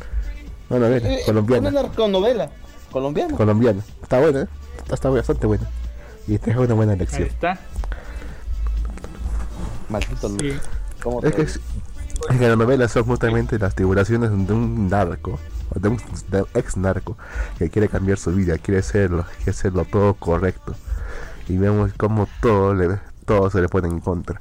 No, 0.69 0.79
no, 0.79 0.89
ver. 0.89 1.05
Eh, 1.05 1.21
colombiana. 1.27 1.69
Una 1.69 1.83
narconovela. 1.83 2.51
Colombiana. 2.91 3.37
Colombiana. 3.37 3.83
Está 4.03 4.21
buena, 4.21 4.43
¿eh? 4.43 4.47
Está, 4.79 4.95
está 4.95 5.11
bastante 5.11 5.47
buena. 5.47 5.69
Y 6.27 6.35
esta 6.35 6.51
es 6.51 6.57
una 6.57 6.75
buena 6.75 6.93
elección. 6.95 7.25
Ahí 7.25 7.29
está. 7.29 7.59
Maldito 9.89 10.29
Sí. 10.29 10.53
¿Cómo 11.03 11.23
Es 11.23 11.35
que, 11.35 11.43
es, 11.43 11.61
es 12.29 12.39
que 12.39 12.49
las 12.49 12.59
novelas 12.59 12.93
son 12.93 13.05
justamente 13.05 13.59
las 13.59 13.75
tribulaciones 13.75 14.31
de 14.31 14.53
un 14.53 14.89
narco, 14.89 15.39
de 15.75 15.89
un, 15.89 16.01
ex 16.55 16.77
narco, 16.77 17.17
que 17.59 17.71
quiere 17.71 17.89
cambiar 17.89 18.19
su 18.19 18.33
vida, 18.33 18.59
quiere 18.59 18.81
hacerlo, 18.81 19.25
quiere 19.39 19.51
hacerlo 19.53 19.85
todo 19.85 20.15
correcto. 20.15 20.75
Y 21.49 21.57
vemos 21.57 21.93
como 21.97 22.29
todo, 22.41 22.75
le, 22.75 22.99
todo 23.25 23.51
se 23.51 23.61
le 23.61 23.69
pone 23.69 23.89
en 23.89 24.01
contra. 24.01 24.41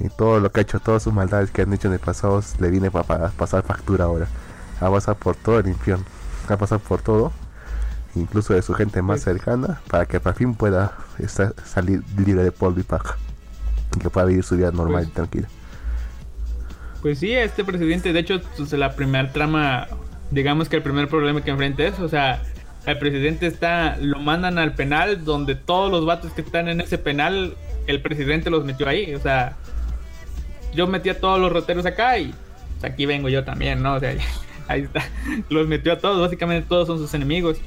Y 0.00 0.08
todo 0.10 0.40
lo 0.40 0.52
que 0.52 0.60
ha 0.60 0.62
hecho, 0.62 0.78
todas 0.80 1.02
sus 1.02 1.12
maldades 1.12 1.50
que 1.50 1.62
han 1.62 1.72
hecho 1.72 1.88
en 1.88 1.94
el 1.94 2.00
pasado, 2.00 2.42
le 2.58 2.70
viene 2.70 2.90
para 2.90 3.30
pasar 3.30 3.62
factura 3.64 4.04
ahora. 4.04 4.26
Va 4.82 4.88
a 4.88 4.92
pasar 4.92 5.16
por 5.16 5.34
todo 5.36 5.58
el 5.58 5.68
infierno. 5.68 6.04
A 6.48 6.56
pasar 6.56 6.78
por 6.80 7.02
todo. 7.02 7.32
incluso 8.14 8.52
de 8.54 8.62
su 8.62 8.74
gente 8.74 9.00
más 9.00 9.22
Pues- 9.22 9.24
cercana, 9.24 9.80
para 9.88 10.06
que 10.06 10.18
por 10.18 10.34
fin 10.34 10.54
pueda 10.54 10.92
estar, 11.18 11.54
salir 11.64 12.02
libre 12.16 12.42
de 12.42 12.50
polvo 12.50 12.80
y 12.80 12.82
paja. 12.82 13.16
Y 13.94 14.00
que 14.00 14.10
pueda 14.10 14.26
vivir 14.26 14.42
su 14.42 14.56
vida 14.56 14.72
normal 14.72 15.02
Pues- 15.04 15.08
y 15.08 15.12
tranquila. 15.12 15.48
Pues 17.02 17.20
sí, 17.20 17.32
este 17.32 17.64
presidente, 17.64 18.12
de 18.12 18.20
hecho, 18.20 18.40
pues, 18.56 18.72
la 18.72 18.94
primera 18.96 19.32
trama, 19.32 19.86
digamos 20.30 20.68
que 20.68 20.76
el 20.76 20.82
primer 20.82 21.08
problema 21.08 21.42
que 21.42 21.50
enfrenta 21.50 21.84
es, 21.84 21.98
o 22.00 22.08
sea, 22.08 22.42
el 22.86 22.98
presidente 22.98 23.46
está, 23.46 23.96
lo 24.00 24.18
mandan 24.18 24.58
al 24.58 24.74
penal 24.74 25.24
donde 25.24 25.54
todos 25.54 25.90
los 25.90 26.04
vatos 26.04 26.32
que 26.32 26.40
están 26.40 26.68
en 26.68 26.80
ese 26.80 26.98
penal, 26.98 27.54
el 27.86 28.02
presidente 28.02 28.50
los 28.50 28.64
metió 28.64 28.88
ahí, 28.88 29.14
o 29.14 29.20
sea, 29.20 29.56
yo 30.74 30.86
metí 30.86 31.08
a 31.08 31.20
todos 31.20 31.40
los 31.40 31.52
roteros 31.52 31.86
acá 31.86 32.18
y 32.18 32.34
pues, 32.80 32.92
aquí 32.92 33.06
vengo 33.06 33.28
yo 33.28 33.44
también, 33.44 33.80
¿no? 33.80 33.94
O 33.94 34.00
sea, 34.00 34.14
ahí 34.68 34.82
está, 34.82 35.08
los 35.50 35.68
metió 35.68 35.92
a 35.92 35.98
todos, 35.98 36.20
básicamente 36.20 36.66
todos 36.68 36.88
son 36.88 36.98
sus 36.98 37.14
enemigos, 37.14 37.58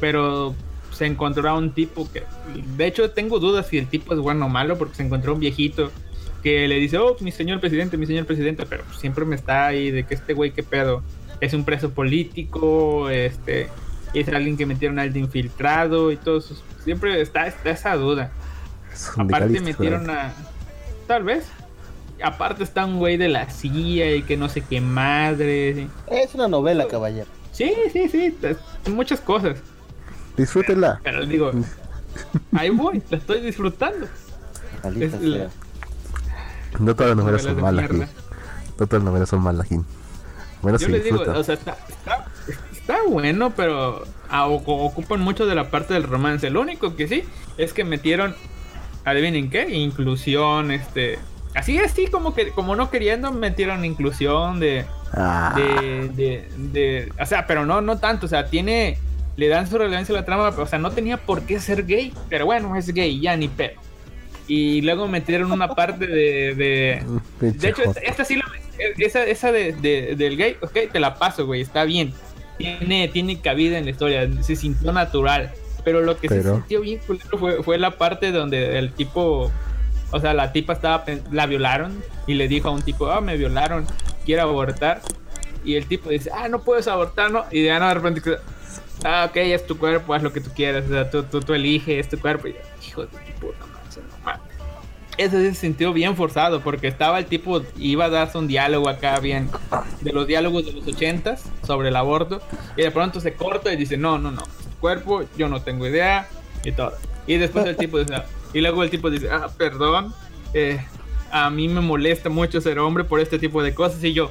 pero 0.00 0.54
se 0.92 1.06
encontró 1.06 1.48
a 1.48 1.54
un 1.54 1.72
tipo 1.72 2.10
que, 2.12 2.24
de 2.76 2.86
hecho, 2.86 3.10
tengo 3.12 3.38
dudas 3.38 3.68
si 3.68 3.78
el 3.78 3.86
tipo 3.86 4.12
es 4.14 4.18
bueno 4.18 4.46
o 4.46 4.48
malo 4.48 4.76
porque 4.76 4.96
se 4.96 5.04
encontró 5.04 5.34
un 5.34 5.40
viejito 5.40 5.92
que 6.42 6.68
le 6.68 6.76
dice, 6.76 6.98
oh, 6.98 7.16
mi 7.20 7.32
señor 7.32 7.60
presidente, 7.60 7.96
mi 7.96 8.06
señor 8.06 8.26
presidente, 8.26 8.64
pero 8.68 8.84
siempre 8.98 9.24
me 9.24 9.36
está 9.36 9.66
ahí 9.66 9.90
de 9.90 10.04
que 10.04 10.14
este 10.14 10.34
güey, 10.34 10.52
qué 10.52 10.62
pedo, 10.62 11.02
es 11.40 11.54
un 11.54 11.64
preso 11.64 11.90
político, 11.90 13.10
este, 13.10 13.68
es 14.14 14.28
alguien 14.28 14.56
que 14.56 14.66
metieron 14.66 14.98
al 14.98 15.12
de 15.12 15.20
infiltrado 15.20 16.10
y 16.12 16.16
todo 16.16 16.38
eso. 16.38 16.56
Siempre 16.84 17.20
está, 17.20 17.46
está 17.46 17.70
esa 17.70 17.94
duda. 17.96 18.32
Es 18.92 19.10
Aparte 19.16 19.60
metieron 19.60 20.08
a... 20.10 20.32
Tal 21.06 21.24
vez. 21.24 21.46
Aparte 22.22 22.62
está 22.64 22.84
un 22.84 22.98
güey 22.98 23.16
de 23.16 23.28
la 23.28 23.48
CIA 23.48 24.16
y 24.16 24.22
que 24.22 24.36
no 24.36 24.48
sé 24.48 24.62
qué 24.62 24.80
madre. 24.80 25.74
sí. 25.74 25.88
Es 26.10 26.34
una 26.34 26.48
novela, 26.48 26.86
caballero. 26.86 27.26
Sí, 27.52 27.72
sí, 27.92 28.08
sí, 28.08 28.36
muchas 28.90 29.20
cosas. 29.20 29.58
Disfrútenla. 30.36 31.00
Pero 31.02 31.26
digo, 31.26 31.50
ahí 32.52 32.70
voy, 32.70 33.02
la 33.10 33.16
estoy 33.16 33.40
disfrutando. 33.40 34.06
Es 34.98 35.20
la-. 35.20 35.50
No 36.78 36.94
todas 36.94 37.16
las 37.16 37.24
novelas 37.24 37.42
son 37.42 37.60
malas, 37.60 37.88
Gil. 37.90 37.98
No 38.00 38.86
todas 38.86 38.92
las 38.92 39.02
novelas 39.02 39.28
son 39.28 39.42
malas, 39.42 39.68
Gil. 39.68 39.80
Bueno, 40.62 40.78
Yo 40.78 40.86
sí, 40.86 40.92
les 40.92 41.04
digo, 41.04 41.20
o 41.20 41.42
sea, 41.44 41.54
está, 41.54 41.76
está, 41.88 42.26
está 42.70 42.96
bueno, 43.08 43.52
pero 43.56 44.04
ah, 44.28 44.46
ocupan 44.46 45.20
mucho 45.20 45.46
de 45.46 45.54
la 45.54 45.70
parte 45.70 45.94
del 45.94 46.02
romance. 46.04 46.50
Lo 46.50 46.60
único 46.60 46.96
que 46.96 47.08
sí 47.08 47.24
es 47.56 47.72
que 47.72 47.84
metieron, 47.84 48.34
adivinen 49.04 49.48
qué, 49.50 49.70
inclusión, 49.70 50.70
este, 50.70 51.18
así 51.54 51.78
así 51.78 52.08
como 52.08 52.34
que 52.34 52.50
como 52.50 52.76
no 52.76 52.90
queriendo 52.90 53.32
metieron 53.32 53.84
inclusión 53.84 54.60
de, 54.60 54.84
Ah, 55.12 55.54
de, 55.56 56.08
de, 56.10 56.48
de- 56.56 57.12
o 57.20 57.26
sea, 57.26 57.46
pero 57.46 57.66
no, 57.66 57.80
no 57.80 57.98
tanto, 57.98 58.26
o 58.26 58.28
sea, 58.28 58.46
tiene, 58.46 58.98
le 59.36 59.48
dan 59.48 59.66
su 59.66 59.76
relevancia 59.76 60.14
a 60.14 60.18
la 60.20 60.24
trama, 60.24 60.48
o 60.50 60.66
sea, 60.66 60.78
no 60.78 60.90
tenía 60.92 61.16
por 61.16 61.42
qué 61.42 61.58
ser 61.58 61.84
gay, 61.84 62.12
pero 62.28 62.46
bueno, 62.46 62.76
es 62.76 62.88
gay, 62.92 63.18
ya 63.20 63.36
ni 63.36 63.48
pedo. 63.48 63.80
Y 64.52 64.80
luego 64.82 65.06
metieron 65.06 65.52
una 65.52 65.68
parte 65.68 66.08
de, 66.08 66.54
de, 66.56 67.02
de 67.40 67.68
hecho, 67.68 67.82
esta, 67.82 68.00
esta 68.00 68.24
sí 68.24 68.34
la. 68.34 68.44
Esa, 68.98 69.24
esa 69.24 69.52
de, 69.52 69.72
de- 69.74 70.16
del 70.16 70.36
gay, 70.36 70.56
ok, 70.60 70.76
te 70.90 70.98
la 70.98 71.14
paso, 71.14 71.46
güey, 71.46 71.60
está 71.60 71.84
bien. 71.84 72.12
Tiene, 72.58 73.06
tiene 73.08 73.40
cabida 73.40 73.78
en 73.78 73.84
la 73.84 73.92
historia, 73.92 74.28
se 74.42 74.56
sintió 74.56 74.90
natural. 74.92 75.52
Pero 75.84 76.00
lo 76.00 76.18
que 76.18 76.28
se 76.28 76.34
Pero- 76.36 76.56
sintió 76.56 76.80
bien 76.80 76.98
culero 77.06 77.38
fue, 77.38 77.62
fue 77.62 77.78
la 77.78 77.92
parte 77.92 78.32
donde 78.32 78.76
el 78.78 78.92
tipo. 78.92 79.52
O 80.10 80.18
sea, 80.20 80.34
la 80.34 80.50
tipa 80.52 80.72
estaba. 80.72 81.04
La 81.30 81.46
violaron 81.46 82.02
y 82.26 82.34
le 82.34 82.48
dijo 82.48 82.68
a 82.68 82.72
un 82.72 82.82
tipo, 82.82 83.08
ah, 83.08 83.20
me 83.20 83.36
violaron, 83.36 83.86
quiero 84.26 84.42
abortar. 84.42 85.00
Y 85.64 85.76
el 85.76 85.86
tipo 85.86 86.10
dice, 86.10 86.28
ah, 86.34 86.48
no 86.48 86.62
puedes 86.62 86.88
abortar, 86.88 87.30
¿no? 87.30 87.44
Y 87.52 87.62
de, 87.62 87.78
no, 87.78 87.86
de 87.86 87.94
repente. 87.94 88.22
Ah, 89.04 89.26
ok, 89.30 89.36
es 89.36 89.64
tu 89.66 89.78
cuerpo, 89.78 90.12
haz 90.12 90.22
lo 90.24 90.32
que 90.32 90.40
tú 90.40 90.50
quieras. 90.56 90.86
O 90.86 90.88
sea, 90.88 91.08
tú, 91.08 91.22
tú, 91.22 91.40
tú 91.40 91.54
eliges, 91.54 92.00
es 92.06 92.08
tu 92.08 92.18
cuerpo. 92.18 92.48
Y, 92.48 92.56
hijo 92.88 93.02
de 93.02 93.08
puta. 93.40 93.69
Ese 95.20 95.38
sí 95.38 95.54
se 95.54 95.60
sintió 95.60 95.92
bien 95.92 96.16
forzado 96.16 96.62
porque 96.62 96.88
estaba 96.88 97.18
el 97.18 97.26
tipo, 97.26 97.60
iba 97.76 98.06
a 98.06 98.08
darse 98.08 98.38
un 98.38 98.48
diálogo 98.48 98.88
acá 98.88 99.20
bien 99.20 99.50
de 100.00 100.14
los 100.14 100.26
diálogos 100.26 100.64
de 100.64 100.72
los 100.72 100.86
ochentas 100.88 101.44
sobre 101.62 101.90
el 101.90 101.96
aborto 101.96 102.40
y 102.74 102.80
de 102.80 102.90
pronto 102.90 103.20
se 103.20 103.34
corta 103.34 103.70
y 103.70 103.76
dice, 103.76 103.98
no, 103.98 104.18
no, 104.18 104.30
no, 104.30 104.42
cuerpo, 104.80 105.24
yo 105.36 105.50
no 105.50 105.60
tengo 105.60 105.86
idea 105.86 106.26
y 106.64 106.72
todo. 106.72 106.94
Y 107.26 107.36
después 107.36 107.66
el 107.66 107.76
tipo 107.76 107.98
dice, 107.98 108.14
y 108.54 108.62
luego 108.62 108.82
el 108.82 108.88
tipo 108.88 109.10
dice, 109.10 109.28
ah, 109.30 109.50
perdón, 109.58 110.14
eh, 110.54 110.82
a 111.30 111.50
mí 111.50 111.68
me 111.68 111.82
molesta 111.82 112.30
mucho 112.30 112.62
ser 112.62 112.78
hombre 112.78 113.04
por 113.04 113.20
este 113.20 113.38
tipo 113.38 113.62
de 113.62 113.74
cosas 113.74 114.02
y 114.02 114.14
yo, 114.14 114.30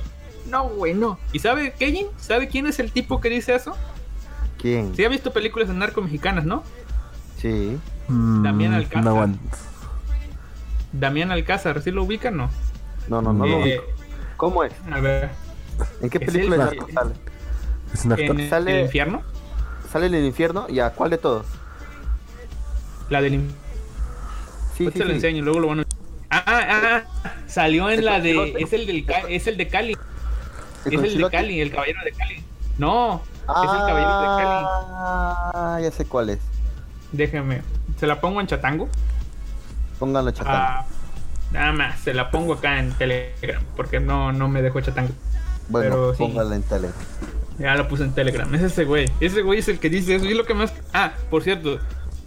no, 0.49 0.70
güey, 0.70 0.95
no. 0.95 1.20
¿Y 1.34 1.38
sabe, 1.38 1.72
Kevin? 1.78 2.07
¿Sabe 2.18 2.48
quién 2.48 2.66
es 2.66 2.80
el 2.80 2.91
tipo 2.91 3.22
que 3.22 3.30
dice 3.30 3.53
eso? 3.53 3.76
¿Quién? 4.57 4.95
Sí 4.95 5.06
ha 5.06 5.10
visto 5.10 5.32
películas 5.32 5.68
de 5.68 5.76
narco 5.76 6.02
mexicanas, 6.02 6.45
¿no? 6.45 6.64
Sí. 7.38 7.78
Mm, 8.07 8.41
Damián 8.41 8.74
Alcázar. 8.74 9.03
No. 9.30 9.38
Damián 10.91 11.32
Alcázar, 11.32 11.82
¿sí 11.82 11.91
lo 11.91 12.03
ubican 12.03 12.38
no? 12.38 12.49
No, 13.07 13.22
no, 13.22 13.34
no. 13.34 13.45
lo 13.45 13.57
Eh, 13.60 13.64
ubico. 13.80 13.84
¿Cómo 14.38 14.64
es? 14.64 14.74
a 14.91 14.99
ver, 14.99 15.30
¿En 16.02 16.10
qué 16.10 16.18
es 16.20 16.26
película 16.32 16.56
el- 16.56 16.70
de 16.70 16.76
narco 16.78 16.88
sale? 16.94 17.14
Es 17.94 18.06
un 18.06 18.11
actor. 18.14 18.30
en 18.32 18.40
el 18.40 18.49
Sale- 18.49 18.82
infierno. 18.82 19.22
¿Sale 19.91 20.06
en 20.07 20.14
el 20.16 20.26
infierno? 20.26 20.68
¿Ya? 20.70 20.91
¿Cuál 20.91 21.10
de 21.10 21.18
todos? 21.18 21.45
La 23.10 23.22
del 23.22 23.36
infierno. 23.36 23.57
Sí, 24.78 24.84
Pues 24.84 24.94
sí, 24.94 24.99
te 24.99 25.06
lo 25.06 25.14
enseño, 25.14 25.44
luego 25.44 25.60
lo 25.60 25.68
van 25.68 25.80
a... 25.82 25.84
Ah, 26.30 26.44
ah, 26.45 27.02
ah, 27.24 27.32
salió 27.48 27.90
en 27.90 27.99
¿Es 27.99 28.06
la 28.06 28.20
de... 28.20 28.53
Es 28.60 28.72
el, 28.74 28.86
del 28.86 29.06
es 29.30 29.48
el 29.48 29.57
de 29.57 29.68
Cali. 29.68 29.98
¿El 30.86 30.94
Es 30.94 31.03
el 31.03 31.18
de? 31.18 31.30
Cali, 31.30 31.60
el 31.60 31.72
caballero 31.72 31.99
de 32.06 32.11
Cali. 32.11 32.44
No, 32.78 33.22
es 33.41 33.48
el 33.48 33.80
caballero 33.80 34.22
de 34.22 34.44
Cali. 34.44 34.66
Ah, 34.94 35.80
ya 35.82 35.91
sé 35.91 36.06
cuál 36.06 36.30
es. 36.30 36.40
Déjame. 37.11 37.61
¿Se 37.99 38.06
la 38.07 38.22
pongo 38.22 38.40
en 38.40 38.48
chatango? 38.48 38.88
Pónganlo 40.00 40.32
chatando. 40.32 40.58
Ah, 40.58 40.86
nada 41.52 41.72
más, 41.74 42.00
se 42.00 42.14
la 42.14 42.32
pongo 42.32 42.54
acá 42.54 42.80
en 42.80 42.92
Telegram, 42.94 43.62
porque 43.76 44.00
no, 44.00 44.32
no 44.32 44.48
me 44.50 44.62
dejó 44.62 44.82
chatango. 44.82 45.12
bueno, 45.68 45.90
pero 45.90 46.14
sí. 46.14 46.24
pónganla 46.24 46.56
en 46.56 46.64
tele. 46.64 46.90
Ya 47.58 47.76
lo 47.76 47.88
puse 47.90 48.04
en 48.04 48.14
Telegram. 48.14 48.54
Es 48.56 48.62
ese 48.62 48.86
güey. 48.86 49.12
Ese 49.20 49.42
güey 49.42 49.60
es 49.60 49.68
el 49.68 49.80
que 49.80 49.90
dice 49.90 50.16
eso. 50.16 50.26
Y 50.26 50.30
es 50.32 50.38
lo 50.38 50.46
que 50.46 50.54
más. 50.54 50.74
Ah, 50.94 51.12
por 51.30 51.44
cierto. 51.44 51.78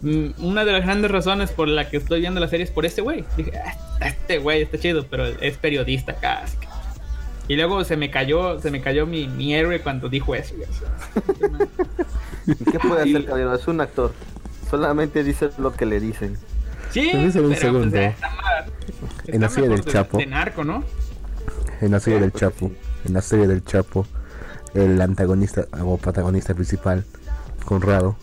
mm, 0.03 0.27
Una 0.39 0.65
de 0.66 0.73
las 0.73 0.82
grandes 0.85 1.11
razones 1.11 1.51
por 1.53 1.69
la 1.69 1.89
que 1.89 1.97
estoy 1.97 2.20
viendo 2.20 2.39
la 2.40 2.49
serie 2.49 2.65
es 2.65 2.70
por 2.70 2.85
este 2.85 3.01
güey. 3.01 3.24
Dije, 3.39 3.53
"Ah, 3.59 4.07
este 4.07 4.39
güey 4.39 4.62
está 4.62 4.78
chido, 4.78 5.07
pero 5.09 5.24
es 5.27 5.57
periodista 5.57 6.15
casi. 6.16 6.59
Y 7.49 7.57
luego 7.57 7.82
se 7.85 7.97
me 7.97 8.11
cayó, 8.11 8.61
se 8.61 8.70
me 8.70 8.81
cayó 8.82 9.07
mi, 9.07 9.27
mi 9.27 9.55
héroe 9.55 9.81
cuando 9.81 10.09
dijo 10.11 10.35
eso. 10.35 10.55
¿Y 12.47 12.55
qué 12.70 12.78
puede 12.78 13.09
Y- 13.09 13.15
hacer, 13.15 13.24
caballero? 13.27 13.55
Es 13.55 13.66
un 13.69 13.81
actor. 13.81 14.12
Solamente 14.70 15.24
dice 15.24 15.51
lo 15.59 15.73
que 15.73 15.86
le 15.86 16.01
dicen. 16.01 16.36
Sí, 16.93 17.09
Permíteme 17.12 17.47
un 17.47 17.55
pero, 17.55 17.60
segundo. 17.60 17.90
pues, 17.90 18.14
está 18.14 18.31
mal. 18.31 18.64
En 19.27 19.40
la 19.40 19.48
serie 19.48 19.69
del 19.70 19.81
de- 19.82 19.90
Chapo. 19.93 20.19
De 20.19 20.27
narco, 20.27 20.64
¿no? 20.64 20.85
En 21.81 21.90
la 21.90 22.01
serie 22.01 22.20
del 22.20 22.32
Chapo. 22.32 22.69
sí. 22.69 22.77
En 23.06 23.14
la 23.14 23.23
serie 23.23 23.47
del 23.47 23.64
Chapo. 23.64 24.06
El 24.74 25.01
antagonista 25.01 25.66
o 25.82 25.97
protagonista 25.98 26.55
principal, 26.55 27.05
Conrado. 27.64 28.16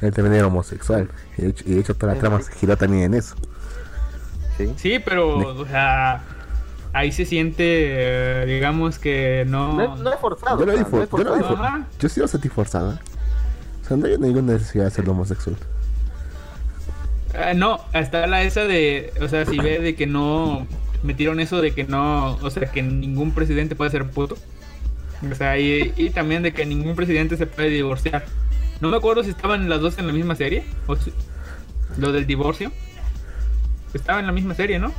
Él 0.00 0.12
también 0.12 0.34
era 0.36 0.46
homosexual. 0.46 1.08
Y 1.38 1.42
de 1.42 1.48
hecho, 1.48 1.64
y 1.66 1.74
de 1.74 1.80
hecho 1.80 1.94
toda 1.96 2.14
la 2.14 2.20
trama 2.20 2.40
se 2.42 2.52
giró 2.52 2.76
también 2.76 3.04
en 3.04 3.14
eso. 3.14 3.34
¿Sí? 4.58 4.72
Sí, 4.76 4.98
pero, 5.04 5.38
o 5.60 5.66
sea, 5.66 6.22
ahí 6.92 7.10
se 7.10 7.24
siente, 7.24 7.64
eh, 7.66 8.46
digamos 8.46 8.98
que 8.98 9.44
no. 9.48 9.72
No, 9.74 9.94
es- 9.94 10.00
no 10.00 10.12
es 10.12 10.20
forzado. 10.20 10.58
Yo 10.60 10.66
lo 10.66 10.72
o 10.72 10.76
sea, 10.76 10.84
vi 10.84 10.90
no 10.90 10.98
lo 11.24 11.34
vi 11.36 11.42
for-. 11.44 11.84
Yo 11.98 12.08
sí 12.08 12.20
lo 12.20 12.28
sentí 12.28 12.48
forzada. 12.48 13.00
O 13.82 13.88
sea, 13.88 13.96
no 13.96 14.06
hay 14.06 14.16
ninguna 14.18 14.52
necesidad 14.54 14.84
de 14.84 14.90
ser 14.90 15.08
homosexual. 15.08 15.56
Ah, 17.36 17.52
no, 17.54 17.80
está 17.92 18.26
la 18.26 18.42
esa 18.42 18.64
de, 18.64 19.12
o 19.20 19.28
sea, 19.28 19.44
si 19.44 19.58
ve 19.58 19.80
de 19.80 19.94
que 19.96 20.06
no 20.06 20.66
metieron 21.02 21.40
eso 21.40 21.60
de 21.60 21.72
que 21.74 21.84
no, 21.84 22.36
o 22.36 22.50
sea, 22.50 22.70
que 22.70 22.82
ningún 22.82 23.32
presidente 23.32 23.74
puede 23.74 23.90
ser 23.90 24.08
puto. 24.10 24.36
O 25.30 25.34
sea, 25.34 25.58
y, 25.58 25.92
y 25.96 26.10
también 26.10 26.42
de 26.42 26.52
que 26.52 26.64
ningún 26.66 26.94
presidente 26.96 27.36
se 27.36 27.46
puede 27.46 27.70
divorciar. 27.70 28.24
No 28.80 28.88
me 28.88 28.96
acuerdo 28.96 29.24
si 29.24 29.30
estaban 29.30 29.68
las 29.68 29.80
dos 29.80 29.98
en 29.98 30.06
la 30.06 30.12
misma 30.12 30.34
serie, 30.36 30.64
o 30.86 30.96
si- 30.96 31.12
lo 31.98 32.12
del 32.12 32.26
divorcio. 32.26 32.70
Estaba 33.94 34.20
en 34.20 34.26
la 34.26 34.32
misma 34.32 34.54
serie, 34.54 34.78
¿no? 34.78 34.92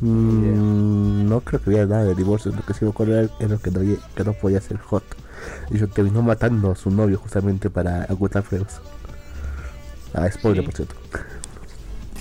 Mm, 0.00 1.28
no 1.28 1.40
creo 1.40 1.60
que 1.60 1.70
hubiera 1.70 1.86
nada 1.86 2.04
de 2.04 2.14
divorcio. 2.14 2.52
Lo 2.52 2.62
que 2.64 2.74
sí 2.74 2.84
me 2.84 2.90
acuerdo 2.90 3.18
era, 3.18 3.28
era 3.40 3.56
que, 3.56 3.70
no 3.70 3.80
que 4.14 4.24
no 4.24 4.32
podía 4.34 4.60
ser 4.60 4.78
hot. 4.78 5.04
Y 5.70 5.78
yo 5.78 5.88
terminó 5.88 6.22
matando 6.22 6.72
a 6.72 6.76
su 6.76 6.90
novio 6.90 7.18
justamente 7.18 7.70
para 7.70 8.06
ocultar 8.10 8.42
pruebas. 8.42 8.80
Ah, 10.14 10.28
spoiler, 10.30 10.62
Sí. 10.62 10.66
por 10.66 10.74
cierto. 10.76 10.94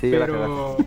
Sí, 0.05 0.15
pero 0.17 0.77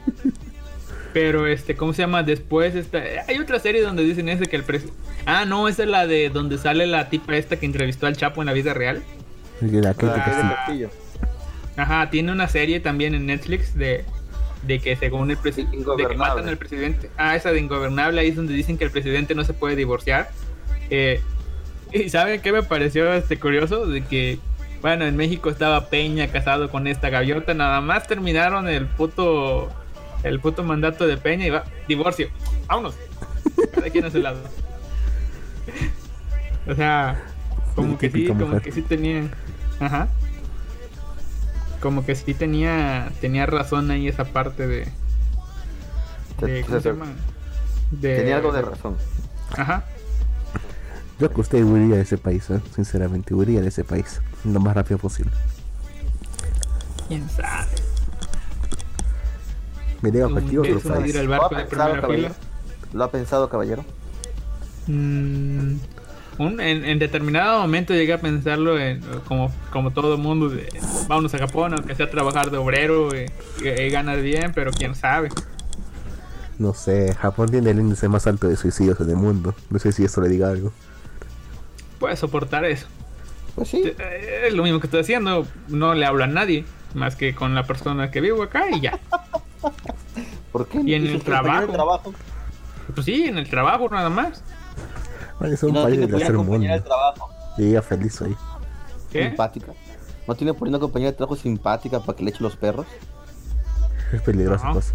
pero 1.13 1.47
este 1.47 1.75
cómo 1.75 1.93
se 1.95 2.03
llama 2.03 2.23
después 2.23 2.75
esta 2.75 2.99
hay 3.27 3.39
otra 3.39 3.59
serie 3.59 3.83
donde 3.83 4.03
dicen 4.05 4.29
ese 4.29 4.47
que 4.47 4.57
el 4.57 4.63
pres 4.65 4.85
ah 5.27 5.45
no 5.47 5.69
esa 5.69 5.83
es 5.85 5.89
la 5.89 6.07
de 6.07 6.29
donde 6.31 6.59
sale 6.59 6.87
la 6.87 7.09
tipa 7.09 7.37
esta 7.37 7.57
que 7.57 7.67
entrevistó 7.67 8.07
al 8.07 8.17
Chapo 8.17 8.43
en 8.43 8.47
la 8.47 8.53
vida 8.53 8.75
real 8.75 9.03
la 9.61 9.91
Ah. 10.01 10.55
Castillo. 10.67 10.91
ajá 11.77 12.11
tiene 12.11 12.31
una 12.33 12.47
serie 12.49 12.81
también 12.81 13.15
en 13.15 13.27
Netflix 13.27 13.75
de 13.75 14.05
de 14.67 14.81
que 14.81 14.97
según 14.97 15.31
el 15.31 15.37
presidente 15.39 15.71
de 15.77 15.77
que 15.77 15.83
Ingobernable. 15.83 16.19
matan 16.35 16.49
al 16.49 16.57
presidente 16.59 17.11
ah 17.17 17.35
esa 17.37 17.53
de 17.53 17.61
ingobernable 17.61 18.21
ahí 18.21 18.29
es 18.29 18.37
donde 18.37 18.53
dicen 18.53 18.77
que 18.77 18.85
el 18.85 18.91
presidente 18.91 19.35
no 19.35 19.45
se 19.45 19.55
puede 19.55 19.77
divorciar 19.77 20.31
Eh, 20.91 21.21
y 21.93 22.09
saben 22.11 22.41
qué 22.43 22.53
me 22.53 22.63
pareció 22.63 23.13
este 23.15 23.39
curioso 23.39 23.87
de 23.87 24.03
que 24.05 24.39
bueno, 24.81 25.05
en 25.05 25.17
México 25.17 25.51
estaba 25.51 25.89
Peña 25.89 26.29
casado 26.29 26.71
con 26.71 26.87
esta 26.87 27.11
gaviota, 27.11 27.55
nada 27.55 27.81
más 27.81 28.07
terminaron 28.07 28.69
el 28.69 28.87
puto 28.87 29.69
el 30.23 30.41
puto 30.41 30.65
mandato 30.65 31.07
de 31.07 31.17
Peña 31.17 31.47
y 31.47 31.51
va, 31.51 31.65
divorcio. 31.87 32.29
Vámonos. 32.67 32.95
Cada 33.75 33.91
quien 33.91 34.05
a 34.05 34.11
su 34.11 34.19
lado. 34.19 34.39
o 36.67 36.75
sea, 36.75 37.23
como 37.75 37.99
que 37.99 38.11
sí, 38.11 38.27
como 38.27 38.61
que 38.61 38.73
sí 38.73 38.83
tenía. 38.83 39.29
Ajá. 39.81 40.09
Como 41.81 42.05
que 42.05 42.15
sí 42.17 42.35
tenía 42.35 43.11
tenía 43.21 43.47
razón 43.47 43.91
ahí 43.91 44.09
esa 44.09 44.25
parte 44.25 44.67
de 44.67 44.89
de 46.41 46.63
¿cómo 46.63 46.81
se 46.81 46.89
llama? 46.89 47.07
De, 47.91 48.17
tenía 48.17 48.37
algo 48.37 48.53
de 48.53 48.63
razón. 48.63 48.97
Ajá. 49.57 49.85
Yo 51.19 51.31
que 51.31 51.41
usted 51.41 51.65
huiría 51.65 51.97
de 51.97 52.03
ese 52.03 52.17
país, 52.17 52.49
¿eh? 52.51 52.61
sinceramente, 52.75 53.35
huiría 53.35 53.61
de 53.61 53.69
ese 53.69 53.83
país 53.83 54.21
lo 54.45 54.61
más 54.61 54.75
rápido 54.75 54.99
posible. 54.99 55.33
¿Quién 57.09 57.29
sabe? 57.29 57.67
Me 60.01 60.13
diga 60.13 60.29
cualquier 60.29 60.61
otro 60.61 60.81
país. 60.81 61.17
Al 61.17 61.27
barco? 61.27 61.57
¿Lo 62.93 63.05
ha 63.05 63.11
pensado, 63.11 63.49
caballero? 63.49 63.85
Mm, 64.87 65.77
un, 66.39 66.61
en, 66.61 66.85
en, 66.85 66.99
determinado 67.01 67.61
momento 67.61 67.93
llegué 67.95 68.13
a 68.13 68.21
pensarlo 68.21 68.79
en, 68.79 69.03
como, 69.27 69.53
como 69.73 69.91
todo 69.91 70.15
el 70.15 70.21
mundo, 70.21 70.49
de, 70.49 70.69
vámonos 71.09 71.35
a 71.35 71.39
Japón, 71.39 71.75
aunque 71.75 71.97
sea 71.97 72.09
trabajar 72.09 72.51
de 72.51 72.59
obrero 72.59 73.11
y, 73.15 73.27
y, 73.63 73.69
y 73.69 73.91
ganar 73.91 74.23
bien, 74.23 74.53
pero 74.55 74.71
quién 74.71 74.95
sabe. 74.95 75.31
No 76.59 76.75
sé, 76.75 77.15
Japón 77.15 77.51
tiene 77.51 77.71
el 77.71 77.81
índice 77.81 78.09
más 78.09 78.27
alto 78.29 78.49
de 78.49 78.57
suicidios 78.57 79.01
en 79.01 79.11
el 79.11 79.17
mundo. 79.17 79.55
No 79.69 79.79
sé 79.79 79.93
si 79.93 80.05
eso 80.05 80.21
le 80.21 80.29
diga 80.29 80.49
algo. 80.49 80.73
Puede 81.99 82.17
soportar 82.17 82.65
eso. 82.65 82.87
Pues 83.55 83.69
sí. 83.69 83.83
Eh, 83.99 84.45
Es 84.49 84.55
lo 84.55 84.63
mismo 84.63 84.81
que 84.81 84.87
estoy 84.87 85.01
haciendo. 85.01 85.47
No 85.69 85.95
le 85.95 86.07
hablo 86.07 86.25
a 86.25 86.29
nadie. 86.29 86.65
Más 86.95 87.17
que 87.17 87.35
con 87.35 87.55
la 87.55 87.65
persona 87.65 88.11
que 88.11 88.21
vivo 88.21 88.43
acá 88.43 88.71
y 88.71 88.81
ya. 88.81 88.99
¿Por 90.53 90.67
qué? 90.69 90.81
Y 90.85 90.95
en 90.95 91.07
el 91.07 91.23
trabajo. 91.23 92.15
Pues 92.95 93.05
sí, 93.05 93.25
en 93.27 93.37
el 93.39 93.49
trabajo 93.49 93.89
nada 93.91 94.09
más. 94.09 94.43
Ay, 95.41 95.53
es 95.53 95.63
un 95.63 95.75
no 95.75 95.83
país 95.85 95.99
de 96.01 96.07
tercer 96.07 96.33
mundo. 96.33 96.45
compañera 96.53 96.75
de 96.75 96.81
trabajo 96.81 97.31
Y 97.59 97.67
ella 97.71 97.83
feliz 97.83 98.21
ahí. 98.23 98.35
¿Qué? 99.13 99.25
simpática. 99.29 99.73
¿No 100.27 100.35
tiene 100.35 100.53
por 100.55 100.69
una 100.69 100.79
compañera 100.79 101.11
de 101.13 101.17
trabajo 101.17 101.37
simpática 101.37 102.01
para 102.01 102.17
que 102.17 102.25
le 102.25 102.31
eche 102.31 102.43
los 102.43 102.57
perros? 102.57 102.87
Es 104.13 104.23
peligroso, 104.23 104.65
No. 104.67 104.73
pues. 104.75 104.93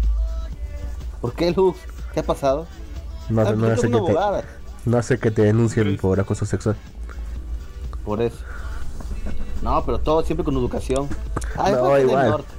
¿Por 1.20 1.34
qué, 1.34 1.50
Luz? 1.52 1.76
¿Qué 2.12 2.20
ha 2.20 2.22
pasado? 2.24 2.66
No, 3.28 3.42
Ah, 3.42 3.52
no, 3.52 3.66
hace 3.66 3.74
es 3.74 3.92
que 3.92 4.00
te. 4.00 4.44
No 4.84 4.98
hace 4.98 5.18
que 5.18 5.30
te 5.30 5.42
denuncien 5.42 5.96
por 5.96 6.18
acoso 6.20 6.46
sexual. 6.46 6.76
Por 8.04 8.20
eso. 8.22 8.38
No, 9.62 9.82
pero 9.84 9.98
todo 9.98 10.22
siempre 10.22 10.44
con 10.44 10.54
educación. 10.56 11.08
Ah, 11.56 11.70
No, 11.70 11.98
igual 11.98 12.00
en 12.02 12.06
igual. 12.08 12.24
el 12.24 12.30
norte. 12.30 12.54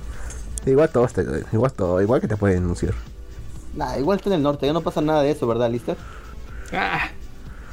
Igual 0.65 0.89
todos 0.89 1.13
te, 1.13 1.23
igual 1.53 1.73
todo, 1.73 2.01
igual 2.01 2.21
que 2.21 2.27
te 2.27 2.37
pueden 2.37 2.61
denunciar. 2.61 2.93
Nah, 3.75 3.97
igual 3.97 4.17
está 4.17 4.29
en 4.29 4.35
el 4.37 4.41
norte, 4.43 4.65
ya 4.65 4.73
no 4.73 4.81
pasa 4.81 5.01
nada 5.01 5.21
de 5.21 5.31
eso, 5.31 5.45
¿verdad, 5.45 5.69
Lister? 5.69 5.97
Ah, 6.73 7.09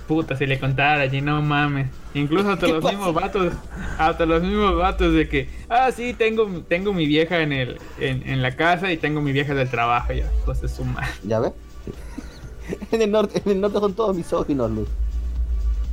puta, 0.06 0.36
si 0.36 0.44
le 0.46 0.58
contara 0.60 1.00
allí, 1.02 1.22
no 1.22 1.40
mames. 1.40 1.88
Incluso 2.12 2.50
hasta 2.50 2.66
¿Qué 2.66 2.72
los 2.72 2.82
pasa? 2.82 2.96
mismos 2.96 3.14
vatos, 3.14 3.52
hasta 3.98 4.26
los 4.26 4.42
mismos 4.42 4.76
vatos 4.76 5.14
de 5.14 5.28
que, 5.28 5.48
ah, 5.70 5.90
sí, 5.92 6.12
tengo, 6.12 6.46
tengo 6.68 6.92
mi 6.92 7.06
vieja 7.06 7.40
en 7.40 7.52
el, 7.52 7.80
en, 7.98 8.28
en 8.28 8.42
la 8.42 8.54
casa 8.56 8.92
y 8.92 8.98
tengo 8.98 9.22
mi 9.22 9.32
vieja 9.32 9.54
del 9.54 9.70
trabajo, 9.70 10.12
ya, 10.12 10.28
pues 10.44 10.62
es 10.62 10.72
su 10.72 10.84
madre. 10.84 11.08
¿Ya 11.22 11.40
ves? 11.40 11.52
en 12.92 13.02
el 13.02 13.10
norte, 13.10 13.42
en 13.44 13.52
el 13.52 13.60
norte 13.60 13.78
son 13.78 13.94
todos 13.94 14.16
misóginos, 14.16 14.70
Luz. 14.70 14.88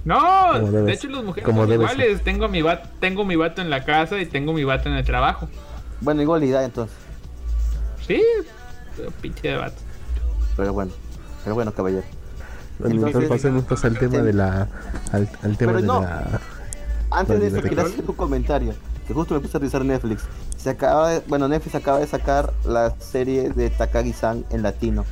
No, 0.05 0.59
de 0.59 0.93
hecho 0.93 1.07
los 1.09 1.23
mujeres 1.23 1.53
son 1.53 1.71
iguales. 1.71 2.23
Tengo 2.23 2.47
mi, 2.47 2.61
vato, 2.61 2.89
tengo 2.99 3.25
mi 3.25 3.35
vato 3.35 3.61
en 3.61 3.69
la 3.69 3.83
casa 3.83 4.19
y 4.19 4.25
tengo 4.25 4.53
mi 4.53 4.63
vato 4.63 4.89
en 4.89 4.95
el 4.95 5.03
trabajo. 5.03 5.49
Bueno, 6.01 6.21
igualdad 6.21 6.63
entonces. 6.63 6.95
Sí, 8.07 8.23
pero 8.95 9.11
pinche 9.11 9.49
de 9.49 9.57
vato. 9.57 9.75
Pero 10.55 10.73
bueno, 10.73 10.91
pero 11.43 11.55
bueno, 11.55 11.73
caballero. 11.73 12.03
Bueno, 12.79 13.07
Entonces, 13.07 13.29
pasemos 13.29 13.65
pues, 13.65 13.83
al 13.83 13.97
tema 13.97 14.19
de 14.19 14.33
la. 14.33 14.67
al, 15.11 15.29
al 15.43 15.57
tema 15.57 15.73
Pero 15.73 15.81
de 15.81 15.87
no. 15.87 16.01
la. 16.01 16.39
Antes 17.11 17.39
de 17.39 17.47
eso, 17.47 17.61
Nicole. 17.61 17.81
hacer 17.81 18.05
un 18.07 18.15
comentario. 18.15 18.73
Que 19.05 19.13
justo 19.13 19.33
me 19.33 19.39
puse 19.41 19.57
a 19.57 19.59
revisar 19.59 19.83
Netflix. 19.83 20.23
Se 20.55 20.69
acaba 20.69 21.09
de, 21.09 21.23
bueno, 21.27 21.47
Netflix 21.47 21.75
acaba 21.75 21.99
de 21.99 22.07
sacar 22.07 22.53
la 22.63 22.93
serie 22.99 23.49
de 23.49 23.69
Takagi-san 23.69 24.45
en 24.49 24.61
latino. 24.61 25.05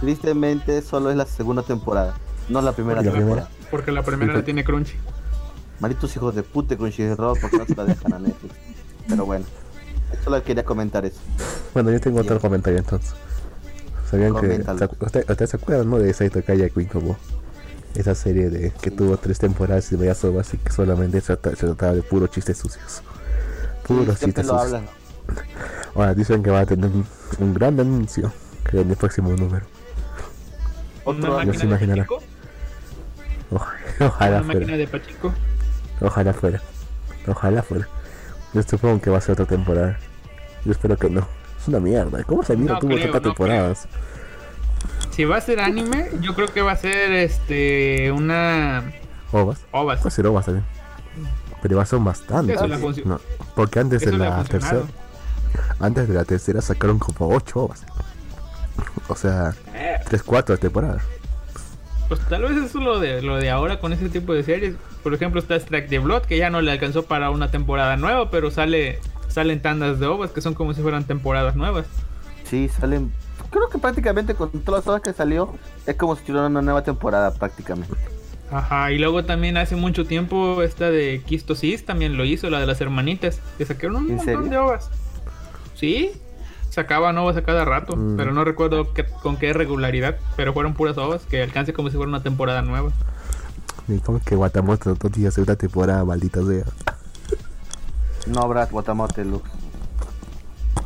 Tristemente, 0.00 0.82
solo 0.82 1.10
es 1.10 1.16
la 1.16 1.26
segunda 1.26 1.62
temporada, 1.62 2.14
no 2.48 2.62
la 2.62 2.72
primera 2.72 3.02
¿Y 3.02 3.04
la 3.06 3.12
temporada. 3.12 3.48
Porque 3.70 3.92
la 3.92 4.02
primera 4.02 4.32
Sí, 4.32 4.38
la 4.38 4.44
tiene 4.44 4.64
Crunchy. 4.64 4.94
Malditos 5.78 6.14
hijos 6.16 6.34
de 6.34 6.42
puta 6.42 6.76
Crunchyroll, 6.76 7.38
porque 7.40 7.58
no 7.58 7.66
se 7.66 7.74
la 7.76 7.84
dejan 7.86 8.12
a 8.14 8.18
Netflix. 8.18 8.54
Pero 9.08 9.26
bueno, 9.26 9.44
solo 10.24 10.42
quería 10.42 10.64
comentar 10.64 11.04
eso. 11.04 11.18
Bueno, 11.74 11.90
yo 11.90 12.00
tengo 12.00 12.20
otro 12.20 12.40
comentario 12.40 12.78
entonces. 12.78 13.12
¿Sabían 14.10 14.34
que. 14.34 14.40
Coméntalo. 14.40 14.78
se 14.78 14.84
acu- 14.88 15.06
¿Usted- 15.06 15.30
¿Ustedes 15.30 15.50
se 15.50 15.56
acuerdan, 15.56 15.88
no? 15.90 15.98
De 15.98 16.12
Saito 16.12 16.42
Kaya 16.42 16.68
Queen 16.70 16.88
como. 16.88 17.16
Esa 17.94 18.14
serie 18.14 18.50
de 18.50 18.70
que 18.70 18.90
tuvo 18.92 19.16
tres 19.16 19.38
temporadas 19.38 19.90
y 19.92 19.96
veía 19.96 20.14
sobas 20.14 20.54
y 20.54 20.58
que 20.58 20.70
solamente 20.72 21.20
se, 21.20 21.36
trata- 21.36 21.56
se 21.56 21.66
trataba 21.66 21.92
de 21.92 22.02
puros 22.02 22.30
chistes 22.30 22.56
sucios. 22.58 23.02
Puros 23.86 24.18
Sí, 24.18 24.26
chistes 24.26 24.46
sucios. 24.46 24.62
hablan. 24.66 24.86
Ahora 25.94 26.14
dicen 26.14 26.42
que 26.42 26.50
va 26.50 26.60
a 26.60 26.66
tener 26.66 26.88
un, 26.90 27.04
un 27.40 27.54
gran 27.54 27.78
anuncio 27.80 28.32
que 28.70 28.80
en 28.80 28.90
el 28.90 28.96
próximo 28.96 29.30
número. 29.32 29.66
Otro 31.04 31.34
Una 31.34 31.44
máquina 31.44 31.58
de 31.58 31.64
imaginará. 31.66 32.02
Pachico. 32.04 32.22
Oja- 33.50 33.72
Ojalá 34.00 34.36
Una 34.38 34.46
máquina 34.46 34.64
fuera. 34.66 34.76
de 34.76 34.86
Pachico. 34.86 35.34
Ojalá 36.00 36.32
fuera. 36.32 36.60
Ojalá 37.26 37.62
fuera. 37.62 37.88
Yo 38.54 38.62
supongo 38.62 39.00
que 39.00 39.10
va 39.10 39.18
a 39.18 39.20
ser 39.20 39.32
otra 39.32 39.46
temporada. 39.46 39.98
Yo 40.64 40.72
espero 40.72 40.96
que 40.96 41.10
no. 41.10 41.26
Es 41.60 41.68
una 41.68 41.80
mierda. 41.80 42.22
¿Cómo 42.24 42.42
se 42.42 42.56
mira 42.56 42.74
No 42.74 42.78
tuvo 42.80 42.94
tantas 42.96 43.14
no 43.14 43.20
temporadas? 43.20 43.88
Si 45.10 45.24
va 45.24 45.36
a 45.36 45.40
ser 45.40 45.60
anime, 45.60 46.08
yo 46.20 46.34
creo 46.34 46.48
que 46.48 46.62
va 46.62 46.72
a 46.72 46.76
ser 46.76 47.12
este 47.12 48.10
una 48.12 48.92
Ovas. 49.32 49.58
ovas. 49.72 50.00
Puede 50.00 50.14
ser 50.14 50.26
ovas 50.26 50.46
también. 50.46 50.64
Pero 51.60 51.76
va 51.76 51.82
a 51.82 51.86
ser 51.86 51.98
bastante. 51.98 52.54
No, 53.04 53.20
porque 53.54 53.80
antes 53.80 54.00
Eso 54.02 54.12
de 54.12 54.16
la 54.18 54.42
tercera. 54.44 54.82
Antes 55.78 56.08
de 56.08 56.14
la 56.14 56.24
tercera 56.24 56.62
sacaron 56.62 56.98
como 56.98 57.34
8 57.34 57.60
ovas. 57.64 57.84
O 59.08 59.14
sea, 59.14 59.54
3, 60.08 60.22
4 60.22 60.58
temporadas. 60.58 61.02
pues 62.08 62.20
tal 62.28 62.42
vez 62.42 62.52
eso 62.52 62.78
es 62.78 62.84
lo 62.84 62.98
de 63.00 63.22
lo 63.22 63.36
de 63.36 63.50
ahora 63.50 63.78
con 63.80 63.92
ese 63.92 64.08
tipo 64.08 64.32
de 64.34 64.42
series. 64.42 64.74
Por 65.02 65.14
ejemplo, 65.14 65.40
está 65.40 65.56
Strike 65.56 65.88
the 65.88 65.98
Blood, 65.98 66.22
que 66.22 66.36
ya 66.36 66.50
no 66.50 66.60
le 66.60 66.70
alcanzó 66.72 67.04
para 67.04 67.30
una 67.30 67.50
temporada 67.50 67.96
nueva, 67.96 68.30
pero 68.30 68.50
sale 68.50 68.98
salen 69.28 69.62
tandas 69.62 70.00
de 70.00 70.06
ovas 70.06 70.32
que 70.32 70.40
son 70.40 70.54
como 70.54 70.74
si 70.74 70.82
fueran 70.82 71.04
temporadas 71.04 71.54
nuevas. 71.56 71.86
Sí, 72.44 72.68
salen. 72.68 73.12
Creo 73.50 73.68
que 73.68 73.78
prácticamente 73.78 74.34
con 74.34 74.50
todas 74.50 74.84
las 74.84 74.88
horas 74.88 75.02
que 75.02 75.12
salió, 75.12 75.54
es 75.86 75.96
como 75.96 76.16
si 76.16 76.22
tuviera 76.24 76.46
una 76.48 76.62
nueva 76.62 76.82
temporada 76.82 77.32
prácticamente. 77.32 77.94
Ajá, 78.52 78.90
y 78.90 78.98
luego 78.98 79.24
también 79.24 79.56
hace 79.56 79.76
mucho 79.76 80.04
tiempo 80.04 80.62
esta 80.62 80.90
de 80.90 81.22
Kisto 81.24 81.54
Sis 81.54 81.84
también 81.86 82.16
lo 82.16 82.24
hizo, 82.24 82.50
la 82.50 82.58
de 82.58 82.66
las 82.66 82.80
hermanitas, 82.80 83.40
que 83.56 83.64
sacaron 83.64 83.96
un 83.96 84.10
¿En 84.10 84.16
montón 84.16 84.34
serio? 84.34 84.50
de 84.50 84.58
ovas. 84.58 84.90
Sí, 85.74 86.12
sacaban 86.70 87.18
ovas 87.18 87.36
a 87.36 87.42
cada 87.42 87.64
rato, 87.64 87.96
Mm. 87.96 88.16
pero 88.16 88.32
no 88.32 88.44
recuerdo 88.44 88.92
qué- 88.94 89.04
con 89.22 89.36
qué 89.36 89.52
regularidad, 89.52 90.16
pero 90.36 90.52
fueron 90.52 90.72
puras 90.74 90.96
ovas 90.98 91.22
que 91.26 91.42
alcance 91.42 91.72
como 91.72 91.90
si 91.90 91.96
fuera 91.96 92.08
una 92.08 92.22
temporada 92.22 92.62
nueva. 92.62 92.90
Ni 93.88 93.98
como 93.98 94.20
que 94.20 94.34
Guatamoto 94.36 94.96
no 95.02 95.10
tiene 95.10 95.30
segunda 95.30 95.56
temporada, 95.56 96.04
maldita 96.04 96.40
sea. 96.44 96.64
No 98.26 98.40
habrá 98.42 98.66
Guatamote, 98.66 99.24
Lux. 99.24 99.48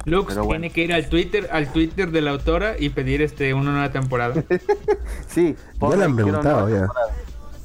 Lux 0.06 0.28
Pero 0.28 0.44
bueno. 0.44 0.60
tiene 0.60 0.74
que 0.74 0.84
ir 0.84 0.92
al 0.92 1.08
Twitter, 1.08 1.48
al 1.52 1.72
Twitter 1.72 2.10
de 2.10 2.20
la 2.20 2.30
autora 2.32 2.74
y 2.78 2.90
pedir 2.90 3.22
este 3.22 3.54
una 3.54 3.72
nueva 3.72 3.90
temporada. 3.90 4.34
Sí, 5.28 5.56
Ya 5.80 5.96
le 5.96 6.04
han 6.04 6.14
preguntado, 6.14 6.68
ya. 6.68 6.88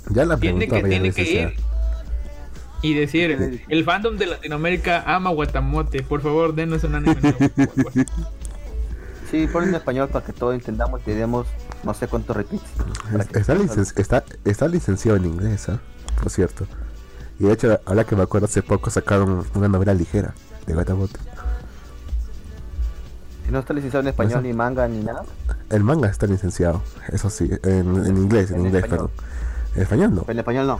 Ya 0.10 0.26
la 0.26 0.38
tiene 0.38 0.66
que, 0.68 0.82
varias 0.82 0.90
tiene 0.90 1.12
que 1.12 1.34
ya. 1.36 1.52
Y 2.82 2.94
decir, 2.94 3.64
el 3.68 3.84
fandom 3.84 4.18
de 4.18 4.26
Latinoamérica 4.28 5.04
ama 5.06 5.30
Guatamote, 5.32 6.02
por 6.04 6.22
favor 6.22 6.54
denos 6.56 6.84
un 6.84 6.96
anime 6.96 7.18
nuevo", 7.22 7.38
o 7.40 7.72
algo 7.78 7.90
así. 7.90 8.06
Sí, 9.30 9.48
ponlo 9.52 9.68
en 9.70 9.76
español 9.76 10.08
para 10.10 10.26
que 10.26 10.34
todos 10.34 10.56
entendamos 10.56 11.02
y 11.06 11.12
demos 11.12 11.46
no 11.84 11.94
sé 11.94 12.08
cuántos 12.08 12.36
repeats. 12.36 12.64
Está, 13.36 13.56
licen- 13.56 13.94
está, 14.00 14.24
está 14.44 14.68
licenciado 14.68 15.18
en 15.18 15.26
inglés, 15.26 15.70
¿ah? 15.70 15.80
por 16.22 16.32
cierto. 16.32 16.66
Y 17.40 17.44
de 17.46 17.54
hecho, 17.54 17.80
ahora 17.86 18.04
que 18.06 18.16
me 18.16 18.24
acuerdo, 18.24 18.46
hace 18.46 18.64
poco 18.64 18.90
sacaron 18.90 19.46
una 19.54 19.68
novela 19.68 19.94
ligera 19.94 20.34
de 20.66 20.74
Guatamote. 20.74 21.20
Si 23.46 23.52
no 23.52 23.60
está 23.60 23.74
licenciado 23.74 24.02
en 24.02 24.08
español, 24.10 24.44
ni 24.44 24.54
manga, 24.54 24.88
ni 24.88 25.04
nada. 25.04 25.24
El 25.70 25.84
manga 25.84 26.08
está 26.10 26.28
licenciado, 26.28 26.82
eso 27.12 27.30
sí, 27.30 27.50
en, 27.64 28.06
en 28.06 28.18
inglés, 28.18 28.52
en, 28.52 28.58
En 28.62 28.66
inglés, 28.68 28.84
español. 28.84 29.10
perdón. 29.10 29.12
En 29.76 29.82
español 29.82 30.16
no, 30.16 30.26
En 30.28 30.40
español 30.40 30.68
no. 30.68 30.80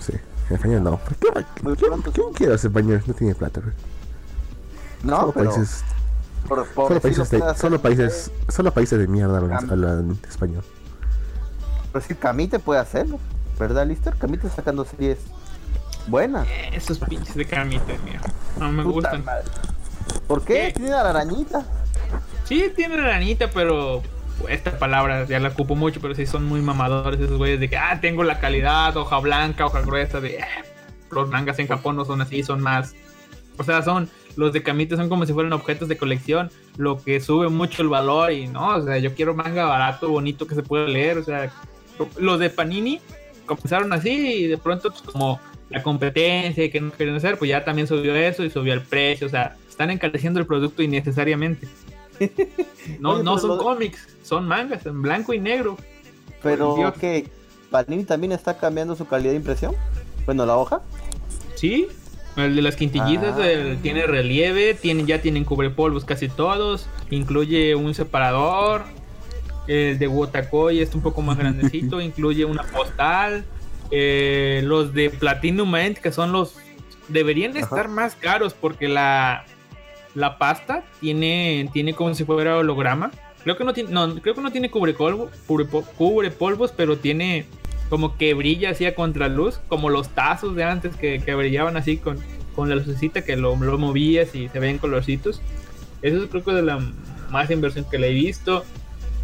sí, 0.00 0.12
en 0.48 0.56
español 0.56 0.82
no. 0.84 0.96
¿Por 0.98 1.16
qué- 1.16 1.44
Muy 1.62 1.76
¿Quién, 1.76 1.90
pronto, 1.90 2.12
quién 2.12 2.26
sí. 2.28 2.34
quiere 2.34 2.54
hacer 2.54 2.70
español? 2.70 3.02
No 3.06 3.14
tiene 3.14 3.34
plata, 3.34 3.60
güey. 3.60 3.74
No, 5.02 5.20
solo, 5.20 5.32
pero 5.32 5.50
países, 5.50 5.84
por, 6.48 6.66
por 6.68 6.88
solo, 6.88 7.00
países 7.00 7.30
de, 7.30 7.54
solo, 7.56 7.80
países, 7.82 8.30
solo 8.48 8.72
países 8.72 8.98
de 8.98 9.06
mierda 9.06 9.38
hablan, 9.38 10.18
español. 10.28 10.64
Pero 11.92 12.04
sí, 12.04 12.14
Camite 12.14 12.58
puede 12.58 12.80
hacerlo. 12.80 13.18
¿Verdad, 13.58 13.86
Lister? 13.86 14.14
Camite 14.16 14.48
sacando 14.50 14.84
series 14.84 15.18
Buena. 16.08 16.44
Esos 16.72 16.98
pinches 16.98 17.34
de 17.34 17.44
camitas, 17.46 18.00
mío. 18.02 18.20
No 18.60 18.70
me 18.70 18.82
Puta 18.84 18.94
gustan. 19.10 19.24
madre. 19.24 19.44
¿Por 20.28 20.42
qué? 20.44 20.54
¿Qué? 20.68 20.72
Tiene 20.76 20.90
la 20.90 21.08
arañita. 21.10 21.64
Sí, 22.44 22.72
tiene 22.76 22.96
ranita, 22.96 23.50
pero 23.52 24.02
esta 24.48 24.78
palabra 24.78 25.24
ya 25.26 25.40
la 25.40 25.48
ocupo 25.48 25.74
mucho, 25.74 26.00
pero 26.00 26.14
sí 26.14 26.26
son 26.26 26.44
muy 26.44 26.60
mamadores 26.60 27.20
esos 27.20 27.38
güeyes 27.38 27.60
de 27.60 27.68
que, 27.68 27.76
ah, 27.76 27.98
tengo 28.00 28.22
la 28.22 28.38
calidad, 28.38 28.96
hoja 28.96 29.18
blanca, 29.18 29.66
hoja 29.66 29.80
gruesa, 29.82 30.20
de, 30.20 30.40
"Ah, 30.40 30.64
los 31.10 31.28
mangas 31.30 31.58
en 31.58 31.68
Japón 31.68 31.96
no 31.96 32.04
son 32.04 32.20
así, 32.20 32.42
son 32.42 32.60
más, 32.60 32.94
o 33.58 33.64
sea, 33.64 33.82
son, 33.82 34.08
los 34.36 34.52
de 34.52 34.62
Kamite 34.62 34.96
son 34.96 35.08
como 35.08 35.24
si 35.24 35.32
fueran 35.32 35.52
objetos 35.52 35.88
de 35.88 35.96
colección, 35.96 36.50
lo 36.76 37.02
que 37.02 37.20
sube 37.20 37.48
mucho 37.48 37.82
el 37.82 37.88
valor 37.88 38.32
y 38.32 38.46
no, 38.46 38.76
o 38.76 38.82
sea, 38.82 38.98
yo 38.98 39.14
quiero 39.14 39.34
manga 39.34 39.64
barato, 39.64 40.10
bonito, 40.10 40.46
que 40.46 40.54
se 40.54 40.62
pueda 40.62 40.86
leer, 40.86 41.18
o 41.18 41.24
sea, 41.24 41.50
los 42.18 42.38
de 42.38 42.50
Panini 42.50 43.00
comenzaron 43.46 43.92
así 43.92 44.10
y 44.10 44.46
de 44.48 44.58
pronto 44.58 44.90
pues, 44.90 45.02
como 45.02 45.40
la 45.70 45.82
competencia 45.82 46.70
que 46.70 46.80
no 46.80 46.90
quieren 46.90 47.14
hacer, 47.14 47.38
pues 47.38 47.48
ya 47.48 47.64
también 47.64 47.88
subió 47.88 48.14
eso 48.14 48.44
y 48.44 48.50
subió 48.50 48.74
el 48.74 48.82
precio, 48.82 49.26
o 49.26 49.30
sea, 49.30 49.56
están 49.68 49.90
encareciendo 49.90 50.38
el 50.38 50.46
producto 50.46 50.82
innecesariamente. 50.82 51.66
No, 53.00 53.10
Oye, 53.14 53.24
no 53.24 53.38
son 53.38 53.50
lo 53.50 53.58
cómics, 53.58 54.06
son 54.22 54.46
mangas 54.46 54.86
en 54.86 55.02
blanco 55.02 55.32
y 55.32 55.40
negro. 55.40 55.76
Pero 56.42 56.92
que 57.00 57.28
Panini 57.70 58.04
también 58.04 58.32
está 58.32 58.56
cambiando 58.58 58.94
su 58.94 59.06
calidad 59.06 59.30
de 59.32 59.36
impresión. 59.38 59.74
Bueno, 60.24 60.46
la 60.46 60.56
hoja. 60.56 60.82
Sí, 61.56 61.88
el 62.36 62.54
de 62.54 62.62
las 62.62 62.76
quintillizas 62.76 63.36
Ah. 63.38 63.50
el- 63.50 63.78
tiene 63.78 64.06
relieve, 64.06 64.74
tiene, 64.74 65.04
ya 65.04 65.20
tienen 65.20 65.44
cubrepolvos 65.44 66.04
casi 66.04 66.28
todos, 66.28 66.86
incluye 67.10 67.74
un 67.74 67.94
separador. 67.94 68.82
El 69.66 69.98
de 69.98 70.06
Wotakoi 70.06 70.80
es 70.80 70.94
un 70.94 71.00
poco 71.00 71.22
más 71.22 71.36
grandecito, 71.38 72.00
incluye 72.00 72.44
una 72.44 72.62
postal. 72.62 73.44
eh, 73.92 74.62
los 74.64 74.92
de 74.94 75.10
Platinum 75.10 75.74
End, 75.76 75.98
que 75.98 76.10
son 76.12 76.32
los. 76.32 76.56
Deberían 77.08 77.52
de 77.52 77.60
Ajá. 77.60 77.68
estar 77.76 77.88
más 77.88 78.16
caros 78.16 78.52
porque 78.52 78.88
la, 78.88 79.44
la 80.16 80.38
pasta 80.38 80.82
tiene, 81.00 81.70
tiene 81.72 81.94
como 81.94 82.12
si 82.14 82.24
fuera 82.24 82.56
holograma. 82.56 83.12
Creo 83.44 83.56
que 83.56 83.64
no 83.64 83.72
tiene, 83.72 83.90
no, 83.92 84.20
creo 84.20 84.34
que 84.34 84.40
no 84.40 84.50
tiene 84.50 84.70
cubrepolvo, 84.70 85.30
cubrepo- 85.46 85.84
cubrepolvos, 85.96 86.72
pero 86.72 86.98
tiene 86.98 87.46
como 87.88 88.16
que 88.16 88.34
brilla 88.34 88.70
así 88.70 88.86
a 88.86 88.96
contraluz, 88.96 89.60
como 89.68 89.90
los 89.90 90.08
tazos 90.08 90.56
de 90.56 90.64
antes 90.64 90.96
que, 90.96 91.20
que 91.20 91.34
brillaban 91.36 91.76
así 91.76 91.98
con, 91.98 92.18
con 92.56 92.68
la 92.68 92.74
lucecita 92.74 93.22
que 93.22 93.36
lo, 93.36 93.54
lo 93.54 93.78
movías 93.78 94.34
y 94.34 94.48
se 94.48 94.58
ven 94.58 94.78
colorcitos. 94.78 95.40
Eso 96.02 96.24
es 96.24 96.28
creo 96.30 96.42
que 96.42 96.52
de 96.52 96.62
la 96.62 96.80
más 97.30 97.50
inversión 97.50 97.84
que 97.88 97.98
le 97.98 98.08
he 98.08 98.12
visto. 98.14 98.64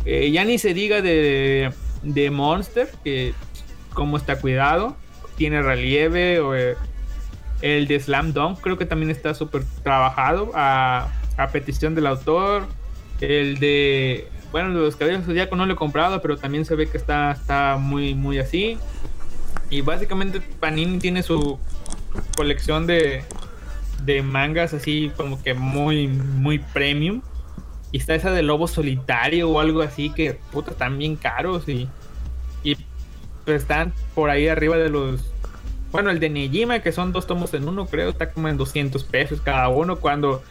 Eh, 0.05 0.31
ya 0.31 0.45
ni 0.45 0.59
se 0.59 0.75
diga 0.75 1.01
de, 1.01 1.73
de 2.03 2.31
Monster, 2.31 2.89
que 3.03 3.35
como 3.95 4.17
está 4.19 4.39
cuidado, 4.41 4.97
tiene 5.37 5.63
relieve, 5.63 6.39
o, 6.39 6.55
eh, 6.55 6.77
el 7.63 7.87
de 7.87 7.99
Slam 7.99 8.33
Dunk 8.33 8.61
creo 8.61 8.77
que 8.77 8.87
también 8.87 9.11
está 9.11 9.35
súper 9.35 9.65
trabajado 9.83 10.51
a, 10.55 11.09
petición 11.53 11.95
del 11.95 12.07
autor. 12.07 12.67
El 13.21 13.59
de, 13.59 14.29
bueno, 14.51 14.69
los 14.69 14.97
cabellos 14.97 15.25
zodiaco 15.25 15.57
no 15.57 15.67
lo 15.67 15.73
he 15.73 15.77
comprado, 15.77 16.21
pero 16.21 16.37
también 16.37 16.65
se 16.65 16.75
ve 16.75 16.89
que 16.89 16.99
está, 16.99 17.33
está 17.33 17.79
muy, 17.79 18.15
muy 18.15 18.39
así. 18.39 18.79
Y 19.71 19.81
básicamente 19.81 20.41
Panini 20.61 20.99
tiene 20.99 21.23
su 21.23 21.59
colección 22.37 22.87
de, 22.87 23.25
de 24.05 24.23
mangas 24.23 24.75
así 24.75 25.11
como 25.17 25.43
que 25.43 25.55
muy, 25.55 26.09
muy 26.09 26.59
premium. 26.59 27.23
Y 27.93 27.99
está 27.99 28.15
esa 28.15 28.31
de 28.31 28.43
Lobo 28.43 28.69
Solitario 28.69 29.51
o 29.51 29.61
algo 29.61 29.83
así 29.83 30.11
que, 30.11 30.39
puta, 30.51 30.71
están 30.73 30.99
bien 30.99 31.17
caros 31.17 31.69
y, 31.69 31.89
y 32.65 32.77
están 33.47 33.93
por 34.15 34.31
ahí 34.31 34.49
arriba 34.49 34.77
de 34.77 34.89
los... 34.89 35.33
Bueno, 35.93 36.11
el 36.11 36.19
de 36.19 36.31
Nejima, 36.31 36.81
que 36.81 36.91
son 36.91 37.13
dos 37.13 37.27
tomos 37.27 37.53
en 37.55 37.69
uno, 37.69 37.87
creo, 37.87 38.09
está 38.11 38.31
como 38.33 38.49
en 38.49 38.57
200 38.57 39.05
pesos 39.05 39.41
cada 39.41 39.69
uno 39.69 39.97
cuando... 40.01 40.43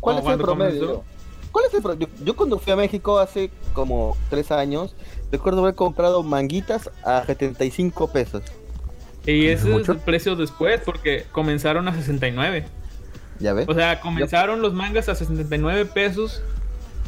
¿Cuál 0.00 0.16
es 0.16 0.20
el 0.20 0.24
cuando 0.24 0.44
promedio? 0.44 0.80
comenzó. 0.80 1.04
¿Cuál 1.50 1.64
es 1.66 1.74
el 1.74 1.82
pro- 1.82 1.94
yo, 1.94 2.06
yo 2.24 2.36
cuando 2.36 2.58
fui 2.58 2.72
a 2.72 2.76
México 2.76 3.18
hace 3.18 3.50
como 3.72 4.16
tres 4.28 4.50
años, 4.50 4.94
recuerdo 5.32 5.60
haber 5.62 5.74
comprado 5.74 6.22
manguitas 6.22 6.90
a 7.04 7.24
75 7.24 8.08
pesos. 8.12 8.42
Y 9.26 9.46
ese 9.46 9.74
es 9.76 9.88
el 9.88 9.98
precio 9.98 10.36
después, 10.36 10.80
porque 10.84 11.24
comenzaron 11.32 11.88
a 11.88 11.94
69. 11.94 12.66
¿Ya 13.38 13.52
ves? 13.54 13.66
O 13.68 13.74
sea, 13.74 14.00
comenzaron 14.00 14.60
los 14.60 14.74
mangas 14.74 15.08
a 15.08 15.14
69 15.14 15.86
pesos. 15.86 16.42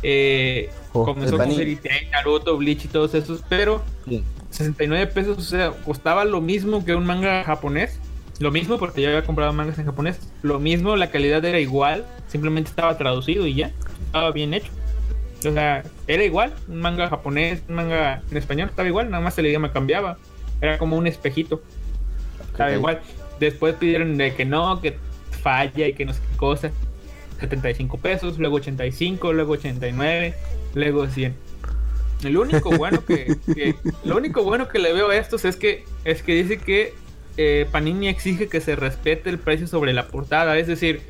Eh, 0.02 0.70
Oh, 0.92 1.04
comenzó 1.04 1.34
el 1.34 1.42
con 1.42 1.50
Tail, 1.82 2.10
Naruto, 2.10 2.56
Bleach 2.56 2.86
y 2.86 2.88
todos 2.88 3.12
esos, 3.14 3.42
pero 3.50 3.82
Sí. 4.08 4.24
69 4.50 5.06
pesos, 5.08 5.38
o 5.38 5.42
sea, 5.42 5.72
costaba 5.84 6.24
lo 6.24 6.40
mismo 6.40 6.84
que 6.84 6.94
un 6.94 7.04
manga 7.04 7.44
japonés. 7.44 8.00
Lo 8.38 8.50
mismo 8.50 8.78
porque 8.78 9.00
yo 9.00 9.08
había 9.08 9.24
comprado 9.24 9.52
mangas 9.52 9.78
en 9.78 9.86
japonés. 9.86 10.20
Lo 10.42 10.58
mismo, 10.58 10.96
la 10.96 11.10
calidad 11.10 11.44
era 11.44 11.58
igual, 11.58 12.04
simplemente 12.28 12.70
estaba 12.70 12.98
traducido 12.98 13.46
y 13.46 13.54
ya, 13.54 13.70
estaba 14.04 14.30
bien 14.30 14.52
hecho. 14.52 14.70
O 15.46 15.52
sea, 15.52 15.84
era 16.06 16.24
igual, 16.24 16.54
un 16.68 16.80
manga 16.80 17.08
japonés, 17.08 17.62
un 17.68 17.76
manga 17.76 18.22
en 18.30 18.36
español, 18.36 18.68
estaba 18.68 18.88
igual, 18.88 19.10
nada 19.10 19.22
más 19.22 19.38
el 19.38 19.46
idioma 19.46 19.72
cambiaba. 19.72 20.18
Era 20.60 20.78
como 20.78 20.96
un 20.96 21.06
espejito, 21.06 21.62
estaba 22.50 22.72
igual. 22.72 23.00
Después 23.40 23.74
pidieron 23.74 24.16
de 24.16 24.34
que 24.34 24.44
no, 24.44 24.80
que 24.80 24.98
falla 25.42 25.86
y 25.86 25.92
que 25.92 26.04
no 26.04 26.12
sé 26.12 26.20
qué 26.30 26.36
cosa. 26.36 26.70
75 27.40 27.98
pesos, 27.98 28.38
luego 28.38 28.56
85, 28.56 29.32
luego 29.32 29.52
89, 29.52 30.34
luego 30.74 31.06
100. 31.06 31.45
El 32.22 32.36
único 32.38 32.70
bueno 32.70 33.04
que, 33.04 33.36
lo 34.04 34.16
único 34.16 34.42
bueno 34.42 34.68
que 34.68 34.78
le 34.78 34.92
veo 34.92 35.10
a 35.10 35.16
estos 35.16 35.44
es 35.44 35.56
que 35.56 35.84
es 36.04 36.22
que 36.22 36.34
dice 36.34 36.58
que 36.58 36.94
eh, 37.36 37.66
Panini 37.70 38.08
exige 38.08 38.48
que 38.48 38.60
se 38.60 38.76
respete 38.76 39.28
el 39.28 39.38
precio 39.38 39.66
sobre 39.66 39.92
la 39.92 40.08
portada, 40.08 40.56
es 40.56 40.66
decir, 40.66 41.02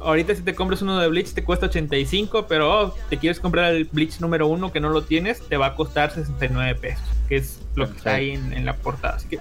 ahorita 0.00 0.34
si 0.34 0.42
te 0.42 0.54
compras 0.54 0.82
uno 0.82 0.98
de 0.98 1.08
Bleach 1.08 1.34
te 1.34 1.44
cuesta 1.44 1.66
85, 1.66 2.46
pero 2.46 2.80
oh, 2.80 2.94
te 3.10 3.18
quieres 3.18 3.40
comprar 3.40 3.74
el 3.74 3.84
Bleach 3.84 4.20
número 4.20 4.46
uno 4.46 4.72
que 4.72 4.80
no 4.80 4.88
lo 4.88 5.02
tienes, 5.02 5.40
te 5.40 5.56
va 5.56 5.66
a 5.66 5.74
costar 5.74 6.10
69 6.10 6.74
pesos, 6.76 7.04
que 7.28 7.36
es 7.36 7.60
lo 7.74 7.90
que 7.90 7.98
está 7.98 8.14
ahí 8.14 8.30
en, 8.30 8.64
la 8.64 8.76
portada, 8.76 9.16
así 9.16 9.28
que 9.28 9.38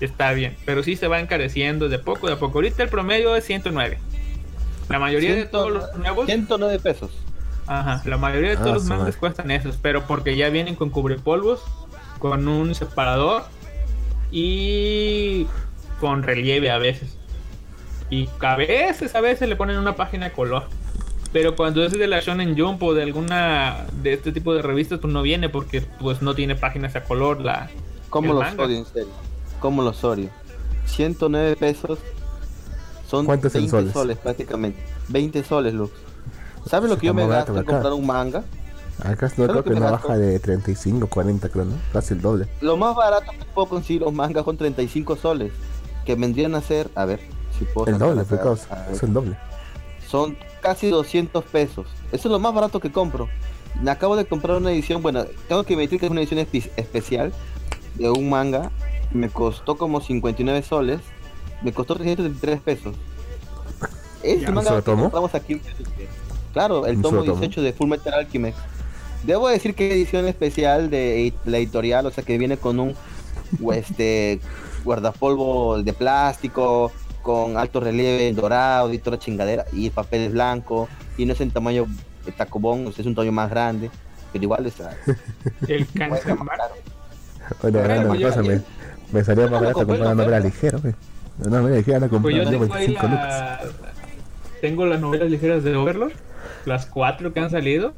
está 0.00 0.32
bien, 0.32 0.56
pero 0.64 0.82
sí 0.82 0.94
se 0.94 1.08
va 1.08 1.18
encareciendo 1.18 1.88
de 1.88 1.98
poco 1.98 2.28
de 2.28 2.34
a 2.34 2.38
poco. 2.38 2.58
Ahorita 2.58 2.82
el 2.84 2.88
promedio 2.88 3.34
es 3.34 3.44
109. 3.44 3.98
La 4.88 4.98
mayoría 4.98 5.34
de 5.34 5.44
todos 5.44 5.70
los 5.70 5.96
nuevos 5.96 6.26
109 6.26 6.78
pesos. 6.78 7.10
Ajá, 7.68 8.02
la 8.06 8.16
mayoría 8.16 8.50
de 8.50 8.56
todos 8.56 8.70
Ah, 8.70 8.74
los 8.74 8.84
mangas 8.84 9.06
madre. 9.06 9.18
cuestan 9.20 9.50
esos, 9.50 9.76
pero 9.76 10.06
porque 10.06 10.36
ya 10.36 10.48
vienen 10.48 10.74
con 10.74 10.88
cubrepolvos, 10.90 11.60
con 12.18 12.48
un 12.48 12.74
separador 12.74 13.44
y 14.30 15.46
con 16.00 16.22
relieve 16.22 16.70
a 16.70 16.78
veces. 16.78 17.16
Y 18.10 18.28
a 18.40 18.56
veces, 18.56 19.14
a 19.14 19.20
veces 19.20 19.48
le 19.48 19.56
ponen 19.56 19.76
una 19.78 19.96
página 19.96 20.26
de 20.26 20.32
color. 20.32 20.64
Pero 21.32 21.56
cuando 21.56 21.84
es 21.84 21.92
de 21.92 22.06
la 22.06 22.20
Shonen 22.20 22.58
Jump 22.58 22.82
o 22.82 22.94
de 22.94 23.02
alguna 23.02 23.84
de 24.02 24.14
este 24.14 24.32
tipo 24.32 24.54
de 24.54 24.62
revistas, 24.62 24.98
pues 24.98 25.12
no 25.12 25.20
viene 25.20 25.50
porque 25.50 25.82
pues 25.82 26.22
no 26.22 26.34
tiene 26.34 26.54
páginas 26.54 26.96
a 26.96 27.04
color 27.04 27.42
la 27.42 27.68
¿Cómo 28.08 28.28
El 28.32 28.38
los 28.38 28.44
manga. 28.44 28.64
odio, 28.64 28.78
en 28.78 28.86
serio? 28.86 29.08
¿Cómo 29.60 29.82
los 29.82 30.02
odio? 30.04 30.30
109 30.86 31.56
pesos 31.56 31.98
son 33.06 33.26
¿Cuántos 33.26 33.54
en 33.56 33.70
20 33.70 33.92
soles? 33.92 34.16
prácticamente. 34.16 34.82
20 35.08 35.44
soles, 35.44 35.74
Lux. 35.74 35.92
¿Sabes 36.68 36.90
lo 36.90 36.98
que 36.98 37.06
yo 37.06 37.14
me 37.14 37.26
gasto 37.26 37.56
en 37.56 37.64
comprar 37.64 37.92
un 37.92 38.06
manga? 38.06 38.44
Acá 39.00 39.26
no 39.26 39.28
¿Sabes 39.28 39.38
lo 39.38 39.46
creo 39.62 39.64
que 39.64 39.80
no 39.80 39.90
baja 39.92 40.16
de 40.16 40.38
35, 40.40 41.06
40 41.06 41.48
creo, 41.50 41.64
¿no? 41.66 41.74
Casi 41.92 42.14
el 42.14 42.20
doble. 42.20 42.48
Lo 42.60 42.76
más 42.76 42.96
barato 42.96 43.30
que 43.30 43.44
puedo 43.44 43.68
conseguir 43.68 44.02
los 44.02 44.12
mangas 44.12 44.44
son 44.44 44.56
35 44.56 45.16
soles. 45.16 45.52
Que 46.04 46.14
vendrían 46.16 46.54
a 46.54 46.60
ser, 46.62 46.90
a 46.94 47.04
ver, 47.04 47.20
si 47.58 47.64
puedo 47.66 47.86
El 47.86 47.98
doble, 47.98 48.24
ver. 48.24 48.40
Es 48.92 49.02
el 49.02 49.12
doble. 49.12 49.36
son 50.08 50.36
casi 50.62 50.88
200 50.88 51.44
pesos. 51.44 51.86
Eso 52.10 52.28
es 52.28 52.32
lo 52.32 52.38
más 52.40 52.52
barato 52.54 52.80
que 52.80 52.90
compro. 52.90 53.28
Me 53.80 53.90
acabo 53.90 54.16
de 54.16 54.24
comprar 54.26 54.56
una 54.56 54.72
edición, 54.72 55.02
bueno, 55.02 55.24
tengo 55.46 55.62
que 55.64 55.74
admitir 55.74 56.00
que 56.00 56.06
es 56.06 56.10
una 56.12 56.20
edición 56.22 56.40
espe- 56.40 56.70
especial 56.76 57.32
de 57.94 58.10
un 58.10 58.28
manga. 58.28 58.70
Me 59.12 59.28
costó 59.28 59.76
como 59.76 60.00
59 60.00 60.62
soles. 60.62 61.00
Me 61.62 61.72
costó 61.72 61.94
333 61.94 62.60
pesos. 62.60 62.96
Este 64.22 64.40
Ya, 64.42 64.48
¿un 64.48 64.54
manga 64.56 64.70
solo 64.70 64.82
que 64.82 64.90
compramos 64.92 65.34
aquí. 65.34 65.60
Claro, 66.52 66.86
el 66.86 66.96
¿Un 66.96 67.02
tomo 67.02 67.20
solo 67.20 67.32
tomo? 67.32 67.40
18 67.40 67.62
de 67.62 67.72
Full 67.72 67.88
Metal 67.88 68.14
Alchemist. 68.14 68.58
Debo 69.24 69.48
decir 69.48 69.74
que 69.74 69.92
edición 69.92 70.26
especial 70.26 70.90
de 70.90 71.32
la 71.44 71.58
editorial, 71.58 72.06
o 72.06 72.10
sea 72.10 72.24
que 72.24 72.38
viene 72.38 72.56
con 72.56 72.78
un 72.80 72.94
este 73.74 74.40
guardapolvo 74.84 75.82
de 75.82 75.92
plástico, 75.92 76.92
con 77.22 77.56
alto 77.56 77.80
relieve 77.80 78.32
dorado 78.32 78.92
y 78.92 78.98
toda 78.98 79.16
la 79.16 79.22
chingadera, 79.22 79.64
y 79.72 79.86
el 79.86 79.92
papel 79.92 80.22
es 80.22 80.32
blanco, 80.32 80.88
y 81.16 81.26
no 81.26 81.32
es 81.32 81.40
en 81.40 81.50
tamaño 81.50 81.86
de 82.24 82.32
tacobón, 82.32 82.86
o 82.86 82.92
sea, 82.92 83.02
es 83.02 83.06
un 83.06 83.14
tamaño 83.14 83.32
más 83.32 83.50
grande, 83.50 83.90
pero 84.32 84.44
igual 84.44 84.66
es 84.66 84.80
ah, 84.80 84.90
el 85.66 85.86
caro. 85.88 86.16
Bueno, 87.62 87.80
me, 88.42 88.62
me 89.12 89.24
salía 89.24 89.44
más 89.44 89.60
barato 89.60 89.74
compré 89.74 89.98
comprar 89.98 90.00
una 90.00 90.08
la 90.08 90.14
novela 90.14 90.40
ligera, 90.40 90.78
güey. 90.78 90.94
Una 91.40 91.60
novela 91.60 91.76
ligera 91.76 92.00
la 92.00 92.08
compré 92.08 92.32
Pues 92.32 92.36
yo 92.36 92.48
a 92.48 92.50
tengo 92.50 92.74
ahí 92.74 92.86
25 92.86 93.06
lucas. 93.06 93.28
la... 93.28 93.60
Tengo 94.60 94.86
las 94.86 95.00
novelas 95.00 95.30
ligeras 95.30 95.62
de 95.62 95.76
Overlord, 95.76 96.12
las 96.66 96.86
cuatro 96.86 97.32
que 97.32 97.40
han 97.40 97.50
salido. 97.50 97.94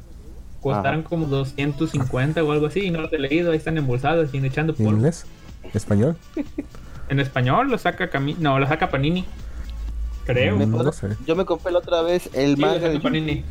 Costaron 0.61 1.01
como 1.01 1.25
250 1.25 2.43
o 2.43 2.51
algo 2.51 2.67
así 2.67 2.81
y 2.81 2.91
no 2.91 3.01
las 3.01 3.11
he 3.13 3.17
leído, 3.17 3.51
ahí 3.51 3.57
están 3.57 3.77
embolsadas 3.79 4.31
y 4.33 4.37
echando 4.45 4.75
¿En 4.77 4.87
inglés? 4.87 5.25
¿Español? 5.73 6.15
en 7.09 7.19
español 7.19 7.69
lo 7.69 7.77
saca 7.79 8.09
Cami 8.09 8.35
no, 8.39 8.59
lo 8.59 8.67
saca 8.67 8.89
Panini. 8.89 9.25
Creo. 10.25 10.55
Me 10.57 10.67
Mm, 10.67 10.71
no 10.83 10.91
sé. 10.91 11.07
Yo 11.25 11.35
me 11.35 11.45
compré 11.45 11.71
la 11.71 11.79
otra 11.79 12.01
vez 12.03 12.29
el 12.33 12.55
Sí, 12.55 12.61
manga 12.61 12.89
de 12.89 12.99
Panini. 12.99 13.43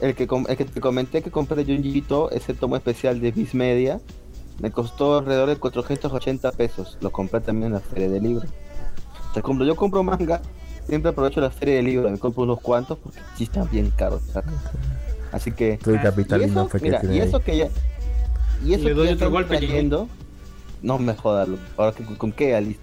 El 0.00 0.14
que, 0.14 0.26
com- 0.26 0.44
el 0.48 0.56
que 0.56 0.64
te 0.66 0.80
comenté 0.80 1.22
que 1.22 1.30
compré 1.30 1.64
de 1.64 1.74
Junji 1.74 1.96
Ito, 1.98 2.30
ese 2.32 2.52
tomo 2.54 2.76
especial 2.76 3.20
de 3.20 3.30
Viz 3.30 3.54
Media, 3.54 3.98
me 4.60 4.70
costó 4.70 5.18
alrededor 5.18 5.48
de 5.48 5.56
480 5.56 6.52
pesos. 6.52 6.98
Lo 7.00 7.10
compré 7.10 7.40
también 7.40 7.68
en 7.68 7.72
la 7.74 7.80
feria 7.80 8.10
de 8.10 8.20
libros. 8.20 8.44
O 9.30 9.32
sea, 9.34 9.42
cuando 9.42 9.64
yo 9.64 9.74
compro 9.74 10.02
manga, 10.02 10.42
siempre 10.86 11.10
aprovecho 11.10 11.40
la 11.40 11.50
feria 11.50 11.76
de 11.76 11.82
libros, 11.82 12.10
me 12.10 12.18
compro 12.18 12.42
unos 12.44 12.60
cuantos 12.60 12.98
porque 12.98 13.20
sí 13.36 13.44
están 13.44 13.68
bien 13.70 13.90
caros. 13.90 14.22
¿sabes? 14.32 14.50
Así 15.32 15.52
que 15.52 15.74
Estoy 15.74 15.94
y 15.94 16.42
eso, 16.42 16.68
fue 16.68 16.80
que 16.80 16.86
mira, 16.86 17.00
y 17.04 17.18
eso 17.20 17.40
que 17.40 17.56
ya 17.56 17.68
y 18.64 18.74
eso 18.74 18.84
Le 18.84 18.90
que 18.90 18.94
doy 18.94 19.08
ya 19.08 19.14
otro 19.14 19.30
golpe, 19.30 19.56
trayendo, 19.56 20.08
no 20.82 20.98
me 20.98 21.14
jodas, 21.14 21.48
ahora 21.76 21.92
que, 21.92 22.04
con 22.04 22.32
qué 22.32 22.54
Alice. 22.54 22.78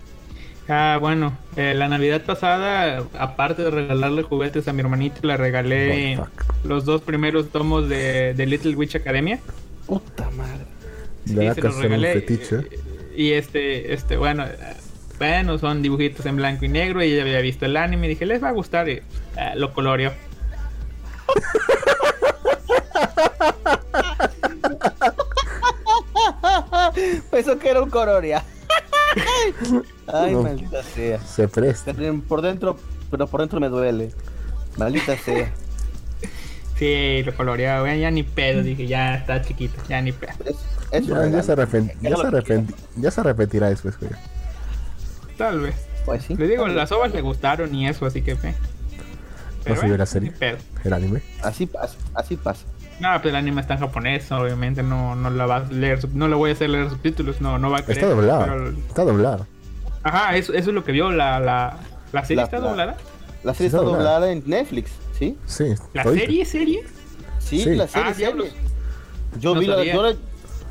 Ah, 0.67 0.97
bueno, 0.99 1.35
eh, 1.55 1.73
la 1.73 1.87
Navidad 1.87 2.21
pasada, 2.23 3.03
aparte 3.17 3.63
de 3.63 3.71
regalarle 3.71 4.21
juguetes 4.23 4.67
a 4.67 4.73
mi 4.73 4.81
hermanito, 4.81 5.25
le 5.25 5.35
regalé 5.35 6.19
los 6.63 6.85
dos 6.85 7.01
primeros 7.01 7.49
tomos 7.49 7.89
de, 7.89 8.33
de 8.35 8.45
Little 8.45 8.75
Witch 8.75 8.95
Academia. 8.95 9.39
Puta 9.87 10.29
madre. 10.31 10.65
Sí, 11.25 11.33
se 11.33 11.61
los 11.61 11.77
regalé. 11.77 12.13
fetiche. 12.13 12.61
Y, 13.15 13.23
y 13.23 13.31
este, 13.33 13.93
este, 13.93 14.17
bueno, 14.17 14.45
bueno, 15.19 15.57
son 15.59 15.81
dibujitos 15.83 16.25
en 16.25 16.37
blanco 16.37 16.65
y 16.65 16.69
negro. 16.69 17.03
Y 17.03 17.11
ella 17.13 17.21
había 17.21 17.41
visto 17.41 17.65
el 17.65 17.77
anime 17.77 18.07
y 18.07 18.09
dije, 18.09 18.25
les 18.25 18.43
va 18.43 18.49
a 18.49 18.53
gustar. 18.53 18.89
Y 18.89 18.93
eh, 18.93 19.03
lo 19.55 19.71
coloreó. 19.73 20.11
Pensó 27.31 27.57
que 27.59 27.69
era 27.69 27.81
un 27.81 27.89
cororia. 27.89 28.43
Ay, 30.07 30.33
No. 30.33 30.43
maldita 30.43 30.83
sea. 30.83 31.19
Se 31.21 31.47
presta. 31.47 31.93
Por 32.27 32.41
dentro, 32.41 32.77
pero 33.11 33.27
por 33.27 33.41
dentro 33.41 33.59
me 33.59 33.69
duele. 33.69 34.11
Maldita 34.77 35.17
sea. 35.17 35.51
Sí, 36.77 37.23
lo 37.25 37.35
coloreó. 37.35 37.81
güey, 37.81 37.99
ya 37.99 38.11
ni 38.11 38.23
pedo. 38.23 38.63
Dije, 38.63 38.87
ya 38.87 39.15
está 39.15 39.41
chiquito, 39.41 39.81
ya 39.89 40.01
ni 40.01 40.11
pedo. 40.11 40.31
Es, 40.45 40.55
es 40.91 41.07
Ya, 41.07 41.27
ya 41.27 41.43
se 41.43 41.53
arrepent- 41.55 41.93
ya, 42.01 42.15
se 42.15 42.23
arrepent- 42.23 42.73
ya 42.95 43.11
se 43.11 43.21
arrepentirá 43.21 43.69
después, 43.69 43.99
güey. 43.99 44.11
Tal 45.39 45.59
vez. 45.61 45.75
Pues 46.05 46.23
sí. 46.23 46.35
Le 46.35 46.47
digo, 46.47 46.67
las 46.67 46.91
ovas 46.91 47.11
le 47.13 47.21
gustaron 47.21 47.73
y 47.73 47.87
eso, 47.87 48.05
así 48.05 48.21
que 48.21 48.35
fe. 48.35 48.53
¿No 49.65 49.75
se 49.75 49.85
vio 49.87 49.97
la 49.97 50.05
serie? 50.05 50.31
El 50.83 50.93
anime. 50.93 51.21
Así 51.41 51.65
pasa, 51.65 51.95
así 52.13 52.35
pasa. 52.35 52.65
No, 52.99 53.09
pues 53.21 53.31
el 53.31 53.35
anime 53.37 53.61
está 53.61 53.75
en 53.75 53.79
japonés, 53.79 54.31
obviamente 54.31 54.83
no, 54.83 55.15
no 55.15 55.29
la 55.29 55.45
vas 55.45 55.69
a 55.69 55.73
leer, 55.73 55.99
no 56.13 56.27
le 56.27 56.35
voy 56.35 56.49
a 56.49 56.53
hacer 56.53 56.69
leer 56.69 56.89
subtítulos, 56.89 57.39
no, 57.41 57.57
no 57.57 57.71
va 57.71 57.79
a 57.79 57.81
querer. 57.81 58.03
Está 58.03 58.13
doblado. 58.13 58.43
pero- 58.45 58.69
Está 58.69 59.03
doblado. 59.05 59.47
Ajá, 60.03 60.35
eso, 60.37 60.53
eso 60.53 60.69
es 60.69 60.75
lo 60.75 60.83
que 60.83 60.91
vio, 60.91 61.09
la, 61.11 61.39
la, 61.39 61.77
la 62.11 62.21
serie 62.23 62.37
La- 62.37 62.43
está 62.43 62.59
la- 62.59 62.67
doblada. 62.69 62.97
La 63.43 63.53
serie 63.53 63.69
Sí, 63.69 63.75
está 63.75 63.77
doblada. 63.85 63.97
doblada 64.15 64.31
en 64.33 64.43
Netflix, 64.45 64.91
¿sí? 65.17 65.37
Sí. 65.45 65.73
¿La 65.93 66.03
todito. 66.03 66.25
serie, 66.25 66.45
serie? 66.45 66.83
Sí, 67.39 67.63
Sí. 67.63 67.75
la 67.75 67.87
serie. 67.87 68.09
Ah, 68.09 68.13
serie. 68.13 68.51
Yo 69.39 69.53
No 69.55 69.61
vi 69.61 69.67
la, 69.67 69.83
yo, 69.85 70.03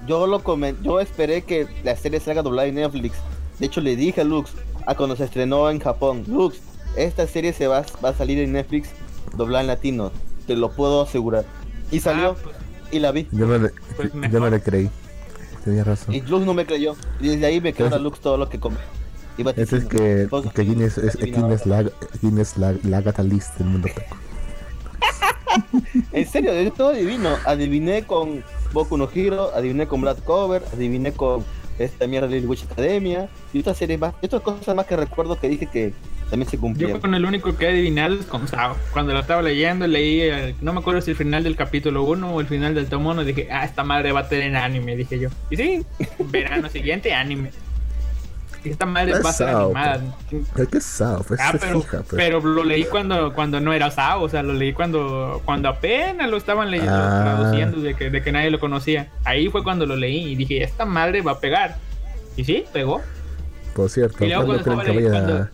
yo 0.07 0.27
lo 0.27 0.43
comen, 0.43 0.77
yo 0.83 1.01
esperé 1.01 1.43
que 1.43 1.67
la 1.85 1.97
serie 1.97 2.21
salga 2.21 2.43
doblada 2.43 2.69
en 2.69 2.75
Netflix. 2.75 3.15
De 3.59 3.67
hecho 3.67 3.81
le 3.81 3.97
dije 3.97 4.21
a 4.21 4.25
Lux, 4.25 4.53
a 4.87 4.95
cuando 4.95 5.17
se 5.17 5.25
estrenó 5.25 5.69
en 5.71 5.81
Japón, 5.81 6.25
Lux, 6.27 6.59
esta 6.97 7.27
serie 7.27 7.53
se 7.53 7.67
va, 7.67 7.85
va 8.05 8.11
a 8.11 8.15
salir 8.15 8.39
en 8.39 8.53
Netflix 8.53 8.91
doblada 9.37 9.61
en 9.63 9.67
latino, 9.69 10.11
te 10.47 10.57
lo 10.57 10.71
puedo 10.71 11.03
asegurar. 11.03 11.45
Y 11.91 12.01
salió 12.01 12.31
Ah, 12.31 12.37
pues, 12.43 12.57
y 12.93 12.99
la 13.01 13.13
vi. 13.13 13.27
Yo 13.33 13.47
no 13.47 13.59
le, 13.59 13.71
Pues 13.97 14.13
yo 14.13 14.19
mejor. 14.19 14.41
no 14.41 14.51
le 14.51 14.61
creí. 14.63 14.91
Tenía 15.65 15.85
razón. 15.85 16.15
Y 16.15 16.21
Lux 16.23 16.47
no 16.47 16.55
me 16.55 16.65
creyó. 16.67 16.95
Y 17.21 17.29
desde 17.29 17.47
ahí 17.47 17.61
me 17.61 17.73
quedó 17.73 17.95
a 17.95 17.99
Lux 17.99 18.21
todo 18.21 18.37
lo 18.37 18.49
que 18.49 18.59
come. 18.61 18.77
Este 19.57 19.77
es 19.77 19.85
que, 19.85 20.27
"Vos- 20.27 20.51
que 20.53 20.63
Guinness 20.63 20.99
es, 20.99 21.15
adivinaba". 21.17 21.49
Guinness 21.49 21.67
la, 21.67 21.85
Guinness 22.23 22.57
la, 22.57 22.75
la 22.85 23.01
gata 23.03 23.23
list 23.23 23.57
del 23.59 23.69
mundo 23.69 23.89
taco. 23.95 24.17
En 26.13 26.27
serio, 26.29 26.53
yo 26.61 26.73
todo 26.73 26.89
adivino. 26.91 27.31
Adiviné 27.45 28.05
con 28.05 28.43
Boku 28.73 28.97
no 28.97 29.09
Hero, 29.15 29.51
adiviné 29.55 29.87
con 29.87 30.01
Black 30.01 30.23
Cover, 30.25 30.63
adiviné 30.73 31.13
con 31.13 31.45
esta 31.85 32.07
mierda 32.07 32.29
de 32.29 32.35
Little 32.37 32.51
Witch 32.51 32.65
Academia 32.71 33.29
y 33.53 33.61
otras 33.61 33.77
series 33.77 33.99
más, 33.99 34.15
y 34.23 34.27
otras 34.27 34.43
cosas 34.43 34.75
más 34.75 34.87
que 34.87 34.97
recuerdo 34.97 35.39
que 35.39 35.49
dije 35.49 35.67
que 35.73 35.93
también 36.31 36.49
se 36.51 36.57
yo 36.57 36.61
cumplieron. 36.61 37.01
con 37.01 37.15
el 37.15 37.25
único 37.25 37.57
que 37.57 37.65
he 37.65 37.69
adivinado 37.71 38.15
es 38.15 38.27
con 38.27 38.47
Sao. 38.49 38.77
Cuando 38.93 39.15
lo 39.15 39.21
estaba 39.21 39.41
leyendo, 39.41 39.87
leí, 39.87 40.21
el- 40.21 40.55
no 40.61 40.73
me 40.75 40.81
acuerdo 40.81 41.01
si 41.01 41.13
el 41.13 41.17
final 41.17 41.43
del 41.43 41.57
capítulo 41.57 42.03
1 42.05 42.35
o 42.35 42.41
el 42.41 42.47
final 42.47 42.75
del 42.75 42.87
tomo 42.87 43.11
1, 43.11 43.25
dije, 43.25 43.49
ah, 43.51 43.65
esta 43.65 43.83
madre 43.83 44.13
va 44.13 44.21
a 44.21 44.29
tener 44.29 44.55
anime, 44.57 44.95
dije 44.97 45.19
yo. 45.19 45.31
Y 45.51 45.57
sí, 45.57 45.87
verano 46.31 46.69
siguiente, 46.69 47.15
anime. 47.15 47.51
Esta 48.71 48.87
madre 48.87 49.13
va 49.21 49.31
a 49.31 49.33
ser 49.33 49.49
Sao, 49.49 49.65
animada. 49.67 50.03
Es 50.57 50.69
que 50.69 50.79
es 50.79 50.85
Sao, 50.85 51.23
pues 51.27 51.41
Ah, 51.43 51.53
pero, 51.59 51.81
fija, 51.81 51.99
pues. 51.99 52.09
pero 52.17 52.41
lo 52.41 52.65
leí 52.65 52.85
cuando, 52.85 53.33
cuando 53.35 53.61
no 53.61 53.73
era 53.73 53.91
Sao, 53.91 54.23
o 54.23 54.29
sea, 54.29 54.43
lo 54.43 54.53
leí 54.53 54.73
cuando, 54.73 55.43
cuando 55.45 55.69
apenas 55.69 56.29
lo 56.31 56.37
estaban 56.37 56.71
leyendo, 56.71 56.93
Ah. 56.95 57.21
traduciendo 57.37 57.81
de 57.81 57.95
que, 57.95 58.11
de 58.11 58.23
que 58.23 58.33
nadie 58.33 58.51
lo 58.51 58.61
conocía. 58.61 59.09
Ahí 59.25 59.49
fue 59.49 59.63
cuando 59.65 59.87
lo 59.87 59.97
leí 59.97 60.33
y 60.33 60.37
dije, 60.37 60.63
esta 60.63 60.85
madre 60.85 61.21
va 61.23 61.33
a 61.33 61.39
pegar. 61.41 61.77
Y 62.37 62.45
sí, 62.45 62.65
pegó. 62.73 63.01
Por 63.75 63.89
cierto, 63.91 64.25
y 64.25 64.29
luego 64.29 64.47
¿cuándo 64.47 64.63
creen 64.65 64.77
cuando 64.77 64.93
que 64.93 65.07
estaba 65.07 65.21
vayan 65.27 65.43
a... 65.43 65.51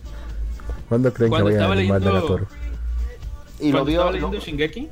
¿Cuándo 0.89 1.13
creen 1.13 1.27
que 1.27 1.29
cuando 1.29 1.45
vayan 1.45 1.59
a 1.59 1.63
estaba 1.63 1.73
animar 1.79 2.01
leyendo- 2.01 2.15
Nagatoro? 2.15 2.47
Y 3.59 3.71
lo 3.71 3.85
vio. 3.85 3.93
estaba 3.99 4.11
leyendo 4.11 4.39
Shingeki, 4.39 4.89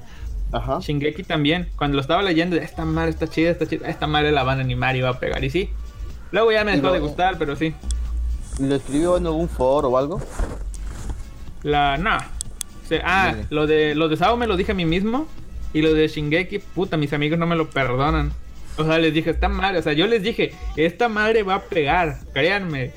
Ajá. 0.51 0.79
Shingeki 0.79 1.23
también, 1.23 1.67
cuando 1.75 1.95
lo 1.95 2.01
estaba 2.01 2.21
leyendo, 2.21 2.55
esta 2.55 2.85
madre 2.85 3.09
está 3.09 3.27
chida, 3.27 3.49
está 3.49 3.65
chida, 3.67 3.87
esta 3.89 4.05
madre 4.07 4.31
la 4.31 4.43
van 4.43 4.59
a 4.59 4.61
animar 4.61 4.95
y 4.95 5.01
va 5.01 5.09
a 5.09 5.19
pegar. 5.19 5.43
Y 5.43 5.49
sí. 5.49 5.69
Luego 6.31 6.51
ya 6.51 6.63
me 6.63 6.71
dejó 6.71 6.87
de 6.87 6.91
luego- 6.93 7.07
gustar, 7.07 7.37
pero 7.37 7.55
sí. 7.55 7.73
¿Lo 8.59 8.75
escribió 8.75 9.17
en 9.17 9.25
algún 9.25 9.49
foro 9.49 9.89
o 9.89 9.97
algo? 9.97 10.21
La. 11.63 11.97
No. 11.97 12.17
Ah, 13.03 13.31
Dale. 13.31 13.47
lo 13.49 13.65
de, 13.65 13.95
lo 13.95 14.07
de 14.07 14.17
Sao 14.17 14.37
me 14.37 14.45
lo 14.45 14.57
dije 14.57 14.73
a 14.73 14.75
mí 14.75 14.85
mismo. 14.85 15.27
Y 15.73 15.81
lo 15.81 15.93
de 15.93 16.07
Shingeki, 16.07 16.59
puta, 16.59 16.97
mis 16.97 17.13
amigos 17.13 17.39
no 17.39 17.47
me 17.47 17.55
lo 17.55 17.69
perdonan. 17.69 18.31
O 18.77 18.85
sea, 18.85 18.99
les 18.99 19.13
dije, 19.13 19.31
esta 19.31 19.49
madre, 19.49 19.79
o 19.79 19.81
sea, 19.81 19.93
yo 19.93 20.05
les 20.05 20.21
dije, 20.21 20.53
esta 20.75 21.09
madre 21.09 21.43
va 21.43 21.55
a 21.55 21.61
pegar, 21.61 22.19
créanme. 22.33 22.91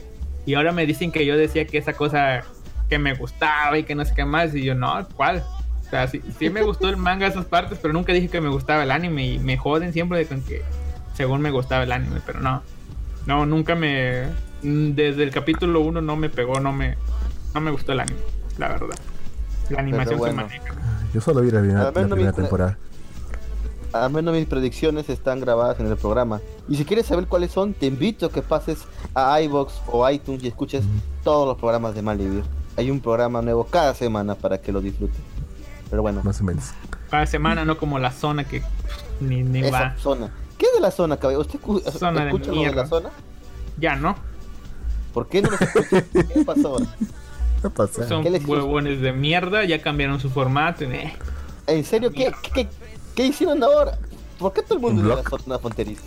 Y 0.44 0.54
ahora 0.54 0.72
me 0.72 0.86
dicen 0.86 1.10
que 1.10 1.24
yo 1.24 1.36
decía 1.36 1.66
que 1.66 1.78
esa 1.78 1.94
cosa 1.94 2.44
que 2.88 2.98
me 2.98 3.14
gustaba 3.14 3.78
y 3.78 3.84
que 3.84 3.94
no 3.94 4.04
sé 4.04 4.14
qué 4.14 4.24
más. 4.24 4.54
Y 4.54 4.62
yo, 4.62 4.74
no, 4.74 5.06
¿cuál? 5.16 5.42
O 5.86 5.90
sea, 5.90 6.06
sí, 6.08 6.20
sí 6.38 6.50
me 6.50 6.62
gustó 6.62 6.88
el 6.88 6.96
manga 6.96 7.26
esas 7.26 7.46
partes, 7.46 7.78
pero 7.80 7.94
nunca 7.94 8.12
dije 8.12 8.28
que 8.28 8.40
me 8.40 8.48
gustaba 8.48 8.82
el 8.82 8.90
anime. 8.90 9.26
Y 9.26 9.38
me 9.38 9.56
joden 9.56 9.92
siempre 9.92 10.18
de 10.18 10.26
con 10.26 10.42
que 10.42 10.62
según 11.14 11.40
me 11.40 11.50
gustaba 11.50 11.84
el 11.84 11.92
anime, 11.92 12.20
pero 12.26 12.40
no. 12.40 12.62
No, 13.26 13.46
nunca 13.46 13.74
me. 13.74 14.24
Mm, 14.62 14.90
Desde 14.92 15.22
el 15.22 15.30
capítulo 15.30 15.80
1 15.80 16.00
no 16.00 16.16
me 16.16 16.28
pegó, 16.28 16.60
no 16.60 16.72
me. 16.72 16.96
No 17.54 17.60
me 17.60 17.70
gustó 17.70 17.92
el 17.92 18.00
anime, 18.00 18.18
la 18.58 18.68
verdad. 18.68 18.96
La 19.70 19.80
animación 19.80 20.18
bueno. 20.18 20.48
se 20.48 20.58
maneja. 20.58 20.74
Yo 21.14 21.20
solo 21.20 21.40
vi 21.40 21.50
la 21.50 21.60
primera, 21.60 21.90
la 21.92 22.32
temporada. 22.32 22.78
Al 23.92 24.10
menos 24.10 24.34
mis 24.34 24.46
predicciones 24.46 25.08
están 25.08 25.40
grabadas 25.40 25.80
en 25.80 25.86
el 25.86 25.96
programa. 25.96 26.40
Y 26.68 26.76
si 26.76 26.84
quieres 26.84 27.06
saber 27.06 27.26
cuáles 27.26 27.50
son, 27.50 27.72
te 27.72 27.86
invito 27.86 28.26
a 28.26 28.30
que 28.30 28.42
pases 28.42 28.84
a 29.14 29.40
iBox 29.40 29.72
o 29.86 30.08
iTunes 30.10 30.42
y 30.44 30.48
escuches 30.48 30.84
todos 31.24 31.48
los 31.48 31.56
programas 31.56 31.94
de 31.94 32.02
Malvivir. 32.02 32.44
Hay 32.76 32.90
un 32.90 33.00
programa 33.00 33.40
nuevo 33.40 33.64
cada 33.64 33.94
semana 33.94 34.34
para 34.34 34.58
que 34.60 34.70
lo 34.70 34.82
disfrutes. 34.82 35.16
Pero 35.88 36.02
bueno, 36.02 36.20
Más 36.24 36.40
o 36.40 36.44
menos. 36.44 36.72
Cada 37.10 37.24
semana, 37.26 37.64
no 37.64 37.78
como 37.78 37.98
la 37.98 38.10
zona 38.10 38.44
que 38.44 38.62
ni, 39.20 39.42
ni 39.42 39.60
esa 39.60 39.70
va. 39.70 39.96
zona. 39.96 40.30
¿Qué 40.58 40.66
es 40.66 40.72
de 40.74 40.80
la 40.80 40.90
zona, 40.90 41.16
caballero? 41.16 41.42
¿Usted 41.42 41.92
Zona 41.98 42.22
de 42.22 42.26
escucha 42.26 42.46
lo 42.48 42.52
de 42.52 42.58
mierda. 42.58 42.82
la 42.82 42.88
zona? 42.88 43.10
Ya 43.78 43.96
no. 43.96 44.16
¿Por 45.16 45.28
qué 45.28 45.40
no 45.40 45.48
lo 45.48 45.56
escucha? 45.56 46.04
¿Qué 46.12 46.44
pasó 46.44 46.68
ahora? 46.68 46.84
¿Qué 47.62 47.70
pasa? 47.70 48.06
Son 48.06 48.22
¿Qué 48.22 48.28
les- 48.28 48.44
huevones 48.44 49.00
de 49.00 49.14
mierda, 49.14 49.64
ya 49.64 49.80
cambiaron 49.80 50.20
su 50.20 50.28
formato. 50.28 50.84
eh. 50.84 51.14
¿En 51.66 51.84
serio? 51.86 52.10
¿Qué, 52.12 52.30
qué, 52.42 52.50
qué, 52.52 52.68
qué 53.14 53.26
hicieron 53.26 53.62
ahora? 53.64 53.96
¿Por 54.38 54.52
qué 54.52 54.60
todo 54.60 54.74
el 54.74 54.80
mundo 54.82 55.14
¿Un 55.14 55.18
es 55.18 55.24
zona 55.42 55.58
fronteriza? 55.58 56.02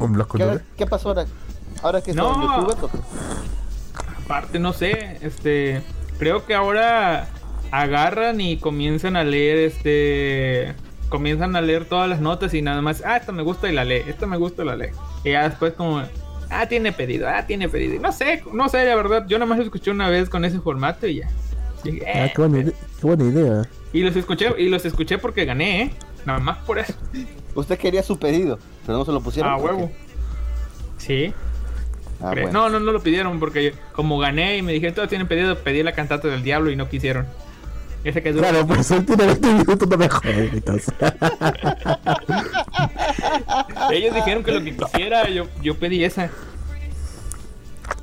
¿Un 0.00 0.14
blog 0.14 0.26
con 0.26 0.60
¿Qué, 0.76 0.84
pasó 0.84 1.10
ahora? 1.10 1.26
¿Ahora 1.80 2.00
que 2.02 2.12
son 2.12 2.40
No. 2.40 2.56
youtubers 2.56 2.82
o 2.82 2.88
qué? 2.90 2.98
Aparte, 4.24 4.58
no 4.58 4.72
sé, 4.72 5.18
este. 5.20 5.80
Creo 6.18 6.44
que 6.44 6.56
ahora 6.56 7.28
agarran 7.70 8.40
y 8.40 8.56
comienzan 8.56 9.14
a 9.14 9.22
leer 9.22 9.58
este. 9.58 10.74
Comienzan 11.08 11.54
a 11.54 11.60
leer 11.60 11.84
todas 11.84 12.08
las 12.08 12.18
notas 12.18 12.52
y 12.52 12.62
nada 12.62 12.82
más. 12.82 13.00
Ah, 13.06 13.16
esta 13.16 13.30
me 13.30 13.42
gusta 13.44 13.68
y 13.68 13.72
la 13.74 13.84
lee. 13.84 14.02
Esta 14.08 14.26
me 14.26 14.38
gusta 14.38 14.64
y 14.64 14.66
la 14.66 14.74
lee. 14.74 14.88
Y 15.22 15.30
ya 15.30 15.48
después, 15.48 15.74
como. 15.74 16.02
Ah, 16.50 16.66
tiene 16.68 16.92
pedido. 16.92 17.28
Ah, 17.28 17.46
tiene 17.46 17.68
pedido. 17.68 17.94
Y 17.94 17.98
No 17.98 18.12
sé, 18.12 18.42
no 18.52 18.68
sé, 18.68 18.84
la 18.84 18.94
verdad. 18.96 19.24
Yo 19.28 19.38
nada 19.38 19.48
más 19.48 19.58
lo 19.58 19.64
escuché 19.64 19.90
una 19.90 20.08
vez 20.08 20.28
con 20.28 20.44
ese 20.44 20.60
formato 20.60 21.06
y 21.06 21.16
ya. 21.16 21.28
Dije, 21.82 22.02
Ah, 22.06 22.26
"Eh". 22.26 22.32
qué 22.34 22.40
buena, 22.42 22.58
ide- 22.58 22.74
qué 23.00 23.06
buena 23.06 23.24
idea. 23.24 23.62
Y 23.92 24.00
los 24.02 24.16
escuché, 24.16 24.48
y 24.58 24.68
los 24.68 24.84
escuché 24.84 25.18
porque 25.18 25.44
gané, 25.44 25.82
¿eh? 25.82 25.90
Nada 26.24 26.38
más 26.40 26.58
por 26.58 26.78
eso. 26.78 26.94
Usted 27.54 27.78
quería 27.78 28.02
su 28.02 28.18
pedido, 28.18 28.58
pero 28.86 28.98
no 28.98 29.04
se 29.04 29.12
lo 29.12 29.20
pusieron. 29.20 29.52
Ah, 29.52 29.56
huevo. 29.56 29.90
Sí. 30.98 31.32
Ah, 32.20 32.30
bueno. 32.32 32.50
No, 32.52 32.68
no, 32.70 32.80
no 32.80 32.92
lo 32.92 33.02
pidieron 33.02 33.38
porque 33.38 33.74
como 33.92 34.18
gané 34.18 34.56
y 34.56 34.62
me 34.62 34.72
dijeron, 34.72 34.94
todos 34.94 35.08
tienen 35.08 35.28
pedido, 35.28 35.56
pedí 35.58 35.82
la 35.82 35.92
cantata 35.92 36.28
del 36.28 36.42
diablo 36.42 36.70
y 36.70 36.76
no 36.76 36.88
quisieron. 36.88 37.26
Ese 38.04 38.22
que 38.22 38.32
dura- 38.32 38.50
Claro, 38.50 38.66
pues 38.66 38.90
él 38.90 39.04
tiene 39.06 39.24
20 39.26 39.52
minutos, 39.54 39.88
no 39.88 39.96
me 39.96 40.08
jodas. 40.08 40.36
Ellos 43.90 44.14
dijeron 44.14 44.44
que 44.44 44.52
lo 44.52 44.62
que 44.62 44.76
quisiera, 44.76 45.28
yo, 45.30 45.46
yo 45.62 45.78
pedí 45.78 46.04
esa. 46.04 46.30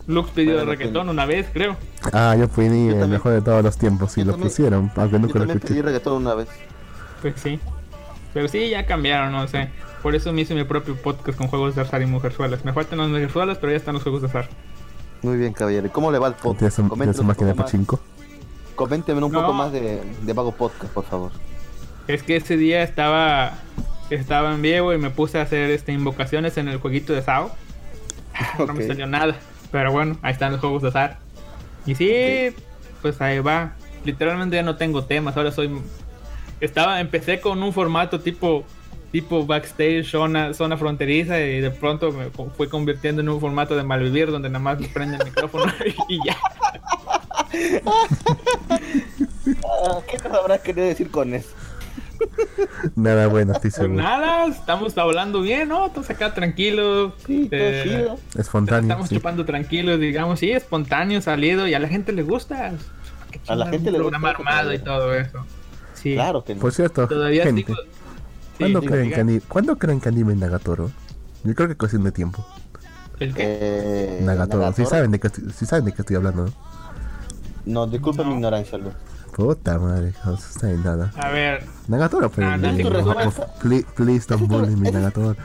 Lux 0.08 0.32
pidió 0.32 0.56
Bueno, 0.56 0.72
reggaetón 0.72 1.10
una 1.10 1.26
vez, 1.26 1.48
creo. 1.54 1.78
Ah, 2.12 2.36
yo 2.38 2.48
pedí 2.50 2.90
el 2.90 3.08
mejor 3.08 3.34
de 3.34 3.42
todos 3.42 3.64
los 3.64 3.78
tiempos 3.78 4.18
y 4.18 4.24
lo 4.24 4.32
también- 4.34 4.50
pusieron, 4.50 4.92
aunque 4.96 5.12
Yo 5.14 5.20
nunca 5.20 5.40
lo 5.40 5.46
escuché. 5.46 5.68
pedí 5.68 5.82
reggaetón 5.82 6.14
una 6.14 6.34
vez. 6.36 6.48
Pues 7.22 7.36
sí. 7.38 7.60
Pero 8.34 8.48
sí, 8.48 8.70
ya 8.70 8.86
cambiaron, 8.86 9.32
no 9.32 9.48
sé. 9.48 9.70
Por 10.02 10.16
eso 10.16 10.34
me 10.34 10.42
hice 10.42 10.56
mi 10.56 10.64
propio 10.64 10.96
podcast 10.96 11.38
con 11.38 11.48
juegos 11.48 11.76
de 11.76 11.82
azar 11.82 12.02
y 12.02 12.08
mujerzuelas. 12.08 12.66
Me 12.66 12.74
faltan 12.74 12.98
las 13.00 13.10
mujerzuelas, 13.10 13.60
pero 13.60 13.72
ya 13.72 13.78
están 13.78 13.94
los 13.94 14.04
juegos 14.04 14.22
de 14.24 14.28
azar. 14.30 14.50
Muy 15.22 15.38
bien, 15.38 15.54
caballero. 15.54 15.86
¿Y 15.86 15.90
¿Cómo 15.92 16.12
le 16.12 16.18
va 16.18 16.28
el 16.30 16.34
podcast? 16.34 16.76
¿Tienes, 16.76 16.80
un- 16.80 16.90
tienes 16.98 17.22
máquina 17.24 17.48
de 17.50 17.54
más- 17.54 17.66
pachinko? 17.66 18.00
Coménteme 18.76 19.24
un 19.24 19.32
No. 19.32 19.42
poco 19.42 19.54
más 19.54 19.72
de, 19.72 20.02
de 20.22 20.34
Vago 20.34 20.52
Podcast, 20.52 20.94
por 20.94 21.06
favor. 21.06 21.32
Es 22.08 22.24
que 22.24 22.36
ese 22.38 22.58
día 22.58 22.84
estaba 22.84 23.54
estaba 24.10 24.54
en 24.54 24.62
vivo 24.62 24.94
y 24.94 24.98
me 24.98 25.10
puse 25.10 25.40
a 25.40 25.44
hacer 25.44 25.70
este 25.72 25.94
invocaciones 25.94 26.58
en 26.58 26.68
el 26.68 26.78
jueguito 26.80 27.14
de 27.14 27.22
SAO. 27.22 27.52
No 28.66 28.74
me 28.74 28.86
salió 28.86 29.08
nada. 29.08 29.36
Pero 29.72 29.92
bueno, 29.92 30.18
ahí 30.22 30.34
están 30.34 30.52
los 30.52 30.60
juegos 30.62 30.82
de 30.82 30.90
azar. 30.90 31.20
Y 31.86 31.96
sí, 31.96 32.54
pues 33.02 33.22
ahí 33.22 33.40
va. 33.40 33.74
Literalmente 34.04 34.56
ya 34.56 34.64
no 34.64 34.76
tengo 34.76 35.06
temas. 35.06 35.38
Ahora 35.38 35.52
soy. 35.52 35.72
Estaba, 36.60 37.00
empecé 37.00 37.40
con 37.40 37.62
un 37.64 37.72
formato 37.74 38.20
tipo 38.20 38.66
tipo 39.12 39.46
backstage, 39.46 40.06
zona, 40.06 40.54
zona 40.54 40.78
fronteriza 40.78 41.38
y 41.42 41.60
de 41.60 41.70
pronto 41.70 42.14
me 42.14 42.30
fue 42.56 42.70
convirtiendo 42.70 43.22
en 43.22 43.28
un 43.28 43.42
formato 43.42 43.76
de 43.76 43.84
malvivir 43.84 44.32
donde 44.32 44.48
nada 44.50 44.64
más 44.64 44.80
me 44.80 44.88
prende 44.88 45.18
el 45.18 45.26
micrófono 45.26 45.66
y 46.08 46.18
ya. 46.26 46.38
¿Qué 50.08 50.18
nos 50.28 50.38
habrás 50.38 50.62
querido 50.62 50.88
decir 50.88 51.10
con 51.12 51.34
eso? 51.34 51.50
Nada 52.96 53.28
bueno, 53.28 53.54
estoy 53.54 53.72
Pues 53.72 53.76
seguro. 53.82 54.02
nada, 54.04 54.46
estamos 54.46 54.96
hablando 54.98 55.42
bien, 55.42 55.70
¿no? 55.70 55.88
Estamos 55.88 56.10
acá 56.10 56.34
tranquilos. 56.34 57.14
Sí, 57.26 57.50
Eh. 57.52 58.08
Espontáneo. 58.38 58.82
Estamos 58.84 59.10
sí. 59.10 59.16
chupando 59.16 59.44
tranquilos, 59.46 60.00
digamos, 60.00 60.40
sí, 60.40 60.52
espontáneo, 60.52 61.22
salido 61.22 61.68
y 61.68 61.74
a 61.74 61.80
la 61.80 61.88
gente 61.88 62.12
le 62.12 62.22
gusta. 62.24 62.74
A 63.48 63.56
la 63.56 63.68
gente 63.68 63.92
le 63.92 64.00
gusta 64.00 64.18
armado 64.30 64.72
y 64.74 64.80
todo 64.80 65.14
eso. 65.16 65.46
Sí. 65.96 66.14
Claro 66.14 66.44
que 66.44 66.54
no. 66.56 66.62
Por 66.62 66.74
cierto, 66.74 67.08
Todavía 67.08 67.44
gente, 67.44 67.66
sigo- 67.66 67.76
¿cuándo, 68.58 68.82
Sí, 68.82 68.88
creen 68.88 69.04
diga. 69.06 69.16
que 69.16 69.22
ani- 69.22 69.40
¿cuándo 69.42 69.76
creen 69.78 70.00
que 70.00 70.10
anime 70.10 70.36
Nagatoro? 70.36 70.92
Yo 71.44 71.56
creo 71.56 71.68
que 71.70 71.76
cuestión 71.76 72.04
de 72.04 72.12
tiempo. 72.12 72.46
¿El 73.20 73.34
qué? 73.34 73.44
Eh, 73.62 74.20
Nagatoro, 74.22 74.62
si 74.74 74.82
Nagatoro. 74.84 74.90
saben 74.90 75.12
de 75.12 75.20
qué 75.20 75.28
estoy, 75.28 75.44
sí 75.56 75.66
saben 75.66 75.86
de 75.86 75.94
qué 75.94 76.02
estoy 76.02 76.16
hablando, 76.18 76.46
¿no? 76.46 76.54
No, 77.66 77.88
disculpen 77.88 78.26
No. 78.26 78.32
mi 78.32 78.36
ignorancia, 78.38 78.78
Luz. 78.78 78.94
Puta 79.36 79.80
madre, 79.80 80.14
no 80.26 80.36
saben 80.38 80.84
nada. 80.84 81.12
A 81.16 81.30
ver, 81.30 81.64
Nagatoro, 81.88 82.30
pero 82.30 82.48
Ah, 82.48 82.58
no, 82.58 82.72
no, 82.74 82.90
no, 82.90 83.02
no, 83.26 83.32
please, 83.62 83.86
please 83.96 84.26
don't 84.28 84.48
bully 84.48 84.76
me, 84.76 84.92
Nagatoro. 84.92 85.36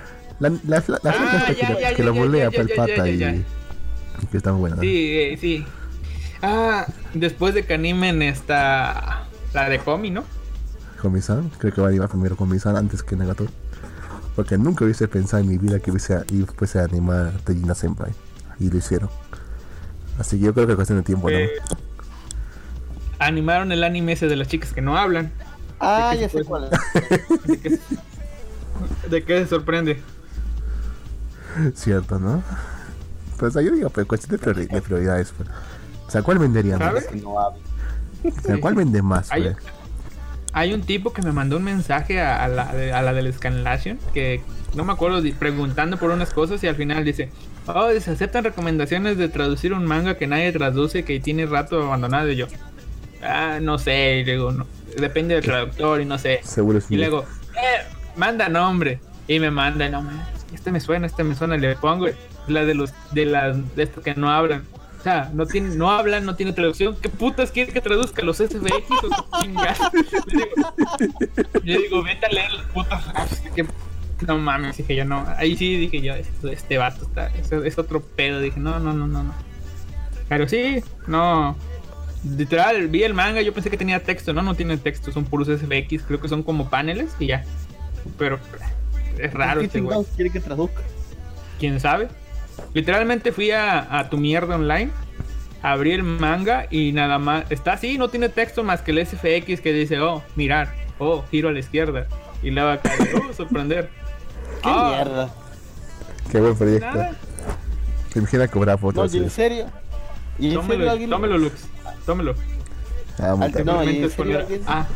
La, 0.41 0.49
la, 0.51 0.59
la, 0.67 1.01
la 1.03 1.11
Ah, 1.11 1.45
ya, 1.49 1.55
que, 1.55 1.61
ya, 1.81 1.91
que 1.95 1.99
ya, 1.99 2.05
lo 2.05 2.13
bulea 2.15 2.51
para 2.51 2.63
el 2.65 2.71
pata 2.71 2.97
ya, 2.97 3.09
y, 3.09 3.19
ya. 3.19 3.35
y 3.35 3.45
que 4.31 4.37
está 4.39 4.51
buena. 4.53 4.77
sí, 4.81 4.89
eh, 5.19 5.39
sí. 5.41 5.65
Ah, 6.43 6.87
después 7.15 7.55
de 7.55 7.65
que 7.65 7.75
animen 7.75 8.23
esta. 8.23 9.23
La 9.55 9.69
de 9.69 9.79
Comi, 9.79 10.11
¿no? 10.11 10.25
Komi-san, 11.01 11.51
creo 11.59 11.73
que 11.73 11.81
va 11.81 11.89
a 11.89 11.93
ir 11.93 12.03
primero 12.09 12.37
Komi-san 12.37 12.77
antes 12.77 13.03
que 13.03 13.17
Nagatoro. 13.17 13.51
Porque 14.35 14.59
nunca 14.59 14.85
hubiese 14.85 15.09
pensado 15.09 15.43
en 15.43 15.49
mi 15.49 15.57
vida 15.57 15.79
que 15.81 15.91
hubiese, 15.91 16.23
fuese 16.57 16.81
a 16.81 16.85
animar 16.85 17.29
a 17.29 17.39
Tejina 17.39 17.75
Senpai. 17.75 18.13
Y 18.59 18.69
lo 18.69 18.77
hicieron. 18.79 19.09
Así 20.19 20.39
que 20.39 20.47
yo 20.47 20.53
creo 20.55 20.67
que 20.67 20.73
es 20.73 20.77
cuestión 20.77 20.99
de 20.99 21.05
tiempo, 21.05 21.31
¿no? 21.31 21.37
Eh, 21.37 21.51
animaron 23.19 23.73
el 23.73 23.85
anime 23.85 24.13
ese 24.13 24.27
de 24.27 24.37
las 24.37 24.49
chicas 24.49 24.73
que 24.73 24.81
no 24.83 24.97
hablan. 24.97 25.33
Ah, 25.81 26.11
¿De 26.13 26.17
qué 26.17 26.23
ya 26.23 26.29
sé 26.31 26.45
cuál 26.45 26.65
es. 26.71 27.45
¿De 27.47 27.59
qué, 27.61 27.79
de 29.11 29.25
qué 29.25 29.43
se 29.43 29.47
sorprende? 29.49 30.01
Cierto, 31.75 32.19
¿no? 32.19 32.43
Pues 33.39 33.55
yo 33.55 33.61
digo, 33.71 33.91
pues 33.91 34.07
cuestión 34.07 34.39
de, 34.39 34.45
priori- 34.47 34.69
de 34.69 34.83
prioridades. 34.83 35.33
pues. 35.37 35.49
O 36.07 36.11
sea, 36.11 36.23
¿cuál 36.23 36.39
vendería 36.39 36.79
más? 36.79 36.95
No. 37.23 37.31
O 37.35 37.55
sea, 38.43 38.59
¿cuál 38.61 38.75
vende 38.75 39.03
más? 39.03 39.31
Hay, 39.31 39.43
pues? 39.43 39.57
hay 40.53 40.73
un 40.73 40.83
tipo 40.83 41.13
que 41.13 41.23
me 41.23 41.33
mandó 41.33 41.57
un 41.59 41.65
mensaje 41.65 42.21
a, 42.21 42.43
a 42.45 42.49
la, 42.49 42.73
de- 42.73 42.93
a 42.93 43.03
la 43.03 43.13
del 43.13 43.33
Scanlation 43.33 43.99
que 44.15 44.43
no 44.75 44.85
me 44.85 44.93
acuerdo, 44.93 45.23
preguntando 45.39 45.97
por 45.97 46.11
unas 46.11 46.33
cosas 46.33 46.63
y 46.65 46.67
al 46.67 46.77
final 46.77 47.05
dice, 47.05 47.31
oh, 47.67 47.89
se 48.01 48.11
aceptan 48.11 48.45
recomendaciones 48.45 49.17
de 49.19 49.29
traducir 49.29 49.73
un 49.73 49.85
manga 49.87 50.17
que 50.17 50.27
nadie 50.27 50.53
traduce 50.53 51.05
que 51.05 51.21
tiene 51.21 51.47
rato 51.47 51.83
abandonado 51.83 52.31
y 52.31 52.37
yo. 52.37 52.47
Ah, 53.23 53.59
no 53.61 53.79
sé, 53.79 54.19
y 54.19 54.25
luego, 54.25 54.53
no, 54.53 54.67
depende 54.99 55.35
del 55.35 55.45
traductor 55.45 56.01
y 56.01 56.05
no 56.05 56.19
sé. 56.19 56.41
Seguro 56.43 56.79
es 56.79 56.91
Y 56.91 56.97
luego, 56.97 57.25
eh, 57.57 57.85
manda 58.17 58.49
nombre. 58.49 59.01
Y 59.29 59.41
me 59.41 59.51
manda, 59.51 59.89
no, 59.89 60.03
man, 60.03 60.25
este 60.53 60.71
me 60.71 60.81
suena, 60.81 61.07
este 61.07 61.25
me 61.25 61.35
suena, 61.35 61.57
le 61.57 61.75
pongo 61.77 62.07
la 62.47 62.65
de 62.65 62.75
los, 62.75 62.93
de 63.13 63.27
las, 63.27 63.77
de 63.77 63.83
estos 63.83 64.05
que 64.05 64.15
no 64.15 64.31
hablan. 64.31 64.65
O 65.01 65.03
sea, 65.03 65.31
no 65.33 65.47
tiene, 65.47 65.75
no 65.75 65.91
hablan, 65.91 66.25
no 66.25 66.35
tiene 66.35 66.53
traducción. 66.53 66.97
¿Qué 67.01 67.09
putas 67.09 67.51
quieres 67.51 67.73
que 67.73 67.81
traduzca? 67.81 68.23
¿Los 68.23 68.39
SFX 68.39 68.63
o 68.63 69.43
digo, 70.27 70.51
yo 71.63 71.79
digo, 71.79 72.03
vete 72.03 72.27
a 72.27 72.29
leer 72.29 72.53
las 72.53 72.67
putas. 72.67 73.05
No 74.27 74.39
mames, 74.39 74.77
dije 74.77 74.97
yo, 74.97 75.05
no. 75.05 75.25
Ahí 75.37 75.57
sí 75.57 75.77
dije 75.77 76.01
yo, 76.01 76.15
este, 76.15 76.53
este 76.53 76.79
vato 76.79 77.05
está, 77.05 77.29
es, 77.29 77.53
es 77.53 77.79
otro 77.79 78.01
pedo. 78.01 78.41
Dije, 78.41 78.59
no, 78.59 78.79
no, 78.81 78.93
no, 78.93 79.07
no, 79.07 79.23
no. 79.23 79.35
Pero 80.29 80.49
sí, 80.49 80.83
no. 81.07 81.57
Literal, 82.37 82.89
vi 82.89 83.03
el 83.05 83.15
manga, 83.15 83.41
yo 83.43 83.53
pensé 83.53 83.71
que 83.71 83.77
tenía 83.77 84.03
texto, 84.03 84.33
no, 84.33 84.43
no 84.43 84.55
tiene 84.55 84.77
texto, 84.79 85.13
son 85.13 85.25
puros 85.25 85.49
SFX, 85.49 86.03
creo 86.07 86.21
que 86.21 86.29
son 86.29 86.43
como 86.43 86.69
paneles 86.69 87.15
y 87.19 87.27
ya. 87.27 87.45
Pero 88.19 88.39
es 89.19 89.33
raro 89.33 89.61
¿Qué 89.61 89.67
este 89.67 89.81
güey. 89.81 90.05
quiere 90.17 90.31
que 90.31 90.41
traduzca? 90.41 90.83
¿Quién 91.59 91.79
sabe? 91.81 92.09
Literalmente 92.75 93.33
fui 93.33 93.51
a, 93.51 93.99
a 93.99 94.09
tu 94.11 94.19
mierda 94.19 94.57
online, 94.57 94.91
abrí 95.63 95.93
el 95.93 96.03
manga 96.03 96.67
y 96.71 96.93
nada 96.93 97.19
más. 97.19 97.45
Está 97.51 97.75
así, 97.75 97.99
no 97.99 98.09
tiene 98.09 98.29
texto 98.29 98.65
más 98.65 98.83
que 98.83 98.91
el 98.93 99.07
SFX 99.07 99.61
que 99.61 99.73
dice, 99.73 100.01
oh, 100.01 100.23
mirar, 100.37 100.75
oh, 100.99 101.25
giro 101.31 101.49
a 101.49 101.53
la 101.53 101.59
izquierda. 101.61 102.07
Y 102.43 102.51
luego 102.51 102.71
acá, 102.71 102.93
oh, 103.29 103.33
sorprender. 103.33 103.89
¿Qué 104.63 104.69
Ah, 104.71 104.95
mierda? 104.97 105.35
Qué 106.33 106.41
buen 106.41 106.57
proyecto. 106.57 106.87
Nada, 106.87 107.13
Te 108.13 108.19
imaginas 108.19 108.51
cobrar 108.51 108.77
No, 108.77 108.81
fotos. 108.81 109.15
¿y 109.15 109.19
en 109.19 109.31
serio? 109.31 109.67
¿Y 110.39 110.47
en 110.47 110.51
serio 110.53 110.61
tómelo, 110.63 110.91
alguien? 110.91 111.11
tómelo, 111.11 111.39
Lux, 111.39 111.67
tómelo. 112.07 112.35
Ah. 113.19 113.37
No, 113.65 113.85
¿y 113.85 114.09
poner-? 114.09 114.63
Ah. 114.67 114.87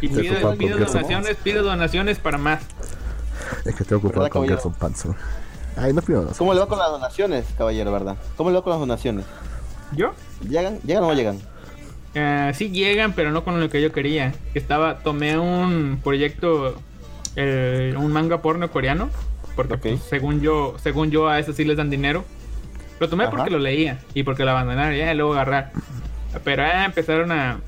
Y 0.00 0.08
pide, 0.08 0.40
donaciones, 0.40 1.36
pide 1.42 1.58
donaciones 1.60 2.18
para 2.18 2.38
más. 2.38 2.62
Es 3.64 3.74
que 3.74 3.82
estoy 3.82 3.98
ocupado 3.98 4.22
¿Verdad, 4.22 4.32
con? 4.32 4.48
Gerson 4.48 4.72
Panzer. 4.74 5.12
Ay, 5.76 5.92
no 5.92 6.02
pido 6.02 6.28
¿Cómo 6.36 6.52
le 6.52 6.60
va 6.60 6.66
con 6.66 6.78
las 6.78 6.90
donaciones, 6.90 7.46
caballero, 7.56 7.92
verdad? 7.92 8.16
¿Cómo 8.36 8.50
le 8.50 8.56
va 8.56 8.62
con 8.62 8.70
las 8.72 8.80
donaciones? 8.80 9.24
¿Yo? 9.96 10.12
¿Llegan? 10.48 10.80
¿Llegan 10.80 11.04
o 11.04 11.08
no 11.08 11.14
llegan? 11.14 11.38
Eh, 12.14 12.52
sí 12.54 12.70
llegan, 12.70 13.12
pero 13.14 13.30
no 13.30 13.42
con 13.44 13.58
lo 13.58 13.70
que 13.70 13.80
yo 13.80 13.92
quería. 13.92 14.34
Estaba, 14.54 14.98
tomé 14.98 15.38
un 15.38 16.00
proyecto, 16.02 16.76
eh, 17.36 17.94
un 17.96 18.12
manga 18.12 18.42
porno 18.42 18.70
coreano, 18.70 19.08
porque 19.56 19.76
pues, 19.76 20.00
según 20.02 20.40
yo, 20.40 20.74
según 20.82 21.10
yo 21.10 21.28
a 21.28 21.38
eso 21.38 21.52
sí 21.52 21.64
les 21.64 21.76
dan 21.76 21.90
dinero. 21.90 22.24
Lo 23.02 23.08
tomé 23.08 23.24
Ajá. 23.24 23.32
porque 23.32 23.50
lo 23.50 23.58
leía 23.58 23.98
y 24.14 24.22
porque 24.22 24.44
lo 24.44 24.52
abandonaron, 24.52 24.96
ya 24.96 25.12
y 25.12 25.16
luego 25.16 25.32
agarrar. 25.34 25.72
Pero 26.44 26.62
ya 26.62 26.84
empezaron 26.84 27.32
a, 27.32 27.58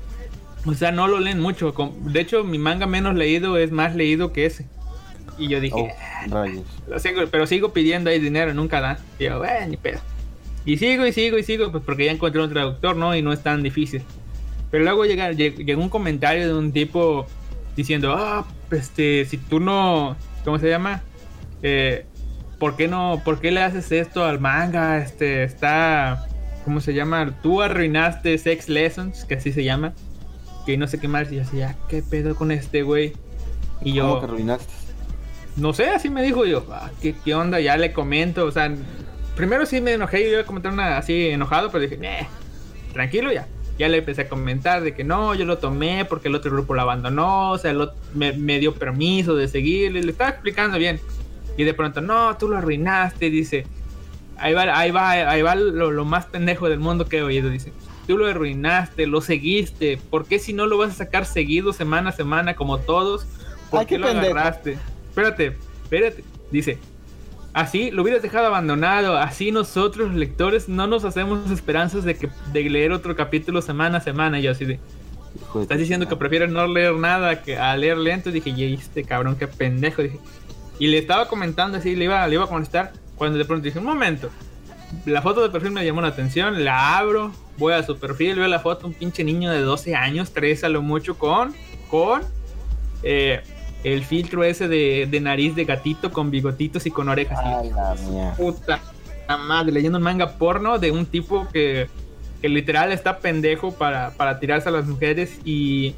o 0.65 0.73
sea, 0.75 0.93
no 0.93 1.09
lo 1.09 1.19
leen 1.19 1.41
mucho. 1.41 1.73
De 2.05 2.21
hecho, 2.21 2.45
mi 2.45 2.57
manga 2.57 2.87
menos 2.87 3.15
leído 3.15 3.57
es 3.57 3.69
más 3.71 3.95
leído 3.95 4.31
que 4.31 4.45
ese. 4.45 4.65
Y 5.37 5.49
yo 5.49 5.59
dije, 5.59 5.75
Oh, 5.75 6.33
rayos. 6.33 6.63
lo 6.87 6.97
sigo, 6.99 7.21
pero 7.29 7.45
sigo 7.47 7.73
pidiendo 7.73 8.09
ahí 8.09 8.19
dinero, 8.19 8.53
nunca 8.53 8.79
dan. 8.79 8.97
Y 9.19 9.25
yo, 9.25 9.43
"Eh, 9.43 9.67
ni 9.67 9.75
pedo. 9.75 9.99
Y 10.63 10.77
sigo 10.77 11.05
y 11.05 11.11
sigo 11.11 11.37
y 11.37 11.43
sigo, 11.43 11.69
pues 11.69 11.83
porque 11.83 12.05
ya 12.05 12.11
encontré 12.13 12.41
un 12.41 12.49
traductor, 12.49 12.95
¿no? 12.95 13.13
Y 13.13 13.21
no 13.21 13.33
es 13.33 13.43
tan 13.43 13.61
difícil. 13.61 14.03
Pero 14.71 14.85
luego 14.85 15.03
llega, 15.05 15.31
lleg- 15.33 15.65
llegó 15.65 15.81
un 15.81 15.89
comentario 15.89 16.47
de 16.47 16.53
un 16.53 16.71
tipo 16.71 17.27
diciendo, 17.75 18.15
ah, 18.17 18.45
este, 18.71 19.25
si 19.25 19.37
tú 19.37 19.59
no, 19.59 20.15
¿cómo 20.45 20.57
se 20.59 20.69
llama? 20.69 21.03
Eh, 21.61 22.05
¿Por 22.65 22.75
qué 22.77 22.87
no, 22.87 23.21
por 23.23 23.39
qué 23.41 23.51
le 23.51 23.61
haces 23.61 23.91
esto 23.91 24.25
al 24.25 24.39
manga? 24.39 24.97
Este, 24.97 25.43
está, 25.43 26.25
¿cómo 26.63 26.81
se 26.81 26.95
llama? 26.95 27.31
Tú 27.43 27.61
arruinaste 27.61 28.39
Sex 28.39 28.69
Lessons, 28.69 29.23
que 29.25 29.35
así 29.35 29.51
se 29.51 29.63
llama. 29.63 29.93
Que 30.65 30.75
no 30.75 30.87
sé 30.87 30.99
qué 30.99 31.07
más. 31.07 31.31
Y 31.31 31.35
yo 31.35 31.43
así, 31.43 31.61
ah, 31.61 31.75
¿qué 31.89 32.01
pedo 32.01 32.35
con 32.35 32.49
este 32.49 32.81
güey? 32.81 33.13
Y 33.83 33.93
yo, 33.93 34.07
¿Cómo 34.07 34.19
que 34.19 34.25
arruinaste? 34.25 34.73
no 35.57 35.73
sé, 35.73 35.91
así 35.91 36.09
me 36.09 36.23
dijo 36.23 36.43
yo. 36.47 36.65
"Ah, 36.71 36.89
¿qué, 37.03 37.13
¿Qué 37.23 37.35
onda? 37.35 37.59
Ya 37.59 37.77
le 37.77 37.93
comento. 37.93 38.45
O 38.47 38.51
sea, 38.51 38.73
primero 39.35 39.67
sí 39.67 39.79
me 39.79 39.93
enojé. 39.93 40.23
Yo 40.23 40.29
iba 40.31 40.41
a 40.41 40.45
comentar 40.45 40.73
una 40.73 40.97
así 40.97 41.27
enojado, 41.27 41.69
pero 41.69 41.83
dije, 41.83 41.97
"Neh, 41.97 42.25
tranquilo 42.93 43.31
ya. 43.31 43.45
Ya 43.77 43.89
le 43.89 43.97
empecé 43.99 44.23
a 44.23 44.27
comentar 44.27 44.81
de 44.81 44.95
que 44.95 45.03
no, 45.03 45.35
yo 45.35 45.45
lo 45.45 45.59
tomé 45.59 46.03
porque 46.05 46.29
el 46.29 46.35
otro 46.35 46.49
grupo 46.49 46.73
lo 46.73 46.81
abandonó. 46.81 47.51
O 47.51 47.59
sea, 47.59 47.69
el 47.69 47.77
ot- 47.81 47.93
me, 48.15 48.33
me 48.33 48.57
dio 48.57 48.73
permiso 48.73 49.35
de 49.35 49.47
seguirle. 49.47 50.01
Le 50.01 50.09
estaba 50.13 50.31
explicando 50.31 50.79
bien. 50.79 50.99
Y 51.57 51.63
de 51.63 51.73
pronto, 51.73 52.01
no, 52.01 52.35
tú 52.37 52.47
lo 52.49 52.57
arruinaste. 52.57 53.29
Dice, 53.29 53.65
ahí 54.37 54.53
va, 54.53 54.77
ahí 54.77 54.91
va, 54.91 55.11
ahí 55.11 55.41
va 55.41 55.55
lo, 55.55 55.91
lo 55.91 56.05
más 56.05 56.25
pendejo 56.25 56.69
del 56.69 56.79
mundo 56.79 57.05
que 57.05 57.17
he 57.19 57.23
oído. 57.23 57.49
Dice, 57.49 57.71
tú 58.07 58.17
lo 58.17 58.27
arruinaste, 58.27 59.07
lo 59.07 59.21
seguiste. 59.21 59.99
¿Por 60.09 60.25
qué 60.25 60.39
si 60.39 60.53
no 60.53 60.65
lo 60.65 60.77
vas 60.77 60.91
a 60.91 60.95
sacar 60.95 61.25
seguido, 61.25 61.73
semana 61.73 62.09
a 62.09 62.13
semana, 62.13 62.55
como 62.55 62.79
todos? 62.79 63.25
¿Por 63.69 63.81
Ay, 63.81 63.85
qué 63.85 63.95
qué 63.95 63.99
lo 63.99 64.07
pendejo. 64.07 64.33
agarraste? 64.33 64.77
Espérate, 65.09 65.57
espérate. 65.83 66.23
Dice, 66.51 66.77
Así 67.55 67.89
lo 67.89 68.01
hubieras 68.01 68.21
dejado 68.21 68.47
abandonado. 68.47 69.17
Así 69.17 69.49
nosotros, 69.49 70.13
lectores, 70.13 70.67
no 70.67 70.87
nos 70.87 71.05
hacemos 71.05 71.49
esperanzas 71.49 72.03
de 72.03 72.17
que 72.17 72.29
de 72.51 72.69
leer 72.69 72.91
otro 72.91 73.15
capítulo 73.15 73.61
semana 73.61 73.99
a 73.99 74.01
semana. 74.01 74.39
Y 74.39 74.43
yo 74.43 74.51
así 74.51 74.65
de. 74.65 74.77
Hijo 75.41 75.61
Estás 75.61 75.77
diciendo 75.77 76.05
que 76.09 76.17
prefieres 76.17 76.49
no 76.51 76.67
leer 76.67 76.95
nada 76.95 77.41
que 77.43 77.57
a 77.57 77.77
leer 77.77 77.97
lento. 77.97 78.29
Dije, 78.29 78.49
y 78.49 78.73
este 78.73 79.05
cabrón, 79.05 79.37
qué 79.37 79.47
pendejo. 79.47 80.01
Dije. 80.01 80.19
Y 80.79 80.87
le 80.87 80.97
estaba 80.97 81.27
comentando 81.27 81.77
así, 81.77 81.95
le 81.95 82.05
iba, 82.05 82.27
le 82.27 82.35
iba 82.35 82.43
a 82.45 82.47
contestar. 82.47 82.93
Cuando 83.15 83.37
de 83.37 83.45
pronto 83.45 83.63
dije, 83.63 83.79
un 83.79 83.85
momento. 83.85 84.29
La 85.05 85.21
foto 85.21 85.41
de 85.41 85.49
perfil 85.49 85.71
me 85.71 85.85
llamó 85.85 86.01
la 86.01 86.09
atención. 86.09 86.63
La 86.63 86.97
abro, 86.97 87.31
voy 87.57 87.73
a 87.73 87.83
su 87.83 87.97
perfil, 87.97 88.35
veo 88.35 88.47
la 88.47 88.59
foto. 88.59 88.87
Un 88.87 88.93
pinche 88.93 89.23
niño 89.23 89.51
de 89.51 89.61
12 89.61 89.95
años, 89.95 90.31
13 90.33 90.65
a 90.65 90.69
lo 90.69 90.81
mucho, 90.81 91.17
con. 91.17 91.53
Con. 91.89 92.21
eh, 93.03 93.41
el 93.83 94.03
filtro 94.03 94.43
ese 94.43 94.67
de, 94.67 95.07
de 95.09 95.19
nariz 95.19 95.55
de 95.55 95.63
gatito 95.63 96.11
con 96.11 96.31
bigotitos 96.31 96.87
y 96.87 96.91
con 96.91 97.07
orejas. 97.07 97.37
Ay, 97.43 97.69
la 97.69 97.93
mía. 98.09 98.33
puta 98.35 98.81
madre, 99.47 99.71
leyendo 99.71 99.97
un 99.97 100.03
manga 100.03 100.37
porno 100.37 100.79
de 100.79 100.91
un 100.91 101.05
tipo 101.05 101.47
que, 101.51 101.87
que 102.41 102.49
literal 102.49 102.91
está 102.91 103.19
pendejo 103.19 103.71
para, 103.73 104.11
para 104.11 104.39
tirarse 104.39 104.69
a 104.69 104.71
las 104.71 104.85
mujeres 104.87 105.39
y, 105.45 105.95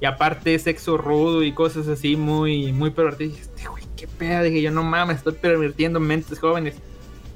y 0.00 0.04
aparte 0.04 0.58
sexo 0.58 0.96
rudo 0.96 1.42
y 1.42 1.52
cosas 1.52 1.88
así 1.88 2.16
muy, 2.16 2.72
muy 2.72 2.90
pervertidas. 2.90 3.40
Este 3.40 3.66
güey, 3.68 3.84
qué 4.00 4.06
pedo, 4.08 4.42
dije 4.44 4.62
yo, 4.62 4.70
no 4.70 4.82
mames, 4.82 5.18
estoy 5.18 5.34
pervirtiendo 5.34 6.00
mentes 6.00 6.38
jóvenes. 6.38 6.74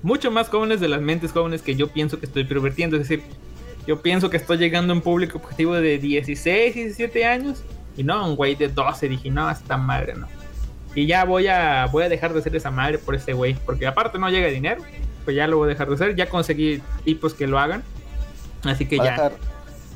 Mucho 0.03 0.31
más 0.31 0.49
jóvenes 0.49 0.81
de 0.81 0.89
las 0.89 1.01
mentes 1.01 1.33
jóvenes 1.33 1.61
que 1.63 1.75
yo 1.77 1.89
pienso 1.89 2.19
que 2.19 2.27
estoy 2.27 2.45
pervirtiendo. 2.45 2.97
Es 2.97 3.09
decir, 3.09 3.23
yo 3.87 4.01
pienso 4.01 4.31
que 4.31 4.37
estoy 4.39 4.57
llegando 4.59 4.93
a 4.93 4.97
un 4.97 5.03
público 5.03 5.39
objetivo 5.39 5.75
de 5.75 5.99
16, 5.99 6.75
17 6.75 7.25
años 7.27 7.63
y 7.97 8.03
no 8.03 8.27
un 8.29 8.37
güey 8.37 8.55
de 8.55 8.69
12. 8.69 9.09
Dije, 9.09 9.31
no, 9.31 9.51
esta 9.51 9.77
madre 9.77 10.15
no. 10.15 10.27
Y 10.95 11.07
ya 11.07 11.25
voy 11.25 11.49
a, 11.49 11.87
voy 11.91 12.05
a 12.05 12.09
dejar 12.09 12.33
de 12.33 12.41
hacer 12.41 12.55
esa 12.57 12.71
madre 12.71 12.99
por 12.99 13.15
ese 13.15 13.33
güey. 13.33 13.55
Porque 13.55 13.87
aparte 13.87 14.19
no 14.19 14.29
llega 14.31 14.49
dinero. 14.49 14.83
Pues 15.25 15.37
ya 15.37 15.47
lo 15.47 15.57
voy 15.59 15.67
a 15.67 15.69
dejar 15.71 15.89
de 15.89 15.95
hacer. 15.95 16.17
Ya 16.17 16.29
conseguí 16.29 16.83
tipos 17.05 17.35
que 17.35 17.47
lo 17.47 17.59
hagan. 17.59 17.83
Así 18.65 18.87
que 18.87 18.97
Va 18.99 19.05
ya. 19.05 19.11
dejar, 19.13 19.33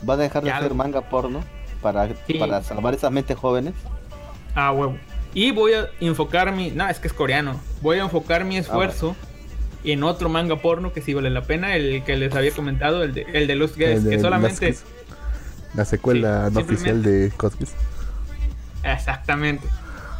va 0.08 0.14
a 0.14 0.16
dejar 0.16 0.42
de 0.42 0.50
hacer 0.50 0.68
lo- 0.70 0.74
manga 0.74 1.00
porno 1.02 1.42
para, 1.82 2.08
Sí. 2.26 2.34
para 2.34 2.62
salvar 2.62 2.94
esas 2.94 3.12
mentes 3.12 3.36
jóvenes. 3.36 3.74
Ah, 4.54 4.72
huevo. 4.72 4.96
Y 5.34 5.50
voy 5.52 5.72
a 5.74 5.88
enfocar 6.00 6.52
mi. 6.52 6.70
No, 6.70 6.88
es 6.88 6.98
que 6.98 7.08
es 7.08 7.12
coreano. 7.14 7.60
Voy 7.82 7.98
a 7.98 8.02
enfocar 8.02 8.44
mi 8.44 8.56
esfuerzo 8.56 9.14
en 9.84 10.02
otro 10.02 10.28
manga 10.28 10.56
porno 10.56 10.92
que 10.92 11.00
sí 11.02 11.14
vale 11.14 11.30
la 11.30 11.42
pena. 11.42 11.76
El 11.76 12.02
que 12.04 12.16
les 12.16 12.34
había 12.34 12.50
comentado, 12.52 13.02
el 13.04 13.14
de, 13.14 13.26
el 13.32 13.46
de 13.46 13.54
los 13.54 13.76
gays. 13.76 13.98
El 13.98 14.04
de 14.04 14.10
Que 14.10 14.20
solamente. 14.20 14.68
las- 14.70 14.84
La 15.74 15.84
secuela 15.84 16.48
Sí, 16.48 16.54
no 16.54 16.60
oficial 16.60 17.02
de 17.02 17.30
Cosmos. 17.36 17.70
Exactamente. 18.82 19.66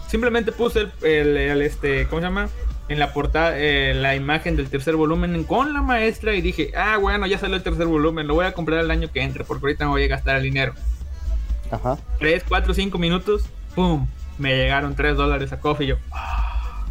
Simplemente 0.09 0.53
puse 0.53 0.81
el, 0.81 0.93
el- 1.03 1.37
el, 1.37 1.63
este, 1.63 2.07
¿cómo 2.07 2.21
se 2.21 2.27
llama? 2.27 2.49
En 2.89 2.99
la 2.99 3.13
portada, 3.13 3.53
eh, 3.59 3.93
la 3.95 4.15
imagen 4.15 4.57
del 4.57 4.71
tercer 4.71 4.97
volumen 4.97 5.45
con 5.45 5.75
la 5.75 5.83
maestra 5.83 6.35
y 6.35 6.41
dije, 6.41 6.73
ah, 6.75 6.97
bueno, 6.97 7.27
ya 7.27 7.39
salió 7.39 7.57
el 7.57 7.63
tercer 7.63 7.87
volumen, 7.87 8.27
lo 8.27 8.35
voy 8.35 8.47
a 8.47 8.53
comprar 8.53 8.81
el 8.81 8.91
año 8.91 9.11
que 9.13 9.21
entre 9.23 9.45
porque 9.45 9.67
ahorita 9.67 9.85
me 9.85 9.91
voy 9.91 10.05
a 10.05 10.09
gastar 10.09 10.37
el 10.37 10.43
dinero. 10.45 10.73
Ajá. 11.71 11.99
3, 12.19 12.45
4, 12.49 12.73
5 12.73 12.97
minutos, 12.99 13.45
¡pum! 13.75 14.07
Me 14.39 14.55
llegaron 14.57 14.95
3 14.95 15.17
dólares 15.17 15.53
a 15.53 15.61
coffee 15.61 15.85
y 15.87 15.89
yo, 15.91 15.97
"Ah". 16.13 16.85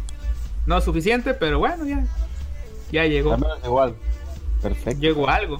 no 0.66 0.76
es 0.78 0.84
suficiente, 0.84 1.32
pero 1.34 1.58
bueno, 1.58 1.84
ya, 1.86 2.04
ya 2.92 3.04
llegó. 3.06 3.36
Menos 3.38 3.58
igual. 3.64 3.94
Perfecto. 4.62 5.00
Llegó 5.00 5.28
algo. 5.28 5.58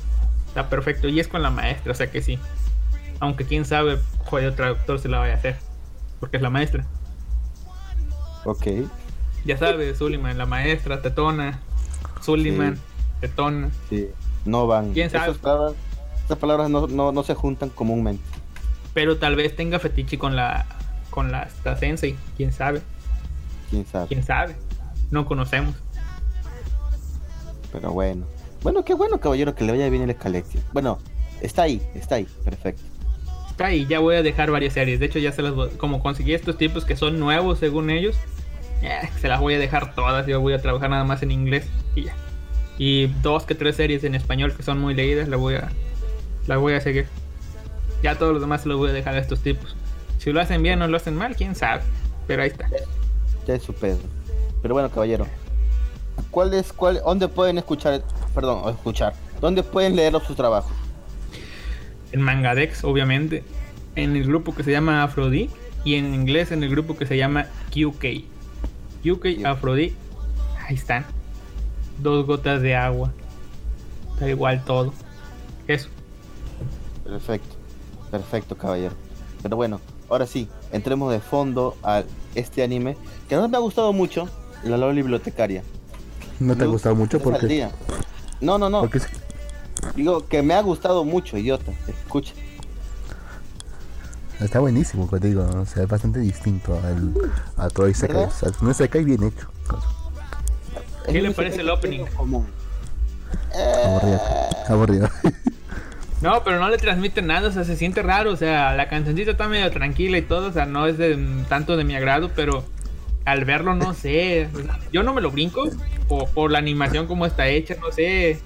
Está 0.49 0.69
perfecto. 0.69 1.09
Y 1.09 1.19
es 1.21 1.29
con 1.29 1.43
la 1.43 1.51
maestra, 1.51 1.93
o 1.93 1.95
sea 1.95 2.11
que 2.11 2.21
sí. 2.21 2.39
Aunque 3.21 3.45
quién 3.45 3.65
sabe, 3.65 3.99
joder, 4.27 4.55
traductor 4.55 4.99
se 4.99 5.09
la 5.09 5.19
vaya 5.19 5.35
a 5.35 5.37
hacer. 5.37 5.57
Porque 6.21 6.37
es 6.37 6.43
la 6.43 6.51
maestra. 6.51 6.85
Ok. 8.45 8.67
Ya 9.45 9.57
sabes, 9.57 9.99
Suliman, 9.99 10.37
la 10.37 10.47
maestra, 10.47 11.01
tetona. 11.01 11.59
Suliman, 12.21 12.77
Sí. 12.77 12.83
tetona. 13.21 13.71
Sí. 13.89 14.09
No 14.45 14.67
van. 14.67 14.93
¿Quién 14.93 15.11
sabe? 15.11 15.31
Esas 15.31 15.39
palabras, 15.39 15.75
esas 16.25 16.39
palabras 16.39 16.71
no, 16.71 16.87
no, 16.87 17.13
no 17.13 17.23
se 17.23 17.35
juntan 17.35 17.71
comúnmente. 17.71 18.23
Pero 18.95 19.19
tal 19.19 19.37
vez 19.37 19.55
tenga 19.57 19.79
fetiche 19.79 20.19
con 20.19 20.35
la 20.37 20.67
con 21.19 21.33
la 21.33 21.49
sensei. 21.81 22.15
Quién 22.37 22.53
sabe, 22.53 22.81
Quién 23.71 23.85
sabe. 23.85 24.07
quién 24.07 24.23
sabe. 24.23 24.55
No 25.11 25.27
conocemos. 25.27 25.75
Pero 27.73 27.91
bueno. 27.91 28.25
Bueno, 28.63 28.85
qué 28.85 28.95
bueno, 28.95 29.19
caballero, 29.19 29.53
que 29.57 29.65
le 29.65 29.73
vaya 29.73 29.91
bien 29.91 30.05
el 30.05 30.11
Escalexia. 30.11 30.61
Bueno, 30.73 31.01
está 31.41 31.63
ahí, 31.63 31.83
está 31.97 32.15
ahí. 32.15 32.29
Perfecto. 32.45 32.85
Está 33.51 33.67
ahí, 33.67 33.85
ya 33.87 33.99
voy 33.99 34.15
a 34.15 34.23
dejar 34.23 34.53
varias 34.53 34.75
series. 34.75 35.01
De 35.01 35.07
hecho, 35.07 35.19
ya 35.19 35.33
se 35.33 35.43
las 35.43 35.57
voy. 35.57 35.71
Como 35.71 36.01
conseguí 36.01 36.35
estos 36.35 36.57
tipos 36.57 36.85
que 36.85 36.95
son 36.95 37.19
nuevos 37.19 37.59
según 37.59 37.91
ellos, 37.91 38.15
eh, 38.83 39.11
se 39.21 39.27
las 39.27 39.41
voy 39.41 39.55
a 39.55 39.59
dejar 39.59 39.97
todas. 39.97 40.25
Yo 40.25 40.41
voy 40.41 40.53
a 40.53 40.63
trabajar 40.63 40.89
nada 40.89 41.03
más 41.03 41.25
en 41.25 41.33
inglés 41.33 41.67
y 41.97 42.05
ya. 42.05 42.15
Y 42.79 43.09
dos 43.25 43.43
que 43.43 43.57
tres 43.57 43.75
series 43.75 44.05
en 44.05 44.15
español 44.15 44.55
que 44.57 44.63
son 44.63 44.79
muy 44.79 44.95
leídas, 44.95 45.29
las 45.29 45.41
voy 45.41 45.57
a, 45.57 45.69
las 46.47 46.59
voy 46.61 46.75
a 46.75 46.81
seguir. 46.81 47.09
Ya 48.05 48.15
todos 48.15 48.35
los 48.35 48.41
demás 48.41 48.63
se 48.63 48.69
los 48.69 48.79
voy 48.79 48.91
a 48.91 48.93
dejar 48.93 49.17
a 49.17 49.19
estos 49.19 49.41
tipos. 49.41 49.75
Si 50.19 50.33
lo 50.33 50.41
hacen 50.41 50.63
bien 50.63 50.83
o 50.83 50.89
lo 50.89 50.97
hacen 50.97 51.15
mal, 51.15 51.37
quién 51.37 51.55
sabe. 51.55 51.83
Pero 52.27 52.43
ahí 52.43 52.49
está. 52.49 52.69
Ya 53.47 53.55
es 53.55 53.63
su 53.63 53.73
pedo. 53.73 53.99
Pero 54.61 54.75
bueno, 54.75 54.91
caballero. 54.91 55.27
¿Cuál 56.31 56.53
es, 56.55 56.73
cuál, 56.73 57.01
dónde 57.05 57.29
pueden 57.29 57.59
escuchar, 57.59 58.03
perdón, 58.35 58.61
o 58.65 58.71
escuchar? 58.71 59.15
¿Dónde 59.41 59.63
pueden 59.63 59.97
leer 59.97 60.13
sus 60.27 60.37
trabajos? 60.37 60.73
En 62.13 62.21
Mangadex, 62.21 62.85
obviamente. 62.85 63.45
En 63.95 64.17
el 64.17 64.25
grupo 64.25 64.55
que 64.55 64.65
se 64.65 64.73
llama 64.73 65.03
Afrodí. 65.03 65.49
Y 65.85 65.95
en 65.95 66.13
inglés 66.13 66.51
en 66.53 66.63
el 66.63 66.71
grupo 66.71 66.97
que 66.97 67.07
se 67.07 67.17
llama 67.17 67.47
QK. 67.71 68.25
QK 69.03 69.47
Afrodí. 69.47 69.95
Ahí 70.67 70.75
están. 70.75 71.07
Dos 71.99 72.27
gotas 72.27 72.61
de 72.61 72.75
agua. 72.75 73.13
Da 74.19 74.29
igual 74.29 74.65
todo. 74.65 74.93
Eso. 75.69 75.89
Perfecto, 77.05 77.57
perfecto, 78.11 78.57
caballero. 78.57 78.95
Pero 79.43 79.57
bueno, 79.57 79.81
ahora 80.09 80.27
sí, 80.27 80.49
entremos 80.73 81.13
de 81.13 81.21
fondo 81.21 81.77
a 81.83 82.05
este 82.35 82.63
anime 82.63 82.97
que 83.29 83.37
no 83.37 83.49
me 83.49 83.57
ha 83.57 83.61
gustado 83.61 83.93
mucho, 83.93 84.29
La 84.65 84.77
Lola 84.77 84.95
Bibliotecaria. 84.95 85.63
¿No 86.41 86.57
te 86.57 86.65
ha 86.65 86.67
gustado 86.67 86.95
mucho? 86.95 87.21
Porque. 87.21 87.69
No, 88.41 88.59
no, 88.59 88.71
no. 88.71 88.81
porque 88.81 89.01
Digo 89.97 90.27
que 90.27 90.43
me 90.43 90.55
ha 90.55 90.63
gustado 90.63 91.05
mucho, 91.05 91.37
idiota. 91.37 91.73
Escucha. 91.87 92.35
está 94.41 94.61
buenísimo, 94.61 95.09
te 95.09 95.29
digo. 95.29 95.45
O 95.45 95.67
sea, 95.67 95.83
es 95.83 95.89
bastante 95.89 96.21
distinto 96.21 96.79
al, 96.85 97.15
a 97.57 97.69
todo 97.69 97.89
Isekai. 97.89 98.25
O 98.25 98.31
sea, 98.31 98.51
no 98.61 98.71
Isekai 98.71 99.05
bien 99.05 99.23
hecho. 99.25 99.49
¿Qué 101.07 101.23
le 101.23 101.31
parece 101.31 101.61
el 101.61 101.71
opening? 101.71 102.05
común. 102.17 102.47
Aburrido. 103.85 104.21
Aburrido. 104.69 105.09
No, 106.21 106.43
pero 106.45 106.59
no 106.59 106.69
le 106.69 106.79
transmite 106.79 107.23
nada, 107.23 107.49
o 107.49 107.53
sea, 107.53 107.65
se 107.65 107.77
siente 107.77 108.03
raro, 108.03 108.33
o 108.33 108.37
sea, 108.37 108.75
la 108.75 108.89
cancioncita 108.89 109.31
está 109.31 109.47
medio 109.49 109.71
tranquila 109.71 110.19
y 110.19 110.23
todo, 110.23 110.49
o 110.49 110.53
sea, 110.53 110.67
no 110.67 110.87
es 110.87 110.99
de 110.99 111.17
tanto 111.49 111.77
de 111.77 111.85
mi 111.85 111.95
agrado, 111.95 112.31
pero 112.35 112.65
al 113.25 113.45
verlo 113.45 113.75
no 113.77 113.95
sé, 113.95 114.49
o 114.53 114.59
sea, 114.59 114.79
yo 114.93 115.03
no 115.05 115.15
me 115.15 115.21
lo 115.21 115.31
brinco 115.31 115.69
por, 116.09 116.29
por 116.31 116.51
la 116.51 116.59
animación 116.59 117.07
como 117.07 117.25
está 117.25 117.47
hecha, 117.47 117.77
no 117.81 117.93
sé, 117.93 118.41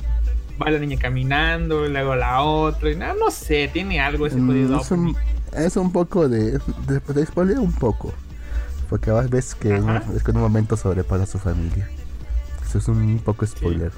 va 0.62 0.70
la 0.70 0.78
niña 0.78 0.98
caminando, 1.00 1.86
y 1.86 1.90
luego 1.90 2.14
la 2.14 2.42
otra, 2.42 2.90
y 2.90 2.96
nada, 2.96 3.14
no 3.18 3.30
sé, 3.30 3.70
tiene 3.72 4.00
algo 4.00 4.26
ese 4.26 4.36
Mm, 4.36 4.46
jodido 4.48 4.80
es, 4.80 4.90
un, 4.90 5.16
es 5.56 5.76
un 5.76 5.92
poco 5.92 6.28
de. 6.28 6.58
de, 6.86 7.00
de 7.14 7.26
spoiler 7.26 7.58
un 7.58 7.72
poco. 7.72 8.12
Porque 8.90 9.10
vas 9.10 9.30
ves 9.30 9.54
que 9.54 9.68
un- 9.72 10.02
es 10.14 10.22
que 10.22 10.32
en 10.32 10.36
un 10.36 10.42
momento 10.42 10.76
sobrepasa 10.76 11.22
a 11.22 11.26
su 11.26 11.38
familia. 11.38 11.88
Eso 12.68 12.76
es 12.76 12.88
un 12.88 13.18
poco 13.24 13.46
spoiler. 13.46 13.90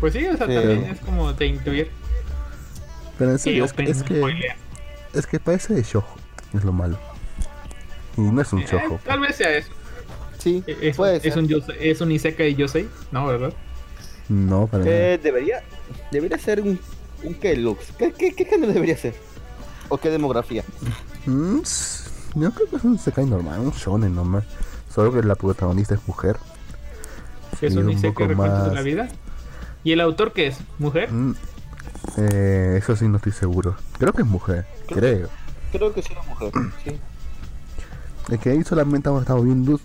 Pues 0.00 0.14
sí, 0.14 0.26
o 0.26 0.36
sea, 0.36 0.46
Sí. 0.48 0.54
también 0.54 0.84
es 0.90 0.98
como 1.00 1.32
de 1.32 1.46
intuir. 1.46 1.90
Pero 3.22 3.30
en 3.34 3.38
Sí, 3.38 3.44
serio, 3.50 3.64
es, 3.66 3.72
que, 3.72 3.84
es, 3.84 4.02
que, 4.02 4.16
spoilea. 4.16 4.56
es 5.14 5.26
que 5.28 5.38
parece 5.38 5.74
de 5.74 5.82
shojo. 5.84 6.16
Es 6.52 6.64
lo 6.64 6.72
malo. 6.72 6.98
Y 8.16 8.22
no 8.22 8.42
es 8.42 8.52
un 8.52 8.62
Eh, 8.62 8.66
shojo. 8.68 8.98
tal 9.04 9.20
vez 9.20 9.36
sea 9.36 9.56
eso. 9.56 9.70
Sí, 10.38 10.64
Es, 10.66 10.96
puede 10.96 11.18
es 11.18 11.22
ser. 11.22 11.38
un 11.38 11.48
es 11.78 12.00
un 12.00 12.10
Isekai 12.10 12.48
y 12.50 12.54
Yosei, 12.56 12.88
¿no, 13.12 13.24
verdad? 13.28 13.52
No, 14.28 14.66
para 14.66 14.82
nada. 14.84 14.96
Eh, 14.96 15.20
debería, 15.22 15.62
debería 16.10 16.36
ser 16.36 16.62
un, 16.62 16.80
un 17.22 17.34
qué, 17.34 17.54
Lux. 17.56 17.92
¿Qué, 17.96 18.12
qué, 18.12 18.34
qué 18.34 18.44
género 18.44 18.72
debería 18.72 18.96
ser? 18.96 19.14
¿O 19.88 19.98
qué 19.98 20.10
demografía? 20.10 20.64
Mm, 21.26 21.60
yo 22.34 22.50
creo 22.50 22.68
que 22.70 22.74
es 22.76 22.82
un 22.82 22.96
Isekai 22.96 23.24
normal, 23.26 23.60
un 23.60 23.70
shonen 23.70 24.16
normal. 24.16 24.44
Solo 24.92 25.12
que 25.12 25.22
la 25.22 25.36
protagonista 25.36 25.94
es 25.94 26.00
mujer. 26.08 26.38
Es 27.60 27.76
un 27.76 27.84
un 27.84 27.90
Isekai 27.90 28.10
poco 28.14 28.26
recuentos 28.26 28.62
de 28.62 28.66
más- 28.66 28.74
la 28.74 28.82
vida. 28.82 29.08
¿Y 29.84 29.92
el 29.92 30.00
autor 30.00 30.32
qué 30.32 30.48
es? 30.48 30.56
¿Mujer? 30.80 31.12
Mm, 31.12 31.36
eh, 32.16 32.76
eso 32.78 32.96
sí 32.96 33.06
no 33.08 33.16
estoy 33.16 33.32
seguro. 33.32 33.76
Creo 33.98 34.12
que 34.12 34.22
es 34.22 34.28
mujer, 34.28 34.66
creo. 34.88 35.28
Creo 35.72 35.92
que 35.94 36.02
sí 36.02 36.12
era 36.12 36.22
mujer. 36.22 36.52
Sí. 36.84 36.98
Es 38.30 38.38
que 38.40 38.50
ahí 38.50 38.62
solamente 38.64 39.08
hemos 39.08 39.22
estado 39.22 39.42
viendo. 39.42 39.80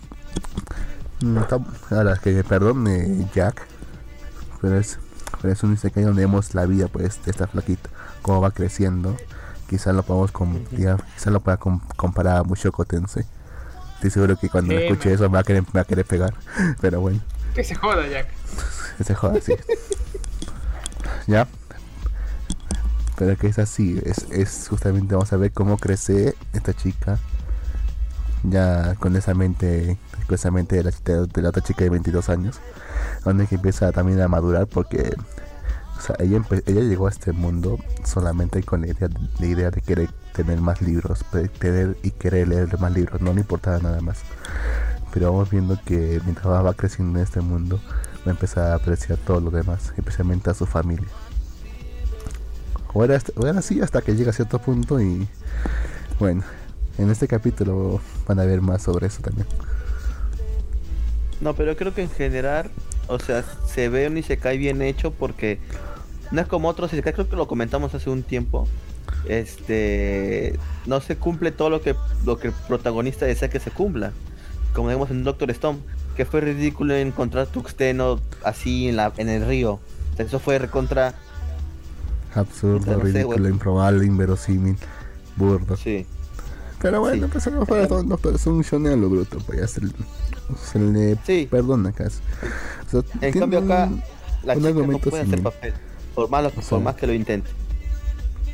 mm, 1.21 1.37
está- 1.37 1.59
Ahora, 1.91 2.17
que 2.17 2.43
perdón, 2.43 2.87
eh, 2.87 3.27
Jack. 3.33 3.65
Pero 4.61 4.77
es, 4.79 4.99
pero 5.41 5.53
es 5.53 5.63
un 5.63 5.73
Isekai 5.73 6.03
donde 6.03 6.21
vemos 6.23 6.53
la 6.55 6.65
vida 6.65 6.87
pues 6.87 7.23
de 7.23 7.31
esta 7.31 7.47
flaquita, 7.47 7.89
cómo 8.21 8.41
va 8.41 8.51
creciendo. 8.51 9.15
Quizás 9.69 9.93
lo 9.95 10.03
podamos 10.03 10.31
com- 10.31 10.63
ya, 10.71 10.97
quizás 11.15 11.33
lo 11.33 11.39
pueda 11.41 11.57
com- 11.57 11.81
comparar 11.95 12.37
a 12.37 12.43
Mushoku 12.43 12.85
Tensei. 12.85 13.25
Estoy 13.95 14.11
seguro 14.11 14.37
que 14.37 14.49
cuando 14.49 14.73
Sí, 14.77 14.83
escuche 14.83 15.09
me- 15.09 15.15
eso 15.15 15.23
me 15.29 15.35
va 15.35 15.39
a 15.39 15.43
querer, 15.43 15.63
me 15.63 15.71
va 15.73 15.81
a 15.81 15.85
querer 15.85 16.05
pegar. 16.05 16.33
Pero 16.81 17.01
bueno. 17.01 17.19
Que 17.53 17.63
se 17.63 17.75
joda, 17.75 18.07
Jack. 18.07 18.27
Que 18.97 19.03
se 19.03 19.15
joda, 19.15 19.39
sí. 19.41 19.53
ya. 21.27 21.47
Pero 23.17 23.35
que 23.35 23.47
es 23.47 23.59
así, 23.59 23.99
es, 24.05 24.27
es 24.31 24.67
justamente 24.69 25.15
vamos 25.15 25.33
a 25.33 25.37
ver 25.37 25.51
cómo 25.51 25.77
crece 25.77 26.35
esta 26.53 26.73
chica 26.73 27.19
ya 28.43 28.95
con 28.95 29.15
esa 29.15 29.33
mente, 29.33 29.97
con 30.27 30.35
esa 30.35 30.51
mente 30.51 30.75
de 30.75 30.83
la, 30.83 30.91
de 30.91 31.41
la 31.41 31.49
otra 31.49 31.63
chica 31.63 31.83
de 31.83 31.89
22 31.89 32.29
años, 32.29 32.59
donde 33.25 33.47
que 33.47 33.55
empieza 33.55 33.91
también 33.91 34.21
a 34.21 34.27
madurar 34.27 34.67
porque 34.67 35.15
o 35.97 36.01
sea, 36.01 36.15
ella, 36.19 36.41
ella 36.67 36.81
llegó 36.81 37.07
a 37.07 37.09
este 37.09 37.31
mundo 37.31 37.79
solamente 38.03 38.61
con 38.63 38.81
la 38.81 38.87
idea, 38.87 39.09
la 39.39 39.45
idea 39.45 39.71
de 39.71 39.81
querer 39.81 40.11
tener 40.33 40.61
más 40.61 40.81
libros, 40.81 41.25
tener 41.59 41.97
y 42.03 42.11
querer 42.11 42.47
leer 42.47 42.79
más 42.79 42.93
libros, 42.93 43.19
no 43.21 43.33
le 43.33 43.41
importaba 43.41 43.79
nada 43.79 43.99
más. 44.01 44.19
Pero 45.11 45.31
vamos 45.31 45.49
viendo 45.49 45.79
que 45.83 46.21
mientras 46.23 46.47
va 46.47 46.73
creciendo 46.73 47.17
en 47.17 47.23
este 47.23 47.41
mundo, 47.41 47.79
va 48.19 48.27
a 48.27 48.29
empezar 48.31 48.71
a 48.71 48.75
apreciar 48.75 49.17
todo 49.17 49.39
lo 49.39 49.49
demás, 49.49 49.93
especialmente 49.97 50.51
a 50.51 50.53
su 50.53 50.67
familia. 50.67 51.07
Era, 53.03 53.19
así 53.57 53.81
hasta 53.81 54.01
que 54.01 54.15
llega 54.15 54.31
a 54.31 54.33
cierto 54.33 54.59
punto 54.59 54.99
y 54.99 55.27
bueno, 56.19 56.43
en 56.97 57.09
este 57.09 57.27
capítulo 57.27 58.01
van 58.27 58.39
a 58.39 58.45
ver 58.45 58.61
más 58.61 58.83
sobre 58.83 59.07
eso 59.07 59.21
también. 59.21 59.47
No, 61.41 61.53
pero 61.53 61.75
creo 61.75 61.93
que 61.93 62.01
en 62.01 62.09
general, 62.09 62.71
o 63.07 63.19
sea, 63.19 63.43
se 63.67 63.89
ve 63.89 64.07
un 64.07 64.17
Isekai 64.17 64.57
bien 64.57 64.81
hecho 64.81 65.11
porque 65.11 65.59
no 66.31 66.41
es 66.41 66.47
como 66.47 66.67
otros 66.67 66.91
creo 66.91 67.29
que 67.29 67.35
lo 67.35 67.47
comentamos 67.47 67.93
hace 67.93 68.09
un 68.09 68.23
tiempo. 68.23 68.67
Este, 69.27 70.57
no 70.85 70.99
se 71.01 71.17
cumple 71.17 71.51
todo 71.51 71.69
lo 71.69 71.81
que 71.81 71.95
lo 72.25 72.37
que 72.39 72.47
el 72.47 72.53
protagonista 72.67 73.25
desea 73.25 73.49
que 73.49 73.59
se 73.59 73.71
cumpla. 73.71 74.11
Como 74.73 74.89
vemos 74.89 75.11
en 75.11 75.23
Doctor 75.23 75.51
Stone, 75.51 75.79
que 76.15 76.25
fue 76.25 76.41
ridículo 76.41 76.95
encontrar 76.95 77.47
tuxteno 77.47 78.19
así 78.43 78.87
en 78.89 78.95
la 78.95 79.13
en 79.17 79.29
el 79.29 79.45
río. 79.45 79.79
Eso 80.17 80.39
fue 80.39 80.57
recontra, 80.57 81.13
Absurdo, 82.35 82.91
No 82.97 82.97
sé, 82.99 83.03
ridículo, 83.13 83.49
improbable, 83.49 84.05
inverosímil, 84.05 84.77
burdo. 85.35 85.75
sí. 85.77 86.05
Pero 86.79 86.99
bueno, 86.99 87.25
Sí. 87.25 87.29
pues 87.33 87.51
no, 87.51 87.65
pero, 87.65 88.03
no, 88.03 88.17
pero 88.17 88.35
es 88.35 88.45
un 88.45 88.61
shonen 88.61 88.93
a 88.93 88.95
lo 88.97 89.09
bruto, 89.09 89.39
pues 89.47 89.59
ya 89.61 89.67
se, 89.67 89.81
le- 89.81 89.93
se 90.63 90.77
le 90.77 91.17
Sí. 91.25 91.47
perdona 91.49 91.91
casi. 91.91 92.19
O 92.85 92.89
sea, 93.01 93.01
En 93.21 93.39
cambio 93.39 93.59
acá 93.59 93.85
un- 93.85 94.03
la 94.43 94.53
un 94.53 94.59
chica 94.63 94.85
no 94.87 94.99
puede 94.99 95.23
hacer 95.23 95.41
papel, 95.41 95.73
por 96.13 96.29
más, 96.29 96.51
por 96.51 96.63
sea, 96.63 96.77
más 96.77 96.95
que 96.95 97.07
lo 97.07 97.13
intente. 97.13 97.49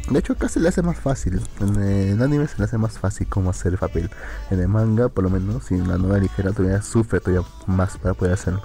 De 0.10 0.20
hecho, 0.20 0.34
acá 0.34 0.48
se 0.48 0.60
le 0.62 0.70
hace 0.70 0.82
más 0.82 0.98
fácil. 0.98 1.42
En 1.60 1.82
el 1.82 2.22
anime 2.22 2.48
se 2.48 2.58
le 2.60 2.64
hace 2.66 2.78
más 2.78 2.98
fácil 2.98 3.28
cómo 3.28 3.50
hacer 3.50 3.74
el 3.74 3.78
papel. 3.80 4.10
En 4.52 4.60
el 4.60 4.68
manga, 4.70 5.10
por 5.10 5.24
lo 5.26 5.30
menos, 5.30 5.70
en 5.72 5.88
la 5.88 5.98
novela 5.98 6.20
ligera 6.20 6.52
todavía 6.54 6.82
sufre 6.82 7.20
todavía 7.20 7.46
más 7.68 7.98
para 7.98 8.14
poder 8.14 8.34
hacerlo. 8.34 8.62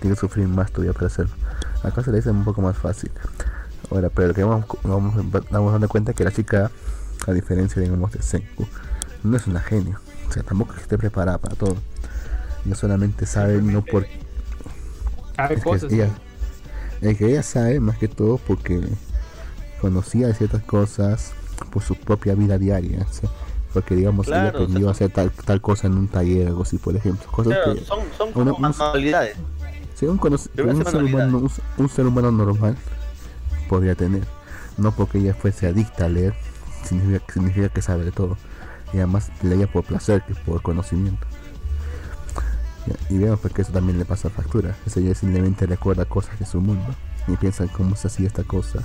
Tiene 0.00 0.14
que 0.14 0.20
sufrir 0.20 0.46
más 0.48 0.70
todavía 0.70 0.92
para 0.92 1.06
hacerlo. 1.06 1.34
Acá 1.82 2.02
se 2.04 2.12
le 2.12 2.18
hace 2.18 2.30
un 2.30 2.44
poco 2.44 2.62
más 2.62 2.76
fácil. 2.76 3.10
Ahora, 3.90 4.08
pero 4.10 4.34
que 4.34 4.42
vamos, 4.42 4.66
vamos, 4.82 5.14
vamos 5.50 5.72
dando 5.72 5.88
cuenta 5.88 6.12
que 6.12 6.24
la 6.24 6.32
chica, 6.32 6.70
a 7.26 7.32
diferencia, 7.32 7.80
digamos, 7.80 8.10
de 8.12 8.22
Senku, 8.22 8.66
no 9.22 9.36
es 9.36 9.46
una 9.46 9.60
genio. 9.60 9.98
O 10.28 10.32
sea, 10.32 10.42
tampoco 10.42 10.72
es 10.72 10.78
que 10.78 10.82
esté 10.82 10.98
preparada 10.98 11.38
para 11.38 11.54
todo. 11.54 11.76
Ella 12.64 12.74
solamente 12.74 13.26
sabe, 13.26 13.62
no 13.62 13.82
por 13.82 14.06
Sabe 15.36 15.60
cosas. 15.60 15.88
que 15.88 15.94
ella, 15.96 16.08
es 17.00 17.16
que 17.18 17.26
ella 17.30 17.42
sabe 17.42 17.78
más 17.78 17.96
que 17.98 18.08
todo 18.08 18.38
porque 18.38 18.80
conocía 19.80 20.32
ciertas 20.34 20.62
cosas 20.62 21.32
por 21.70 21.82
su 21.82 21.94
propia 21.94 22.34
vida 22.34 22.58
diaria. 22.58 23.06
o 23.08 23.12
sea, 23.12 23.30
porque 23.72 23.94
digamos 23.94 24.26
ella 24.28 24.36
Claro, 24.36 24.48
o 24.48 24.52
sea, 24.52 24.64
aprendió 24.64 24.86
a 24.90 24.94
son- 24.94 24.96
hacer 24.96 25.10
tal, 25.12 25.30
tal 25.30 25.60
cosa 25.60 25.86
en 25.86 25.94
un 25.98 26.08
taller 26.08 26.48
algo 26.48 26.62
así 26.62 26.78
por 26.78 26.96
ejemplo. 26.96 27.30
Cosas 27.30 27.52
Claro, 27.54 27.74
que 27.74 27.84
son, 27.84 28.00
son 28.16 28.28
una- 28.34 28.52
como 28.52 28.66
un- 28.66 28.74
manualidades. 28.78 29.36
sí, 29.94 30.06
un, 30.06 30.18
un 30.18 30.38
ser 30.38 31.02
humano, 31.04 31.38
un, 31.38 31.50
un 31.76 31.88
ser 31.88 32.06
humano 32.06 32.32
normal 32.32 32.76
podría 33.68 33.94
tener. 33.94 34.26
No 34.76 34.92
porque 34.92 35.18
ella 35.18 35.34
fuese 35.34 35.66
adicta 35.66 36.06
a 36.06 36.08
leer, 36.08 36.34
significa, 36.84 37.68
que 37.68 37.82
sabe 37.82 38.04
de 38.04 38.12
todo. 38.12 38.36
Y 38.92 38.98
además 38.98 39.30
leía 39.42 39.66
por 39.66 39.84
placer 39.84 40.22
que 40.22 40.34
por 40.34 40.62
conocimiento. 40.62 41.26
Y 43.08 43.18
vemos 43.18 43.40
porque 43.40 43.62
eso 43.62 43.72
también 43.72 43.98
le 43.98 44.04
pasa 44.04 44.30
factura. 44.30 44.76
Eso 44.86 45.00
ella 45.00 45.14
simplemente 45.14 45.66
recuerda 45.66 46.04
cosas 46.04 46.38
de 46.38 46.46
su 46.46 46.60
mundo. 46.60 46.94
Y 47.26 47.36
piensa 47.36 47.66
cómo 47.66 47.96
se 47.96 48.06
hacía 48.06 48.28
esta 48.28 48.44
cosa. 48.44 48.80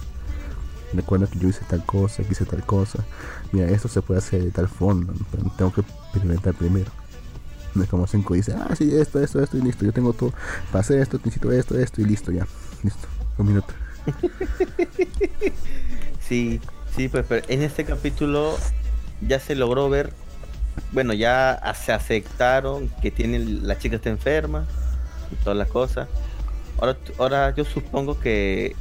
Recuerda 0.94 1.28
que 1.28 1.40
yo 1.40 1.48
hice 1.48 1.64
tal 1.70 1.86
cosa, 1.86 2.24
que 2.24 2.32
hice 2.32 2.46
tal 2.46 2.66
cosa. 2.66 3.00
Mira, 3.52 3.70
esto 3.70 3.88
se 3.88 4.02
puede 4.02 4.20
hacer 4.20 4.44
de 4.44 4.52
tal 4.52 4.68
forma, 4.68 5.14
tengo 5.58 5.72
que 5.72 5.82
experimentar 5.82 6.54
primero. 6.54 6.92
No 7.74 7.84
es 7.84 7.90
como 7.90 8.06
cinco 8.08 8.34
dice, 8.34 8.54
ah, 8.54 8.76
sí, 8.76 8.94
esto, 8.94 9.22
esto, 9.22 9.42
esto 9.42 9.58
y 9.58 9.62
listo. 9.62 9.86
Yo 9.86 9.94
tengo 9.94 10.12
todo 10.12 10.34
para 10.72 10.82
hacer 10.82 11.00
esto, 11.00 11.18
necesito 11.18 11.52
esto, 11.52 11.78
esto 11.78 12.02
y 12.02 12.06
listo, 12.06 12.32
ya. 12.32 12.46
Listo. 12.84 13.08
Un 13.38 13.48
minuto. 13.48 13.74
Sí, 16.28 16.62
sí, 16.96 17.10
pues 17.10 17.26
pero 17.28 17.46
en 17.50 17.62
este 17.62 17.84
capítulo 17.84 18.56
ya 19.28 19.40
se 19.40 19.54
logró 19.56 19.90
ver, 19.90 20.12
bueno, 20.94 21.14
ya 21.14 21.62
se 21.76 21.92
aceptaron 21.92 22.88
que 23.02 23.12
tiene 23.12 23.40
la 23.40 23.78
chica 23.78 23.98
está 23.98 24.10
enferma 24.10 24.66
y 25.32 25.36
todas 25.44 25.58
las 25.58 25.68
cosas. 25.68 26.08
Ahora, 26.80 26.98
ahora 27.20 27.54
yo 27.56 27.66
supongo 27.66 28.18
que 28.20 28.76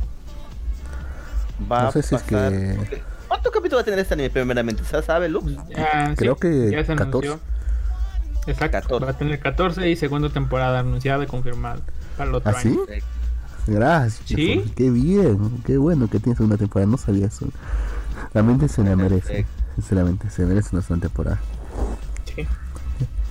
va 1.71 1.85
No 1.85 1.93
sé 1.93 1.99
a 1.99 2.03
si 2.03 2.15
es 2.15 2.23
pasar. 2.23 2.53
que- 2.53 2.75
porque- 2.77 3.03
¿Cuántos 3.27 3.53
capítulos 3.53 3.79
va 3.79 3.83
a 3.83 3.85
tener 3.85 3.99
este 4.01 4.15
anime 4.15 4.31
primeramente? 4.31 4.85
¿Se 4.85 5.03
sabe, 5.03 5.29
Lux? 5.29 5.53
Creo 6.17 6.35
sí, 6.35 6.41
que 6.41 6.71
ya 6.71 6.85
se 6.85 6.95
14. 6.95 7.03
anunció. 7.29 7.41
Exacto, 8.47 8.71
14. 8.81 9.05
va 9.05 9.11
a 9.11 9.19
tener 9.19 9.41
14 9.41 9.89
y 9.91 9.97
segunda 9.97 10.29
temporada 10.31 10.81
anunciada 10.81 11.25
y 11.25 11.27
confirmada 11.27 11.81
para 12.17 12.29
el 12.31 12.35
otro 12.37 12.53
¿Ah, 12.57 12.61
sí? 12.61 12.79
Gracias. 13.67 14.23
¿Sí? 14.27 14.65
Qué 14.77 14.91
bien, 14.91 15.63
qué 15.65 15.77
bueno 15.79 16.09
que 16.09 16.19
tienes 16.19 16.41
una 16.41 16.57
temporada. 16.57 16.91
No 16.91 16.97
sabía 16.99 17.27
eso. 17.27 17.47
Realmente 18.35 18.69
se 18.69 18.83
la 18.83 18.97
merece. 18.97 19.47
Sinceramente, 19.77 20.31
se 20.31 20.45
merece 20.45 20.71
una 20.73 20.83
segunda 20.83 21.09
temporada. 21.09 21.41
Sí. 22.35 22.47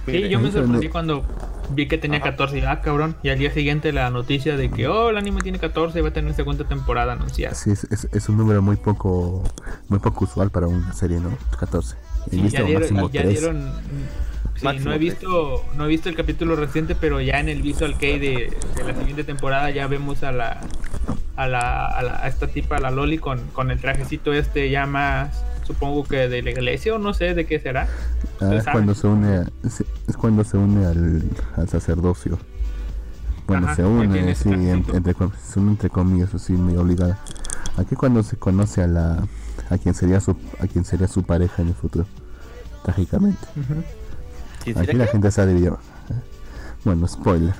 Sí, 0.05 0.29
yo 0.29 0.39
me 0.39 0.51
sorprendí 0.51 0.89
cuando 0.89 1.23
vi 1.71 1.87
que 1.87 1.97
tenía 1.99 2.17
Ajá. 2.17 2.31
14 2.31 2.57
y 2.57 2.61
ah, 2.61 2.81
cabrón. 2.81 3.15
Y 3.21 3.29
al 3.29 3.37
día 3.37 3.53
siguiente 3.53 3.91
la 3.93 4.09
noticia 4.09 4.57
de 4.57 4.71
que, 4.71 4.87
oh, 4.87 5.09
el 5.11 5.17
anime 5.17 5.41
tiene 5.41 5.59
14 5.59 5.99
y 5.99 6.01
va 6.01 6.09
a 6.09 6.13
tener 6.13 6.33
segunda 6.33 6.63
temporada 6.67 7.13
anunciada. 7.13 7.53
Sí, 7.53 7.71
es, 7.71 7.83
es, 7.91 8.07
es 8.11 8.29
un 8.29 8.37
número 8.37 8.61
muy 8.61 8.75
poco 8.77 9.43
muy 9.87 9.99
poco 9.99 10.25
usual 10.25 10.49
para 10.49 10.67
una 10.67 10.93
serie, 10.93 11.19
¿no? 11.19 11.29
14. 11.59 11.95
He 12.27 12.29
Sí, 12.31 12.49
ya 12.49 12.63
dieron, 12.63 12.81
máximo 12.81 13.09
y 13.09 13.11
ya 13.11 13.21
3. 13.21 13.39
dieron- 13.39 13.71
sí, 14.59 14.79
no 14.79 14.93
he 14.93 14.97
visto 14.97 15.65
no 15.75 15.85
he 15.85 15.87
visto 15.87 16.09
el 16.09 16.15
capítulo 16.15 16.55
reciente 16.55 16.95
pero 16.95 17.19
ya 17.21 17.39
en 17.39 17.49
el 17.49 17.61
visual 17.61 17.97
kei 17.97 18.19
de, 18.19 18.55
de 18.75 18.83
la 18.83 18.93
siguiente 18.97 19.23
temporada 19.23 19.69
ya 19.71 19.87
vemos 19.87 20.23
a 20.23 20.31
la 20.31 20.61
a 21.35 21.47
la, 21.47 21.85
a 21.87 22.03
la- 22.03 22.23
a 22.23 22.27
esta 22.27 22.47
tipa 22.47 22.77
a 22.77 22.79
la 22.79 22.91
Loli 22.91 23.17
con, 23.17 23.39
con 23.53 23.71
el 23.71 23.79
trajecito 23.79 24.33
este 24.33 24.69
ya 24.69 24.85
más 24.85 25.43
supongo 25.65 26.03
que 26.03 26.27
de 26.27 26.41
la 26.41 26.49
iglesia 26.51 26.95
o 26.95 26.97
no 26.99 27.13
sé 27.13 27.33
de 27.33 27.45
qué 27.45 27.59
será 27.59 27.87
Ah, 28.41 28.55
es 28.55 28.63
cuando 28.65 28.95
se 28.95 29.05
une 29.07 29.27
a- 29.37 29.47
es, 29.65 29.83
cuando 30.17 30.43
se 30.45 30.57
une 30.57 30.85
al, 30.85 31.23
al 31.57 31.67
sacerdocio. 31.67 32.39
Bueno, 33.47 33.65
Ajá, 33.67 33.75
se 33.75 33.83
une, 33.83 34.33
sí, 34.35 34.49
en- 34.49 34.85
entre, 34.93 35.13
com- 35.13 35.31
se 35.43 35.59
une 35.59 35.71
entre 35.71 35.89
comillas, 35.89 36.33
así 36.33 36.53
muy 36.53 36.77
obligada. 36.77 37.17
Aquí 37.75 37.95
cuando 37.95 38.23
se 38.23 38.37
conoce 38.37 38.81
a 38.83 38.87
la 38.87 39.27
a 39.69 39.77
quien 39.77 39.93
sería 39.93 40.19
su 40.21 40.37
a 40.61 40.67
quien 40.67 40.85
sería 40.85 41.07
su 41.09 41.23
pareja 41.23 41.61
en 41.61 41.67
el 41.69 41.73
futuro. 41.73 42.05
Trágicamente. 42.83 43.45
Ujú. 43.57 43.73
¿Sí, 43.73 43.83
sí, 43.83 43.98
Aquí 44.75 44.93
la 44.93 45.07
gente 45.07 45.31
sabe 45.31 45.53
de 45.53 45.73
Bueno, 46.85 47.07
spoiler. 47.07 47.53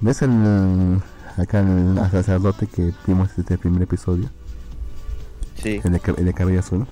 ¿Ves 0.00 0.22
el 0.22 1.00
acá 1.36 1.60
el 1.60 1.96
sacerdote 2.10 2.66
que 2.66 2.92
vimos 3.06 3.34
desde 3.36 3.54
el 3.54 3.60
primer 3.60 3.82
episodio? 3.82 4.28
Sí. 5.62 5.80
El 5.84 5.92
de, 5.92 6.00
ca- 6.00 6.14
el 6.16 6.24
de 6.24 6.34
cabello 6.34 6.60
azul. 6.60 6.86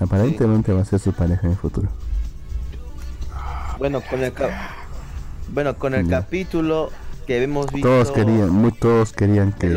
Aparentemente 0.00 0.72
va 0.72 0.82
a 0.82 0.84
ser 0.84 0.98
su 1.00 1.12
pareja 1.12 1.42
en 1.46 1.52
el 1.52 1.58
futuro. 1.58 1.88
Bueno, 3.78 4.00
con 4.08 4.20
el 4.20 4.32
bueno, 5.52 5.76
con 5.76 5.94
el 5.94 6.06
Ya. 6.08 6.20
capítulo 6.20 6.90
que 7.26 7.42
hemos 7.42 7.70
visto 7.72 7.88
Todos 7.88 8.10
querían, 8.10 8.50
muy 8.50 8.72
todos 8.72 9.12
querían 9.12 9.52
que, 9.52 9.68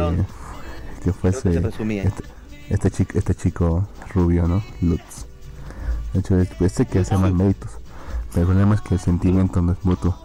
que 1.03 1.13
fuese 1.13 1.51
que 1.51 1.71
se 1.71 1.99
este, 1.99 2.23
este 2.69 2.91
chico, 2.91 3.17
este 3.17 3.35
chico 3.35 3.87
rubio, 4.13 4.47
¿no? 4.47 4.63
Lutz. 4.81 5.25
De 6.13 6.19
hecho, 6.19 6.39
es- 6.39 6.49
este 6.61 6.85
que 6.85 6.99
hace 6.99 7.17
más 7.17 7.33
méritos. 7.33 7.71
Pero 8.29 8.41
el 8.41 8.47
problema 8.47 8.75
es 8.75 8.81
que 8.81 8.95
el 8.95 8.99
sentimiento 8.99 9.61
no 9.61 9.73
es 9.73 9.83
mutuo. 9.83 10.15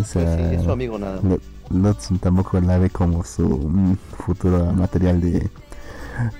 O 0.00 0.04
sea, 0.04 0.24
Pues 0.24 0.48
sí, 0.50 0.54
es 0.56 0.62
su 0.64 0.72
amigo 0.72 0.98
nada 0.98 1.20
más. 1.22 1.98
Tampoco 2.20 2.60
la 2.60 2.78
ve 2.78 2.90
como 2.90 3.22
su 3.24 3.46
mm, 3.48 3.96
futuro 4.26 4.72
material 4.72 5.20
de, 5.20 5.48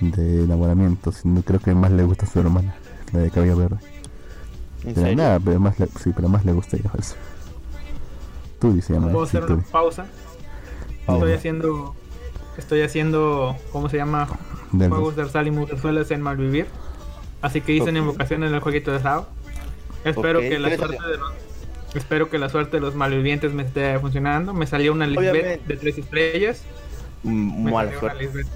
de 0.00 0.44
enamoramiento, 0.44 1.12
sino 1.12 1.42
creo 1.42 1.60
que 1.60 1.74
más 1.74 1.92
le 1.92 2.02
gusta 2.02 2.26
a 2.26 2.28
su 2.28 2.40
hermana, 2.40 2.74
la 3.12 3.20
de 3.20 3.30
cabello 3.30 3.56
verde. 3.56 3.76
¿En 4.84 4.94
Pero 4.94 5.06
serio? 5.06 5.16
nada, 5.22 5.38
pero 5.38 5.60
más 5.60 5.78
le, 5.78 5.86
sí, 6.02 6.12
pero 6.14 6.28
más 6.28 6.44
le 6.44 6.52
gusta 6.52 6.76
ella, 6.76 6.90
pues. 6.92 7.14
Tú 8.58 8.80
se 8.82 8.92
llama. 8.94 9.10
puedo 9.12 9.26
sí, 9.26 9.36
hacer 9.36 9.46
Turi. 9.46 9.60
una 9.60 9.70
pausa 9.70 10.06
estoy 11.08 11.32
haciendo 11.32 11.94
estoy 12.56 12.82
haciendo 12.82 13.56
cómo 13.72 13.88
se 13.88 13.96
llama 13.96 14.28
Del- 14.72 14.90
juegos 14.90 15.16
de 15.16 15.22
Arsal 15.22 15.46
y 15.46 15.50
mujerzuelas 15.50 16.10
en 16.10 16.22
Malvivir 16.22 16.66
así 17.42 17.60
que 17.60 17.72
hice 17.72 17.90
una 17.90 18.00
Ok. 18.00 18.06
invocación 18.06 18.44
en 18.44 18.54
el 18.54 18.60
jueguito 18.60 18.92
de 18.92 19.00
Sao 19.00 19.28
espero 20.04 20.40
que 20.40 20.58
la 20.58 20.70
¿qué 20.70 20.76
le 20.76 20.76
suerte 20.76 20.96
salió? 20.96 21.08
de 21.12 21.18
los 21.18 21.32
Espero 21.94 22.30
que 22.30 22.38
la 22.38 22.48
suerte 22.48 22.76
de 22.76 22.80
los 22.80 22.94
malvivientes 22.94 23.52
me 23.52 23.64
esté 23.64 23.98
funcionando. 23.98 24.54
Me 24.54 24.64
salió 24.66 24.92
una 24.92 25.08
Lisbeth 25.08 25.64
de 25.66 25.76
tres 25.76 25.98
estrellas. 25.98 26.62
Me 27.24 27.72
Mala 27.72 27.90
salió 27.90 27.98
suerte. 28.00 28.16
una 28.18 28.26
Lisbeth. 28.26 28.46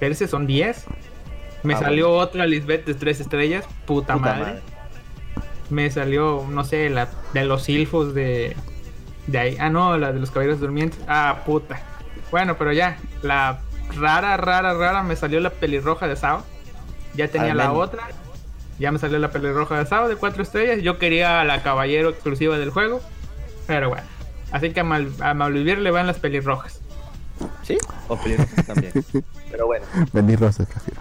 Pero 0.00 0.12
ese 0.12 0.26
son 0.26 0.46
10. 0.48 0.84
Me 1.62 1.74
Ah, 1.74 1.78
salió 1.78 2.10
otra 2.10 2.46
Lisbeth 2.46 2.84
de 2.84 2.94
tres 2.94 3.20
estrellas. 3.20 3.64
Puta, 3.86 4.14
Puta 4.14 4.18
madre. 4.18 4.40
madre. 4.44 4.62
Me 5.70 5.88
salió, 5.90 6.44
no 6.50 6.64
sé, 6.64 6.90
la 6.90 7.08
de 7.32 7.44
los 7.44 7.62
silfos 7.62 8.12
de. 8.12 8.56
De 9.28 9.38
ahí. 9.38 9.56
Ah, 9.60 9.70
no, 9.70 9.96
la 9.96 10.12
de 10.12 10.18
los 10.18 10.30
caballeros 10.32 10.58
durmientes. 10.58 10.98
Ah, 11.06 11.42
puta. 11.46 11.80
Bueno, 12.32 12.56
pero 12.58 12.72
ya. 12.72 12.98
La 13.22 13.60
rara, 13.96 14.36
rara, 14.36 14.74
rara 14.74 15.02
me 15.04 15.14
salió 15.14 15.38
la 15.38 15.50
pelirroja 15.50 16.08
de 16.08 16.16
Sao. 16.16 16.44
Ya 17.14 17.28
tenía 17.28 17.54
la 17.54 17.72
otra. 17.72 18.08
Ya 18.78 18.90
me 18.90 18.98
salió 18.98 19.18
la 19.18 19.30
pelirroja 19.30 19.78
de 19.78 19.86
Sao 19.86 20.08
de 20.08 20.16
cuatro 20.16 20.42
estrellas. 20.42 20.82
Yo 20.82 20.98
quería 20.98 21.44
la 21.44 21.62
caballero 21.62 22.08
exclusiva 22.10 22.58
del 22.58 22.70
juego. 22.70 23.00
Pero 23.66 23.88
bueno. 23.90 24.06
Así 24.50 24.70
que 24.70 24.80
a, 24.80 24.84
Mal 24.84 25.10
a 25.20 25.34
Malvivir 25.34 25.78
le 25.78 25.90
van 25.90 26.06
las 26.06 26.18
pelirrojas. 26.18 26.80
¿Sí? 27.62 27.78
O 28.08 28.16
pelirrojas 28.16 28.66
también. 28.66 28.92
Pero 29.50 29.66
bueno. 29.66 29.86
Vendí 30.12 30.36
rosas, 30.36 30.66
Cafiro. 30.68 31.00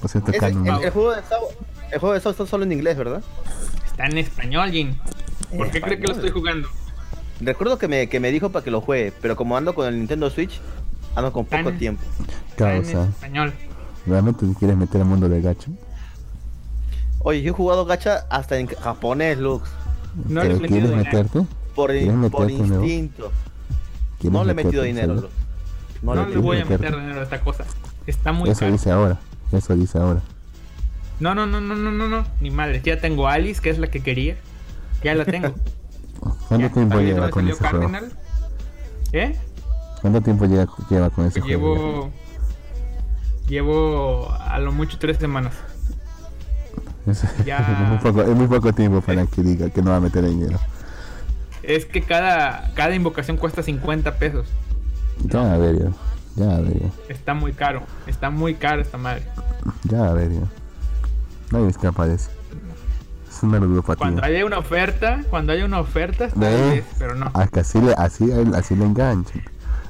Por 0.00 0.10
cierto, 0.10 0.30
Ese- 0.30 0.38
canon. 0.40 0.66
el, 0.66 0.84
el 0.84 0.90
juego 0.90 1.12
de 1.14 1.22
Sao, 1.22 1.48
el 1.90 1.98
juego 1.98 2.14
de 2.14 2.20
Sao 2.20 2.32
está 2.32 2.46
solo 2.46 2.64
en 2.64 2.72
inglés, 2.72 2.96
¿verdad? 2.96 3.22
Está 3.86 4.06
en 4.06 4.18
español, 4.18 4.70
Jin. 4.70 4.98
¿Por 5.56 5.70
qué 5.70 5.80
cree 5.80 5.98
que 5.98 6.06
lo 6.06 6.12
estoy 6.14 6.30
jugando? 6.30 6.68
Recuerdo 7.40 7.78
que 7.78 7.88
me, 7.88 8.08
que 8.08 8.20
me 8.20 8.30
dijo 8.30 8.50
para 8.50 8.64
que 8.64 8.70
lo 8.70 8.80
juegue, 8.80 9.12
pero 9.22 9.34
como 9.36 9.56
ando 9.56 9.74
con 9.74 9.86
el 9.86 9.96
Nintendo 9.98 10.28
Switch, 10.30 10.60
ando 11.14 11.32
con 11.32 11.44
poco 11.46 11.64
Tan- 11.70 11.78
tiempo. 11.78 12.02
Está 12.50 12.76
en 12.76 12.84
español. 12.84 13.52
¿Realmente 14.06 14.46
te 14.46 14.54
quieres 14.54 14.76
meter 14.76 15.00
al 15.00 15.06
mundo 15.06 15.28
de 15.28 15.40
gacha? 15.40 15.70
Oye, 17.20 17.42
yo 17.42 17.52
he 17.52 17.54
jugado 17.54 17.86
gacha 17.86 18.26
hasta 18.30 18.58
en 18.58 18.66
japonés, 18.66 19.38
Lux. 19.38 19.68
No 20.28 20.42
le 20.42 20.46
he 20.46 20.50
¿Pero 20.50 20.60
metido 20.60 20.68
quieres 20.68 20.90
dinero. 20.90 21.04
meterte? 21.04 21.46
Por, 21.74 21.90
¿Quieres 21.90 22.08
por 22.30 22.46
meterte, 22.46 22.52
instinto. 22.52 23.32
¿Quieres 24.20 24.32
No 24.38 24.44
le 24.44 24.52
he 24.52 24.54
metido 24.54 24.82
dinero? 24.82 25.14
Lux. 25.14 25.28
No, 26.02 26.14
No, 26.14 26.26
le 26.26 26.34
le 26.34 26.40
voy 26.40 26.60
a 26.60 26.64
meter 26.66 26.94
dinero 26.96 27.20
a 27.20 27.22
esta 27.22 27.40
cosa. 27.40 27.64
Está 28.06 28.32
muy 28.32 28.50
Eso 28.50 28.60
caro. 28.60 28.72
dice 28.72 28.90
ahora. 28.90 29.18
Eso 29.52 29.74
dice 29.74 29.98
ahora. 29.98 30.20
No, 31.20 31.34
no, 31.34 31.46
no, 31.46 31.60
no, 31.60 31.74
no, 31.74 31.90
no, 31.90 32.08
no. 32.08 32.24
Ni 32.40 32.50
madre. 32.50 32.82
Ya 32.84 33.00
tengo 33.00 33.26
Alice, 33.28 33.60
que 33.62 33.70
es 33.70 33.78
la 33.78 33.86
que 33.86 34.00
quería. 34.02 34.36
Ya 35.02 35.14
la 35.14 35.24
tengo. 35.24 35.54
¿Cuánto 36.48 36.66
Ya, 36.68 36.72
tiempo 36.72 36.94
¿sabes 36.96 37.06
lleva 37.14 37.30
con 37.30 37.48
ese 37.48 37.68
juego? 37.68 37.90
¿Eh? 39.12 39.36
¿Cuánto 40.00 40.20
tiempo 40.20 40.44
lleva, 40.46 40.66
lleva 40.90 41.10
con 41.10 41.26
ese 41.26 41.40
Pues 41.40 41.54
juego? 41.56 41.74
llevo. 41.76 42.10
Llevo 43.48 44.30
a 44.32 44.58
lo 44.58 44.72
mucho 44.72 44.98
tres 44.98 45.18
semanas. 45.18 45.52
Es, 47.06 47.22
ya- 47.44 47.58
es 47.58 47.88
muy 47.88 47.98
poco, 47.98 48.22
es 48.22 48.36
muy 48.36 48.46
poco 48.46 48.72
tiempo 48.72 49.00
para 49.00 49.26
que 49.26 49.42
diga 49.42 49.70
que 49.70 49.82
no 49.82 49.90
va 49.90 49.96
a 49.96 50.00
meter 50.00 50.24
dinero. 50.24 50.58
Es 51.62 51.86
que 51.86 52.02
cada, 52.02 52.72
cada 52.74 52.94
invocación 52.94 53.36
cuesta 53.36 53.62
50 53.62 54.14
pesos. 54.16 54.46
Ya, 55.24 55.54
a 55.54 55.58
ver, 55.58 55.78
ya. 55.78 55.90
Ya, 56.36 56.56
a 56.56 56.60
ver, 56.60 56.80
ya. 56.80 56.88
Está 57.08 57.32
muy 57.34 57.52
caro. 57.52 57.82
Está 58.06 58.30
muy 58.30 58.54
caro 58.54 58.82
esta 58.82 58.98
madre. 58.98 59.22
Ya, 59.84 60.08
a 60.08 60.12
ver, 60.12 60.32
ya. 60.32 60.40
Nadie 61.52 61.68
escapa 61.68 62.06
de 62.06 62.16
eso. 62.16 62.30
Es 63.30 63.42
una 63.42 63.58
ludopatía. 63.58 63.98
Cuando 63.98 64.24
haya 64.24 64.44
una 64.44 64.58
oferta, 64.58 65.22
cuando 65.30 65.52
haya 65.52 65.64
una 65.64 65.80
oferta, 65.80 66.28
¿Ves? 66.34 66.70
vez, 66.70 66.84
pero 66.98 67.14
no. 67.14 67.32
Que 67.52 67.60
así 67.60 67.80
le, 67.80 67.92
así, 67.94 68.30
así 68.54 68.74
le 68.76 68.84
enganchan. 68.84 69.42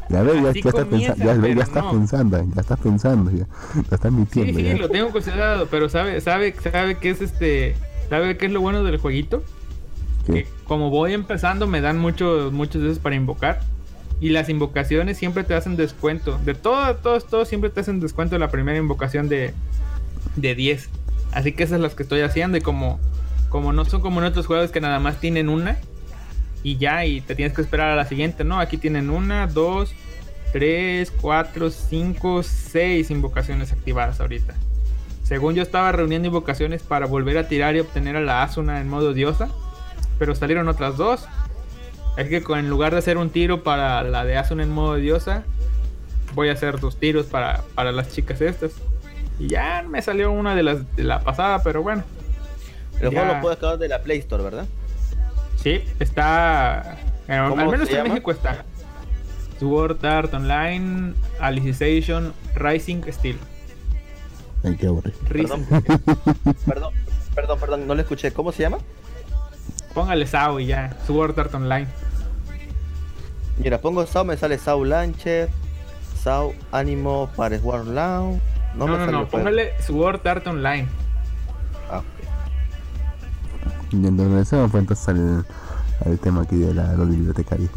Ya 0.08 0.22
ves, 0.22 0.42
ya, 0.42 0.52
ya 0.62 0.70
está 0.70 0.84
comienza, 0.84 1.14
pensando, 1.14 1.48
ya, 1.48 1.54
ya 1.54 1.62
está 1.62 1.82
no. 1.82 1.90
pensando, 1.90 2.44
ya 2.54 2.60
está 2.60 2.76
pensando, 2.76 3.30
ya. 3.30 3.46
Lo 3.90 3.94
está 3.96 4.08
Sí, 4.08 4.14
mintiendo, 4.14 4.60
sí, 4.60 4.64
ya. 4.64 4.76
lo 4.76 4.90
tengo 4.90 5.10
considerado, 5.10 5.66
pero 5.70 5.88
sabe, 5.88 6.20
sabe, 6.20 6.54
sabe 6.60 6.98
que 6.98 7.10
es 7.10 7.20
este, 7.22 7.74
sabe 8.08 8.36
qué 8.36 8.46
es 8.46 8.52
lo 8.52 8.60
bueno 8.60 8.84
del 8.84 8.98
jueguito, 8.98 9.42
¿Qué? 10.26 10.44
que 10.44 10.46
como 10.64 10.90
voy 10.90 11.12
empezando 11.14 11.66
me 11.66 11.80
dan 11.80 11.98
muchos, 11.98 12.52
muchos 12.52 12.82
de 12.82 12.88
esos 12.90 12.98
para 13.02 13.14
invocar 13.16 13.60
y 14.20 14.28
las 14.30 14.48
invocaciones 14.48 15.16
siempre 15.18 15.44
te 15.44 15.54
hacen 15.54 15.76
descuento, 15.76 16.38
de 16.44 16.54
todo, 16.54 16.96
todos, 16.96 17.26
todos 17.26 17.48
siempre 17.48 17.70
te 17.70 17.80
hacen 17.80 18.00
descuento 18.00 18.38
la 18.38 18.48
primera 18.50 18.78
invocación 18.78 19.28
de, 19.28 19.54
de 20.36 20.54
10, 20.54 20.88
así 21.32 21.52
que 21.52 21.62
esas 21.64 21.76
es 21.76 21.82
las 21.82 21.94
que 21.94 22.02
estoy 22.04 22.20
haciendo 22.20 22.56
y 22.58 22.60
como, 22.60 23.00
como 23.48 23.72
no 23.72 23.84
son 23.86 24.00
como 24.02 24.20
en 24.20 24.26
otros 24.26 24.46
juegos 24.46 24.70
que 24.70 24.80
nada 24.80 24.98
más 25.00 25.18
tienen 25.20 25.48
una 25.48 25.78
y 26.64 26.76
ya 26.78 27.04
y 27.04 27.20
te 27.20 27.36
tienes 27.36 27.54
que 27.54 27.62
esperar 27.62 27.90
a 27.90 27.94
la 27.96 28.06
siguiente, 28.06 28.42
no, 28.42 28.58
aquí 28.58 28.76
tienen 28.78 29.10
una, 29.10 29.46
dos, 29.46 29.94
tres, 30.52 31.12
cuatro, 31.20 31.70
cinco, 31.70 32.42
seis 32.42 33.10
invocaciones 33.10 33.70
activadas 33.70 34.20
ahorita. 34.20 34.54
Según 35.22 35.54
yo 35.54 35.62
estaba 35.62 35.92
reuniendo 35.92 36.26
invocaciones 36.28 36.82
para 36.82 37.06
volver 37.06 37.38
a 37.38 37.48
tirar 37.48 37.76
y 37.76 37.80
obtener 37.80 38.16
a 38.16 38.20
la 38.20 38.42
Asuna 38.42 38.80
en 38.80 38.88
modo 38.88 39.12
diosa, 39.14 39.48
pero 40.18 40.34
salieron 40.34 40.68
otras 40.68 40.96
dos. 40.96 41.26
Así 42.16 42.28
que 42.28 42.42
en 42.48 42.68
lugar 42.70 42.92
de 42.92 42.98
hacer 42.98 43.16
un 43.18 43.30
tiro 43.30 43.62
para 43.62 44.02
la 44.02 44.24
de 44.24 44.36
Asuna 44.36 44.62
en 44.62 44.70
modo 44.70 44.94
diosa, 44.96 45.42
voy 46.34 46.48
a 46.48 46.52
hacer 46.52 46.78
dos 46.80 46.96
tiros 46.98 47.26
para, 47.26 47.62
para 47.74 47.90
las 47.92 48.12
chicas 48.12 48.40
estas. 48.40 48.72
Y 49.38 49.48
ya 49.48 49.84
me 49.88 50.00
salió 50.00 50.30
una 50.30 50.54
de 50.54 50.62
las 50.62 50.96
de 50.96 51.04
la 51.04 51.20
pasada, 51.20 51.62
pero 51.62 51.82
bueno. 51.82 52.04
El 53.00 53.10
Ya. 53.10 53.20
juego 53.20 53.34
lo 53.34 53.40
puedes 53.40 53.58
acabar 53.58 53.78
de 53.78 53.88
la 53.88 54.02
Play 54.02 54.18
Store, 54.18 54.44
¿verdad? 54.44 54.66
Sí, 55.64 55.82
está. 55.98 56.98
eh, 57.26 57.32
al 57.32 57.48
¿Cómo 57.50 57.70
menos 57.70 57.88
en 57.88 57.96
llama? 57.96 58.08
México 58.10 58.30
está. 58.30 58.64
Sword 59.58 60.04
Art 60.04 60.32
Online, 60.34 61.14
Alicization, 61.40 62.32
Rising 62.54 63.02
Steel. 63.10 63.38
Ay, 64.62 64.76
qué 64.76 64.86
aburrido. 64.86 65.16
Perdón, 65.28 65.66
perdón, 66.66 66.92
perdón, 67.34 67.58
perdón, 67.58 67.86
no 67.86 67.94
lo 67.94 68.00
escuché. 68.02 68.30
¿Cómo 68.32 68.52
se 68.52 68.62
llama? 68.62 68.78
Póngale 69.94 70.26
SAO 70.26 70.60
y 70.60 70.66
ya. 70.66 70.96
Sword 71.06 71.38
Art 71.40 71.54
Online. 71.54 71.86
Mira, 73.58 73.78
pongo 73.80 74.04
Sao, 74.06 74.24
me 74.24 74.36
sale 74.36 74.58
Sao 74.58 74.84
Launcher, 74.84 75.48
Sao 76.22 76.52
Animo 76.72 77.30
para 77.36 77.56
War 77.58 77.86
Launch. 77.86 78.40
No, 78.74 78.86
No, 78.86 78.92
me 78.92 78.98
no, 78.98 79.04
sale 79.06 79.12
no. 79.12 79.28
Póngale 79.28 79.80
Sword 79.80 80.26
Art 80.26 80.46
Online. 80.46 80.88
Ah, 83.94 83.98
ok. 83.98 84.02
Y 84.02 84.06
entonces 84.06 85.08
al, 85.08 85.46
al 86.04 86.18
tema 86.18 86.42
aquí 86.42 86.56
de 86.56 86.74
la, 86.74 86.94
los 86.94 87.08
bibliotecarios. 87.08 87.70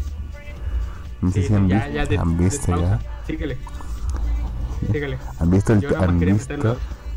No 1.20 1.30
sé 1.32 1.42
Sí, 1.42 1.48
si 1.48 1.54
han 1.54 1.68
ya, 1.68 1.76
visto, 1.76 1.92
ya. 1.92 2.06
de- 2.06 2.18
han 2.18 2.38
visto 2.38 2.66
despausa. 2.72 2.98
ya, 3.00 3.26
Síguele. 3.26 3.58
Síguele. 4.92 5.18
han 5.40 5.50
visto, 5.50 5.72
el, 5.72 5.80
nada 5.82 6.04
han 6.04 6.18
visto, 6.20 6.76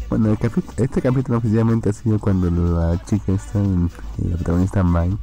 bueno, 0.10 0.30
el 0.32 0.38
capi- 0.40 0.64
este 0.78 1.02
capítulo 1.02 1.38
oficialmente 1.38 1.90
ha 1.90 1.94
sido 1.94 2.20
cuando 2.20 2.50
la 2.50 3.02
chica 3.06 3.32
está, 3.32 3.60
la 3.60 4.36
protagonista 4.36 4.84
Mine, 4.84 5.18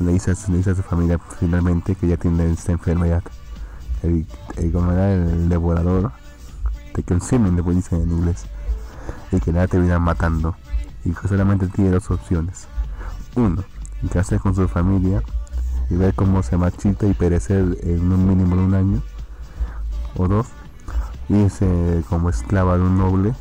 le 0.00 0.12
dice, 0.12 0.30
a 0.30 0.34
su- 0.34 0.52
le 0.52 0.58
dice 0.58 0.70
a 0.70 0.74
su 0.74 0.82
familia 0.82 1.18
finalmente 1.40 1.94
que 1.96 2.06
ya 2.08 2.16
tiene 2.16 2.50
esta 2.50 2.72
enfermedad. 2.72 3.22
El, 4.02 4.24
el, 4.56 4.72
como 4.72 4.92
era 4.92 5.12
el 5.12 5.48
devorador, 5.48 6.12
de 6.94 7.02
consuming, 7.02 7.56
le 7.56 7.62
dicen 7.74 8.02
en 8.02 8.10
inglés, 8.10 8.46
y 9.32 9.40
que 9.40 9.52
la 9.52 9.66
terminan 9.66 10.00
matando. 10.02 10.54
Y 11.04 11.10
que 11.10 11.28
solamente 11.28 11.66
tiene 11.68 11.90
dos 11.90 12.10
opciones. 12.10 12.68
Uno, 13.36 13.62
quedarse 14.10 14.38
con 14.38 14.54
su 14.54 14.66
familia 14.68 15.22
y 15.90 15.94
ver 15.96 16.14
cómo 16.14 16.42
se 16.42 16.56
marchita 16.56 17.06
y 17.06 17.14
perecer 17.14 17.78
en 17.82 18.12
un 18.12 18.26
mínimo 18.28 18.56
de 18.56 18.62
un 18.62 18.74
año. 18.74 19.02
O 20.16 20.26
dos, 20.28 20.46
irse 21.28 22.02
como 22.08 22.30
esclava 22.30 22.76
de 22.76 22.82
un 22.82 22.98
noble 22.98 23.34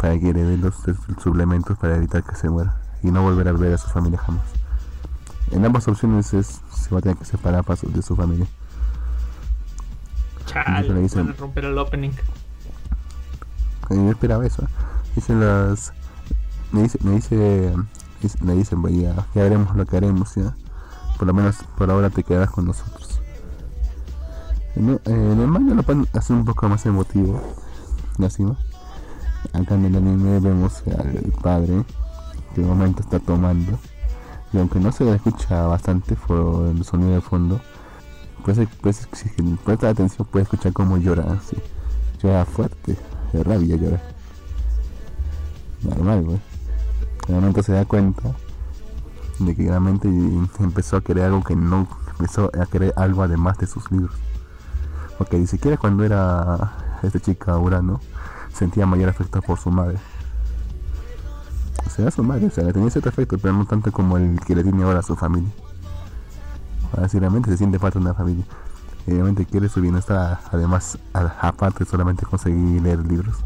para 0.00 0.18
que 0.18 0.30
herede 0.30 0.56
los 0.58 0.74
suplementos 1.22 1.78
para 1.78 1.96
evitar 1.96 2.22
que 2.22 2.36
se 2.36 2.48
muera 2.48 2.76
y 3.02 3.10
no 3.10 3.22
volver 3.22 3.48
a 3.48 3.52
ver 3.52 3.74
a 3.74 3.78
su 3.78 3.88
familia 3.88 4.18
jamás. 4.18 4.44
En 5.50 5.64
ambas 5.64 5.86
opciones 5.88 6.32
es, 6.34 6.60
se 6.72 6.90
va 6.90 6.98
a 6.98 7.02
tener 7.02 7.16
que 7.16 7.24
separar 7.24 7.64
de 7.64 8.02
su 8.02 8.16
familia. 8.16 8.46
Chale, 10.46 10.88
le 10.88 11.00
dicen- 11.00 11.26
van 11.26 11.34
a 11.34 11.38
romper 11.38 11.64
el 11.64 11.78
opening. 11.78 12.10
Y 13.90 13.94
yo 13.94 14.10
esperaba 14.10 14.46
eso. 14.46 14.66
Dicen 15.14 15.40
las. 15.40 15.92
Me 16.72 16.82
dice, 16.82 16.98
me 17.02 17.12
dice, 17.12 17.74
me 18.42 18.54
dicen, 18.54 18.82
"Pues 18.82 18.96
ya, 18.96 19.26
ya 19.34 19.44
haremos 19.44 19.74
lo 19.76 19.86
que 19.86 19.96
haremos, 19.96 20.34
ya. 20.34 20.54
Por 21.18 21.26
lo 21.26 21.34
menos 21.34 21.56
por 21.76 21.90
ahora 21.90 22.10
te 22.10 22.22
quedas 22.22 22.50
con 22.50 22.66
nosotros. 22.66 23.20
En 24.76 25.00
el, 25.04 25.46
manga 25.46 25.74
lo 25.74 25.82
pueden 25.84 26.08
hacer 26.14 26.34
un 26.34 26.44
poco 26.44 26.68
más 26.68 26.84
emotivo. 26.84 27.40
Así, 28.24 28.42
¿no? 28.42 28.56
Acá 29.52 29.76
en 29.76 29.84
el 29.84 29.96
anime 29.96 30.40
vemos 30.40 30.82
al 30.86 31.32
padre 31.40 31.84
que 32.54 32.60
de 32.60 32.66
momento 32.66 33.02
está 33.02 33.20
tomando. 33.20 33.78
Y 34.52 34.58
aunque 34.58 34.80
no 34.80 34.90
se 34.90 35.08
escucha 35.14 35.66
bastante 35.66 36.16
por 36.16 36.66
el 36.66 36.84
sonido 36.84 37.12
de 37.12 37.20
fondo, 37.20 37.60
pues, 38.44 38.58
pues 38.80 39.08
si 39.12 39.28
presta 39.64 39.88
atención 39.88 40.26
puede 40.30 40.42
escuchar 40.42 40.72
cómo 40.72 40.96
llora 40.96 41.24
así. 41.34 41.56
Llora 42.20 42.44
fuerte, 42.44 42.96
de 43.32 43.44
rabia 43.44 43.76
llora. 43.76 44.02
Normal, 45.82 46.22
güey. 46.24 46.53
Momento 47.28 47.62
se 47.62 47.72
da 47.72 47.84
cuenta 47.84 48.34
de 49.38 49.56
que 49.56 49.62
realmente 49.68 50.08
empezó 50.60 50.98
a 50.98 51.00
querer 51.00 51.24
algo 51.24 51.42
que 51.42 51.56
no, 51.56 51.88
empezó 52.10 52.50
a 52.60 52.66
querer 52.66 52.92
algo 52.96 53.22
además 53.22 53.58
de 53.58 53.66
sus 53.66 53.90
libros. 53.90 54.14
Porque 55.18 55.38
ni 55.38 55.46
siquiera 55.46 55.76
cuando 55.76 56.04
era 56.04 56.98
esta 57.02 57.20
chica 57.20 57.56
Urano 57.58 58.00
sentía 58.52 58.86
mayor 58.86 59.08
afecto 59.08 59.40
por 59.42 59.58
su 59.58 59.70
madre. 59.70 59.98
O 61.86 61.90
sea, 61.90 62.10
su 62.10 62.22
madre, 62.22 62.46
o 62.46 62.50
sea, 62.50 62.64
le 62.64 62.72
tenía 62.72 62.90
cierto 62.90 63.08
afecto, 63.08 63.38
pero 63.38 63.54
no 63.54 63.66
tanto 63.66 63.92
como 63.92 64.16
el 64.16 64.40
que 64.40 64.54
le 64.54 64.62
tiene 64.62 64.82
ahora 64.82 65.00
a 65.00 65.02
su 65.02 65.16
familia. 65.16 65.50
Así 67.00 67.18
realmente 67.18 67.50
se 67.50 67.56
siente 67.56 67.78
parte 67.78 67.98
de 67.98 68.04
una 68.04 68.14
familia. 68.14 68.44
Y 69.06 69.12
obviamente 69.12 69.44
quiere 69.44 69.68
su 69.68 69.80
bienestar, 69.80 70.40
además, 70.50 70.98
aparte 71.12 71.84
solamente 71.84 72.24
conseguir 72.26 72.82
leer 72.82 73.04
libros. 73.04 73.36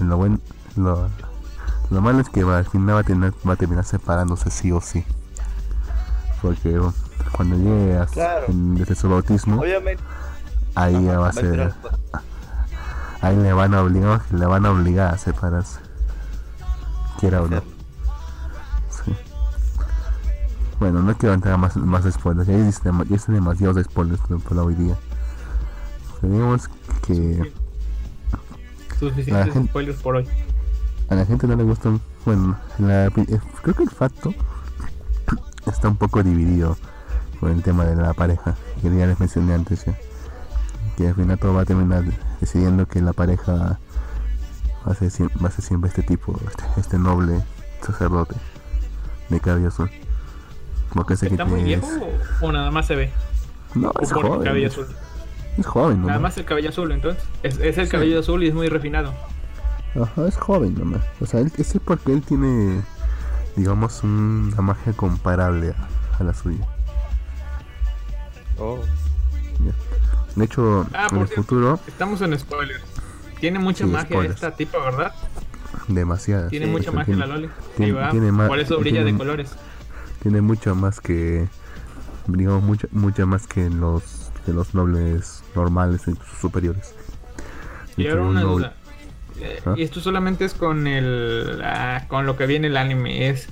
Lo 0.00 0.16
bueno, 0.16 0.38
lo, 0.76 1.08
lo 1.90 2.00
malo 2.00 2.20
es 2.20 2.28
que 2.28 2.44
va, 2.44 2.58
al 2.58 2.66
final 2.66 2.96
va 2.96 3.00
a, 3.00 3.04
tener, 3.04 3.32
va 3.48 3.54
a 3.54 3.56
terminar 3.56 3.84
separándose 3.84 4.50
sí 4.50 4.72
o 4.72 4.80
sí. 4.80 5.04
Porque 6.42 6.78
cuando 7.32 7.56
llegue 7.56 7.98
a, 7.98 8.06
Claro. 8.06 8.46
en- 8.48 8.74
desde 8.76 8.94
su 8.94 9.08
bautismo, 9.08 9.60
Obviamente. 9.60 10.02
ahí 10.74 11.04
ya 11.04 11.18
va 11.18 11.28
a 11.28 11.30
entrar- 11.30 11.72
ser, 11.72 11.74
ahí 13.22 13.36
le 13.36 13.52
van 13.52 13.74
a 13.74 13.82
obligar, 13.82 14.22
le 14.32 14.46
van 14.46 14.66
a 14.66 14.70
obligar 14.70 15.14
a 15.14 15.18
separarse. 15.18 15.80
Quiera 17.18 17.40
o 17.42 17.48
no. 17.48 17.62
Sí. 18.90 19.16
Bueno, 20.78 21.00
no 21.00 21.16
quiero 21.16 21.34
entrar 21.34 21.56
más, 21.56 21.74
más 21.76 22.04
spoilers, 22.12 22.46
ya 22.46 22.54
existen, 22.58 22.96
ya 22.98 23.02
existen 23.04 23.34
demasiados 23.36 23.82
spoilers 23.84 24.20
por, 24.20 24.40
por 24.42 24.58
hoy 24.58 24.74
día. 24.74 24.94
Digamos 26.20 26.68
que 27.06 27.52
Suficientes 28.98 29.52
gente- 29.52 29.68
spoilers 29.70 29.98
por 30.02 30.16
hoy. 30.16 30.26
a 31.08 31.14
la 31.14 31.24
gente 31.26 31.46
no 31.46 31.56
le 31.56 31.62
gustan, 31.64 32.00
bueno, 32.24 32.56
la 32.78 33.06
eh, 33.06 33.10
creo 33.62 33.74
que 33.74 33.82
el 33.84 33.90
facto 33.90 34.34
está 35.66 35.88
un 35.88 35.96
poco 35.96 36.22
dividido 36.22 36.76
con 37.40 37.50
el 37.52 37.62
tema 37.62 37.84
de 37.84 37.96
la 37.96 38.14
pareja, 38.14 38.54
que 38.80 38.94
ya 38.96 39.06
les 39.06 39.18
mencioné 39.20 39.54
antes. 39.54 39.84
Que 40.96 41.08
al 41.08 41.14
final 41.14 41.38
todo 41.38 41.52
va 41.52 41.62
a 41.62 41.64
terminar 41.66 42.04
decidiendo 42.40 42.86
que 42.86 43.02
la 43.02 43.12
pareja 43.12 43.78
va 44.86 44.92
a 44.92 44.94
ser, 44.94 45.10
va 45.44 45.48
a 45.48 45.50
ser 45.50 45.62
siempre 45.64 45.90
este 45.90 46.02
tipo, 46.02 46.38
este, 46.48 46.64
este 46.80 46.98
noble 46.98 47.42
sacerdote 47.82 48.34
de 49.28 49.40
cabello 49.40 49.68
azul. 49.68 49.90
Porque 50.94 51.16
sé 51.16 51.26
que 51.28 51.34
¿Está 51.34 51.44
muy 51.44 51.62
viejo 51.62 51.86
o, 52.40 52.46
o 52.46 52.52
nada 52.52 52.70
más 52.70 52.86
se 52.86 52.94
ve? 52.96 53.10
No, 53.74 53.90
¿O 53.90 54.00
es 54.02 54.10
joven. 54.12 54.42
cabello 54.42 54.68
azul? 54.68 54.86
Es 55.58 55.66
joven, 55.66 56.00
Nada 56.02 56.14
nomás. 56.14 56.22
más 56.32 56.38
el 56.38 56.44
cabello 56.44 56.68
azul, 56.68 56.92
entonces. 56.92 57.22
Es, 57.42 57.58
es 57.58 57.78
el 57.78 57.88
cabello 57.88 58.20
azul 58.20 58.42
y 58.44 58.48
es 58.48 58.54
muy 58.54 58.68
refinado. 58.68 59.14
Ajá, 60.00 60.26
es 60.28 60.36
joven 60.36 60.74
nomás. 60.74 61.02
O 61.20 61.26
sea, 61.26 61.40
él, 61.40 61.50
ese 61.56 61.78
es 61.78 61.82
porque 61.84 62.12
él 62.12 62.22
tiene, 62.22 62.82
digamos, 63.56 64.02
un- 64.02 64.50
una 64.52 64.62
magia 64.62 64.92
comparable 64.92 65.70
a, 65.70 66.20
a 66.20 66.24
la 66.24 66.34
suya. 66.34 66.66
Oh. 68.58 68.78
De 70.34 70.44
hecho, 70.44 70.86
Ah, 70.92 71.08
en 71.10 71.18
el 71.18 71.28
futuro, 71.28 71.80
Estamos 71.86 72.20
en 72.20 72.38
spoilers. 72.38 72.82
Tiene 73.40 73.58
mucha 73.58 73.84
Sí, 73.84 73.90
magia 73.90 74.06
spoilers. 74.08 74.34
esta 74.34 74.50
tipa, 74.52 74.78
¿verdad? 74.78 75.14
demasiada. 75.88 76.48
Tiene 76.48 76.66
sí, 76.66 76.72
mucha 76.72 76.84
tiene- 76.90 76.96
magia 76.98 77.16
la 77.16 77.26
Loli. 77.26 77.48
tiene- 77.76 78.02
Sí, 78.02 78.08
tiene 78.10 78.48
Por 78.48 78.58
eso 78.58 78.78
brilla 78.78 78.98
de 78.98 79.04
tiene- 79.04 79.18
colores. 79.18 79.50
Tiene 80.22 80.40
mucho 80.40 80.74
más 80.74 81.00
que, 81.00 81.48
digamos, 82.26 82.62
mucho, 82.62 82.88
mucho 82.92 83.26
más 83.26 83.46
que 83.46 83.70
los, 83.70 84.25
los 84.52 84.74
nobles 84.74 85.42
normales 85.54 86.02
y 86.08 86.12
sus 86.16 86.38
superiores. 86.40 86.94
Y 87.96 88.06
ahora 88.08 88.22
un 88.22 88.28
una 88.28 88.42
noble- 88.42 88.54
duda. 88.56 88.72
Eh, 89.40 89.60
¿Ah? 89.66 89.74
Y 89.76 89.82
esto 89.82 90.00
solamente 90.00 90.44
es 90.44 90.54
con 90.54 90.86
el 90.86 91.60
ah, 91.64 92.04
con 92.08 92.26
lo 92.26 92.36
que 92.36 92.46
viene 92.46 92.68
el 92.68 92.76
anime. 92.76 93.28
Es 93.28 93.48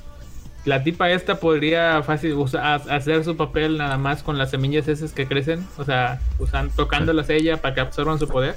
la 0.64 0.82
tipa 0.82 1.10
esta 1.10 1.40
podría 1.40 2.02
fácil 2.02 2.32
usa- 2.34 2.74
ha- 2.74 2.96
hacer 2.96 3.22
su 3.24 3.36
papel 3.36 3.76
nada 3.76 3.98
más 3.98 4.22
con 4.22 4.38
las 4.38 4.50
semillas 4.50 4.88
esas 4.88 5.12
que 5.12 5.26
crecen, 5.28 5.66
o 5.76 5.84
sea, 5.84 6.20
usan, 6.38 6.70
tocándolas 6.70 7.28
ella 7.28 7.60
para 7.60 7.74
que 7.74 7.80
absorban 7.82 8.18
su 8.18 8.26
poder. 8.28 8.54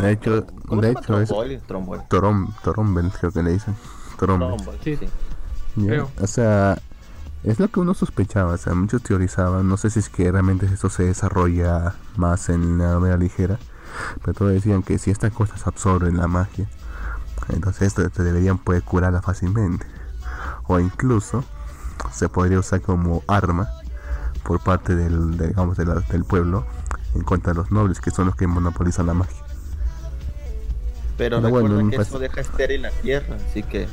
De 0.00 0.10
hecho, 0.10 0.46
¿Cómo 0.66 0.82
de 0.82 0.90
hecho 0.90 1.20
es 1.20 1.28
Tromboli, 1.28 1.58
tromboli. 1.58 2.02
Torom, 2.08 2.52
Torombel, 2.64 3.08
creo 3.12 3.30
que 3.30 3.42
le 3.44 3.52
dicen. 3.52 3.76
Tromboli, 4.18 4.78
Sí. 4.82 4.96
sí. 4.96 5.08
Creo. 5.86 6.10
O 6.20 6.26
sea, 6.26 6.76
es 7.44 7.58
lo 7.58 7.68
que 7.68 7.80
uno 7.80 7.94
sospechaba, 7.94 8.54
o 8.54 8.56
sea, 8.58 8.74
muchos 8.74 9.02
teorizaban, 9.02 9.68
no 9.68 9.76
sé 9.76 9.90
si 9.90 9.98
es 10.00 10.08
que 10.08 10.30
realmente 10.30 10.66
esto 10.66 10.90
se 10.90 11.04
desarrolla 11.04 11.94
más 12.16 12.48
en 12.48 12.78
la 12.78 12.92
novela 12.92 13.16
ligera, 13.16 13.58
pero 14.22 14.34
todos 14.34 14.52
decían 14.52 14.82
que 14.82 14.98
si 14.98 15.10
estas 15.10 15.32
cosas 15.32 15.66
absorben 15.66 16.16
la 16.18 16.26
magia, 16.28 16.68
entonces 17.48 17.82
esto 17.88 18.08
te 18.10 18.22
deberían 18.22 18.58
poder 18.58 18.82
curarla 18.82 19.22
fácilmente. 19.22 19.86
O 20.66 20.78
incluso 20.78 21.44
se 22.12 22.28
podría 22.28 22.58
usar 22.60 22.80
como 22.82 23.22
arma 23.26 23.68
por 24.44 24.60
parte 24.60 24.94
del, 24.94 25.36
de- 25.36 25.48
digamos, 25.48 25.76
de 25.76 25.86
la- 25.86 26.00
del 26.00 26.24
pueblo 26.24 26.64
en 27.14 27.22
contra 27.24 27.52
de 27.52 27.58
los 27.58 27.70
nobles, 27.72 28.00
que 28.00 28.10
son 28.10 28.26
los 28.26 28.36
que 28.36 28.46
monopolizan 28.46 29.06
la 29.06 29.14
magia. 29.14 29.42
Pero 31.16 31.38
Pero 31.38 31.50
bueno, 31.50 31.68
recuerda 31.76 31.90
que 31.96 32.02
eso 32.02 32.18
deja 32.18 32.40
estéril 32.40 32.82
la 32.82 32.90
tierra, 32.90 33.36
así 33.48 33.62
que 33.62 33.88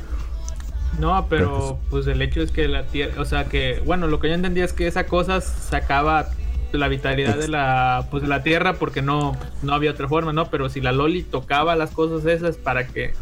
No, 0.98 1.26
Pero 1.28 1.44
pero 1.44 1.78
pues 1.90 2.06
el 2.08 2.20
hecho 2.22 2.40
es 2.42 2.50
que 2.50 2.66
la 2.68 2.84
tierra, 2.84 3.20
o 3.20 3.24
sea 3.24 3.44
que, 3.44 3.80
bueno, 3.84 4.06
lo 4.08 4.18
que 4.20 4.28
yo 4.28 4.34
entendía 4.34 4.64
es 4.64 4.72
que 4.72 4.86
esa 4.86 5.06
cosa 5.06 5.40
sacaba 5.40 6.28
la 6.72 6.88
vitalidad 6.88 7.36
de 7.36 7.48
la 7.48 8.06
pues 8.10 8.22
de 8.22 8.28
la 8.28 8.42
tierra 8.42 8.74
porque 8.74 9.00
no 9.00 9.36
no 9.62 9.72
había 9.74 9.90
otra 9.92 10.08
forma, 10.08 10.32
¿no? 10.32 10.46
Pero 10.50 10.68
si 10.68 10.80
la 10.80 10.92
Loli 10.92 11.22
tocaba 11.22 11.76
las 11.76 11.90
cosas 11.92 12.26
esas 12.26 12.56
para 12.56 12.86
que 12.86 13.12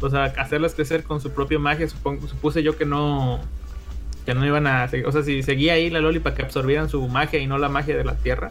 o 0.00 0.10
sea, 0.10 0.24
hacerlas 0.24 0.74
crecer 0.74 1.04
con 1.04 1.20
su 1.20 1.30
propia 1.30 1.58
magia, 1.60 1.88
supongo, 1.88 2.26
supuse 2.26 2.62
yo 2.62 2.76
que 2.76 2.84
no 2.86 3.40
que 4.26 4.34
no 4.34 4.44
iban 4.46 4.66
a 4.66 4.88
o 5.06 5.12
sea, 5.12 5.22
si 5.22 5.42
seguía 5.42 5.74
ahí 5.74 5.90
la 5.90 6.00
Loli 6.00 6.18
para 6.18 6.34
que 6.34 6.42
absorbieran 6.42 6.88
su 6.88 7.06
magia 7.08 7.38
y 7.40 7.46
no 7.46 7.58
la 7.58 7.68
magia 7.68 7.96
de 7.96 8.04
la 8.04 8.14
tierra. 8.16 8.50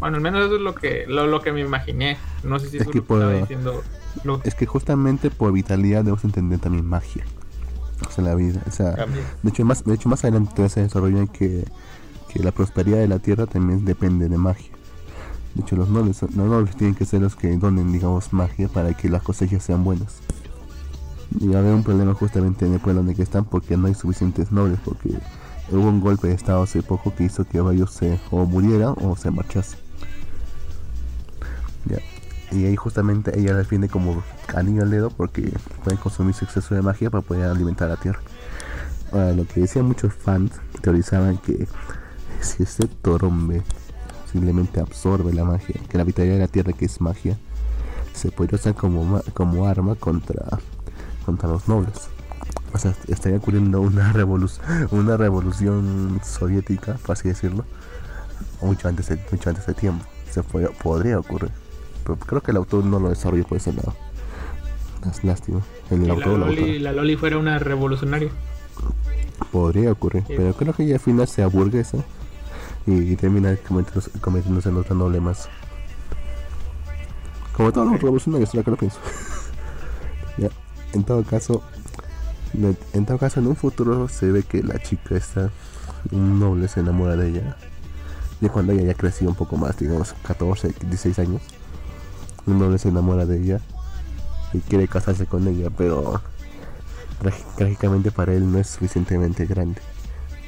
Bueno, 0.00 0.16
al 0.16 0.22
menos 0.22 0.46
eso 0.46 0.56
es 0.56 0.60
lo 0.62 0.74
que 0.74 1.04
lo, 1.08 1.26
lo 1.26 1.40
que 1.40 1.52
me 1.52 1.60
imaginé. 1.60 2.18
No 2.44 2.58
sé 2.58 2.68
si 2.68 2.76
Es 2.76 2.86
que 2.86 2.86
lo 2.86 2.92
que 2.92 2.98
estaba 3.14 3.32
diciendo. 3.34 3.82
Lo- 4.24 4.40
Es 4.44 4.54
que 4.54 4.66
justamente 4.66 5.30
por 5.30 5.52
vitalidad 5.52 5.98
debemos 6.00 6.24
entender 6.24 6.58
también 6.60 6.84
magia. 6.86 7.24
O 8.06 8.10
sea, 8.10 8.24
la 8.24 8.34
vida. 8.34 8.62
O 8.66 8.70
sea, 8.70 8.92
de 8.94 9.50
hecho, 9.50 9.64
más, 9.64 9.84
de 9.84 9.94
hecho, 9.94 10.08
más 10.08 10.24
adelante 10.24 10.68
se 10.68 10.82
desarrolla 10.82 11.26
que, 11.26 11.64
que 12.32 12.42
la 12.42 12.52
prosperidad 12.52 12.98
de 12.98 13.08
la 13.08 13.18
tierra 13.18 13.46
también 13.46 13.84
depende 13.84 14.28
de 14.28 14.38
magia. 14.38 14.70
De 15.54 15.62
hecho, 15.62 15.76
los 15.76 15.88
nobles, 15.88 16.22
los 16.22 16.34
nobles 16.34 16.76
tienen 16.76 16.94
que 16.94 17.04
ser 17.04 17.20
los 17.20 17.34
que 17.34 17.56
donen, 17.56 17.90
digamos, 17.92 18.32
magia 18.32 18.68
para 18.68 18.94
que 18.94 19.08
las 19.08 19.22
cosechas 19.22 19.62
sean 19.62 19.82
buenas. 19.82 20.18
Y 21.40 21.48
va 21.48 21.56
a 21.56 21.58
haber 21.60 21.74
un 21.74 21.82
problema 21.82 22.14
justamente 22.14 22.66
en 22.66 22.74
el 22.74 22.80
pueblo 22.80 23.02
donde 23.02 23.20
están 23.22 23.44
porque 23.44 23.76
no 23.76 23.86
hay 23.88 23.94
suficientes 23.94 24.52
nobles, 24.52 24.78
porque 24.84 25.18
hubo 25.70 25.88
un 25.88 26.00
golpe 26.00 26.28
de 26.28 26.34
estado 26.34 26.62
hace 26.62 26.82
poco 26.82 27.14
que 27.14 27.24
hizo 27.24 27.44
que 27.44 27.60
varios 27.60 27.92
se 27.92 28.18
o 28.30 28.46
murieran 28.46 28.94
o 29.00 29.16
se 29.16 29.30
marchasen. 29.30 29.78
Ya. 31.86 31.98
Y 32.50 32.64
ahí 32.64 32.76
justamente 32.76 33.38
ella 33.38 33.52
la 33.52 33.58
defiende 33.58 33.88
como 33.88 34.22
anillo 34.54 34.82
al 34.82 34.90
dedo 34.90 35.10
porque 35.10 35.52
pueden 35.84 35.98
consumir 35.98 36.34
su 36.34 36.46
exceso 36.46 36.74
de 36.74 36.82
magia 36.82 37.10
para 37.10 37.22
poder 37.22 37.44
alimentar 37.44 37.88
a 37.88 37.94
la 37.94 38.00
tierra. 38.00 38.20
Ahora, 39.12 39.32
lo 39.32 39.46
que 39.46 39.60
decían 39.60 39.84
muchos 39.86 40.14
fans 40.14 40.52
teorizaban 40.80 41.38
que 41.38 41.68
si 42.40 42.62
este 42.62 42.86
torombe 42.86 43.62
simplemente 44.32 44.80
absorbe 44.80 45.32
la 45.32 45.44
magia, 45.44 45.74
que 45.88 45.98
la 45.98 46.04
vitalidad 46.04 46.34
de 46.34 46.40
la 46.40 46.48
tierra 46.48 46.72
que 46.72 46.86
es 46.86 47.00
magia, 47.00 47.36
se 48.14 48.30
podría 48.30 48.56
usar 48.56 48.74
como, 48.74 49.22
como 49.34 49.66
arma 49.66 49.94
contra, 49.94 50.58
contra 51.24 51.48
los 51.48 51.68
nobles. 51.68 52.08
O 52.72 52.78
sea, 52.78 52.94
estaría 53.08 53.38
ocurriendo 53.38 53.80
una, 53.80 54.12
revolu- 54.12 54.58
una 54.90 55.16
revolución 55.16 56.20
soviética, 56.24 56.94
por 56.94 57.12
así 57.12 57.28
decirlo, 57.28 57.64
mucho 58.60 58.88
antes 58.88 59.08
de, 59.08 59.18
mucho 59.30 59.50
antes 59.50 59.66
de 59.66 59.74
tiempo. 59.74 60.04
Se 60.30 60.42
podría 60.42 61.18
ocurrir. 61.18 61.50
Pero 62.08 62.18
creo 62.20 62.40
que 62.42 62.50
el 62.52 62.56
autor 62.56 62.84
no 62.84 62.98
lo 62.98 63.10
desarrolló 63.10 63.44
por 63.44 63.58
ese 63.58 63.70
lado. 63.74 63.94
Es 65.10 65.22
lástima. 65.24 65.60
El 65.90 66.02
y 66.02 66.06
la 66.06 66.14
autor, 66.14 66.38
la 66.38 66.46
Loli, 66.46 66.78
la 66.78 66.92
Loli 66.92 67.16
fuera 67.16 67.36
una 67.36 67.58
revolucionaria. 67.58 68.30
Podría 69.52 69.92
ocurrir, 69.92 70.24
Sí. 70.26 70.32
pero 70.36 70.54
creo 70.54 70.72
que 70.72 70.84
ella 70.84 70.94
al 70.94 71.00
final 71.00 71.28
se 71.28 71.42
aburguesa 71.42 71.98
y 72.86 73.14
termina 73.16 73.54
cometiéndose, 74.22 74.70
noble 74.94 75.20
más. 75.20 75.48
Como 77.52 77.72
todos 77.72 77.88
los 77.92 78.00
revolucionarios, 78.00 78.50
ahora 78.54 78.64
que 78.64 78.70
lo 78.70 78.76
pienso. 78.78 78.98
ya, 80.38 80.48
en 80.94 81.04
todo 81.04 81.22
caso, 81.24 81.62
de- 82.54 82.76
en 82.94 83.04
todo 83.04 83.18
caso, 83.18 83.40
en 83.40 83.48
un 83.48 83.56
futuro 83.56 84.08
se 84.08 84.32
ve 84.32 84.42
que 84.44 84.62
la 84.62 84.78
chica 84.78 85.14
está, 85.16 85.50
un 86.10 86.40
noble 86.40 86.68
se 86.68 86.80
enamora 86.80 87.16
de 87.16 87.28
ella. 87.28 87.56
Y 88.40 88.48
cuando 88.48 88.72
ella 88.72 88.82
ya 88.84 88.94
creció 88.94 89.28
un 89.28 89.34
poco 89.34 89.56
más, 89.58 89.76
digamos 89.76 90.14
14, 90.22 90.72
16 90.80 91.18
años, 91.18 91.42
un 92.48 92.58
noble 92.58 92.78
se 92.78 92.88
enamora 92.88 93.26
de 93.26 93.38
ella 93.40 93.60
y 94.52 94.58
quiere 94.60 94.88
casarse 94.88 95.26
con 95.26 95.46
ella, 95.46 95.70
pero 95.76 96.20
trágicamente 97.56 98.10
para 98.10 98.32
él 98.32 98.50
no 98.50 98.58
es 98.58 98.68
suficientemente 98.68 99.46
grande. 99.46 99.80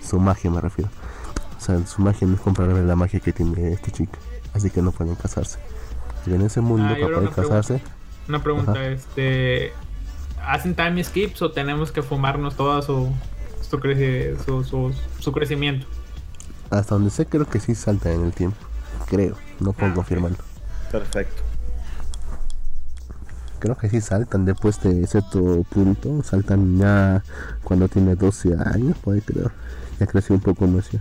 Su 0.03 0.19
magia 0.19 0.51
me 0.51 0.61
refiero. 0.61 0.91
O 1.59 1.61
sea, 1.61 1.85
su 1.87 2.01
magia 2.01 2.27
no 2.27 2.35
es 2.35 2.41
comparable 2.41 2.81
a 2.81 2.85
la 2.85 2.97
magia 2.97 3.21
que 3.21 3.33
tiene 3.33 3.73
esta 3.73 3.91
chica. 3.91 4.19
Así 4.55 4.71
que 4.71 4.81
no 4.83 4.93
pueden 4.93 5.15
casarse. 5.15 5.59
Y 6.27 6.33
en 6.35 6.43
ese 6.43 6.61
mundo, 6.61 6.85
Ah, 6.87 6.95
para 6.95 7.01
poder 7.01 7.19
una 7.19 7.31
pregunta. 7.31 7.43
casarse, 7.57 7.83
Una 8.29 8.43
pregunta, 8.43 8.73
Ajá. 8.73 8.87
este 8.87 9.73
¿hacen 10.47 10.75
time 10.75 11.03
skips 11.03 11.43
o 11.43 11.51
tenemos 11.51 11.91
que 11.93 12.03
fumarnos 12.03 12.55
todo 12.57 12.81
su 12.83 13.13
su, 13.69 13.79
creci- 13.79 14.37
su, 14.45 14.65
su, 14.65 14.93
su 15.19 15.33
crecimiento? 15.33 15.87
hasta 16.71 16.95
donde 16.95 17.11
sé, 17.11 17.27
creo 17.27 17.47
que 17.47 17.59
sí 17.61 17.75
salta 17.75 18.13
en 18.13 18.23
el 18.25 18.33
tiempo. 18.33 18.57
Creo, 19.07 19.35
no 19.59 19.73
puedo 19.73 19.91
Ah, 19.93 19.95
confirmarlo. 19.97 20.39
perfecto. 20.93 21.43
Creo 23.61 23.77
que 23.77 23.89
sí 23.91 24.01
saltan 24.01 24.45
después 24.47 24.81
de 24.83 25.07
cierto 25.07 25.63
punto, 25.71 26.23
saltan 26.25 26.79
ya 26.79 27.23
cuando 27.63 27.89
tiene 27.89 28.17
12 28.17 28.57
años, 28.59 28.97
puede 29.03 29.21
creo. 29.23 29.51
Ya 29.99 30.07
creció 30.07 30.35
un 30.35 30.41
poco 30.41 30.67
más 30.67 30.91
ya. 30.91 31.01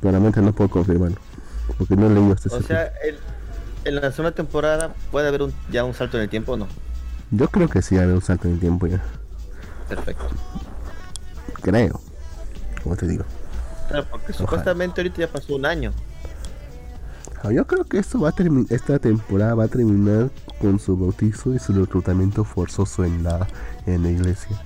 Claramente 0.00 0.40
no 0.40 0.52
puedo 0.52 0.70
confirmarlo, 0.70 1.16
porque 1.76 1.96
no 1.96 2.06
he 2.06 2.10
leído 2.10 2.32
este 2.34 2.48
O 2.54 2.62
sea, 2.62 2.84
el- 3.04 3.18
en 3.84 3.94
la 3.96 4.12
segunda 4.12 4.30
temporada 4.32 4.94
puede 5.10 5.26
haber 5.28 5.42
un, 5.42 5.52
ya 5.72 5.82
un 5.84 5.94
salto 5.94 6.16
en 6.16 6.22
el 6.24 6.28
tiempo 6.28 6.52
o 6.52 6.56
no. 6.56 6.68
Yo 7.32 7.48
creo 7.48 7.68
que 7.68 7.82
sí 7.82 7.98
hay 7.98 8.06
un 8.06 8.22
salto 8.22 8.46
en 8.46 8.54
el 8.54 8.60
tiempo 8.60 8.86
ya. 8.86 9.02
Perfecto. 9.88 10.24
Creo. 11.60 12.00
Como 12.82 12.96
te 12.96 13.06
digo. 13.08 13.24
Claro, 13.88 14.06
porque 14.10 14.32
supuestamente 14.32 15.00
ahorita 15.00 15.18
ya 15.18 15.28
pasó 15.28 15.56
un 15.56 15.66
año. 15.66 15.92
Ah, 17.42 17.50
Yo 17.52 17.66
creo 17.66 17.84
que 17.84 17.98
esto 17.98 18.20
va 18.20 18.28
a 18.30 18.32
termi- 18.34 18.66
esta 18.70 18.98
temporada 18.98 19.54
va 19.54 19.64
a 19.64 19.68
terminar 19.68 20.30
con 20.60 20.78
su 20.78 20.96
bautizo 20.96 21.54
y 21.54 21.58
su 21.58 21.72
reclutamiento 21.72 22.44
forzoso 22.44 23.04
en 23.04 23.22
la 23.22 23.46
en 23.86 24.02
la 24.02 24.10
iglesia. 24.10 24.60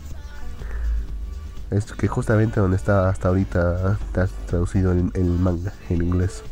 Es 1.71 1.87
que 1.87 2.07
justamente 2.07 2.61
donde 2.61 2.77
está 2.77 3.09
hasta 3.09 3.29
ahorita 3.29 3.99
está 4.07 4.29
traducido 4.47 4.93
el, 4.93 5.11
el 5.15 5.25
manga 5.25 5.73
en 5.89 6.03
inglés. 6.03 6.43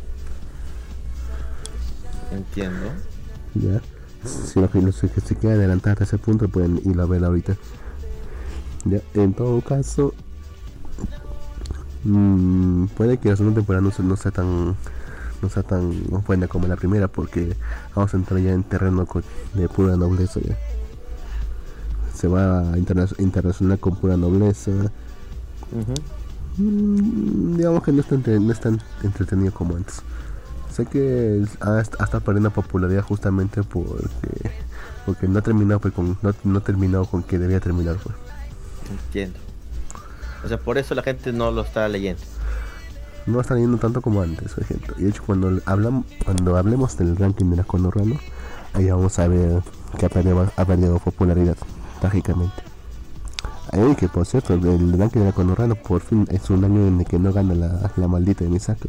Entiendo. 2.33 2.87
Ya. 3.55 3.81
Si 4.25 4.61
los 4.61 4.71
que, 4.71 5.21
se 5.21 5.37
quieren 5.37 5.59
adelantar 5.59 5.97
a 6.01 6.05
ese 6.05 6.19
punto 6.19 6.49
pueden 6.49 6.81
ir 6.85 7.01
a 7.01 7.07
ver 7.07 7.25
ahorita. 7.25 7.57
Ya, 8.85 9.01
en 9.15 9.35
todo 9.35 9.61
caso, 9.63 10.15
mm, 12.05 12.87
puede 12.97 13.19
que 13.19 13.31
la 13.31 13.37
segunda 13.37 13.61
temporada 13.61 13.87
no, 13.87 14.05
no 14.05 14.17
sea 14.17 14.31
tan 14.31 14.77
no 15.43 15.49
sea 15.49 15.63
tan 15.63 15.93
buena 16.27 16.49
como 16.49 16.67
la 16.67 16.77
primera 16.77 17.09
porque 17.09 17.55
vamos 17.95 18.13
a 18.13 18.17
entrar 18.17 18.41
ya 18.41 18.53
en 18.53 18.63
terreno 18.63 19.07
de 19.55 19.69
pura 19.69 19.97
nobleza 19.97 20.41
ya. 20.41 20.57
Se 22.15 22.29
va 22.29 22.73
a 22.73 22.79
interna- 22.79 23.09
internacional 23.19 23.79
con 23.79 23.97
pura 23.97 24.17
nobleza. 24.17 24.71
Mm, 26.59 27.57
digamos 27.57 27.83
que 27.83 27.93
no 27.93 28.01
es, 28.01 28.07
tan, 28.07 28.47
no 28.47 28.53
es 28.53 28.61
tan 28.61 28.81
entretenido 29.03 29.53
como 29.53 29.77
antes. 29.77 30.03
Sé 30.71 30.87
que 30.87 31.45
ha, 31.61 31.81
estado 31.81 32.21
perdiendo 32.21 32.51
popularidad 32.51 33.03
justamente 33.03 33.63
porque 33.63 34.51
porque 35.07 35.27
no 35.27 35.39
ha 35.39 35.43
terminado 35.43 35.81
pues, 35.81 35.95
con 35.95 36.19
no, 36.23 36.35
no 36.45 36.59
ha 36.59 36.63
terminado 36.63 37.07
con 37.07 37.23
que 37.23 37.39
debía 37.39 37.61
terminar 37.61 37.97
pues. 38.03 38.15
Entiendo. 38.91 39.39
O 40.45 40.49
sea, 40.49 40.59
por 40.59 40.79
eso 40.79 40.95
la 40.95 41.03
gente 41.03 41.33
no 41.33 41.51
lo 41.51 41.63
está 41.63 41.89
leyendo. 41.89 42.23
No 43.27 43.41
está 43.41 43.55
leyendo 43.55 43.79
tanto 43.79 44.01
como 44.01 44.23
antes, 44.23 44.53
por 44.53 44.65
ejemplo. 44.65 44.95
Y 44.99 45.05
de 45.05 45.11
hecho 45.11 45.23
cuando 45.25 45.61
hablamos 45.67 46.05
cuando 46.25 46.57
hablemos 46.57 46.97
del 46.97 47.17
ranking 47.17 47.47
de 47.51 47.57
la 47.57 47.65
Conorrano, 47.65 48.17
ahí 48.73 48.91
vamos 48.91 49.19
a 49.19 49.29
ver 49.29 49.63
que 49.99 50.07
ha 50.07 50.09
perdido, 50.09 50.51
ha 50.57 50.65
perdido 50.65 50.99
popularidad, 50.99 51.57
trágicamente. 52.01 52.63
Ahí 53.73 53.95
que 53.95 54.09
por 54.09 54.27
cierto, 54.27 54.55
el 54.55 54.99
ranking 54.99 55.21
de 55.21 55.27
la 55.27 55.33
Conorrano 55.33 55.75
por 55.75 56.01
fin 56.01 56.27
es 56.31 56.51
un 56.51 56.65
año 56.65 56.87
en 56.87 57.01
el 57.01 57.07
que 57.07 57.19
no 57.19 57.33
gana 57.33 57.55
la, 57.55 57.93
la 57.97 58.09
maldita 58.09 58.45
de 58.45 58.51
Misaka. 58.51 58.89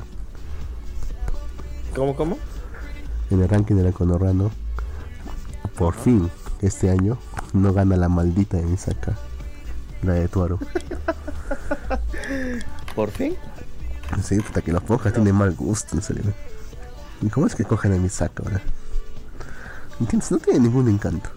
¿Cómo, 1.94 2.16
cómo? 2.16 2.38
en 3.32 3.42
el 3.42 3.50
ranking 3.50 3.76
de 3.76 3.84
la 3.84 3.92
Conorrano, 3.92 4.52
por 5.78 5.96
fin, 5.96 6.30
este 6.62 6.90
año, 6.90 7.18
no 7.54 7.74
gana 7.74 7.96
la 7.96 8.10
maldita 8.10 8.58
de 8.58 8.64
Misaka, 8.64 9.18
la 10.04 10.14
de 10.14 10.28
Tuaro. 10.28 10.60
¿Por 12.96 13.10
fin? 13.10 13.36
Sí, 14.24 14.40
puta 14.40 14.62
que 14.62 14.72
los 14.72 14.84
pocas 14.84 15.14
tienen 15.14 15.36
mal 15.36 15.54
gusto, 15.54 15.96
en 15.96 16.02
serio. 16.02 16.24
¿Y 17.22 17.30
cómo 17.30 17.48
es 17.48 17.56
que 17.56 17.64
cogen 17.66 17.94
a 17.94 17.98
Misaka 17.98 18.44
ahora? 18.44 18.62
¿Entiendes? 20.00 20.32
No 20.32 20.38
tiene 20.40 20.60
ningún 20.60 20.88
encanto. 20.90 21.30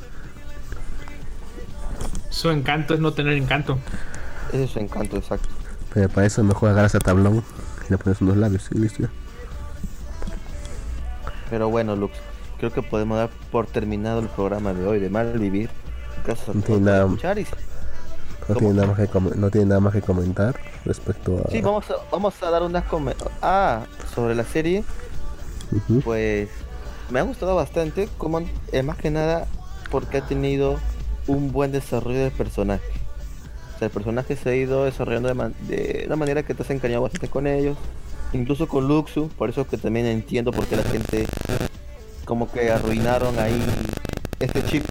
Su 2.31 2.51
encanto 2.51 2.95
es 2.95 3.01
no 3.01 3.13
tener 3.13 3.35
encanto. 3.35 3.79
Ese 4.49 4.65
es 4.65 4.71
su 4.71 4.79
encanto, 4.79 5.17
exacto. 5.17 5.49
Pero 5.93 6.09
para 6.09 6.27
eso 6.27 6.43
mejor 6.43 6.71
agarras 6.71 6.95
a 6.95 6.99
tablón 6.99 7.45
y 7.89 7.91
le 7.91 7.99
pones 7.99 8.21
unos 8.21 8.37
labios 8.37 8.69
y 8.73 8.79
listo 8.79 9.03
ya. 9.05 9.11
Pero 11.51 11.69
bueno, 11.69 11.95
Lux, 11.95 12.15
creo 12.59 12.73
que 12.73 12.83
podemos 12.83 13.19
dar 13.19 13.31
por 13.53 13.67
terminado 13.67 14.21
el 14.21 14.29
programa 14.29 14.73
de 14.75 14.87
hoy 14.87 14.99
de 14.99 15.11
Mal 15.11 15.39
Vivir. 15.39 15.71
Gracias 16.25 16.49
a 16.49 16.53
todos 16.53 16.81
por 16.81 16.89
escuchar 16.89 17.39
y- 17.39 17.47
No 18.49 18.55
tiene, 18.57 18.75
nada 18.75 18.89
más 18.89 18.99
que 18.99 19.21
no 19.37 19.51
tiene 19.51 19.67
nada 19.67 19.81
más 19.81 19.93
que 19.93 20.03
comentar 20.03 20.55
respecto 20.85 21.43
a... 21.45 21.51
Sí, 21.51 21.61
vamos 21.61 21.91
a, 21.91 21.95
vamos 22.11 22.35
a 22.43 22.51
dar 22.51 22.63
unas 22.63 22.85
Ah, 23.41 23.85
sobre 24.15 24.35
la 24.35 24.45
serie, 24.45 24.85
pues 26.05 26.49
me 27.11 27.21
ha 27.21 27.23
gustado 27.23 27.55
bastante, 27.55 28.09
como 28.19 28.41
eh, 28.73 28.83
más 28.83 28.99
que 28.99 29.11
nada 29.11 29.47
porque 29.91 30.19
ha 30.19 30.27
tenido 30.27 30.79
un 31.27 31.53
buen 31.53 31.73
desarrollo 31.73 32.19
del 32.19 32.33
personaje. 32.33 32.85
O 33.75 33.79
sea, 33.79 33.87
el 33.87 33.93
personaje 33.93 34.37
se 34.37 34.51
ha 34.51 34.55
ido 34.55 34.85
desarrollando 34.85 35.29
de, 35.29 35.35
man- 35.35 35.55
de 35.69 36.05
una 36.07 36.17
manera 36.17 36.43
que 36.43 36.55
te 36.55 36.63
has 36.63 36.71
encariñado 36.71 37.03
bastante 37.03 37.29
con 37.29 37.47
ellos. 37.47 37.77
Incluso 38.33 38.67
con 38.69 38.89
Luxu, 38.89 39.29
por 39.29 39.49
eso 39.49 39.67
que 39.67 39.77
también 39.77 40.07
entiendo 40.07 40.51
por 40.53 40.67
qué 40.67 40.77
la 40.77 40.83
gente 40.83 41.27
como 42.25 42.51
que 42.51 42.71
arruinaron 42.71 43.39
ahí 43.39 43.63
este 44.41 44.65
chip. 44.65 44.85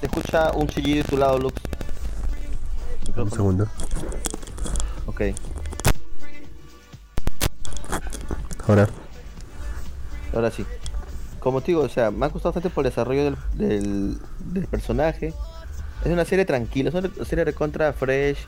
Te 0.00 0.06
escucha 0.06 0.52
un 0.52 0.68
chillido 0.68 1.02
de 1.02 1.08
tu 1.08 1.16
lado, 1.16 1.38
Lux. 1.38 1.54
Un 3.16 3.30
segundo. 3.30 3.66
Ok. 5.06 5.22
Ahora, 8.66 8.88
Ahora 10.34 10.50
sí. 10.50 10.64
Como 11.40 11.60
te 11.60 11.68
digo, 11.68 11.82
o 11.82 11.88
sea, 11.88 12.10
me 12.10 12.26
ha 12.26 12.28
gustado 12.28 12.52
bastante 12.52 12.70
por 12.70 12.84
el 12.84 12.90
desarrollo 12.90 13.24
del, 13.24 13.36
del, 13.54 14.18
del 14.40 14.66
personaje. 14.66 15.32
Es 16.04 16.12
una 16.12 16.24
serie 16.24 16.44
tranquila, 16.44 16.90
es 16.90 16.94
una 16.94 17.08
serie 17.24 17.44
recontra 17.44 17.92
fresh. 17.92 18.38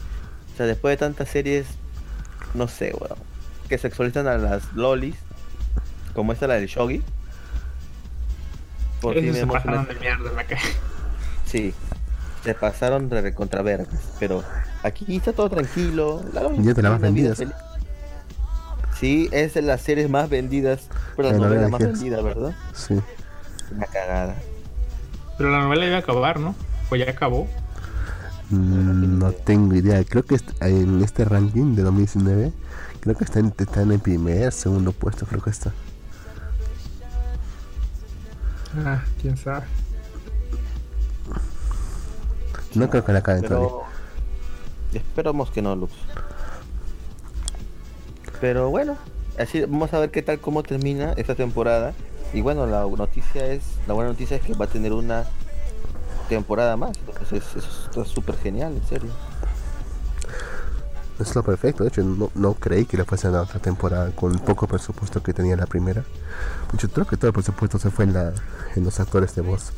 O 0.52 0.56
sea, 0.56 0.66
después 0.66 0.92
de 0.92 0.96
tantas 0.98 1.28
series, 1.28 1.66
no 2.54 2.68
sé, 2.68 2.92
weón, 2.98 3.18
que 3.68 3.78
sexualizan 3.78 4.26
a 4.28 4.36
las 4.36 4.72
lolis, 4.74 5.16
como 6.14 6.32
esta 6.32 6.46
la 6.46 6.54
del 6.54 6.66
Shogi. 6.66 7.02
Por 9.00 9.14
fin 9.14 9.32
vemos 9.32 9.64
una- 9.64 9.84
de 9.84 9.94
mierda, 9.94 10.30
me 10.32 10.44
cae. 10.44 10.58
Sí, 11.46 11.72
se 12.44 12.54
pasaron 12.54 13.08
de 13.08 13.20
recontra 13.20 13.62
vergas, 13.62 13.88
pero 14.18 14.42
aquí 14.82 15.16
está 15.16 15.32
todo 15.32 15.50
tranquilo. 15.50 16.22
La 16.32 16.48
más 16.90 17.00
vendidas. 17.00 17.38
feliz. 17.38 17.54
Sí, 18.98 19.28
es 19.32 19.54
de 19.54 19.62
las 19.62 19.80
series 19.80 20.10
más 20.10 20.28
vendidas, 20.28 20.88
pero 21.16 21.28
la 21.30 21.38
La 21.38 21.46
novela 21.46 21.68
más 21.68 21.80
vendida, 21.80 22.20
¿verdad? 22.22 22.54
sí. 22.74 22.98
Una 23.74 23.86
cagada. 23.86 24.34
Pero 25.38 25.50
la 25.50 25.60
novela 25.62 25.86
iba 25.86 25.96
a 25.96 26.00
acabar, 26.00 26.38
¿no? 26.40 26.54
Pues 26.88 27.04
ya 27.04 27.10
acabó. 27.10 27.46
Mm, 28.50 29.18
No 29.18 29.32
tengo 29.32 29.74
idea. 29.74 30.02
Creo 30.04 30.24
que 30.24 30.38
en 30.60 31.02
este 31.02 31.24
ranking 31.24 31.74
de 31.76 31.82
2019, 31.82 32.52
creo 33.00 33.16
que 33.16 33.24
está 33.24 33.38
en, 33.38 33.54
está 33.56 33.82
en 33.82 33.92
el 33.92 34.00
primer, 34.00 34.52
segundo 34.52 34.92
puesto, 34.92 35.24
creo 35.24 35.40
que 35.40 35.50
está. 35.50 35.72
Ah, 38.84 39.02
quién 39.20 39.36
sabe. 39.36 39.64
No 42.74 42.88
creo 42.88 43.04
que 43.04 43.12
la 43.12 43.18
acaben 43.20 43.42
todavía. 43.42 43.68
Esperamos 44.92 45.50
que 45.50 45.62
no, 45.62 45.76
Lux. 45.76 45.92
Pero 48.40 48.70
bueno, 48.70 48.96
así 49.38 49.60
vamos 49.60 49.92
a 49.92 49.98
ver 49.98 50.10
qué 50.10 50.22
tal 50.22 50.40
cómo 50.40 50.62
termina 50.62 51.12
esta 51.12 51.34
temporada. 51.34 51.94
Y 52.32 52.40
bueno, 52.40 52.66
la 52.66 52.82
noticia 52.82 53.46
es, 53.46 53.62
la 53.86 53.94
buena 53.94 54.10
noticia 54.10 54.36
es 54.36 54.42
que 54.42 54.54
va 54.54 54.66
a 54.66 54.68
tener 54.68 54.92
una 54.92 55.24
temporada 56.28 56.76
más. 56.76 56.96
Entonces 57.08 57.44
eso 57.56 57.84
está 57.86 58.04
súper 58.04 58.36
genial, 58.36 58.72
en 58.76 58.86
serio. 58.86 59.10
Es 61.18 61.34
lo 61.34 61.42
perfecto. 61.42 61.84
De 61.84 61.88
hecho, 61.88 62.02
no, 62.02 62.30
no 62.34 62.54
creí 62.54 62.86
que 62.86 62.96
le 62.96 63.04
fuese 63.04 63.26
a 63.26 63.42
otra 63.42 63.60
temporada 63.60 64.10
con 64.12 64.32
el 64.32 64.38
poco 64.40 64.66
presupuesto 64.66 65.22
que 65.22 65.34
tenía 65.34 65.56
la 65.56 65.66
primera. 65.66 66.04
Yo 66.78 66.88
creo 66.88 67.06
que 67.06 67.16
todo 67.16 67.26
el 67.26 67.34
presupuesto 67.34 67.78
se 67.78 67.90
fue 67.90 68.06
en, 68.06 68.14
la, 68.14 68.32
en 68.74 68.84
los 68.84 68.98
actores 69.00 69.34
de 69.34 69.42
voz. 69.42 69.72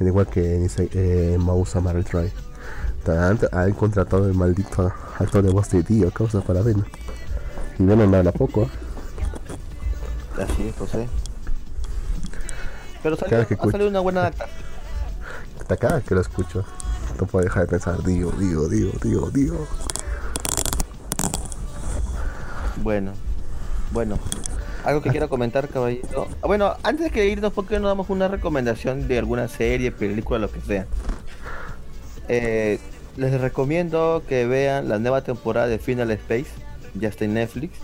Al 0.00 0.06
igual 0.06 0.26
que 0.26 0.56
en 0.56 0.68
eh, 0.78 1.36
Mausa 1.38 1.80
Troy. 2.04 2.32
Han, 3.06 3.72
contratado 3.72 4.26
el 4.26 4.34
maldito 4.34 4.92
actor 5.18 5.42
de 5.42 5.50
voz 5.50 5.70
de 5.70 5.82
Dio, 5.82 6.10
causa 6.10 6.40
para 6.40 6.62
ver. 6.62 6.76
Y 7.78 7.82
no 7.82 7.96
no 7.96 8.16
habla 8.16 8.32
poco. 8.32 8.62
¿eh? 8.62 8.68
Así 10.42 10.68
es, 10.68 10.76
José. 10.76 11.06
Pero 13.02 13.16
salió, 13.16 13.46
que 13.46 13.54
ha 13.54 13.70
salido 13.70 13.90
una 13.90 14.00
buena 14.00 14.20
adaptación. 14.20 14.58
Hasta 15.60 15.76
cada 15.76 16.00
que 16.00 16.14
lo 16.14 16.20
escucho. 16.20 16.64
No 17.18 17.26
puedo 17.26 17.44
dejar 17.44 17.64
de 17.64 17.68
pensar, 17.68 18.02
Dio, 18.02 18.30
Dio, 18.32 18.68
Dio, 18.68 18.92
Dio, 19.02 19.30
Dio. 19.30 19.66
Bueno, 22.82 23.12
bueno. 23.92 24.18
Algo 24.84 25.02
que 25.02 25.10
quiero 25.10 25.28
comentar, 25.28 25.68
caballito. 25.68 26.28
Ah, 26.42 26.46
Bueno, 26.46 26.74
antes 26.82 27.04
de 27.06 27.10
que 27.10 27.26
irnos, 27.28 27.52
¿por 27.52 27.66
qué 27.66 27.78
no 27.80 27.88
damos 27.88 28.08
una 28.10 28.28
recomendación 28.28 29.08
de 29.08 29.18
alguna 29.18 29.48
serie, 29.48 29.92
película, 29.92 30.38
lo 30.38 30.50
que 30.50 30.60
sea? 30.60 30.86
Eh, 32.28 32.78
les 33.16 33.40
recomiendo 33.40 34.22
que 34.28 34.46
vean 34.46 34.88
la 34.88 34.98
nueva 34.98 35.22
temporada 35.22 35.66
de 35.66 35.78
Final 35.78 36.10
Space. 36.12 36.46
Ya 36.94 37.08
está 37.08 37.24
en 37.24 37.34
Netflix. 37.34 37.78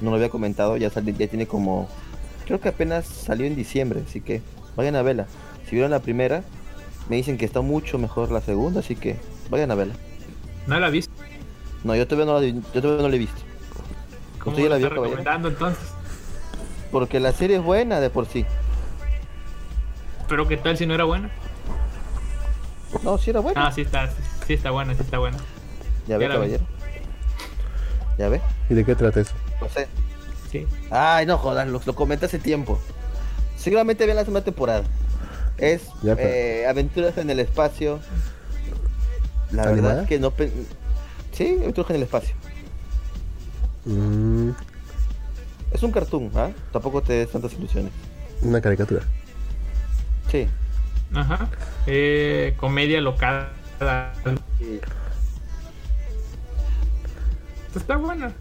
No 0.00 0.10
lo 0.10 0.16
había 0.16 0.28
comentado, 0.28 0.76
ya, 0.76 0.90
sali- 0.90 1.14
ya 1.16 1.26
tiene 1.26 1.46
como... 1.46 1.88
Creo 2.44 2.60
que 2.60 2.68
apenas 2.68 3.06
salió 3.06 3.46
en 3.46 3.56
diciembre, 3.56 4.02
así 4.08 4.20
que 4.20 4.40
vayan 4.76 4.94
a 4.96 5.02
verla. 5.02 5.26
Si 5.68 5.72
vieron 5.72 5.90
la 5.90 6.00
primera, 6.00 6.42
Me 7.08 7.16
dicen 7.16 7.38
que 7.38 7.44
está 7.44 7.60
mucho 7.60 7.98
mejor 7.98 8.30
la 8.32 8.40
segunda, 8.40 8.80
así 8.80 8.96
que 8.96 9.16
vayan 9.48 9.70
a 9.70 9.76
verla. 9.76 9.94
¿No 10.66 10.78
la 10.80 10.90
viste? 10.90 11.12
No, 11.84 11.94
yo 11.94 12.06
todavía 12.08 12.32
no 12.32 12.40
la, 12.40 12.46
yo 12.48 12.82
todavía 12.82 13.02
no 13.02 13.08
la 13.08 13.14
he 13.14 13.18
visto. 13.20 13.40
¿Cómo 14.40 14.56
¿Usted 14.56 14.64
ya 14.64 14.70
la 14.70 14.76
vio, 14.76 14.88
recomendando 14.88 15.48
entonces? 15.48 15.88
Porque 16.96 17.20
la 17.20 17.32
serie 17.32 17.56
es 17.58 17.62
buena 17.62 18.00
de 18.00 18.08
por 18.08 18.24
sí. 18.24 18.46
¿Pero 20.30 20.48
qué 20.48 20.56
tal 20.56 20.78
si 20.78 20.86
no 20.86 20.94
era 20.94 21.04
buena? 21.04 21.28
No, 23.02 23.18
sí 23.18 23.28
era 23.28 23.40
buena. 23.40 23.66
Ah, 23.66 23.70
sí 23.70 23.82
está, 23.82 24.08
sí 24.46 24.54
está 24.54 24.70
buena, 24.70 24.94
sí 24.94 25.02
está 25.02 25.18
buena. 25.18 25.36
ya 26.08 26.16
ve, 26.16 26.26
caballero. 26.26 26.64
Ya 28.16 28.30
ve. 28.30 28.40
¿Y 28.70 28.74
de 28.74 28.82
qué 28.86 28.94
trata 28.94 29.20
eso? 29.20 29.34
No 29.60 29.68
sé. 29.68 29.88
Sí. 30.50 30.66
Ay, 30.90 31.26
no 31.26 31.36
jodas, 31.36 31.68
lo, 31.68 31.82
lo 31.84 31.94
comenté 31.94 32.24
hace 32.24 32.38
tiempo. 32.38 32.80
Seguramente 33.58 34.06
vean 34.06 34.16
la 34.16 34.22
segunda 34.22 34.42
temporada. 34.42 34.84
Es 35.58 35.82
Ya, 36.02 36.16
pero- 36.16 36.30
eh, 36.30 36.66
aventuras 36.66 37.18
en 37.18 37.28
el 37.28 37.40
espacio. 37.40 38.00
La 39.50 39.66
verdad 39.66 40.00
es 40.04 40.08
que 40.08 40.18
no... 40.18 40.30
pen- 40.30 40.66
Sí, 41.32 41.58
aventuras 41.60 41.90
en 41.90 41.96
el 41.96 42.02
espacio. 42.04 42.34
Mm, 43.84 44.52
Es 45.76 45.82
un 45.82 45.92
cartoon, 45.92 46.30
¿ah? 46.36 46.50
Tampoco 46.72 47.02
te 47.02 47.12
des 47.12 47.30
tantas 47.30 47.52
ilusiones. 47.52 47.92
una 48.40 48.62
caricatura. 48.62 49.02
Sí. 50.30 50.48
Ajá. 51.14 51.48
Eh, 51.86 52.54
comedia 52.58 53.00
local. 53.02 53.50
Está 57.74 57.96
buena. 57.98 58.32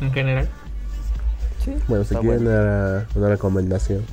En 0.00 0.12
general. 0.12 0.48
Sí. 1.64 1.74
Bueno, 1.86 2.04
si 2.04 2.14
está 2.14 2.20
quieren 2.20 2.46
una, 2.48 3.06
una 3.14 3.28
recomendación, 3.28 4.04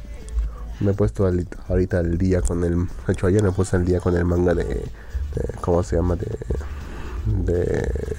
me 0.80 0.92
he 0.92 0.94
puesto 0.94 1.26
al- 1.26 1.48
ahorita 1.70 2.00
al 2.00 2.18
día 2.20 2.42
con 2.42 2.64
el. 2.64 2.86
De 3.08 3.14
hecho, 3.14 3.28
ayer 3.28 3.42
me 3.42 3.52
puse 3.52 3.76
al 3.76 3.86
día 3.86 4.00
con 4.00 4.16
el 4.16 4.26
manga 4.26 4.54
de. 4.54 4.64
de- 4.64 4.86
¿Cómo 5.62 5.82
se 5.84 5.96
llama? 5.96 6.16
De. 6.16 6.28
de 7.26 8.16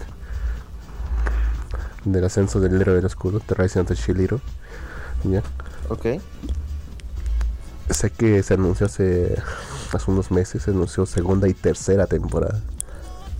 del 2.07 2.25
ascenso 2.25 2.61
del 2.61 2.81
héroe 2.81 2.97
del 2.97 3.07
escudo, 3.07 3.41
The 3.41 3.55
Rising 3.55 3.81
of 3.81 3.89
the 3.89 3.95
Shield 3.95 4.21
Hero. 4.21 4.41
¿Ya? 5.25 5.43
Ok. 5.89 6.21
Sé 7.91 8.11
que 8.11 8.43
se 8.43 8.55
anunció 8.55 8.87
hace, 8.87 9.37
hace 9.93 10.11
unos 10.11 10.31
meses, 10.31 10.63
se 10.63 10.71
anunció 10.71 11.07
segunda 11.07 11.49
y 11.49 11.55
tercera 11.55 12.07
temporada. 12.07 12.61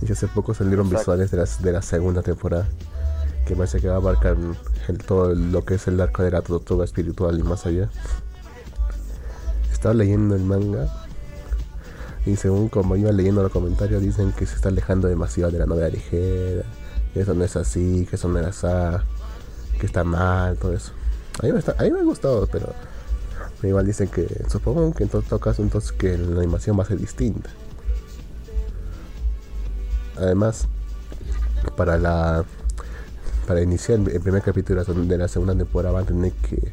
Y 0.01 0.11
hace 0.11 0.27
poco 0.27 0.53
salieron 0.53 0.87
Exacto. 0.87 1.11
visuales 1.13 1.31
de 1.31 1.37
la, 1.37 1.45
de 1.45 1.71
la 1.71 1.81
segunda 1.81 2.21
temporada. 2.21 2.67
Que 3.45 3.55
parece 3.55 3.79
que 3.79 3.87
va 3.87 3.95
a 3.95 3.97
abarcar 3.97 4.35
el, 4.87 4.97
todo 4.97 5.33
lo 5.33 5.63
que 5.63 5.75
es 5.75 5.87
el 5.87 5.99
arco 6.01 6.23
de 6.23 6.31
la 6.31 6.41
tortuga 6.41 6.83
espiritual 6.83 7.39
y 7.39 7.43
más 7.43 7.65
allá. 7.65 7.89
Estaba 9.71 9.93
leyendo 9.93 10.35
el 10.35 10.43
manga. 10.43 10.87
Y 12.25 12.35
según 12.35 12.67
como 12.67 12.97
iba 12.97 13.11
leyendo 13.13 13.41
los 13.41 13.51
comentarios, 13.51 14.01
dicen 14.01 14.33
que 14.33 14.45
se 14.45 14.55
está 14.55 14.67
alejando 14.67 15.07
demasiado 15.07 15.51
de 15.51 15.59
la 15.59 15.65
novela 15.65 15.87
ligera. 15.87 16.63
Que 17.17 17.23
eso 17.23 17.33
no 17.33 17.43
es 17.43 17.55
así, 17.55 18.05
que 18.07 18.15
eso 18.15 18.27
no 18.27 18.37
era 18.37 18.49
así. 18.49 18.67
Que 19.79 19.87
está 19.87 20.03
mal, 20.03 20.55
todo 20.57 20.71
eso. 20.73 20.91
A 21.41 21.47
mí 21.47 21.51
me, 21.51 21.57
está- 21.57 21.75
ha 21.79 22.03
gustado, 22.03 22.45
pero 22.45 22.75
pero 23.59 23.69
igual 23.69 23.87
dicen 23.87 24.07
que, 24.07 24.27
supongo 24.47 24.93
que 24.93 25.01
en 25.05 25.09
todo 25.09 25.39
caso 25.39 25.63
entonces 25.63 25.91
que 25.93 26.15
la 26.15 26.37
animación 26.37 26.77
va 26.77 26.83
a 26.83 26.85
ser 26.85 26.99
distinta. 26.99 27.49
Además, 30.15 30.67
para 31.75 31.97
la 31.97 32.45
para 33.47 33.63
iniciar 33.63 33.97
el 33.97 34.21
primer 34.21 34.43
capítulo 34.43 34.83
de 34.83 35.17
la 35.17 35.27
segunda 35.27 35.55
temporada 35.55 35.95
van 35.95 36.03
a 36.03 36.07
tener 36.07 36.33
que, 36.33 36.71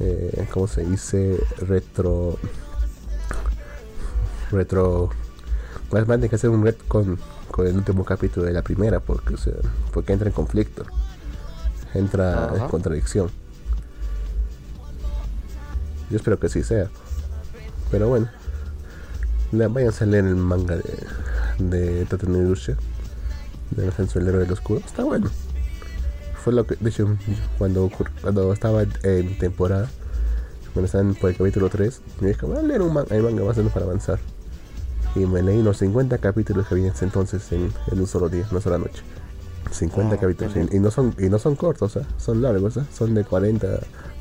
eh, 0.00 0.46
¿cómo 0.52 0.66
se 0.66 0.84
dice? 0.84 1.38
Retro... 1.56 2.36
Retro... 4.50 5.08
Van 5.90 6.02
a 6.02 6.06
tener 6.06 6.28
que 6.28 6.36
hacer 6.36 6.50
un 6.50 6.64
red 6.64 6.74
con, 6.86 7.18
con 7.50 7.66
el 7.66 7.76
último 7.76 8.04
capítulo 8.04 8.46
de 8.46 8.52
la 8.52 8.62
primera 8.62 9.00
porque, 9.00 9.34
o 9.34 9.36
sea, 9.36 9.54
porque 9.92 10.12
entra 10.12 10.28
en 10.28 10.34
conflicto. 10.34 10.84
Entra 11.94 12.52
en 12.56 12.68
contradicción. 12.68 13.30
Yo 16.10 16.16
espero 16.16 16.38
que 16.38 16.48
sí 16.48 16.62
sea. 16.62 16.88
Pero 17.90 18.08
bueno. 18.08 18.28
Le, 19.52 19.66
váyanse 19.66 20.04
a 20.04 20.06
leer 20.06 20.26
el 20.26 20.36
manga 20.36 20.76
de, 20.76 21.06
de 21.58 22.04
Tatooine 22.06 22.48
Russia. 22.48 22.76
Del 23.70 23.88
ascenso 23.88 24.18
del 24.18 24.28
héroe 24.28 24.42
del 24.42 24.52
oscuro. 24.52 24.80
Está 24.84 25.02
bueno. 25.04 25.30
Fue 26.42 26.52
lo 26.52 26.66
que, 26.66 26.76
de 26.76 26.90
hecho, 26.90 27.16
cuando, 27.58 27.90
cuando 28.22 28.52
estaba 28.52 28.82
en 29.02 29.38
temporada, 29.38 29.88
cuando 30.72 30.86
estaban 30.86 31.14
por 31.14 31.30
el 31.30 31.36
capítulo 31.36 31.68
3, 31.68 32.00
me 32.20 32.28
dije, 32.28 32.46
voy 32.46 32.56
a 32.56 32.62
leer 32.62 32.80
un 32.80 32.94
manga, 32.94 33.14
el 33.14 33.22
manga 33.22 33.44
más 33.44 33.56
o 33.56 33.60
menos 33.60 33.72
para 33.72 33.84
avanzar. 33.84 34.18
Y 35.16 35.20
me 35.20 35.42
leí 35.42 35.62
los 35.62 35.78
50 35.78 36.18
capítulos 36.18 36.66
que 36.68 36.74
había 36.74 36.86
en 36.88 36.92
ese 36.92 37.04
entonces 37.04 37.50
en, 37.52 37.72
en 37.90 38.00
un 38.00 38.06
solo 38.06 38.28
día, 38.28 38.46
una 38.50 38.60
sola 38.60 38.78
noche. 38.78 39.02
50 39.70 40.14
Ah, 40.14 40.18
capítulos. 40.18 40.54
Y, 40.72 40.76
y 40.76 40.78
no 40.80 40.90
son, 40.90 41.14
y 41.18 41.28
no 41.28 41.38
son 41.38 41.56
cortos, 41.56 41.96
¿eh? 41.96 42.02
son 42.16 42.42
largos, 42.42 42.76
¿eh? 42.76 42.82
son 42.92 43.14
de 43.14 43.24
40, 43.24 43.66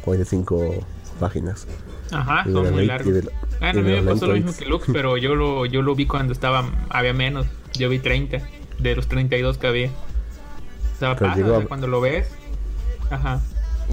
45 0.03 0.86
páginas. 1.20 1.68
Ajá, 2.11 2.44
Y 2.48 2.52
son 2.53 2.72
muy 2.74 2.86
largos. 2.86 3.14
de- 3.14 3.22
Bueno, 3.60 3.80
a 3.80 3.82
y 3.82 3.86
mí 3.86 3.91
me 3.91 4.02
pasó 4.03 4.28
lo 4.28 4.34
mismo 4.34 4.52
que 4.57 4.66
Lux, 4.66 4.86
pero 4.91 5.18
yo 5.18 5.36
lo, 5.36 5.66
yo 5.66 5.82
lo 5.82 5.94
vi 5.95 6.06
cuando 6.07 6.34
estaba, 6.34 6.66
había 6.90 7.14
menos. 7.14 7.45
Yo 7.78 7.88
vi 7.90 7.99
30 7.99 8.40
de 8.80 8.95
los 8.95 9.07
32 9.07 9.57
que 9.60 9.68
había. 9.68 9.88
O 9.90 10.99
sea, 10.99 11.16
Pero 11.16 11.30
pasa, 11.32 11.36
llegó 11.41 11.53
o 11.53 11.56
a- 11.56 11.60
sea, 11.60 11.68
cuando 11.68 11.88
lo 11.88 12.02
ves. 12.02 12.28
Ajá. 13.11 13.41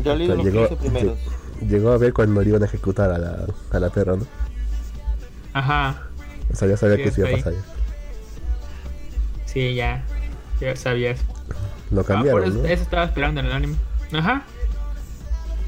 Yo 0.03 0.15
leí 0.17 0.29
los 0.29 0.43
llegó, 0.45 0.69
15 0.69 0.77
primeros. 0.77 1.19
lle- 1.61 1.69
llegó 1.69 1.91
a 1.93 1.99
ver 1.99 2.13
cuando 2.15 2.41
le 2.43 2.49
iban 2.49 2.63
a 2.63 2.67
ejecutar 2.67 3.11
a 3.11 3.19
la, 3.19 3.47
a 3.71 3.79
la 3.81 3.91
perra, 3.91 4.17
¿no? 4.17 4.27
Ajá. 5.53 6.06
O 6.57 6.59
sea, 6.59 6.69
ya 6.69 6.77
sabía 6.79 6.97
Sí, 6.97 7.03
que 7.03 7.11
se 7.11 7.21
iba 7.21 7.29
a 7.29 7.33
pasar. 7.33 7.53
Sí, 9.45 9.75
ya. 9.75 10.03
Ya 10.59 10.75
sabías. 10.75 11.21
Lo 11.91 12.01
Ah, 12.01 12.05
por 12.05 12.07
cambiaron, 12.07 12.45
eso, 12.45 12.55
¿no? 12.63 12.65
eso 12.65 12.83
estaba 12.83 13.05
esperando 13.05 13.41
en 13.41 13.47
el 13.47 13.53
anime. 13.53 13.77
Ajá. 14.15 14.43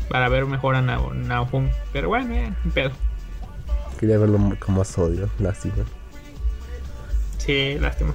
Para 0.09 0.31
ver 0.31 0.47
mejor 0.47 0.77
a 0.77 0.81
Nao- 0.81 1.13
Naofumi. 1.13 1.69
Pero 1.93 2.09
bueno, 2.09 2.35
ya, 2.35 2.57
un 2.65 2.71
pedo. 2.71 2.91
Quería 4.01 4.17
verlo 4.17 4.39
con 4.59 4.77
más 4.77 4.97
odio, 4.97 5.29
lástima. 5.39 5.85
Sí, 7.37 7.77
lástima. 7.79 8.15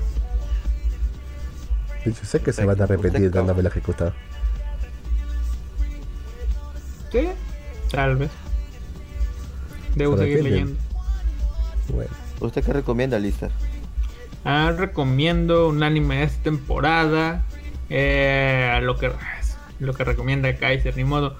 De 2.04 2.10
hecho, 2.10 2.26
sé 2.26 2.41
que 2.41 2.52
se 2.54 2.66
van 2.66 2.82
a 2.82 2.88
repetir 2.88 3.22
usted 3.28 3.32
dándome 3.34 3.62
la 3.62 3.70
ejecutada. 3.70 4.14
Sí, 7.12 7.30
tal 7.91 8.16
vez. 8.18 8.32
Debo 9.95 10.18
seguir 10.18 10.44
leyendo. 10.44 10.76
Bueno, 11.90 12.10
¿Usted 12.44 12.64
qué 12.64 12.74
recomienda, 12.74 13.18
Lister? 13.20 13.52
Ah, 14.45 14.74
recomiendo 14.78 15.70
un 15.70 15.82
anime 15.84 16.18
de 16.18 16.24
esta 16.24 16.44
temporada. 16.44 17.44
Eh, 17.90 18.80
lo 18.84 18.98
que 18.98 19.11
lo 19.80 19.94
que 19.94 20.03
recomienda 20.03 20.56
Kaiser, 20.56 20.95
ni 20.98 21.03
modo. 21.03 21.38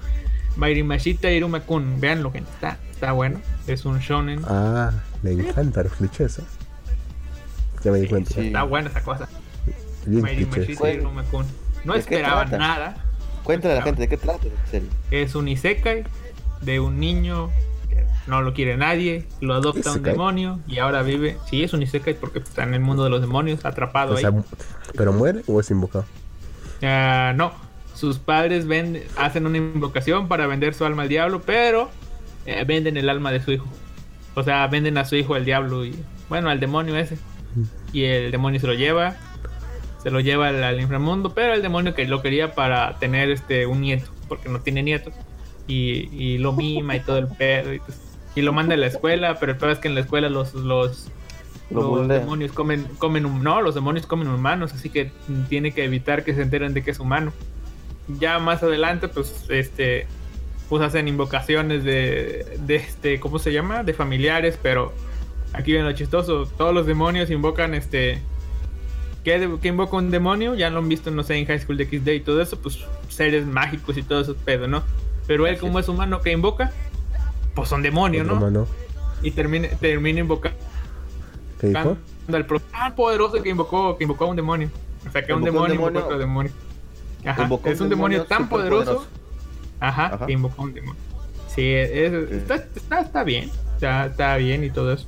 Mairimashita 0.56 1.30
Irumakun, 1.30 2.00
veanlo, 2.00 2.30
gente. 2.30 2.50
Está, 2.50 2.78
está 2.90 3.12
bueno. 3.12 3.40
Es 3.66 3.84
un 3.84 3.98
shonen. 3.98 4.40
ah, 4.46 4.92
le 5.22 5.32
encanta 5.32 5.82
los 5.82 5.92
clichés, 5.94 6.38
¿eh? 6.38 6.42
Ya 7.82 7.90
me 7.92 7.98
di 7.98 8.04
Sí, 8.04 8.10
cuenta. 8.10 8.34
sí. 8.34 8.46
Está 8.46 8.62
buena 8.62 8.88
esa 8.88 9.02
cosa. 9.02 9.28
Bueno, 10.06 10.40
Irumakun. 10.92 11.46
No 11.84 11.92
¿de 11.94 12.02
qué 12.02 12.14
esperaba 12.16 12.44
nada. 12.46 12.96
Cuéntale 13.42 13.74
a 13.74 13.76
la 13.78 13.82
gente 13.82 14.02
de 14.02 14.08
qué 14.08 14.16
trata. 14.16 14.46
Es 15.10 15.34
un 15.34 15.48
isekai 15.48 16.04
de 16.62 16.80
un 16.80 16.98
niño 16.98 17.50
que 17.50 17.73
no 18.26 18.42
lo 18.42 18.54
quiere 18.54 18.76
nadie, 18.76 19.26
lo 19.40 19.54
adopta 19.54 19.90
un 19.92 19.96
¿Isekai? 19.96 20.12
demonio 20.12 20.60
y 20.66 20.78
ahora 20.78 21.02
vive. 21.02 21.38
Sí, 21.48 21.62
es 21.62 21.72
un 21.72 21.82
isekai 21.82 22.14
porque 22.18 22.38
está 22.40 22.62
en 22.62 22.74
el 22.74 22.80
mundo 22.80 23.04
de 23.04 23.10
los 23.10 23.20
demonios, 23.20 23.64
atrapado 23.64 24.14
O 24.14 24.16
sea, 24.16 24.30
ahí. 24.30 24.36
¿pero 24.96 25.12
muere 25.12 25.42
o 25.46 25.60
es 25.60 25.70
invocado? 25.70 26.06
Ah, 26.82 27.32
no, 27.36 27.52
sus 27.94 28.18
padres 28.18 28.66
venden, 28.66 29.04
hacen 29.16 29.46
una 29.46 29.58
invocación 29.58 30.28
para 30.28 30.46
vender 30.46 30.74
su 30.74 30.84
alma 30.84 31.02
al 31.02 31.08
diablo, 31.08 31.42
pero 31.44 31.90
eh, 32.46 32.64
venden 32.66 32.96
el 32.96 33.08
alma 33.08 33.30
de 33.32 33.40
su 33.42 33.52
hijo. 33.52 33.66
O 34.34 34.42
sea, 34.42 34.66
venden 34.66 34.98
a 34.98 35.04
su 35.04 35.16
hijo 35.16 35.34
al 35.34 35.44
diablo 35.44 35.84
y, 35.84 35.94
bueno, 36.28 36.50
al 36.50 36.60
demonio 36.60 36.96
ese. 36.96 37.18
Y 37.92 38.04
el 38.04 38.32
demonio 38.32 38.58
se 38.58 38.66
lo 38.66 38.74
lleva, 38.74 39.16
se 40.02 40.10
lo 40.10 40.18
lleva 40.20 40.48
al, 40.48 40.62
al 40.64 40.80
inframundo, 40.80 41.34
pero 41.34 41.54
el 41.54 41.62
demonio 41.62 41.94
que 41.94 42.04
lo 42.06 42.20
quería 42.20 42.52
para 42.54 42.98
tener 42.98 43.30
este 43.30 43.66
un 43.66 43.80
nieto, 43.82 44.10
porque 44.28 44.48
no 44.48 44.60
tiene 44.60 44.82
nietos. 44.82 45.14
Y, 45.66 46.08
y 46.12 46.38
lo 46.38 46.52
mima 46.52 46.96
y 46.96 47.00
todo 47.00 47.18
el 47.18 47.28
pedo. 47.28 47.72
Y, 47.72 47.78
pues, 47.78 47.98
y 48.34 48.42
lo 48.42 48.52
manda 48.52 48.74
a 48.74 48.78
la 48.78 48.86
escuela, 48.86 49.38
pero 49.38 49.52
el 49.52 49.58
peor 49.58 49.72
es 49.72 49.78
que 49.78 49.88
en 49.88 49.94
la 49.94 50.00
escuela 50.00 50.28
los, 50.28 50.54
los, 50.54 51.08
Lo 51.70 51.82
los 51.82 51.86
bullean. 51.86 52.08
demonios 52.12 52.52
comen, 52.52 52.84
comen 52.98 53.42
no, 53.42 53.62
los 53.62 53.74
demonios 53.74 54.06
comen 54.06 54.28
humanos, 54.28 54.72
así 54.74 54.90
que 54.90 55.12
tiene 55.48 55.72
que 55.72 55.84
evitar 55.84 56.24
que 56.24 56.34
se 56.34 56.42
enteren 56.42 56.74
de 56.74 56.82
que 56.82 56.90
es 56.90 56.98
humano. 57.00 57.32
Ya 58.08 58.38
más 58.38 58.62
adelante, 58.62 59.08
pues, 59.08 59.46
este, 59.48 60.06
pues 60.68 60.82
hacen 60.82 61.08
invocaciones 61.08 61.84
de, 61.84 62.58
de 62.60 62.76
este, 62.76 63.20
¿cómo 63.20 63.38
se 63.38 63.52
llama? 63.52 63.82
De 63.84 63.94
familiares, 63.94 64.58
pero 64.62 64.92
aquí 65.52 65.72
viene 65.72 65.88
lo 65.88 65.94
chistoso, 65.94 66.46
todos 66.58 66.74
los 66.74 66.86
demonios 66.86 67.30
invocan 67.30 67.74
este, 67.74 68.20
¿qué, 69.22 69.48
qué 69.62 69.68
invoca 69.68 69.96
un 69.96 70.10
demonio? 70.10 70.54
Ya 70.54 70.70
lo 70.70 70.78
han 70.80 70.88
visto, 70.88 71.10
no 71.10 71.22
sé, 71.22 71.36
en 71.36 71.46
High 71.46 71.60
School 71.60 71.78
de 71.78 71.86
XD 71.86 72.08
y 72.08 72.20
todo 72.20 72.42
eso, 72.42 72.58
pues 72.60 72.80
seres 73.08 73.46
mágicos 73.46 73.96
y 73.96 74.02
todo 74.02 74.20
eso 74.20 74.34
pedo, 74.34 74.66
¿no? 74.66 74.82
Pero 75.26 75.46
él 75.46 75.56
como 75.58 75.78
es 75.78 75.88
humano 75.88 76.20
que 76.20 76.32
invoca, 76.32 76.72
pues 77.54 77.68
son 77.68 77.82
demonios, 77.82 78.26
¿no? 78.26 78.36
mano. 78.36 78.66
y 79.22 79.30
termina, 79.30 79.68
termina 79.80 80.20
invocando 80.20 80.58
¿Qué 81.60 81.68
dijo? 81.68 81.96
Tan 82.70 82.94
poderoso 82.94 83.42
que 83.42 83.48
invocó, 83.50 83.96
que 83.96 84.04
invocó 84.04 84.24
a 84.24 84.28
un 84.28 84.36
demonio. 84.36 84.70
O 85.06 85.10
sea, 85.10 85.22
que 85.24 85.32
un 85.32 85.40
Invocó 85.40 85.62
un 85.64 85.68
demonio, 85.68 85.74
invocó 85.74 85.90
demonio. 85.90 86.06
otro 86.06 86.18
demonio. 86.18 86.52
Ajá, 87.24 87.42
Invocó 87.44 87.68
es 87.68 87.80
un 87.80 87.88
demonio, 87.88 88.18
demonio 88.18 88.28
tan 88.28 88.48
poderoso. 88.48 89.06
Ajá, 89.80 90.06
Ajá. 90.14 90.26
que 90.26 90.32
invocó 90.32 90.62
a 90.62 90.64
un 90.64 90.74
demonio. 90.74 91.00
Sí, 91.48 91.62
es- 91.72 92.12
está, 92.32 92.54
está, 92.56 93.00
está 93.00 93.24
bien. 93.24 93.50
Está, 93.74 94.06
está 94.06 94.36
bien 94.36 94.64
y 94.64 94.70
todo 94.70 94.92
eso. 94.92 95.06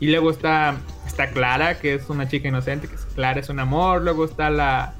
Y 0.00 0.10
luego 0.10 0.30
está, 0.30 0.76
está 1.06 1.30
Clara, 1.30 1.78
que 1.78 1.94
es 1.94 2.08
una 2.10 2.28
chica 2.28 2.48
inocente, 2.48 2.88
que 2.88 2.96
es 2.96 3.06
Clara 3.14 3.40
es 3.40 3.48
un 3.48 3.60
amor. 3.60 4.02
Luego 4.02 4.24
está 4.24 4.50
la, 4.50 4.94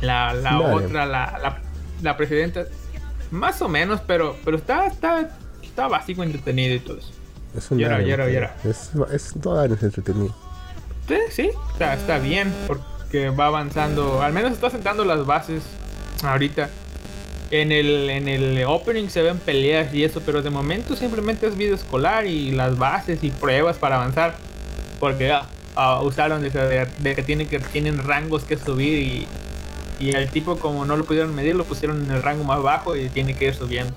la, 0.00 0.32
la 0.34 0.60
otra, 0.60 1.06
la, 1.06 1.38
la, 1.42 1.58
la 2.02 2.16
presidenta. 2.16 2.64
Más 3.30 3.60
o 3.62 3.68
menos, 3.68 4.00
pero, 4.06 4.36
pero 4.44 4.58
está, 4.58 4.86
está, 4.86 5.30
está 5.72 5.88
básico, 5.88 6.22
entretenido 6.22 6.74
y 6.74 6.80
todo 6.80 6.98
eso. 6.98 7.08
Es 7.56 7.70
un 7.70 7.78
Llora, 7.78 8.00
llora, 8.02 8.28
llora. 8.30 8.56
Es, 8.64 8.90
es 9.12 9.34
todo 9.42 9.64
es 9.64 9.82
entretenido. 9.82 10.34
Sí, 11.08 11.16
sí, 11.30 11.50
está, 11.72 11.94
está 11.94 12.18
bien, 12.18 12.52
porque 12.66 13.30
va 13.30 13.46
avanzando, 13.46 14.22
al 14.22 14.32
menos 14.32 14.52
está 14.52 14.68
sentando 14.70 15.04
las 15.04 15.24
bases 15.26 15.62
ahorita. 16.22 16.68
En 17.50 17.70
el, 17.72 18.08
en 18.08 18.28
el 18.28 18.64
opening 18.66 19.08
se 19.08 19.20
ven 19.22 19.38
peleas 19.38 19.92
y 19.92 20.04
eso, 20.04 20.22
pero 20.24 20.40
de 20.40 20.48
momento 20.50 20.96
simplemente 20.96 21.46
es 21.46 21.56
video 21.56 21.74
escolar 21.74 22.26
y 22.26 22.50
las 22.52 22.78
bases 22.78 23.22
y 23.24 23.30
pruebas 23.30 23.76
para 23.76 23.96
avanzar. 23.96 24.36
Porque 25.00 25.30
ah, 25.32 25.46
ah, 25.74 26.00
usaron 26.02 26.40
de, 26.42 26.50
que- 26.50 26.86
de 27.00 27.14
que, 27.14 27.22
tienen 27.22 27.48
que 27.48 27.58
tienen 27.58 27.98
rangos 27.98 28.44
que 28.44 28.56
subir 28.56 28.98
y, 29.02 29.26
y 30.00 30.10
el 30.14 30.30
tipo 30.30 30.56
como 30.58 30.86
no 30.86 30.96
lo 30.96 31.04
pudieron 31.04 31.34
medir 31.34 31.54
lo 31.54 31.64
pusieron 31.64 32.02
en 32.04 32.10
el 32.10 32.22
rango 32.22 32.44
más 32.44 32.62
bajo 32.62 32.96
y 32.96 33.08
tiene 33.10 33.34
que 33.34 33.46
ir 33.48 33.54
subiendo. 33.54 33.92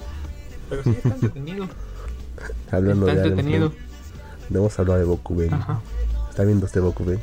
Pero 0.70 0.84
sí 0.84 0.90
está 0.92 1.10
entretenido. 1.10 1.68
Hablando 2.72 3.08
está 3.08 3.22
de 3.22 3.28
anime, 3.28 3.42
entretenido. 3.42 3.72
debemos 4.50 4.80
hablar 4.80 5.00
de 5.00 5.06
Bokuben. 5.06 5.54
Ajá. 5.54 5.80
¿Está 6.30 6.44
viendo 6.44 6.66
este 6.66 6.80
Bokuben? 6.80 7.20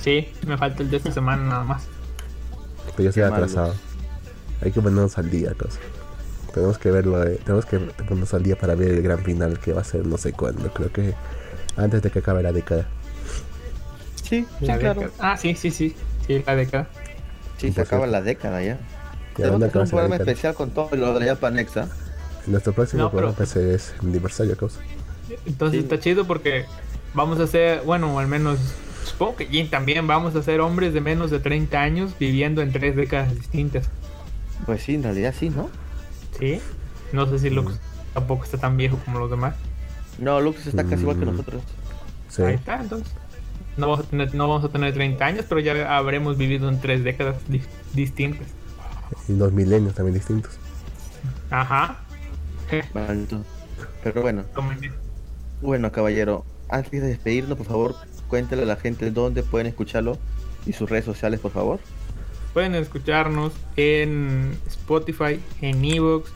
Sí, 0.00 0.28
me 0.46 0.56
falta 0.56 0.82
el 0.82 0.90
de 0.90 0.96
esta 0.98 1.10
semana 1.12 1.42
nada 1.44 1.64
más. 1.64 1.84
Pero 2.96 3.04
yo 3.04 3.08
estoy 3.10 3.24
atrasado. 3.24 3.74
Hay 4.62 4.70
que 4.72 4.80
ponernos 4.80 5.18
al 5.18 5.30
día, 5.30 5.54
cosa. 5.54 5.78
Tenemos 6.54 6.78
que 6.78 6.90
verlo, 6.90 7.22
eh, 7.24 7.38
tenemos 7.44 7.66
que 7.66 7.78
ponernos 7.78 8.32
al 8.34 8.42
día 8.42 8.56
para 8.56 8.74
ver 8.74 8.90
el 8.92 9.02
gran 9.02 9.18
final 9.18 9.58
que 9.58 9.72
va 9.72 9.80
a 9.82 9.84
ser 9.84 10.06
no 10.06 10.16
sé 10.18 10.32
cuándo. 10.32 10.72
Creo 10.72 10.90
que 10.92 11.14
antes 11.76 12.02
de 12.02 12.10
que 12.10 12.20
acabe 12.20 12.42
la 12.42 12.52
década. 12.52 12.86
Sí, 14.22 14.46
sí, 14.58 14.66
La 14.66 14.78
claro. 14.78 15.00
década. 15.02 15.32
Ah, 15.32 15.36
sí, 15.36 15.54
sí, 15.54 15.70
sí. 15.70 15.94
Sí, 16.26 16.42
la 16.46 16.56
década. 16.56 16.88
Sí, 17.58 17.72
se 17.72 17.80
acaba 17.80 18.06
la 18.06 18.22
década 18.22 18.62
ya. 18.62 18.78
¿Y 19.36 19.42
a 19.42 19.46
Tenemos 19.46 19.60
que 19.60 19.66
hacer 19.66 19.82
un 19.82 19.88
programa 19.90 20.16
especial 20.16 20.54
con 20.54 20.70
todo 20.70 20.94
lo 20.96 21.14
de 21.14 21.20
la 21.20 21.26
Japanexa. 21.34 21.88
Nuestro 22.46 22.72
próximo 22.72 23.02
No, 23.04 23.10
pero- 23.10 23.32
programa 23.32 23.36
pues, 23.36 23.56
es 23.56 23.94
aniversario, 24.00 24.56
cosa. 24.56 24.80
Entonces 25.46 25.78
Sí. 25.80 25.84
está 25.84 25.98
chido 26.00 26.26
porque 26.26 26.64
vamos 27.14 27.38
a 27.40 27.46
ser, 27.46 27.82
bueno, 27.82 28.18
al 28.18 28.26
menos 28.28 28.58
supongo 29.04 29.36
que 29.36 29.46
Jin 29.46 29.68
también 29.70 30.06
vamos 30.06 30.34
a 30.36 30.42
ser 30.42 30.60
hombres 30.60 30.94
de 30.94 31.00
menos 31.00 31.30
de 31.30 31.40
30 31.40 31.80
años 31.80 32.12
viviendo 32.18 32.62
en 32.62 32.72
tres 32.72 32.96
décadas 32.96 33.34
distintas. 33.34 33.88
Pues 34.66 34.82
sí, 34.82 34.94
en 34.94 35.02
realidad 35.02 35.34
sí, 35.38 35.50
¿no? 35.50 35.68
¿Sí? 36.38 36.60
No 37.12 37.26
sé 37.26 37.38
si 37.38 37.50
Lux 37.50 37.72
Mm. 37.74 37.78
tampoco 38.14 38.44
está 38.44 38.58
tan 38.58 38.76
viejo 38.76 38.98
como 39.04 39.18
los 39.18 39.30
demás. 39.30 39.54
No, 40.18 40.40
Lux 40.40 40.66
está 40.66 40.84
casi 40.84 41.02
igual 41.02 41.18
que 41.18 41.24
Mm. 41.26 41.30
nosotros. 41.30 41.62
Sí. 42.28 42.42
Ahí 42.42 42.54
está, 42.54 42.80
entonces. 42.80 43.12
No 43.76 43.88
vamos, 43.88 44.06
a 44.06 44.08
tener, 44.10 44.34
no 44.34 44.48
vamos 44.48 44.64
a 44.64 44.68
tener 44.70 44.92
30 44.92 45.24
años, 45.26 45.44
pero 45.48 45.60
ya 45.60 45.96
habremos 45.96 46.36
vivido 46.36 46.68
en 46.68 46.80
tres 46.80 47.04
décadas 47.04 47.36
di- 47.48 47.62
distintas. 47.94 48.48
Y 49.28 49.34
dos 49.34 49.52
milenios 49.52 49.94
también 49.94 50.14
distintos. 50.14 50.52
Ajá. 51.50 51.98
Pero 54.02 54.22
bueno, 54.22 54.44
bueno, 55.60 55.92
caballero, 55.92 56.44
antes 56.68 56.90
de 56.90 57.08
despedirnos, 57.08 57.56
por 57.58 57.66
favor, 57.66 57.94
cuéntale 58.28 58.62
a 58.62 58.66
la 58.66 58.76
gente 58.76 59.10
dónde 59.10 59.42
pueden 59.42 59.66
escucharlo 59.66 60.18
y 60.66 60.72
sus 60.72 60.88
redes 60.88 61.04
sociales, 61.04 61.40
por 61.40 61.50
favor. 61.50 61.80
Pueden 62.52 62.74
escucharnos 62.74 63.52
en 63.76 64.56
Spotify, 64.66 65.40
en 65.60 65.84
Evox, 65.84 66.30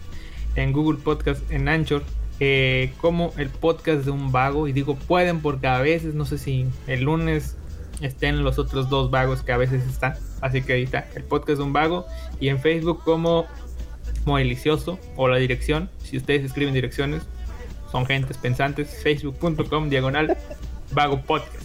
en 0.57 0.73
Google 0.73 0.99
Podcast, 0.99 1.51
en 1.51 1.69
Anchor, 1.69 2.03
eh, 2.41 2.93
como 3.01 3.33
el 3.37 3.49
podcast 3.49 4.05
de 4.05 4.11
un 4.11 4.33
vago. 4.33 4.69
Y 4.69 4.73
digo 4.73 4.97
pueden 4.97 5.41
porque 5.41 5.67
a 5.67 5.81
veces, 5.81 6.15
no 6.15 6.25
sé 6.25 6.39
si 6.39 6.67
el 6.87 7.03
lunes 7.03 7.57
estén 8.01 8.43
los 8.43 8.59
otros 8.59 8.89
dos 8.89 9.11
vagos 9.11 9.43
que 9.43 9.53
a 9.53 9.57
veces 9.57 9.85
están. 9.87 10.15
Así 10.41 10.63
que 10.63 10.75
ahí 10.75 10.83
está, 10.83 11.09
el 11.15 11.25
podcast 11.25 11.59
de 11.59 11.65
un 11.65 11.73
vago. 11.73 12.07
Y 12.41 12.49
en 12.49 12.59
Facebook 12.59 13.03
como 13.05 13.47
Modelicioso 14.25 14.99
o 15.17 15.29
la 15.29 15.37
dirección. 15.39 15.91
Si 16.03 16.17
ustedes 16.17 16.45
escriben 16.45 16.75
direcciones, 16.75 17.23
son 17.91 18.07
gentes 18.07 18.37
pensantes. 18.39 19.01
Facebook.com 19.03 19.89
diagonal 19.91 20.37
vago 20.93 21.21
podcast. 21.23 21.63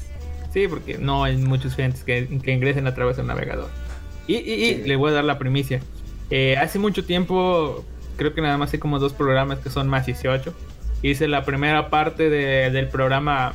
Sí, 0.54 0.68
porque 0.68 0.98
no 0.98 1.24
hay 1.24 1.38
muchos 1.38 1.76
gentes 1.76 2.04
que, 2.04 2.28
que 2.42 2.52
ingresen 2.52 2.88
a 2.88 2.96
través 2.96 3.18
del 3.18 3.28
navegador. 3.28 3.70
Y, 4.28 4.36
y- 4.36 4.54
y 4.54 4.74
Sí. 4.76 4.82
le 4.86 4.96
voy 4.96 5.12
a 5.12 5.16
dar 5.16 5.24
la 5.24 5.38
primicia. 5.38 5.82
Eh, 6.30 6.58
hace 6.58 6.80
mucho 6.80 7.06
tiempo, 7.06 7.86
creo 8.18 8.34
que 8.34 8.42
nada 8.42 8.58
más 8.58 8.74
hay 8.74 8.80
como 8.80 9.00
dos 9.00 9.14
programas 9.14 9.60
que 9.60 9.70
son 9.70 9.88
más 9.88 10.06
18. 10.06 10.54
Hice 11.04 11.28
la 11.28 11.46
primera 11.46 11.90
parte 11.90 12.30
de- 12.30 12.72
del 12.72 12.88
programa 12.90 13.54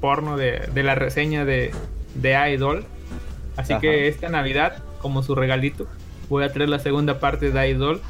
porno 0.00 0.36
de, 0.36 0.68
de 0.74 0.82
la 0.82 0.94
reseña 0.94 1.44
de, 1.44 1.70
de 2.16 2.52
Idol. 2.52 2.84
Así 3.56 3.72
Ajá. 3.72 3.80
que 3.80 4.08
esta 4.08 4.28
Navidad, 4.28 4.82
como 5.00 5.22
su 5.22 5.34
regalito, 5.34 5.86
voy 6.28 6.42
a 6.44 6.52
traer 6.52 6.68
la 6.68 6.80
segunda 6.80 7.20
parte 7.20 7.50
de 7.52 7.68
Idol. 7.70 8.00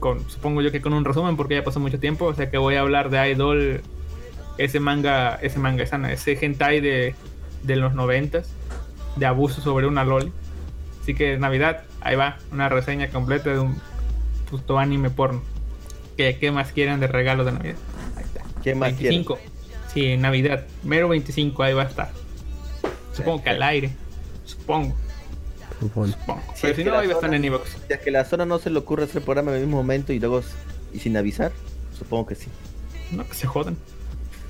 Con, 0.00 0.28
supongo 0.30 0.62
yo 0.62 0.72
que 0.72 0.80
con 0.80 0.92
un 0.94 1.04
resumen 1.04 1.36
porque 1.36 1.54
ya 1.54 1.62
pasó 1.64 1.78
mucho 1.78 2.00
tiempo. 2.00 2.24
O 2.26 2.34
sea 2.34 2.50
que 2.50 2.58
voy 2.58 2.74
a 2.74 2.80
hablar 2.80 3.10
de 3.10 3.30
Idol, 3.30 3.82
ese 4.58 4.80
manga, 4.80 5.34
ese 5.42 5.58
manga, 5.58 5.84
esa- 5.84 6.10
ese 6.12 6.38
hentai 6.40 6.80
de, 6.80 7.14
de 7.62 7.76
los 7.76 7.94
noventas, 7.94 8.50
de 9.16 9.26
abuso 9.26 9.60
sobre 9.60 9.86
una 9.86 10.04
loli. 10.04 10.32
Así 11.02 11.14
que 11.14 11.38
Navidad, 11.38 11.84
ahí 12.00 12.16
va, 12.16 12.38
una 12.50 12.68
reseña 12.68 13.08
completa 13.08 13.50
de 13.50 13.58
un 13.60 13.76
puto 14.50 14.78
anime 14.78 15.10
porno. 15.10 15.42
¿Qué, 16.16 16.36
qué 16.38 16.50
más 16.50 16.72
quieren 16.72 16.98
de 17.00 17.06
regalo 17.06 17.44
de 17.44 17.52
Navidad? 17.52 17.76
Ahí 18.16 18.24
está. 18.24 18.42
¿Qué 18.62 18.74
más 18.74 18.92
25. 18.98 19.38
Sí, 19.92 20.16
Navidad, 20.16 20.66
mero 20.82 21.08
25, 21.08 21.62
ahí 21.62 21.72
va 21.74 21.82
a 21.82 21.86
estar. 21.86 22.10
Supongo 23.12 23.42
que 23.42 23.50
al 23.50 23.62
aire. 23.62 23.90
Supongo, 24.44 24.94
supongo. 25.80 26.08
Sí, 26.08 26.14
Pero 26.26 26.70
es 26.72 26.76
si 26.76 26.82
que 26.84 26.84
no, 26.90 26.94
la 26.96 27.00
ahí 27.00 27.06
va 27.06 27.12
a 27.12 27.16
estar 27.16 27.28
zona- 27.30 27.36
en 27.36 27.44
Evox. 27.44 27.70
Si 27.86 27.92
es 27.92 27.98
que 28.00 28.10
la 28.10 28.24
zona 28.24 28.44
no 28.46 28.58
se 28.58 28.70
le 28.70 28.78
ocurre 28.78 29.04
hacer 29.04 29.16
el 29.18 29.22
programa 29.22 29.50
en 29.50 29.56
el 29.58 29.62
mismo 29.64 29.76
momento 29.78 30.12
y 30.12 30.18
luego 30.20 30.42
y 30.92 30.98
sin 30.98 31.16
avisar, 31.16 31.52
supongo 31.98 32.26
que 32.26 32.34
sí. 32.34 32.48
No, 33.12 33.26
que 33.26 33.34
se 33.34 33.46
jodan. 33.46 33.76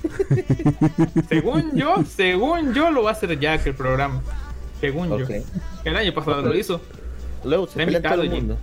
según 1.28 1.74
yo, 1.77 2.02
según 2.05 2.73
yo 2.74 2.90
lo 2.90 3.02
va 3.02 3.11
a 3.11 3.12
hacer 3.12 3.39
Jack 3.39 3.66
el 3.66 3.74
programa. 3.74 4.23
Según 4.81 5.09
yo. 5.19 5.27
El 5.85 5.97
año 5.97 6.15
pasado 6.15 6.43
lo 6.43 6.55
hizo. 6.57 6.81
Luego 7.44 7.66
se 7.66 7.85
pelea 7.85 8.01
todo 8.02 8.23
el 8.23 8.35
invitado, 8.35 8.40
mundo. 8.40 8.59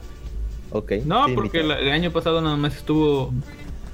Ok. 0.72 0.92
No, 1.06 1.26
porque 1.36 1.60
invitado. 1.60 1.68
la- 1.68 1.88
el 1.88 1.92
año 1.92 2.12
pasado 2.12 2.42
nada 2.42 2.56
más 2.58 2.76
estuvo 2.76 3.34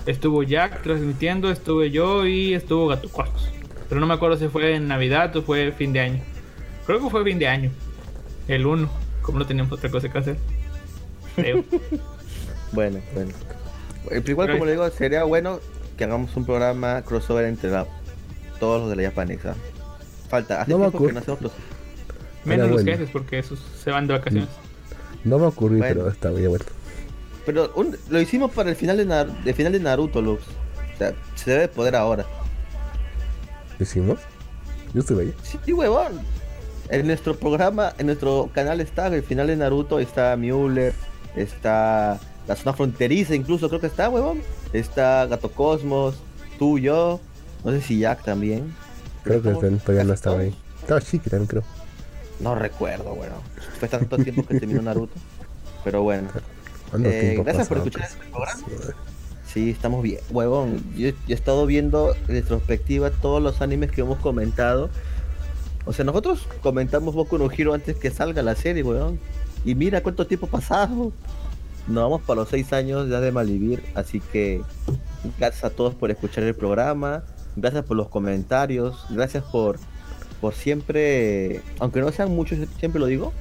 estuvo 0.05 0.43
Jack 0.43 0.81
transmitiendo, 0.83 1.49
estuve 1.51 1.91
yo 1.91 2.25
y 2.25 2.53
estuvo 2.53 2.87
Gato 2.87 3.09
Cortos. 3.09 3.49
Pero 3.89 4.01
no 4.01 4.07
me 4.07 4.13
acuerdo 4.13 4.37
si 4.37 4.47
fue 4.47 4.75
en 4.75 4.87
Navidad 4.87 5.35
o 5.35 5.41
fue 5.43 5.71
fin 5.71 5.93
de 5.93 5.99
año. 6.01 6.19
Creo 6.85 7.01
que 7.01 7.09
fue 7.09 7.23
fin 7.23 7.39
de 7.39 7.47
año. 7.47 7.71
El 8.47 8.65
1, 8.65 8.89
como 9.21 9.39
no 9.39 9.45
teníamos 9.47 9.71
otra 9.71 9.89
cosa 9.89 10.09
que 10.11 10.17
hacer. 10.17 10.37
Creo. 11.35 11.63
Bueno, 12.73 12.99
bueno. 13.13 13.31
Pero 14.09 14.31
igual, 14.31 14.47
Pero 14.47 14.57
como 14.57 14.65
le 14.65 14.71
digo, 14.71 14.89
sería 14.89 15.23
bueno 15.25 15.59
que 15.95 16.05
hagamos 16.05 16.35
un 16.35 16.43
programa 16.43 17.03
crossover 17.03 17.45
entre 17.45 17.69
la- 17.69 17.85
todos 18.59 18.81
los 18.81 18.89
de 18.89 18.95
la 18.95 19.09
Japanexa. 19.09 19.53
Falta, 20.27 20.61
hace 20.63 20.71
No 20.71 20.79
me 20.79 20.85
tiempo 20.85 20.97
que 20.97 21.03
ocurre. 21.03 21.13
no 21.13 21.19
hacemos 21.19 21.41
los... 21.41 21.51
Menos 22.45 22.67
los 22.69 22.77
bueno. 22.83 22.91
jefes 22.97 23.09
porque 23.13 23.37
esos 23.37 23.59
se 23.83 23.91
van 23.91 24.07
de 24.07 24.13
vacaciones. 24.15 24.49
no 25.23 25.37
me 25.37 25.45
ocurrió, 25.45 25.77
Bueno. 25.77 25.93
pero 25.95 26.09
está 26.09 26.31
bien, 26.31 26.49
bueno. 26.49 26.65
Pero 27.45 27.71
un- 27.75 27.95
lo 28.09 28.19
hicimos 28.19 28.49
para 28.51 28.71
el 28.71 28.75
final 28.75 28.97
de, 28.97 29.05
Nar- 29.05 29.43
de 29.43 29.53
final 29.53 29.71
de 29.71 29.79
Naruto, 29.79 30.19
Lux. 30.19 30.41
O 30.95 30.97
sea, 30.97 31.13
se 31.35 31.51
debe 31.51 31.67
poder 31.67 31.95
ahora. 31.95 32.25
¿Lo 33.77 33.83
hicimos? 33.83 34.17
Yo 34.95 35.01
estuve 35.01 35.25
ahí. 35.25 35.33
Sí, 35.43 35.73
huevón. 35.73 36.19
En 36.93 37.07
nuestro 37.07 37.35
programa, 37.35 37.93
en 37.97 38.05
nuestro 38.05 38.51
canal 38.53 38.79
está 38.79 39.07
el 39.07 39.23
final 39.23 39.47
de 39.47 39.55
Naruto, 39.55 39.97
está 39.97 40.37
Mueller, 40.37 40.93
está 41.35 42.19
la 42.47 42.55
zona 42.55 42.73
fronteriza, 42.73 43.33
incluso 43.33 43.67
creo 43.67 43.81
que 43.81 43.87
está, 43.87 44.09
huevón. 44.09 44.43
Está 44.73 45.25
Gato 45.25 45.49
Cosmos, 45.49 46.13
tú, 46.59 46.77
yo, 46.77 47.19
no 47.63 47.71
sé 47.71 47.81
si 47.81 47.97
Jack 47.97 48.23
también. 48.23 48.75
Creo 49.23 49.41
que 49.41 49.49
Estamos 49.49 49.81
todavía 49.81 50.03
no 50.03 50.13
estaba 50.13 50.39
ahí. 50.41 50.55
Estaba 50.81 51.01
también, 51.01 51.47
creo. 51.47 51.63
No 52.39 52.53
recuerdo, 52.53 53.15
bueno. 53.15 53.37
Fue 53.79 53.87
tanto 53.87 54.15
tiempo 54.19 54.45
que 54.45 54.59
terminó 54.59 54.83
Naruto. 54.83 55.15
Pero 55.83 56.03
bueno, 56.03 56.29
¿Cuánto 56.91 57.09
Eh, 57.09 57.41
gracias 57.43 57.69
por 57.69 57.77
escuchar 57.77 58.03
este 58.03 58.23
programa. 58.29 58.67
Sí, 58.67 58.93
sí, 59.51 59.69
estamos 59.71 60.03
bien. 60.03 60.19
Huevón, 60.29 60.83
yo, 60.95 61.09
yo 61.09 61.15
he 61.29 61.33
estado 61.33 61.65
viendo 61.65 62.13
en 62.13 62.27
retrospectiva 62.27 63.09
todos 63.09 63.41
los 63.41 63.63
animes 63.63 63.91
que 63.91 64.01
hemos 64.01 64.19
comentado. 64.19 64.91
O 65.85 65.93
sea, 65.93 66.05
nosotros 66.05 66.47
comentamos 66.61 67.15
Boku 67.15 67.37
no 67.37 67.51
Hero 67.51 67.73
antes 67.73 67.97
que 67.97 68.11
salga 68.11 68.41
la 68.41 68.55
serie, 68.55 68.83
weón. 68.83 69.19
Y 69.65 69.75
mira 69.75 70.01
cuánto 70.01 70.27
tiempo 70.27 70.47
pasado. 70.47 71.11
Nos 71.87 72.03
vamos 72.03 72.21
para 72.21 72.41
los 72.41 72.49
seis 72.49 72.71
años 72.71 73.09
ya 73.09 73.19
de 73.19 73.31
Malvivir. 73.31 73.83
Así 73.95 74.19
que 74.19 74.61
gracias 75.37 75.65
a 75.65 75.69
todos 75.69 75.93
por 75.95 76.11
escuchar 76.11 76.43
el 76.45 76.55
programa. 76.55 77.23
Gracias 77.55 77.83
por 77.85 77.97
los 77.97 78.07
comentarios. 78.07 79.05
Gracias 79.09 79.43
por 79.43 79.77
por 80.43 80.53
siempre, 80.53 81.61
aunque 81.79 82.01
no 82.01 82.11
sean 82.11 82.29
muchos, 82.35 82.59
siempre 82.77 82.99
lo 82.99 83.05
digo, 83.05 83.31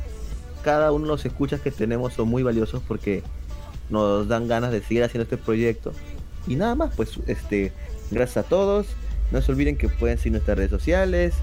cada 0.63 0.93
uno 0.93 1.07
de 1.07 1.09
los 1.09 1.27
escuchas 1.27 1.61
que 1.61 1.73
tenemos 1.73 2.15
son 2.15 2.29
muy 2.29 2.45
valiosos 2.45 2.81
porque 2.87 3.25
nos 3.91 4.29
dan 4.29 4.47
ganas 4.47 4.71
de 4.71 4.83
seguir 4.83 5.03
haciendo 5.03 5.25
este 5.25 5.37
proyecto. 5.37 5.93
Y 6.47 6.55
nada 6.55 6.77
más, 6.77 6.95
pues 6.95 7.19
este, 7.27 7.73
gracias 8.13 8.47
a 8.47 8.49
todos. 8.49 8.87
No 9.33 9.43
se 9.43 9.51
olviden 9.51 9.77
que 9.77 9.89
pueden 9.89 10.17
seguir 10.17 10.35
nuestras 10.35 10.57
redes 10.57 10.71
sociales, 10.71 11.35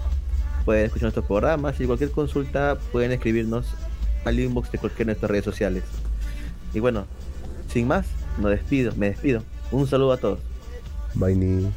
pueden 0.65 0.86
escuchar 0.86 1.03
nuestros 1.03 1.26
programas 1.26 1.80
y 1.80 1.86
cualquier 1.86 2.11
consulta 2.11 2.77
pueden 2.91 3.11
escribirnos 3.11 3.68
al 4.26 4.40
inbox 4.40 4.72
de 4.72 4.77
cualquiera 4.77 5.07
de 5.07 5.14
nuestras 5.14 5.31
redes 5.31 5.45
sociales. 5.45 5.84
Y 6.73 6.80
bueno, 6.80 7.06
sin 7.72 7.88
más, 7.88 8.06
nos 8.38 8.52
despido, 8.52 8.94
me 8.95 9.10
despido. 9.10 9.44
Un 9.72 9.88
saludo 9.88 10.14
a 10.14 10.18
todos. 10.18 10.40
Bye. 11.15 11.69